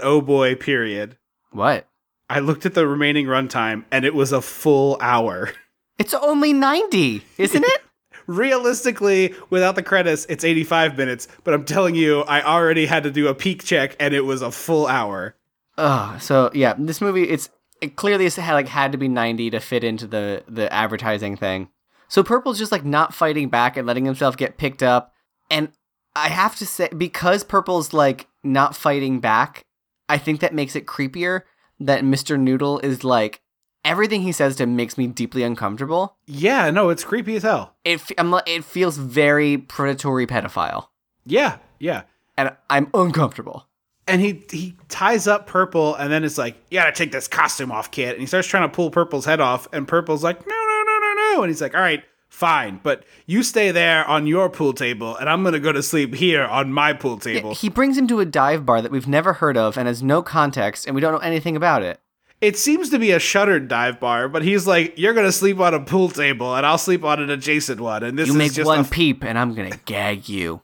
Oh 0.00 0.20
boy, 0.20 0.54
period. 0.54 1.18
What? 1.50 1.88
I 2.30 2.38
looked 2.38 2.64
at 2.64 2.74
the 2.74 2.86
remaining 2.86 3.26
runtime 3.26 3.86
and 3.90 4.04
it 4.04 4.14
was 4.14 4.30
a 4.30 4.40
full 4.40 4.96
hour. 5.00 5.50
It's 5.98 6.14
only 6.14 6.52
90, 6.52 7.22
isn't 7.38 7.64
it? 7.64 7.82
realistically, 8.26 9.34
without 9.50 9.74
the 9.74 9.82
credits, 9.82 10.26
it's 10.26 10.44
85 10.44 10.96
minutes. 10.96 11.28
But 11.44 11.54
I'm 11.54 11.64
telling 11.64 11.94
you, 11.94 12.22
I 12.22 12.42
already 12.42 12.86
had 12.86 13.02
to 13.04 13.10
do 13.10 13.28
a 13.28 13.34
peak 13.34 13.64
check, 13.64 13.96
and 14.00 14.14
it 14.14 14.22
was 14.22 14.42
a 14.42 14.50
full 14.50 14.86
hour. 14.86 15.36
Ugh. 15.78 16.20
So 16.20 16.50
yeah, 16.54 16.74
this 16.78 17.00
movie 17.00 17.24
it's 17.24 17.48
it 17.80 17.96
clearly 17.96 18.26
it's 18.26 18.36
had 18.36 18.54
like 18.54 18.68
had 18.68 18.92
to 18.92 18.98
be 18.98 19.08
90 19.08 19.50
to 19.50 19.60
fit 19.60 19.84
into 19.84 20.06
the 20.06 20.44
the 20.48 20.72
advertising 20.72 21.36
thing. 21.36 21.68
So 22.08 22.22
Purple's 22.22 22.58
just 22.58 22.72
like 22.72 22.84
not 22.84 23.14
fighting 23.14 23.48
back 23.48 23.76
and 23.76 23.86
letting 23.86 24.04
himself 24.04 24.36
get 24.36 24.58
picked 24.58 24.82
up. 24.82 25.12
And 25.50 25.70
I 26.14 26.28
have 26.28 26.56
to 26.56 26.66
say 26.66 26.88
because 26.96 27.42
Purple's 27.42 27.92
like 27.92 28.28
not 28.44 28.76
fighting 28.76 29.20
back, 29.20 29.64
I 30.08 30.18
think 30.18 30.40
that 30.40 30.54
makes 30.54 30.76
it 30.76 30.86
creepier 30.86 31.42
that 31.80 32.04
Mr. 32.04 32.38
Noodle 32.38 32.78
is 32.80 33.02
like 33.02 33.41
everything 33.84 34.22
he 34.22 34.32
says 34.32 34.56
to 34.56 34.62
him 34.64 34.76
makes 34.76 34.96
me 34.98 35.06
deeply 35.06 35.42
uncomfortable. 35.42 36.16
Yeah, 36.26 36.70
no, 36.70 36.88
it's 36.90 37.04
creepy 37.04 37.36
as 37.36 37.42
hell. 37.42 37.74
It 37.84 38.00
I'm 38.18 38.34
it 38.46 38.64
feels 38.64 38.96
very 38.96 39.58
predatory 39.58 40.26
pedophile 40.26 40.88
Yeah, 41.26 41.58
yeah. 41.78 42.02
and 42.36 42.54
I'm 42.70 42.88
uncomfortable. 42.94 43.66
and 44.08 44.20
he 44.20 44.42
he 44.50 44.74
ties 44.88 45.26
up 45.28 45.46
Purple, 45.46 45.94
and 45.94 46.12
then 46.12 46.24
it's 46.24 46.38
like, 46.38 46.56
you 46.70 46.78
gotta 46.78 46.92
take 46.92 47.12
this 47.12 47.28
costume 47.28 47.70
off, 47.72 47.90
kid. 47.90 48.10
And 48.12 48.20
he 48.20 48.26
starts 48.26 48.48
trying 48.48 48.68
to 48.68 48.74
pull 48.74 48.90
Purple's 48.90 49.24
head 49.24 49.40
off, 49.40 49.68
and 49.72 49.86
Purple's 49.86 50.24
like, 50.24 50.46
no, 50.46 50.54
no, 50.54 50.82
no, 50.86 50.98
no, 50.98 51.14
no. 51.36 51.42
And 51.42 51.50
he's 51.50 51.62
like, 51.62 51.74
all 51.74 51.80
right, 51.80 52.02
fine, 52.28 52.80
but 52.82 53.04
you 53.26 53.42
stay 53.42 53.70
there 53.70 54.04
on 54.06 54.26
your 54.26 54.48
pool 54.50 54.72
table, 54.72 55.16
and 55.16 55.28
I'm 55.28 55.42
gonna 55.44 55.60
go 55.60 55.70
to 55.72 55.82
sleep 55.82 56.14
here 56.14 56.42
on 56.44 56.72
my 56.72 56.92
pool 56.92 57.18
table. 57.18 57.54
He 57.54 57.68
brings 57.68 57.96
him 57.96 58.06
to 58.08 58.20
a 58.20 58.24
dive 58.26 58.64
bar 58.66 58.82
that 58.82 58.90
we've 58.90 59.06
never 59.08 59.34
heard 59.34 59.56
of 59.56 59.76
and 59.78 59.86
has 59.86 60.02
no 60.02 60.22
context, 60.22 60.86
and 60.86 60.94
we 60.94 61.00
don't 61.00 61.12
know 61.12 61.18
anything 61.18 61.56
about 61.56 61.82
it. 61.82 62.00
It 62.42 62.58
seems 62.58 62.90
to 62.90 62.98
be 62.98 63.12
a 63.12 63.18
shuttered 63.20 63.68
dive 63.68 64.00
bar, 64.00 64.28
but 64.28 64.42
he's 64.42 64.66
like, 64.66 64.98
you're 64.98 65.14
gonna 65.14 65.30
sleep 65.32 65.60
on 65.60 65.72
a 65.74 65.80
pool 65.80 66.10
table, 66.10 66.54
and 66.56 66.66
I'll 66.66 66.76
sleep 66.76 67.04
on 67.04 67.22
an 67.22 67.30
adjacent 67.30 67.80
one. 67.80 68.02
And 68.02 68.18
this 68.18 68.26
You 68.26 68.32
is 68.34 68.38
make 68.38 68.52
just 68.52 68.66
one 68.66 68.80
a, 68.80 68.84
peep, 68.84 69.22
and 69.24 69.38
I'm 69.38 69.54
gonna 69.54 69.76
gag 69.86 70.28
you. 70.28 70.60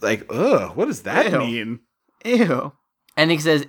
like, 0.00 0.26
ugh, 0.30 0.74
what 0.76 0.86
does 0.86 1.02
that 1.02 1.30
Ew. 1.30 1.38
mean? 1.38 1.80
Ew. 2.24 2.72
And 3.18 3.30
he 3.30 3.36
says, 3.38 3.66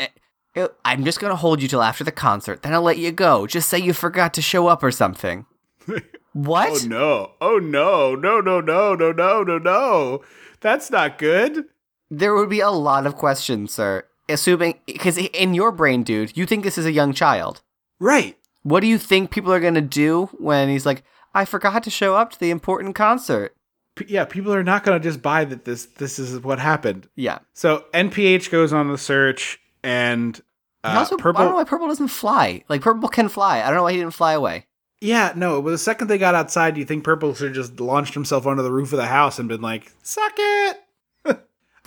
"Eh, 0.55 0.67
I'm 0.85 1.03
just 1.03 1.19
gonna 1.19 1.35
hold 1.35 1.61
you 1.61 1.67
till 1.67 1.81
after 1.83 2.05
the 2.05 2.11
concert, 2.13 2.61
then 2.63 2.73
I'll 2.73 2.81
let 2.81 2.97
you 2.97 3.11
go. 3.11 3.45
Just 3.47 3.67
say 3.69 3.79
you 3.79 3.91
forgot 3.93 4.33
to 4.35 4.41
show 4.41 4.67
up 4.67 4.81
or 4.81 4.91
something. 4.91 5.45
what? 6.33 6.69
Oh 6.71 6.87
no! 6.87 7.31
Oh 7.41 7.57
no! 7.57 8.15
No! 8.15 8.39
No! 8.39 8.61
No! 8.61 8.95
No! 8.95 9.11
No! 9.11 9.43
No! 9.43 9.57
No! 9.57 10.21
That's 10.61 10.89
not 10.89 11.17
good. 11.17 11.65
There 12.09 12.33
would 12.33 12.49
be 12.49 12.59
a 12.61 12.69
lot 12.69 13.05
of 13.05 13.15
questions, 13.17 13.73
sir. 13.73 14.05
Assuming, 14.31 14.79
because 14.85 15.17
in 15.17 15.53
your 15.53 15.71
brain, 15.71 16.03
dude, 16.03 16.35
you 16.37 16.45
think 16.45 16.63
this 16.63 16.77
is 16.77 16.85
a 16.85 16.91
young 16.91 17.13
child. 17.13 17.61
Right. 17.99 18.37
What 18.63 18.81
do 18.81 18.87
you 18.87 18.97
think 18.97 19.31
people 19.31 19.51
are 19.53 19.59
gonna 19.59 19.81
do 19.81 20.25
when 20.37 20.69
he's 20.69 20.85
like, 20.85 21.03
I 21.33 21.45
forgot 21.45 21.83
to 21.83 21.89
show 21.89 22.15
up 22.15 22.31
to 22.31 22.39
the 22.39 22.51
important 22.51 22.95
concert? 22.95 23.55
P- 23.95 24.05
yeah, 24.07 24.25
people 24.25 24.53
are 24.53 24.63
not 24.63 24.83
going 24.83 24.99
to 24.99 25.03
just 25.03 25.21
buy 25.21 25.43
that 25.45 25.65
this 25.65 25.85
this 25.85 26.17
is 26.17 26.39
what 26.39 26.59
happened. 26.59 27.07
Yeah. 27.15 27.39
So 27.53 27.85
NPH 27.93 28.49
goes 28.49 28.71
on 28.71 28.87
the 28.89 28.97
search, 28.97 29.59
and 29.83 30.39
And 30.83 30.95
uh, 30.95 30.99
also, 30.99 31.17
purple. 31.17 31.41
I 31.41 31.43
don't 31.43 31.53
know 31.53 31.57
why 31.57 31.63
Purple 31.65 31.87
doesn't 31.87 32.07
fly. 32.07 32.63
Like, 32.69 32.81
Purple 32.81 33.09
can 33.09 33.27
fly. 33.29 33.61
I 33.61 33.67
don't 33.67 33.75
know 33.75 33.83
why 33.83 33.91
he 33.91 33.97
didn't 33.97 34.13
fly 34.13 34.33
away. 34.33 34.65
Yeah, 35.01 35.33
no. 35.35 35.61
But 35.61 35.71
the 35.71 35.77
second 35.77 36.07
they 36.07 36.17
got 36.17 36.35
outside, 36.35 36.73
do 36.73 36.79
you 36.79 36.85
think 36.85 37.03
Purple 37.03 37.33
should 37.33 37.47
have 37.47 37.55
just 37.55 37.79
launched 37.79 38.13
himself 38.13 38.45
onto 38.45 38.63
the 38.63 38.71
roof 38.71 38.93
of 38.93 38.97
the 38.97 39.07
house 39.07 39.39
and 39.39 39.49
been 39.49 39.61
like, 39.61 39.91
"Suck 40.03 40.33
it." 40.37 40.77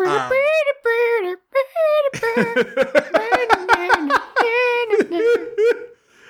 Um, 0.01 0.31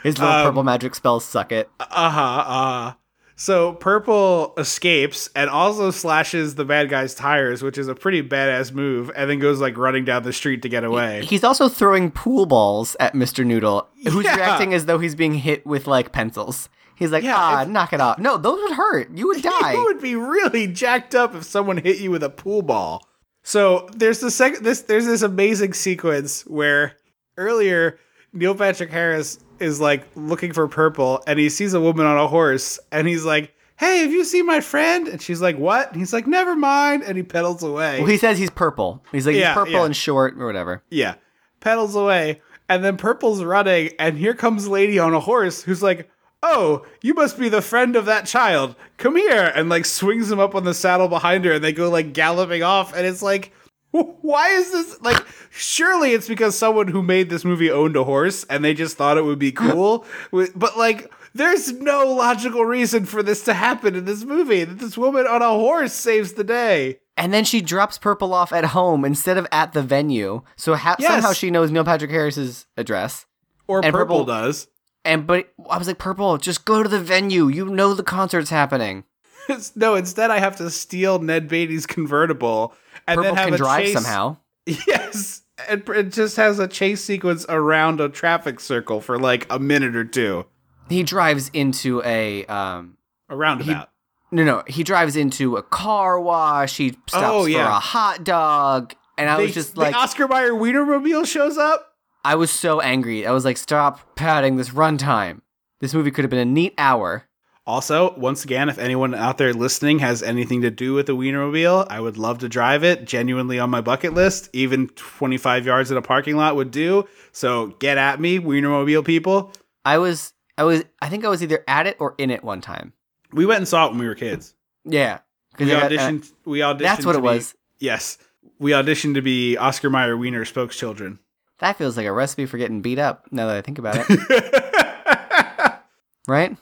His 0.03 0.19
little 0.19 0.35
Um, 0.35 0.45
purple 0.47 0.63
magic 0.65 0.95
spells 0.95 1.25
suck 1.25 1.51
it. 1.51 1.71
Uh 1.81 2.11
huh. 2.11 2.45
Uh. 2.47 2.93
So 3.37 3.73
Purple 3.73 4.53
escapes 4.59 5.29
and 5.35 5.49
also 5.51 5.91
slashes 5.91 6.55
the 6.55 6.65
bad 6.65 6.89
guy's 6.89 7.15
tires, 7.15 7.63
which 7.63 7.77
is 7.79 7.89
a 7.89 7.95
pretty 7.95 8.23
badass 8.23 8.73
move, 8.73 9.11
and 9.17 9.29
then 9.29 9.39
goes 9.41 9.61
like 9.61 9.77
running 9.79 10.05
down 10.05 10.23
the 10.23 10.33
street 10.33 10.63
to 10.63 10.69
get 10.69 10.85
away. 10.85 11.25
He's 11.25 11.43
also 11.43 11.69
throwing 11.69 12.11
pool 12.13 12.47
balls 12.47 12.97
at 13.01 13.15
Mr. 13.15 13.45
Noodle, 13.45 13.89
who's 14.09 14.25
Yeah. 14.25 14.37
reacting 14.37 14.73
as 14.75 14.87
though 14.87 14.99
he's 14.99 15.15
being 15.17 15.35
hit 15.35 15.67
with 15.67 15.87
like 15.89 16.13
pencils. 16.13 16.69
He's 16.97 17.11
like, 17.11 17.25
Yeah, 17.25 17.35
ah, 17.37 17.63
if- 17.63 17.69
knock 17.69 17.93
it 17.93 18.01
off. 18.01 18.19
No, 18.21 18.37
those 18.37 18.61
would 18.63 18.73
hurt. 18.73 19.11
You 19.17 19.27
would 19.29 19.43
die. 19.61 19.73
You 19.73 19.83
would 19.85 20.01
be 20.01 20.15
really 20.15 20.69
jacked 20.69 21.15
up 21.15 21.35
if 21.35 21.43
someone 21.45 21.79
hit 21.79 21.99
you 21.99 22.11
with 22.13 22.23
a 22.23 22.31
pool 22.31 22.63
ball. 22.63 23.05
So 23.45 23.89
there's 23.95 24.21
the 24.21 24.31
second 24.31 24.65
this 24.65 24.83
there's 24.83 25.07
this 25.07 25.23
amazing 25.23 25.75
sequence 25.75 26.43
where 26.47 26.97
earlier 27.37 27.99
Neil 28.33 28.55
Patrick 28.55 28.91
Harris 28.91 29.39
is 29.61 29.81
like 29.81 30.05
looking 30.17 30.53
for 30.53 30.67
purple 30.67 31.23
and 31.27 31.39
he 31.39 31.49
sees 31.51 31.75
a 31.75 31.81
woman 31.81 32.07
on 32.07 32.17
a 32.17 32.27
horse 32.27 32.81
and 32.91 33.07
he's 33.07 33.25
like, 33.25 33.55
Hey, 33.77 33.99
have 33.99 34.13
you 34.13 34.25
seen 34.25 34.47
my 34.47 34.61
friend? 34.61 35.07
And 35.09 35.21
she's 35.21 35.41
like, 35.43 35.57
What? 35.59 35.89
And 35.89 35.97
he's 36.01 36.13
like, 36.13 36.27
Never 36.27 36.57
mind. 36.57 37.03
And 37.05 37.17
he 37.17 37.23
pedals 37.23 37.63
away. 37.63 37.99
well, 38.01 38.09
he 38.09 38.17
says 38.17 38.39
he's 38.39 38.51
purple. 38.51 39.05
He's 39.13 39.27
like, 39.27 39.37
Yeah, 39.37 39.49
he's 39.49 39.55
purple 39.55 39.73
yeah. 39.73 39.85
and 39.85 39.95
short 39.97 40.39
or 40.39 40.47
whatever. 40.47 40.83
Yeah. 40.91 41.15
Pedals 41.61 41.95
away. 41.95 42.41
And 42.67 42.83
then 42.83 42.97
Purple's 42.97 43.45
running, 43.45 43.91
and 43.99 44.17
here 44.17 44.33
comes 44.33 44.67
lady 44.67 44.99
on 44.99 45.13
a 45.13 45.21
horse 45.21 45.63
who's 45.63 45.83
like, 45.83 46.09
Oh, 46.47 46.85
you 47.03 47.15
must 47.15 47.39
be 47.39 47.49
the 47.49 47.63
friend 47.63 47.97
of 47.97 48.05
that 48.05 48.27
child. 48.27 48.77
Come 48.99 49.17
here. 49.17 49.51
And 49.55 49.69
like 49.71 49.87
swings 49.87 50.31
him 50.31 50.39
up 50.39 50.55
on 50.55 50.65
the 50.65 50.75
saddle 50.75 51.09
behind 51.09 51.45
her, 51.47 51.53
and 51.53 51.65
they 51.65 51.73
go 51.73 51.89
like 51.89 52.13
galloping 52.13 52.63
off. 52.63 52.95
And 52.95 53.07
it's 53.07 53.23
like, 53.23 53.51
why 53.93 54.49
is 54.51 54.71
this 54.73 55.01
like 55.03 55.25
surely 55.51 56.13
it's 56.13 56.27
because 56.29 56.59
someone 56.59 56.89
who 56.89 57.01
made 57.03 57.31
this 57.31 57.45
movie 57.45 57.71
owned 57.71 57.97
a 57.97 58.03
horse 58.05 58.45
and 58.51 58.65
they 58.65 58.75
just 58.75 58.97
thought 58.97 59.17
it 59.17 59.25
would 59.25 59.39
be 59.39 59.53
cool 59.53 60.05
but 60.57 60.77
like 60.77 61.13
there's 61.33 61.71
no 61.75 62.05
logical 62.13 62.65
reason 62.65 63.05
for 63.05 63.23
this 63.23 63.45
to 63.45 63.55
happen 63.55 63.95
in 63.95 64.05
this 64.05 64.25
movie 64.25 64.65
that 64.65 64.81
this 64.81 64.99
woman 64.99 65.29
on 65.29 65.43
a 65.43 65.49
horse 65.49 65.93
saves 65.93 66.33
the 66.33 66.43
day 66.43 66.99
And 67.17 67.33
then 67.33 67.45
she 67.45 67.61
drops 67.61 67.97
Purple 67.97 68.35
off 68.35 68.53
at 68.53 68.65
home 68.65 69.05
instead 69.05 69.39
of 69.39 69.47
at 69.53 69.75
the 69.75 69.83
venue. 69.83 70.43
So 70.57 70.75
ha- 70.75 70.97
Yes. 70.99 71.13
somehow 71.13 71.33
she 71.33 71.53
knows 71.53 71.71
Neil 71.71 71.85
Patrick 71.85 72.11
Harris's 72.11 72.67
address. 72.77 73.27
or 73.69 73.81
purple, 73.81 73.99
Purple- 74.01 74.25
does 74.25 74.67
And 75.05 75.27
but 75.27 75.53
I 75.69 75.77
was 75.79 75.87
like, 75.87 75.99
Purple, 75.99 76.39
just 76.39 76.65
go 76.65 76.83
to 76.83 76.89
the 76.89 77.01
venue. 77.01 77.49
You 77.49 77.67
know 77.67 77.93
the 77.95 78.03
concert's 78.03 78.51
happening. 78.51 79.05
no, 79.77 79.95
instead 79.95 80.31
I 80.31 80.39
have 80.39 80.57
to 80.57 80.71
steal 80.71 81.19
Ned 81.19 81.49
Beatty's 81.49 81.87
convertible 81.87 82.75
and 83.07 83.17
Purple 83.19 83.35
then 83.35 83.37
have 83.37 83.45
can 83.47 83.55
a 83.55 83.59
drive 83.59 83.85
chase. 83.85 83.95
somehow. 83.95 84.37
Yes, 84.87 85.43
it, 85.69 85.87
it 85.91 86.11
just 86.11 86.37
has 86.39 86.59
a 86.59 86.67
chase 86.67 87.05
sequence 87.05 87.45
around 87.51 88.01
a 88.01 88.09
traffic 88.09 88.61
circle 88.61 89.03
for 89.03 89.19
like 89.19 89.47
a 89.51 89.59
minute 89.59 89.95
or 89.95 90.05
two. 90.07 90.47
He 90.89 91.03
drives 91.03 91.51
into 91.53 92.03
a 92.03 92.47
um 92.47 92.97
A 93.29 93.37
roundabout. 93.37 93.91
no 94.33 94.43
no 94.43 94.63
he 94.67 94.83
drives 94.83 95.17
into 95.17 95.57
a 95.59 95.63
car 95.63 96.19
wash. 96.19 96.79
He 96.79 96.91
stops 97.09 97.13
Oh, 97.15 97.45
for 97.47 97.59
a 97.61 97.79
hot 97.79 98.25
dog. 98.25 98.95
And 99.19 99.29
I 99.29 99.37
They- 99.37 99.43
was 99.45 99.55
just 99.55 99.75
the 99.75 99.83
like, 99.83 99.95
Oscar 99.95 100.27
Mayer 100.29 100.53
Wienermobile 100.53 101.27
shows 101.27 101.59
up. 101.59 101.94
I 102.25 102.35
was 102.37 102.51
so 102.51 102.81
angry. 102.81 103.27
I 103.27 103.33
was 103.33 103.45
like, 103.45 103.57
stop 103.57 104.17
padding 104.17 104.57
this 104.57 104.71
runtime. 104.71 105.41
This 105.81 105.93
movie 105.95 106.11
could 106.11 106.25
have 106.25 106.31
been 106.31 106.39
a 106.39 106.45
neat 106.45 106.75
hour. 106.79 107.25
Also, 107.67 108.15
once 108.19 108.45
again, 108.45 108.69
if 108.69 108.79
anyone 108.79 109.15
out 109.15 109.39
there 109.39 109.53
listening 109.55 109.99
has 110.01 110.23
anything 110.23 110.61
to 110.63 110.71
do 110.71 110.93
with 110.93 111.07
the 111.07 111.17
Wienermobile, 111.17 111.87
I 111.89 111.99
would 112.01 112.19
love 112.19 112.39
to 112.41 112.49
drive 112.49 112.85
it. 112.85 113.07
Genuinely 113.07 113.59
on 113.59 113.71
my 113.71 113.81
bucket 113.81 114.13
list. 114.13 114.51
Even 114.53 114.89
25 114.89 115.65
yards 115.67 115.91
in 115.91 115.97
a 115.97 116.03
parking 116.03 116.37
lot 116.37 116.57
would 116.57 116.71
do. 116.71 117.09
So 117.33 117.69
get 117.79 117.97
at 117.97 118.21
me, 118.21 118.39
Wienermobile 118.39 119.05
people. 119.05 119.53
I 119.85 119.97
was, 119.99 120.33
I 120.59 120.65
was, 120.65 120.85
I 121.01 121.09
think 121.09 121.25
I 121.25 121.29
was 121.29 121.43
either 121.43 121.65
at 121.67 121.87
it 121.87 121.97
or 122.01 122.15
in 122.19 122.31
it 122.31 122.45
one 122.45 122.61
time. 122.61 122.93
We 123.33 123.47
went 123.47 123.59
and 123.59 123.69
saw 123.69 123.87
it 123.87 123.91
when 123.91 123.99
we 123.99 124.07
were 124.09 124.15
kids. 124.15 124.55
Yeah, 124.85 125.21
We 125.59 125.67
got- 125.67 125.85
uh, 125.85 125.89
auditioned. 125.89 126.31
we 126.45 126.59
auditioned. 126.59 126.79
that's 126.81 127.07
what 127.07 127.17
it 127.17 127.23
be- 127.23 127.25
was. 127.29 127.55
Yes, 127.79 128.19
we 128.59 128.73
auditioned 128.73 129.15
to 129.15 129.23
be 129.23 129.57
Oscar 129.57 129.89
Mayer 129.91 130.17
Wiener 130.17 130.45
spokes-children. 130.45 131.19
That 131.59 131.79
feels 131.79 131.97
like 131.97 132.07
a 132.07 132.13
recipe 132.13 132.47
for 132.47 132.59
getting 132.59 132.83
beat 132.83 132.99
up. 132.99 133.27
Now 133.31 133.47
that 133.47 133.57
I 133.57 133.61
think 133.61 133.79
about 133.79 133.97
it, 134.09 135.81
right? 136.29 136.57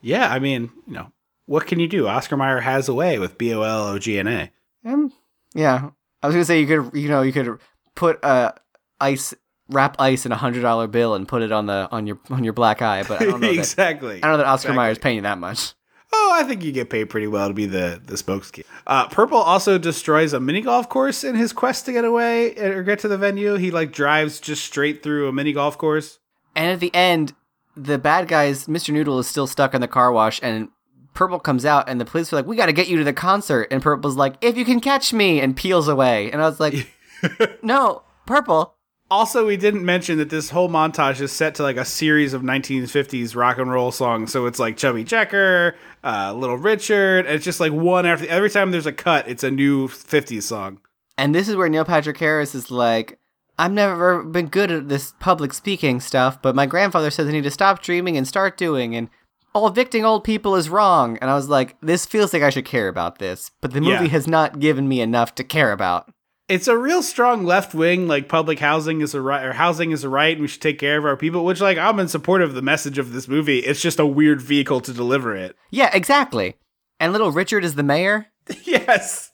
yeah, 0.00 0.32
I 0.32 0.38
mean, 0.38 0.70
you 0.86 0.94
know, 0.94 1.12
what 1.46 1.66
can 1.66 1.80
you 1.80 1.88
do? 1.88 2.06
Oscar 2.06 2.36
Mayer 2.36 2.60
has 2.60 2.88
a 2.88 2.94
way 2.94 3.18
with 3.18 3.38
B 3.38 3.52
O 3.54 3.62
L 3.62 3.88
O 3.88 3.98
G 3.98 4.18
N 4.18 4.26
A. 4.28 4.50
Um, 4.84 5.12
yeah. 5.54 5.90
I 6.22 6.26
was 6.26 6.34
gonna 6.34 6.44
say 6.44 6.60
you 6.60 6.66
could, 6.66 6.98
you 6.98 7.08
know, 7.08 7.22
you 7.22 7.32
could 7.32 7.58
put 7.94 8.22
uh, 8.24 8.52
ice, 9.00 9.34
wrap 9.68 9.96
ice 10.00 10.26
in 10.26 10.32
a 10.32 10.36
hundred 10.36 10.62
dollar 10.62 10.86
bill 10.86 11.14
and 11.14 11.28
put 11.28 11.42
it 11.42 11.52
on 11.52 11.66
the 11.66 11.88
on 11.90 12.06
your 12.06 12.18
on 12.30 12.44
your 12.44 12.52
black 12.52 12.82
eye, 12.82 13.02
but 13.04 13.20
I 13.20 13.24
don't 13.26 13.40
know 13.40 13.48
that. 13.48 13.54
exactly. 13.58 14.16
I 14.16 14.20
don't 14.20 14.32
know 14.32 14.36
that 14.38 14.46
Oscar 14.46 14.68
Exactly. 14.68 14.76
Mayer's 14.76 14.98
paying 14.98 15.16
you 15.16 15.22
that 15.22 15.38
much. 15.38 15.74
Oh, 16.12 16.32
I 16.34 16.44
think 16.44 16.64
you 16.64 16.72
get 16.72 16.88
paid 16.90 17.10
pretty 17.10 17.26
well 17.26 17.48
to 17.48 17.54
be 17.54 17.66
the 17.66 18.00
the 18.04 18.14
spokeskid. 18.14 18.64
Uh, 18.86 19.08
Purple 19.08 19.38
also 19.38 19.76
destroys 19.76 20.32
a 20.32 20.40
mini 20.40 20.62
golf 20.62 20.88
course 20.88 21.22
in 21.22 21.34
his 21.34 21.52
quest 21.52 21.84
to 21.86 21.92
get 21.92 22.04
away 22.04 22.56
or 22.56 22.82
get 22.82 22.98
to 23.00 23.08
the 23.08 23.18
venue. 23.18 23.56
He 23.56 23.70
like 23.70 23.92
drives 23.92 24.40
just 24.40 24.64
straight 24.64 25.02
through 25.02 25.28
a 25.28 25.32
mini 25.32 25.52
golf 25.52 25.76
course. 25.76 26.18
And 26.56 26.70
at 26.70 26.80
the 26.80 26.94
end, 26.94 27.34
the 27.76 27.98
bad 27.98 28.26
guys, 28.26 28.66
Mr. 28.66 28.92
Noodle 28.92 29.18
is 29.18 29.26
still 29.26 29.46
stuck 29.46 29.74
in 29.74 29.80
the 29.80 29.88
car 29.88 30.10
wash, 30.10 30.40
and 30.42 30.68
Purple 31.14 31.38
comes 31.40 31.64
out, 31.64 31.88
and 31.88 32.00
the 32.00 32.04
police 32.04 32.32
are 32.32 32.36
like, 32.36 32.46
"We 32.46 32.56
got 32.56 32.66
to 32.66 32.72
get 32.72 32.88
you 32.88 32.96
to 32.98 33.04
the 33.04 33.12
concert." 33.12 33.68
And 33.70 33.82
Purple's 33.82 34.16
like, 34.16 34.34
"If 34.40 34.56
you 34.56 34.64
can 34.64 34.80
catch 34.80 35.12
me," 35.12 35.40
and 35.40 35.56
peels 35.56 35.88
away. 35.88 36.30
And 36.30 36.40
I 36.40 36.48
was 36.48 36.60
like, 36.60 36.88
"No, 37.62 38.02
Purple." 38.24 38.74
Also, 39.10 39.46
we 39.46 39.56
didn't 39.56 39.84
mention 39.84 40.18
that 40.18 40.28
this 40.28 40.50
whole 40.50 40.68
montage 40.68 41.20
is 41.20 41.32
set 41.32 41.54
to 41.54 41.62
like 41.62 41.78
a 41.78 41.84
series 41.84 42.34
of 42.34 42.42
1950s 42.42 43.34
rock 43.34 43.56
and 43.58 43.70
roll 43.70 43.90
songs. 43.90 44.30
So 44.32 44.44
it's 44.44 44.58
like 44.58 44.76
Chubby 44.76 45.02
Checker, 45.04 45.74
uh, 46.04 46.34
Little 46.34 46.58
Richard. 46.58 47.24
And 47.24 47.34
it's 47.34 47.44
just 47.44 47.58
like 47.58 47.72
one 47.72 48.04
after 48.04 48.26
the, 48.26 48.30
every 48.30 48.50
time 48.50 48.70
there's 48.70 48.84
a 48.86 48.92
cut, 48.92 49.26
it's 49.26 49.42
a 49.42 49.50
new 49.50 49.88
50s 49.88 50.42
song. 50.42 50.80
And 51.16 51.34
this 51.34 51.48
is 51.48 51.56
where 51.56 51.68
Neil 51.70 51.86
Patrick 51.86 52.18
Harris 52.18 52.54
is 52.54 52.70
like, 52.70 53.18
I've 53.58 53.72
never 53.72 54.22
been 54.22 54.46
good 54.46 54.70
at 54.70 54.88
this 54.88 55.14
public 55.18 55.52
speaking 55.54 56.00
stuff, 56.00 56.40
but 56.42 56.54
my 56.54 56.66
grandfather 56.66 57.10
says 57.10 57.26
I 57.26 57.32
need 57.32 57.44
to 57.44 57.50
stop 57.50 57.82
dreaming 57.82 58.16
and 58.16 58.28
start 58.28 58.56
doing, 58.56 58.94
and 58.94 59.08
all 59.52 59.66
evicting 59.66 60.04
old 60.04 60.22
people 60.22 60.54
is 60.54 60.68
wrong. 60.68 61.18
And 61.20 61.28
I 61.28 61.34
was 61.34 61.48
like, 61.48 61.76
this 61.80 62.06
feels 62.06 62.32
like 62.32 62.42
I 62.42 62.50
should 62.50 62.66
care 62.66 62.86
about 62.86 63.18
this, 63.18 63.50
but 63.60 63.72
the 63.72 63.80
movie 63.80 64.04
Yeah. 64.04 64.10
has 64.10 64.28
not 64.28 64.60
given 64.60 64.86
me 64.86 65.00
enough 65.00 65.34
to 65.36 65.42
care 65.44 65.72
about. 65.72 66.08
It's 66.48 66.66
a 66.68 66.76
real 66.76 67.02
strong 67.02 67.44
left 67.44 67.74
wing, 67.74 68.08
like 68.08 68.28
public 68.28 68.58
housing 68.58 69.02
is 69.02 69.14
a 69.14 69.20
right, 69.20 69.44
or 69.44 69.52
housing 69.52 69.90
is 69.90 70.02
a 70.02 70.08
right, 70.08 70.32
and 70.32 70.40
we 70.40 70.48
should 70.48 70.62
take 70.62 70.78
care 70.78 70.98
of 70.98 71.04
our 71.04 71.16
people. 71.16 71.44
Which, 71.44 71.60
like, 71.60 71.76
I'm 71.76 72.00
in 72.00 72.08
support 72.08 72.40
of 72.40 72.54
the 72.54 72.62
message 72.62 72.98
of 72.98 73.12
this 73.12 73.28
movie. 73.28 73.58
It's 73.58 73.82
just 73.82 73.98
a 73.98 74.06
weird 74.06 74.40
vehicle 74.40 74.80
to 74.80 74.92
deliver 74.94 75.36
it. 75.36 75.56
Yeah, 75.70 75.90
exactly. 75.92 76.56
And 76.98 77.12
little 77.12 77.32
Richard 77.32 77.64
is 77.64 77.74
the 77.74 77.82
mayor. 77.82 78.28
yes, 78.64 79.30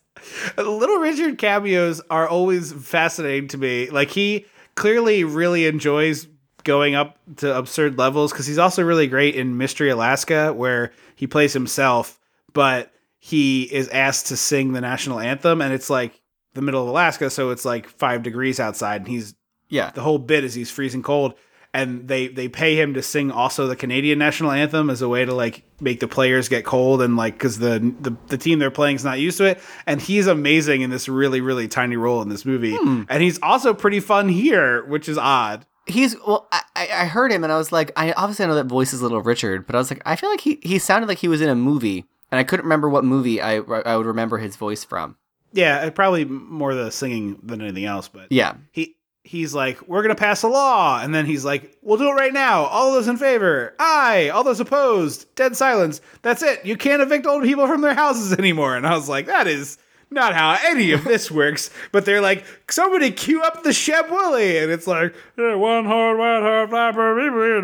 Little 0.57 0.99
Richard 0.99 1.39
cameos 1.39 2.01
are 2.11 2.29
always 2.29 2.73
fascinating 2.73 3.49
to 3.49 3.59
me. 3.59 3.91
Like 3.91 4.11
he 4.11 4.47
clearly 4.75 5.25
really 5.25 5.67
enjoys 5.67 6.27
going 6.65 6.95
up 6.95 7.19
to 7.37 7.57
absurd 7.57 7.99
levels 7.99 8.33
because 8.33 8.47
he's 8.47 8.59
also 8.59 8.83
really 8.83 9.07
great 9.07 9.35
in 9.35 9.59
Mystery 9.59 9.91
Alaska, 9.91 10.53
where 10.53 10.93
he 11.15 11.27
plays 11.27 11.53
himself, 11.53 12.19
but 12.53 12.93
he 13.19 13.63
is 13.65 13.89
asked 13.89 14.29
to 14.29 14.37
sing 14.37 14.73
the 14.73 14.81
national 14.81 15.21
anthem, 15.21 15.61
and 15.61 15.73
it's 15.73 15.91
like 15.91 16.21
the 16.55 16.63
middle 16.63 16.83
of 16.83 16.89
Alaska, 16.89 17.31
so 17.31 17.51
it's 17.51 17.65
like 17.65 17.89
five 17.89 18.23
degrees 18.23 18.59
outside, 18.61 19.03
and 19.03 19.09
he's 19.09 19.35
Yeah. 19.69 19.91
the 19.91 20.03
whole 20.03 20.19
bit 20.19 20.45
is 20.45 20.55
he's 20.55 20.71
freezing 20.71 21.03
cold 21.03 21.35
and 21.73 22.07
they 22.07 22.29
they 22.29 22.49
pay 22.49 22.81
him 22.81 22.95
to 22.95 23.03
sing 23.03 23.33
also 23.33 23.67
the 23.67 23.75
Canadian 23.75 24.19
national 24.19 24.53
anthem 24.53 24.89
as 24.89 25.03
a 25.03 25.09
way 25.09 25.25
to 25.25 25.35
like 25.35 25.65
make 25.81 25.99
the 25.99 26.07
players 26.07 26.49
get 26.49 26.65
cold 26.65 27.03
and 27.03 27.17
like 27.17 27.37
cuz 27.39 27.59
the, 27.59 27.93
the 28.01 28.17
the 28.29 28.39
team 28.39 28.61
they're 28.61 28.71
playing 28.71 28.95
is 28.95 29.05
not 29.05 29.19
used 29.19 29.39
to 29.39 29.45
it 29.45 29.59
and 29.85 30.01
he's 30.01 30.29
amazing 30.29 30.83
in 30.83 30.91
this 30.91 31.09
really 31.09 31.41
really 31.41 31.67
tiny 31.67 31.97
role 31.97 32.23
in 32.23 32.29
this 32.29 32.45
movie 32.45 32.77
hmm. 32.77 33.03
and 33.09 33.23
he's 33.25 33.41
also 33.43 33.75
pretty 33.75 33.99
fun 33.99 34.29
here 34.29 34.85
which 34.87 35.09
is 35.09 35.19
odd 35.19 35.67
He's 35.87 36.17
well. 36.27 36.49
I, 36.51 36.63
I 36.77 36.89
I 37.03 37.05
heard 37.07 37.31
him 37.31 37.45
and 37.45 37.53
I 37.53 37.59
was 37.59 37.71
like, 37.71 37.91
I 37.95 38.13
obviously 38.13 38.47
I 38.47 38.49
know 38.49 38.55
that 38.55 38.65
voice 38.65 38.95
is 38.95 39.03
Little 39.03 39.21
Richard, 39.21 39.67
but 39.67 39.75
I 39.75 39.79
was 39.79 39.91
like, 39.91 40.01
I 40.07 40.17
feel 40.17 40.31
like 40.31 40.41
he 40.41 40.59
he 40.63 40.79
sounded 40.79 41.09
like 41.09 41.19
he 41.19 41.29
was 41.29 41.43
in 41.43 41.51
a 41.51 41.55
movie, 41.55 42.07
and 42.31 42.39
I 42.39 42.43
couldn't 42.45 42.65
remember 42.65 42.89
what 42.89 43.05
movie 43.05 43.39
I 43.43 43.57
I 43.57 43.95
would 43.99 44.07
remember 44.07 44.39
his 44.39 44.57
voice 44.57 44.83
from. 44.83 45.17
Yeah 45.55 45.89
probably 45.91 46.25
more 46.25 46.75
the 46.75 46.91
singing 46.91 47.39
than 47.43 47.61
anything 47.63 47.85
else 47.85 48.09
but 48.09 48.27
Yeah, 48.31 48.55
he 48.73 48.97
he's 49.23 49.55
like 49.55 49.89
we're 49.89 50.03
gonna 50.03 50.15
pass 50.15 50.43
a 50.43 50.49
law 50.49 51.01
and 51.03 51.15
then 51.15 51.25
he's 51.25 51.45
like 51.45 51.77
we'll 51.81 51.97
do 51.97 52.09
it 52.11 52.13
right 52.13 52.33
now. 52.33 52.65
All 52.65 52.93
those 52.93 53.09
in 53.09 53.17
favor 53.17 53.75
aye. 53.79 54.29
All 54.29 54.45
those 54.45 54.61
opposed 54.61 55.35
dead 55.35 55.57
silence. 55.57 56.01
That's 56.23 56.43
it. 56.43 56.65
You 56.67 56.77
can't 56.77 57.01
evict 57.01 57.27
old 57.27 57.43
people 57.45 57.67
from 57.67 57.81
their 57.81 57.95
houses 57.95 58.33
anymore. 58.39 58.77
And 58.77 58.87
i 58.87 58.95
was 58.95 59.09
like 59.09 59.27
that 59.27 59.47
is 59.47 59.79
not 60.11 60.35
how 60.35 60.57
any 60.65 60.93
of 60.93 61.03
this 61.05 61.31
works. 61.31 61.71
But 61.91 62.05
they're 62.05 62.21
like 62.21 62.45
somebody 62.71 63.11
cue 63.11 63.43
up 63.43 63.63
the 63.63 63.71
Sheb 63.71 64.11
Wooley 64.11 64.59
and 64.59 64.71
it's 64.71 64.87
like 64.87 65.15
"Yeah, 65.39 65.55
one 65.55 65.87
heart 65.87 66.19
white 66.19 66.41
heart 66.41 66.71
flapper 66.71 67.15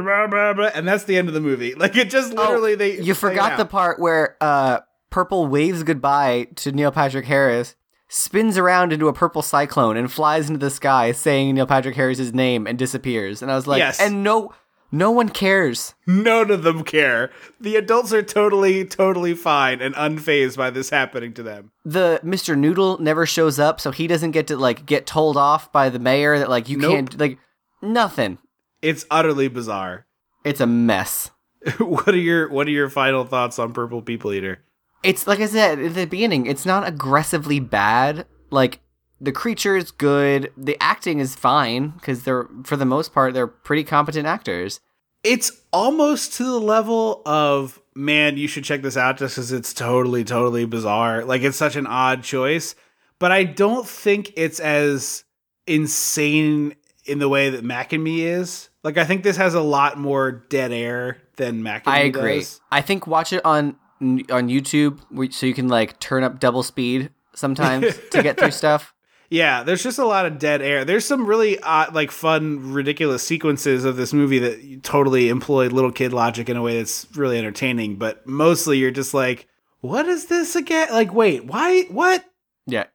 blah, 0.03 0.27
blah, 0.27 0.53
blah," 0.55 0.71
and 0.75 0.89
that's 0.89 1.05
the 1.05 1.17
end 1.17 1.29
of 1.29 1.35
the 1.35 1.41
movie. 1.41 1.75
Like 1.81 1.97
it 1.97 2.11
just 2.11 2.33
literally 2.33 2.75
they 2.75 2.99
Oh, 2.99 3.03
you 3.03 3.15
play 3.15 3.33
it 3.33 3.35
forgot 3.35 3.57
the 3.59 3.65
part 3.65 3.99
where 3.99 4.37
uh 4.41 4.81
Purple 5.11 5.49
waves 5.49 5.83
goodbye 5.83 6.47
to 6.57 6.71
Neil 6.73 6.93
Patrick 6.93 7.25
Harris, 7.27 7.75
spins 8.11 8.59
around 8.59 8.93
into 8.93 9.09
a 9.09 9.13
purple 9.15 9.41
cyclone 9.41 9.97
and 9.97 10.13
flies 10.13 10.49
into 10.49 10.59
the 10.59 10.69
sky 10.71 11.13
saying 11.13 11.55
Neil 11.55 11.67
Patrick 11.67 11.95
Harris's 11.97 12.35
name 12.35 12.67
and 12.67 12.77
disappears. 12.79 13.41
And 13.41 13.51
I 13.51 13.55
was 13.55 13.67
like, 13.67 13.79
Yes. 13.79 13.99
and 14.01 14.23
no 14.23 14.53
no 14.93 15.13
one 15.13 15.29
cares. 15.29 15.95
none 16.05 16.51
of 16.51 16.65
them 16.65 16.83
care 16.83 17.31
the 17.61 17.77
adults 17.77 18.13
are 18.13 18.25
totally 18.25 18.85
totally 18.85 19.35
fine 19.35 19.81
and 19.81 19.95
unfazed 19.95 20.57
by 20.57 20.69
this 20.69 20.91
happening 20.91 21.33
to 21.33 21.45
them 21.45 21.71
The 21.85 22.21
Mr. 22.25 22.59
Noodle 22.59 22.99
never 22.99 23.25
shows 23.25 23.61
up, 23.61 23.81
so 23.81 23.93
he 23.93 24.09
doesn't 24.09 24.33
get 24.33 24.49
to 24.49 24.57
like 24.57 24.85
get 24.87 25.07
told 25.07 25.37
off 25.37 25.71
by 25.71 25.89
the 25.91 26.01
mayor 26.01 26.39
that 26.41 26.51
like 26.51 26.69
you 26.69 26.77
Nope. 26.77 26.93
can't 26.93 27.21
like 27.21 27.39
nothing. 27.81 28.39
it's 28.83 29.07
utterly 29.13 29.47
bizarre 29.47 30.07
It's 30.45 30.61
a 30.61 30.67
mess. 30.67 31.31
what 31.79 32.09
are 32.09 32.17
your 32.17 32.49
what 32.49 32.67
are 32.67 32.71
your 32.71 32.89
final 32.91 33.25
thoughts 33.25 33.59
on 33.61 33.73
Purple 33.73 34.03
People 34.03 34.33
Eater? 34.33 34.59
It's 35.03 35.27
like 35.27 35.41
I 35.41 35.47
said 35.47 35.79
at 35.79 35.95
the 35.95 36.07
beginning, 36.07 36.47
it's 36.47 36.67
not 36.67 36.87
aggressively 36.87 37.61
bad. 37.61 38.27
Like 38.51 38.81
the 39.21 39.33
creature 39.33 39.77
is 39.77 39.91
good, 39.91 40.53
the 40.57 40.77
acting 40.81 41.19
is 41.19 41.35
fine 41.35 41.91
because 41.91 42.25
they're 42.25 42.49
for 42.65 42.77
the 42.77 42.85
most 42.85 43.13
part 43.15 43.35
they're 43.35 43.47
pretty 43.47 43.85
competent 43.85 44.27
actors. 44.27 44.81
It's 45.23 45.61
almost 45.73 46.35
to 46.35 46.45
the 46.45 46.59
level 46.61 47.23
of 47.27 47.81
man, 47.95 48.37
you 48.37 48.49
should 48.49 48.65
check 48.65 48.83
this 48.83 48.97
out 48.97 49.19
just 49.19 49.35
because 49.37 49.53
it's 49.53 49.75
totally, 49.75 50.25
totally 50.25 50.65
bizarre. 50.65 51.25
Like 51.25 51.43
it's 51.43 51.57
such 51.57 51.77
an 51.77 51.87
odd 51.87 52.23
choice, 52.23 52.75
but 53.19 53.31
I 53.33 53.45
don't 53.45 53.87
think 53.87 54.33
it's 54.37 54.61
as 54.61 55.25
insane 55.67 56.75
in 57.05 57.19
the 57.19 57.29
way 57.29 57.51
that 57.51 57.65
Mac 57.65 57.93
and 57.93 58.03
Me 58.05 58.23
is. 58.23 58.69
Like 58.83 58.99
I 58.99 59.05
think 59.05 59.23
this 59.23 59.37
has 59.37 59.55
a 59.55 59.61
lot 59.61 59.99
more 59.99 60.31
dead 60.33 60.73
air 60.73 61.19
than 61.37 61.63
Mac 61.63 61.87
and 61.87 61.95
I 61.95 62.03
Me 62.05 62.09
agree. 62.09 62.39
does. 62.39 62.61
I 62.71 62.81
think 62.83 63.07
watch 63.07 63.33
it 63.33 63.45
on 63.45 63.77
on 64.01 64.49
YouTube 64.49 65.33
so 65.33 65.47
you 65.47 65.55
can 65.55 65.69
like 65.69 65.99
turn 66.01 66.25
up 66.25 66.41
double 66.41 66.63
speed 66.63 67.11
sometimes 67.35 67.99
to 68.11 68.23
get 68.23 68.39
through 68.39 68.51
stuff. 68.53 68.95
Yeah, 69.33 69.63
there's 69.63 69.83
just 69.85 70.01
a 70.01 70.05
lot 70.05 70.27
of 70.27 70.41
dead 70.41 70.61
air. 70.61 70.85
There's 70.85 71.05
some 71.05 71.25
really 71.25 71.61
odd, 71.61 71.95
like 71.95 72.11
fun, 72.11 72.73
ridiculous 72.73 73.23
sequences 73.23 73.85
of 73.85 73.97
this 73.97 74.13
movie 74.13 74.41
that 74.41 74.83
totally 74.83 75.29
employ 75.29 75.69
little 75.69 75.93
kid 75.93 76.13
logic 76.13 76.49
in 76.49 76.57
a 76.57 76.63
way 76.63 76.79
that's 76.79 77.07
really 77.17 77.39
entertaining. 77.39 77.95
But 77.97 78.27
mostly, 78.27 78.79
you're 78.79 78.91
just 78.91 79.15
like, 79.15 79.47
"What 79.83 80.07
is 80.09 80.27
this 80.27 80.57
again?" 80.57 80.89
Like, 80.91 81.15
wait, 81.15 81.45
why? 81.45 81.83
What? 81.91 82.25
Yeah. 82.67 82.87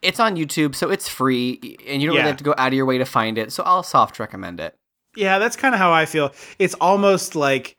It's 0.00 0.18
on 0.18 0.36
YouTube, 0.36 0.74
so 0.74 0.88
it's 0.88 1.10
free, 1.10 1.76
and 1.86 2.00
you 2.00 2.08
don't 2.08 2.14
Yeah. 2.16 2.22
really 2.22 2.30
have 2.30 2.38
to 2.38 2.44
go 2.44 2.54
out 2.56 2.68
of 2.68 2.72
your 2.72 2.86
way 2.86 2.96
to 2.96 3.04
find 3.04 3.36
it. 3.36 3.52
So 3.52 3.62
I'll 3.64 3.82
soft 3.82 4.18
recommend 4.18 4.60
it. 4.60 4.74
Yeah, 5.14 5.38
that's 5.38 5.56
kind 5.56 5.74
of 5.74 5.78
how 5.78 5.92
I 5.92 6.06
feel. 6.06 6.32
It's 6.58 6.72
almost 6.80 7.36
like, 7.36 7.76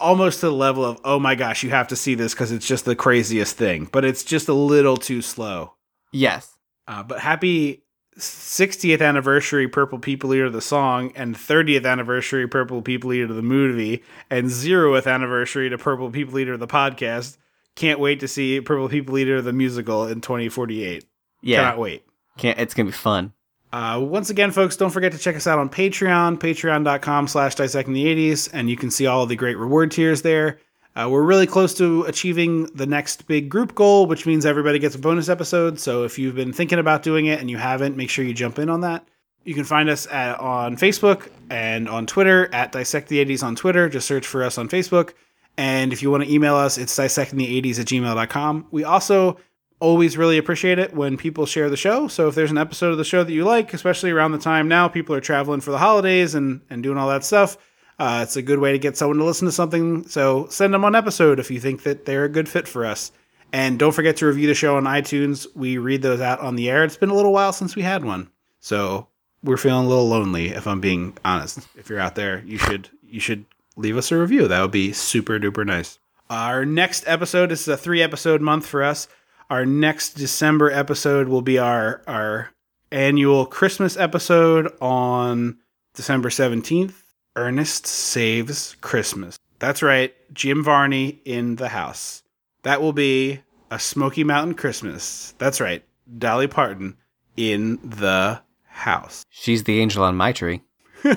almost 0.00 0.40
to 0.40 0.46
the 0.46 0.52
level 0.52 0.84
of, 0.84 1.00
"Oh 1.04 1.18
my 1.18 1.34
gosh, 1.34 1.62
you 1.62 1.70
have 1.70 1.88
to 1.88 1.96
see 1.96 2.14
this 2.14 2.34
because 2.34 2.52
it's 2.52 2.66
just 2.66 2.84
the 2.84 2.96
craziest 2.96 3.56
thing." 3.56 3.88
But 3.90 4.04
it's 4.04 4.22
just 4.22 4.48
a 4.48 4.54
little 4.54 4.96
too 4.96 5.22
slow. 5.22 5.74
Yes. 6.12 6.56
Uh, 6.86 7.02
but 7.02 7.20
happy 7.20 7.82
60th 8.18 9.00
anniversary 9.00 9.68
Purple 9.68 9.98
People 9.98 10.34
Eater 10.34 10.50
the 10.50 10.60
song 10.60 11.12
and 11.14 11.34
30th 11.34 11.86
anniversary 11.86 12.46
Purple 12.46 12.82
People 12.82 13.12
Eater 13.12 13.32
the 13.32 13.42
movie 13.42 14.02
and 14.28 14.48
0th 14.48 15.06
anniversary 15.06 15.70
to 15.70 15.78
Purple 15.78 16.10
People 16.10 16.38
Eater 16.38 16.56
the 16.56 16.66
podcast. 16.66 17.38
Can't 17.74 17.98
wait 17.98 18.20
to 18.20 18.28
see 18.28 18.60
Purple 18.60 18.88
People 18.88 19.16
Eater 19.16 19.40
the 19.40 19.52
musical 19.52 20.06
in 20.06 20.20
2048. 20.20 21.04
Yeah. 21.42 21.58
Cannot 21.58 21.78
wait. 21.78 22.04
Can't. 22.36 22.58
It's 22.58 22.74
gonna 22.74 22.88
be 22.88 22.92
fun. 22.92 23.32
Uh, 23.72 23.98
once 24.02 24.28
again, 24.28 24.50
folks, 24.50 24.76
don't 24.76 24.90
forget 24.90 25.12
to 25.12 25.18
check 25.18 25.34
us 25.34 25.46
out 25.46 25.58
on 25.58 25.70
Patreon, 25.70 26.38
patreon.com 26.38 27.26
slash 27.26 27.54
dissecting 27.54 27.94
the 27.94 28.04
80s, 28.04 28.50
and 28.52 28.68
you 28.68 28.76
can 28.76 28.90
see 28.90 29.06
all 29.06 29.24
the 29.24 29.36
great 29.36 29.56
reward 29.56 29.90
tiers 29.90 30.20
there. 30.22 30.58
Uh, 30.94 31.08
we're 31.10 31.22
really 31.22 31.46
close 31.46 31.72
to 31.72 32.02
achieving 32.02 32.66
the 32.74 32.84
next 32.84 33.26
big 33.26 33.48
group 33.48 33.74
goal, 33.74 34.06
which 34.06 34.26
means 34.26 34.44
everybody 34.44 34.78
gets 34.78 34.94
a 34.94 34.98
bonus 34.98 35.30
episode. 35.30 35.80
So 35.80 36.04
if 36.04 36.18
you've 36.18 36.34
been 36.34 36.52
thinking 36.52 36.78
about 36.78 37.02
doing 37.02 37.26
it 37.26 37.40
and 37.40 37.50
you 37.50 37.56
haven't, 37.56 37.96
make 37.96 38.10
sure 38.10 38.26
you 38.26 38.34
jump 38.34 38.58
in 38.58 38.68
on 38.68 38.82
that. 38.82 39.08
You 39.44 39.54
can 39.54 39.64
find 39.64 39.88
us 39.88 40.06
at, 40.08 40.38
on 40.38 40.76
Facebook 40.76 41.30
and 41.48 41.88
on 41.88 42.06
Twitter 42.06 42.54
at 42.54 42.72
Dissect 42.72 43.08
the 43.08 43.24
80s 43.24 43.42
on 43.42 43.56
Twitter. 43.56 43.88
Just 43.88 44.06
search 44.06 44.26
for 44.26 44.44
us 44.44 44.58
on 44.58 44.68
Facebook. 44.68 45.14
And 45.56 45.94
if 45.94 46.02
you 46.02 46.10
want 46.10 46.24
to 46.24 46.32
email 46.32 46.56
us, 46.56 46.76
it's 46.76 46.96
dissectingthe80s 46.96 47.80
at 47.80 47.86
gmail.com. 47.86 48.66
We 48.70 48.84
also 48.84 49.38
always 49.82 50.16
really 50.16 50.38
appreciate 50.38 50.78
it 50.78 50.94
when 50.94 51.16
people 51.16 51.44
share 51.44 51.68
the 51.68 51.76
show. 51.76 52.06
So 52.06 52.28
if 52.28 52.36
there's 52.36 52.52
an 52.52 52.58
episode 52.58 52.92
of 52.92 52.98
the 52.98 53.04
show 53.04 53.24
that 53.24 53.32
you 53.32 53.44
like, 53.44 53.74
especially 53.74 54.12
around 54.12 54.30
the 54.30 54.38
time 54.38 54.68
now, 54.68 54.86
people 54.86 55.16
are 55.16 55.20
traveling 55.20 55.60
for 55.60 55.72
the 55.72 55.78
holidays 55.78 56.36
and, 56.36 56.60
and 56.70 56.84
doing 56.84 56.96
all 56.96 57.08
that 57.08 57.24
stuff. 57.24 57.58
Uh, 57.98 58.20
it's 58.22 58.36
a 58.36 58.42
good 58.42 58.60
way 58.60 58.70
to 58.70 58.78
get 58.78 58.96
someone 58.96 59.18
to 59.18 59.24
listen 59.24 59.46
to 59.46 59.52
something. 59.52 60.06
So 60.06 60.46
send 60.46 60.72
them 60.72 60.84
an 60.84 60.94
episode 60.94 61.40
if 61.40 61.50
you 61.50 61.58
think 61.58 61.82
that 61.82 62.04
they're 62.04 62.24
a 62.24 62.28
good 62.28 62.48
fit 62.48 62.68
for 62.68 62.86
us. 62.86 63.10
And 63.52 63.76
don't 63.76 63.92
forget 63.92 64.16
to 64.18 64.26
review 64.26 64.46
the 64.46 64.54
show 64.54 64.76
on 64.76 64.84
iTunes. 64.84 65.48
We 65.56 65.78
read 65.78 66.00
those 66.00 66.20
out 66.20 66.38
on 66.38 66.54
the 66.54 66.70
air. 66.70 66.84
It's 66.84 66.96
been 66.96 67.10
a 67.10 67.14
little 67.14 67.32
while 67.32 67.52
since 67.52 67.74
we 67.74 67.82
had 67.82 68.04
one. 68.04 68.30
So 68.60 69.08
we're 69.42 69.56
feeling 69.56 69.86
a 69.86 69.88
little 69.88 70.08
lonely 70.08 70.50
if 70.50 70.68
I'm 70.68 70.80
being 70.80 71.18
honest. 71.24 71.58
If 71.76 71.90
you're 71.90 71.98
out 71.98 72.14
there, 72.14 72.44
you 72.46 72.56
should 72.56 72.88
you 73.04 73.18
should 73.18 73.44
leave 73.76 73.96
us 73.96 74.12
a 74.12 74.16
review. 74.16 74.46
That 74.46 74.62
would 74.62 74.70
be 74.70 74.92
super 74.92 75.40
duper 75.40 75.66
nice. 75.66 75.98
Our 76.30 76.64
next 76.64 77.02
episode 77.08 77.50
this 77.50 77.62
is 77.62 77.68
a 77.68 77.76
three 77.76 78.00
episode 78.00 78.40
month 78.40 78.64
for 78.64 78.84
us. 78.84 79.08
Our 79.52 79.66
next 79.66 80.14
December 80.14 80.70
episode 80.70 81.28
will 81.28 81.42
be 81.42 81.58
our 81.58 82.00
our 82.06 82.48
annual 82.90 83.44
Christmas 83.44 83.98
episode 83.98 84.72
on 84.80 85.58
December 85.92 86.30
17th. 86.30 86.94
Ernest 87.36 87.86
Saves 87.86 88.76
Christmas. 88.80 89.36
That's 89.58 89.82
right, 89.82 90.14
Jim 90.32 90.64
Varney 90.64 91.20
in 91.26 91.56
the 91.56 91.68
house. 91.68 92.22
That 92.62 92.80
will 92.80 92.94
be 92.94 93.42
a 93.70 93.78
Smoky 93.78 94.24
Mountain 94.24 94.54
Christmas. 94.54 95.34
That's 95.36 95.60
right, 95.60 95.84
Dolly 96.16 96.46
Parton 96.46 96.96
in 97.36 97.78
the 97.84 98.40
house. 98.64 99.22
She's 99.28 99.64
the 99.64 99.80
angel 99.80 100.02
on 100.02 100.16
my 100.16 100.32
tree. 100.32 100.62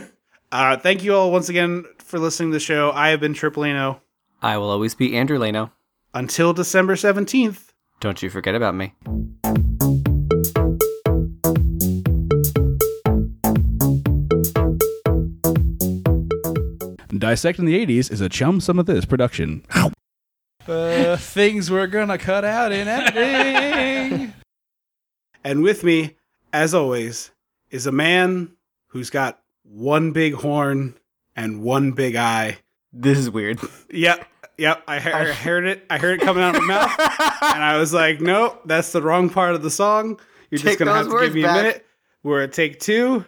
Uh, 0.51 0.77
thank 0.77 1.03
you 1.03 1.13
all 1.13 1.31
once 1.33 1.49
again 1.49 1.83
for 1.97 2.17
listening 2.17 2.51
to 2.51 2.55
the 2.55 2.59
show. 2.61 2.91
I 2.91 3.09
have 3.09 3.19
been 3.19 3.33
Triple 3.33 3.63
Tripolino. 3.63 3.99
I 4.41 4.57
will 4.57 4.69
always 4.69 4.95
be 4.95 5.17
Andrew 5.17 5.37
Leno. 5.37 5.73
Until 6.13 6.53
December 6.53 6.95
17th. 6.95 7.73
Don't 8.05 8.21
you 8.21 8.29
forget 8.29 8.53
about 8.53 8.75
me. 8.75 8.93
Dissecting 17.17 17.65
the 17.65 17.83
80s 17.83 18.11
is 18.11 18.21
a 18.21 18.29
chum 18.29 18.61
some 18.61 18.77
of 18.77 18.85
this 18.85 19.05
production. 19.05 19.63
Uh, 20.67 21.17
things 21.17 21.71
we're 21.71 21.87
gonna 21.87 22.19
cut 22.19 22.45
out 22.45 22.71
in 22.71 22.87
editing. 22.87 24.33
and 25.43 25.63
with 25.63 25.83
me, 25.83 26.15
as 26.53 26.75
always, 26.75 27.31
is 27.71 27.87
a 27.87 27.91
man 27.91 28.51
who's 28.89 29.09
got 29.09 29.41
one 29.63 30.11
big 30.11 30.35
horn 30.35 30.93
and 31.35 31.63
one 31.63 31.93
big 31.93 32.15
eye. 32.15 32.59
This 32.93 33.17
is 33.17 33.31
weird. 33.31 33.59
Yeah, 33.89 34.23
Yep, 34.57 34.83
I, 34.87 34.99
he- 34.99 35.09
I 35.11 35.25
heard 35.33 35.65
it. 35.65 35.85
I 35.89 35.97
heard 35.97 36.21
it 36.21 36.25
coming 36.25 36.43
out 36.43 36.55
of 36.55 36.61
my 36.61 36.67
mouth, 36.67 36.99
and 36.99 37.63
I 37.63 37.77
was 37.77 37.93
like, 37.93 38.21
"Nope, 38.21 38.61
that's 38.65 38.91
the 38.91 39.01
wrong 39.01 39.29
part 39.29 39.55
of 39.55 39.61
the 39.63 39.69
song. 39.71 40.19
You're 40.49 40.59
Take 40.59 40.77
just 40.77 40.79
gonna 40.79 40.93
have 40.93 41.09
to 41.09 41.19
give 41.19 41.33
me 41.33 41.43
a 41.43 41.51
minute." 41.51 41.85
We're 42.23 42.41
at 42.43 42.53
take 42.53 42.79
two. 42.79 43.25